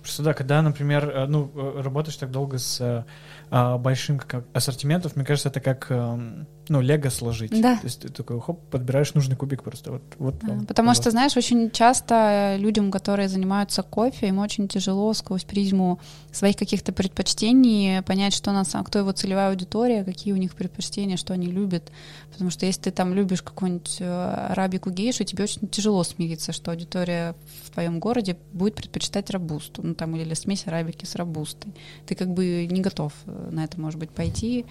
Просто 0.00 0.22
да, 0.22 0.32
когда, 0.32 0.62
например, 0.62 1.10
э, 1.10 1.26
ну, 1.26 1.50
э, 1.54 1.82
работаешь 1.82 2.16
так 2.16 2.30
долго 2.30 2.56
с 2.56 2.80
э, 2.80 3.04
а, 3.50 3.76
большим 3.76 4.18
как 4.18 4.44
ассортиментом, 4.54 5.12
мне 5.14 5.26
кажется, 5.26 5.50
это 5.50 5.60
как, 5.60 5.90
эм, 5.90 6.46
ну, 6.70 6.80
лего 6.80 7.10
сложить. 7.10 7.50
Да. 7.60 7.78
То 7.78 7.86
есть 7.86 8.00
ты 8.00 8.08
такой, 8.10 8.40
хоп, 8.40 8.60
подбираешь 8.70 9.12
нужный 9.14 9.34
кубик 9.34 9.64
просто. 9.64 9.90
Вот, 9.90 10.02
вот 10.18 10.38
Да, 10.38 10.52
вам, 10.52 10.66
Потому 10.66 10.94
что, 10.94 11.10
знаешь, 11.10 11.36
очень 11.36 11.72
часто 11.72 12.54
людям, 12.60 12.92
которые 12.92 13.28
занимаются 13.28 13.82
кофе, 13.82 14.28
им 14.28 14.38
очень 14.38 14.68
тяжело 14.68 15.12
сквозь 15.12 15.42
призму 15.42 15.98
своих 16.30 16.56
каких-то 16.56 16.92
предпочтений 16.92 18.02
понять, 18.02 18.32
что 18.34 18.52
на 18.52 18.64
самом 18.64 18.84
кто 18.84 19.00
его 19.00 19.10
целевая 19.10 19.50
аудитория, 19.50 20.04
какие 20.04 20.32
у 20.32 20.36
них 20.36 20.54
предпочтения, 20.54 21.16
что 21.16 21.34
они 21.34 21.48
любят. 21.48 21.90
Потому 22.30 22.50
что 22.50 22.66
если 22.66 22.82
ты 22.82 22.90
там 22.92 23.14
любишь 23.14 23.42
какую-нибудь 23.42 23.96
э, 23.98 24.46
арабику 24.50 24.90
гейшу, 24.90 25.24
тебе 25.24 25.42
очень 25.42 25.66
тяжело 25.66 26.04
смириться, 26.04 26.52
что 26.52 26.70
аудитория 26.70 27.34
в 27.64 27.70
твоем 27.70 27.98
городе 27.98 28.36
будет 28.52 28.76
предпочитать 28.76 29.28
рабусту, 29.30 29.82
ну 29.82 29.94
там 29.94 30.14
или 30.14 30.34
смесь 30.34 30.68
арабики 30.68 31.04
с 31.04 31.16
рабустой. 31.16 31.72
Ты 32.06 32.14
как 32.14 32.28
бы 32.32 32.68
не 32.70 32.80
готов 32.80 33.12
э, 33.26 33.48
на 33.50 33.64
это, 33.64 33.80
может 33.80 33.98
быть, 33.98 34.10
пойти. 34.10 34.66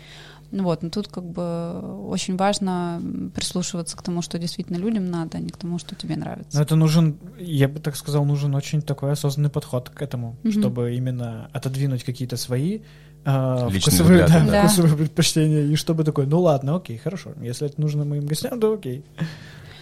Ну 0.52 0.64
вот, 0.64 0.82
но 0.82 0.90
тут 0.90 1.08
как 1.08 1.24
бы 1.26 1.80
очень 2.08 2.36
важно 2.36 3.02
прислушиваться 3.36 3.96
к 3.96 4.02
тому, 4.02 4.22
что 4.22 4.40
действительно 4.40 4.78
людям 4.78 5.06
надо, 5.10 5.38
а 5.38 5.42
не 5.42 5.50
к 5.50 5.58
тому, 5.58 5.78
что 5.80 5.96
тебе 5.96 6.16
нравится. 6.16 6.58
Но 6.58 6.64
это 6.64 6.76
нужен, 6.76 7.18
я 7.40 7.68
бы 7.68 7.80
так 7.80 7.96
сказал, 7.96 8.26
нужен 8.26 8.56
очень 8.56 8.82
такой 8.82 9.12
осознанный 9.12 9.50
подход 9.52 9.90
к 9.90 10.02
этому, 10.02 10.38
Мгм. 10.44 10.52
чтобы 10.54 10.96
именно 10.96 11.50
отодвинуть 11.54 12.04
какие-то 12.04 12.36
свои 12.38 12.80
э, 13.26 13.68
Личные 13.70 13.80
вкусовые, 13.82 14.24
взгляды, 14.26 14.46
да, 14.48 14.52
да. 14.52 14.68
вкусовые 14.68 14.96
предпочтения, 14.98 15.66
и 15.66 15.76
чтобы 15.76 16.04
такой, 16.04 16.26
ну 16.26 16.40
ладно, 16.40 16.76
окей, 16.78 16.98
хорошо, 16.98 17.32
если 17.42 17.68
это 17.68 17.80
нужно 17.80 18.06
моим 18.06 18.26
гостям, 18.26 18.60
то 18.60 18.74
окей. 18.74 19.04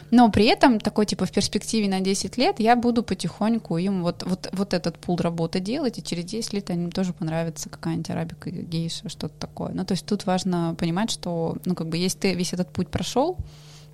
Но 0.09 0.31
при 0.31 0.45
этом 0.45 0.79
такой 0.79 1.05
типа 1.05 1.25
в 1.25 1.31
перспективе 1.31 1.89
на 1.89 1.99
10 1.99 2.37
лет 2.37 2.59
я 2.59 2.75
буду 2.75 3.03
потихоньку 3.03 3.77
им 3.77 4.03
вот, 4.03 4.23
вот, 4.23 4.49
вот 4.53 4.73
этот 4.73 4.97
пул 4.99 5.17
работы 5.17 5.59
делать, 5.59 5.97
и 5.97 6.03
через 6.03 6.25
10 6.25 6.53
лет 6.53 6.69
им 6.69 6.91
тоже 6.91 7.13
понравится 7.13 7.69
какая-нибудь 7.69 8.09
арабика, 8.09 8.49
гейша, 8.49 9.09
что-то 9.09 9.33
такое. 9.37 9.71
Ну, 9.73 9.83
то 9.85 9.93
есть 9.93 10.05
тут 10.05 10.25
важно 10.25 10.75
понимать, 10.77 11.11
что, 11.11 11.57
ну, 11.65 11.75
как 11.75 11.89
бы, 11.89 11.97
если 11.97 12.19
ты 12.19 12.33
весь 12.33 12.53
этот 12.53 12.69
путь 12.69 12.87
прошел, 12.87 13.37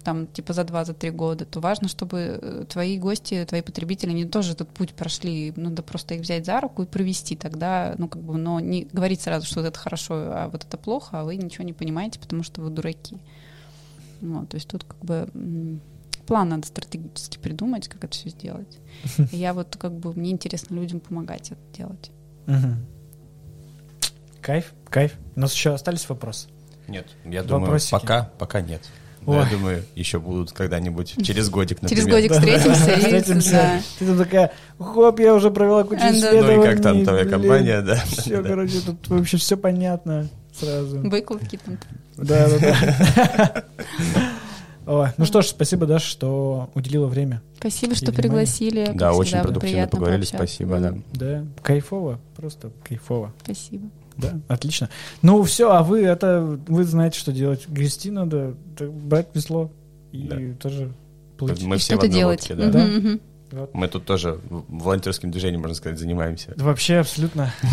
там, 0.04 0.28
типа, 0.28 0.54
за 0.54 0.64
2-3 0.64 1.12
года, 1.12 1.46
то 1.46 1.60
важно, 1.62 1.88
чтобы 1.88 2.40
э, 2.42 2.66
твои 2.70 3.00
гости, 3.00 3.46
твои 3.48 3.62
потребители, 3.62 4.12
они 4.12 4.26
тоже 4.26 4.52
этот 4.52 4.68
путь 4.68 4.94
прошли. 4.94 5.54
Надо 5.56 5.82
просто 5.82 6.16
их 6.16 6.22
взять 6.22 6.46
за 6.46 6.60
руку 6.60 6.84
и 6.84 6.86
провести 6.86 7.36
тогда, 7.36 7.96
ну, 7.98 8.08
как 8.08 8.22
бы, 8.22 8.38
но 8.38 8.60
не 8.60 8.88
говорить 8.92 9.22
сразу, 9.22 9.48
что 9.48 9.62
вот 9.62 9.68
это 9.68 9.80
хорошо, 9.80 10.14
а 10.16 10.50
вот 10.50 10.66
это 10.66 10.78
плохо, 10.78 11.22
а 11.22 11.24
вы 11.24 11.38
ничего 11.38 11.64
не 11.64 11.74
понимаете, 11.74 12.20
потому 12.20 12.44
что 12.44 12.62
вы 12.62 12.70
дураки. 12.70 13.18
Вот, 14.22 14.50
то 14.50 14.56
есть 14.56 14.68
тут 14.68 14.84
как 14.84 15.00
бы 15.00 15.30
план 16.26 16.50
надо 16.50 16.68
стратегически 16.68 17.38
придумать, 17.38 17.88
как 17.88 18.04
это 18.04 18.14
все 18.14 18.30
сделать. 18.30 18.80
И 19.32 19.38
я 19.38 19.54
вот 19.54 19.76
как 19.78 19.94
бы, 19.94 20.14
мне 20.14 20.32
интересно 20.32 20.76
людям 20.76 21.00
помогать 21.00 21.52
это 21.52 21.62
делать. 21.78 22.12
Мгм. 22.46 22.86
Кайф, 24.42 24.74
кайф. 24.90 25.14
У 25.36 25.40
нас 25.40 25.54
еще 25.54 25.74
остались 25.74 26.08
вопросы. 26.10 26.50
Нет, 26.88 27.08
я 27.24 27.44
думаю, 27.44 27.62
Вопросики. 27.62 27.92
пока, 27.92 28.30
пока 28.38 28.62
нет. 28.62 28.82
Ой. 29.26 29.38
я 29.38 29.46
думаю, 29.46 29.84
еще 29.96 30.20
будут 30.20 30.52
когда-нибудь, 30.52 31.16
через 31.26 31.50
годик, 31.50 31.82
например. 31.82 32.04
Через 32.04 32.14
годик 32.14 32.32
встретимся 32.34 32.98
Встретимся. 32.98 33.82
Ты 33.98 34.06
там 34.06 34.18
такая, 34.18 34.52
хоп, 34.78 35.20
я 35.20 35.34
уже 35.34 35.50
провела 35.50 35.84
кучу. 35.86 36.02
Ну 36.04 36.12
исследований. 36.12 36.58
Ну 36.58 36.62
и 36.62 36.66
как 36.66 36.82
там 36.82 37.06
твоя 37.06 37.26
компания, 37.26 37.82
да. 37.82 37.96
Все, 38.06 38.44
короче, 38.44 38.82
тут 38.82 39.08
вообще 39.08 39.38
все 39.38 39.56
понятно 39.56 40.28
сразу. 40.54 41.00
выкладки 41.00 41.58
там. 41.64 41.78
Да, 42.18 42.50
да, 42.50 42.60
да. 42.60 43.64
Ой, 44.86 45.08
ну 45.18 45.26
что 45.26 45.42
ж, 45.42 45.48
спасибо, 45.48 45.86
Даша, 45.86 46.06
что 46.08 46.70
уделила 46.74 47.08
время. 47.08 47.42
Спасибо, 47.58 47.96
что 47.96 48.06
внимание. 48.08 48.22
пригласили. 48.24 48.92
Да, 48.94 49.14
очень 49.14 49.28
всегда, 49.30 49.44
продуктивно 49.44 49.74
приятно 49.76 49.98
поговорили, 50.00 50.22
пообщаться. 50.22 50.56
спасибо, 50.56 50.80
да. 50.80 50.94
Да, 51.14 51.46
кайфово, 51.62 52.20
просто 52.36 52.72
кайфово. 52.84 53.34
Спасибо. 53.44 53.90
Да, 54.18 54.40
отлично. 54.48 54.90
Ну 55.22 55.42
все, 55.44 55.72
а 55.72 55.82
вы 55.84 56.04
это, 56.04 56.60
вы 56.68 56.84
знаете, 56.84 57.18
что 57.18 57.32
делать. 57.32 57.68
Грести 57.68 58.12
надо, 58.12 58.56
брать 58.80 59.28
весло 59.34 59.72
и 60.12 60.28
Да. 60.28 60.38
тоже 60.62 60.92
плыть. 61.38 61.64
Мы 61.64 61.78
И 61.78 61.80
все 61.80 61.94
в 61.96 61.98
что-то 61.98 62.06
одной 62.08 62.20
делать. 62.20 62.50
лодке, 62.50 62.56
да. 62.56 62.70
Да. 62.72 63.20
Вот. 63.60 63.74
Мы 63.74 63.88
тут 63.88 64.06
тоже 64.06 64.40
в- 64.50 64.66
волонтерским 64.70 65.32
движением, 65.32 65.62
можно 65.62 65.76
сказать, 65.76 65.98
занимаемся. 66.00 66.54
Вообще 66.58 66.98
абсолютно. 66.98 67.54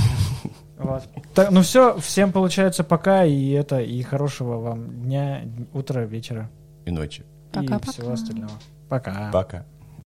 Вот. 0.78 1.03
Так, 1.35 1.51
ну 1.51 1.61
все, 1.61 1.99
всем 2.01 2.32
получается 2.32 2.85
пока, 2.85 3.27
и 3.27 3.51
это, 3.51 3.81
и 3.81 4.01
хорошего 4.03 4.57
вам 4.61 5.03
дня, 5.03 5.43
утра, 5.74 6.05
вечера 6.07 6.49
И 6.85 6.90
ночи. 6.90 7.23
и 7.23 7.52
Пока-пока. 7.52 7.93
всего 7.93 8.12
остального. 8.12 8.52
Пока. 8.89 9.31
Пока. 9.32 9.66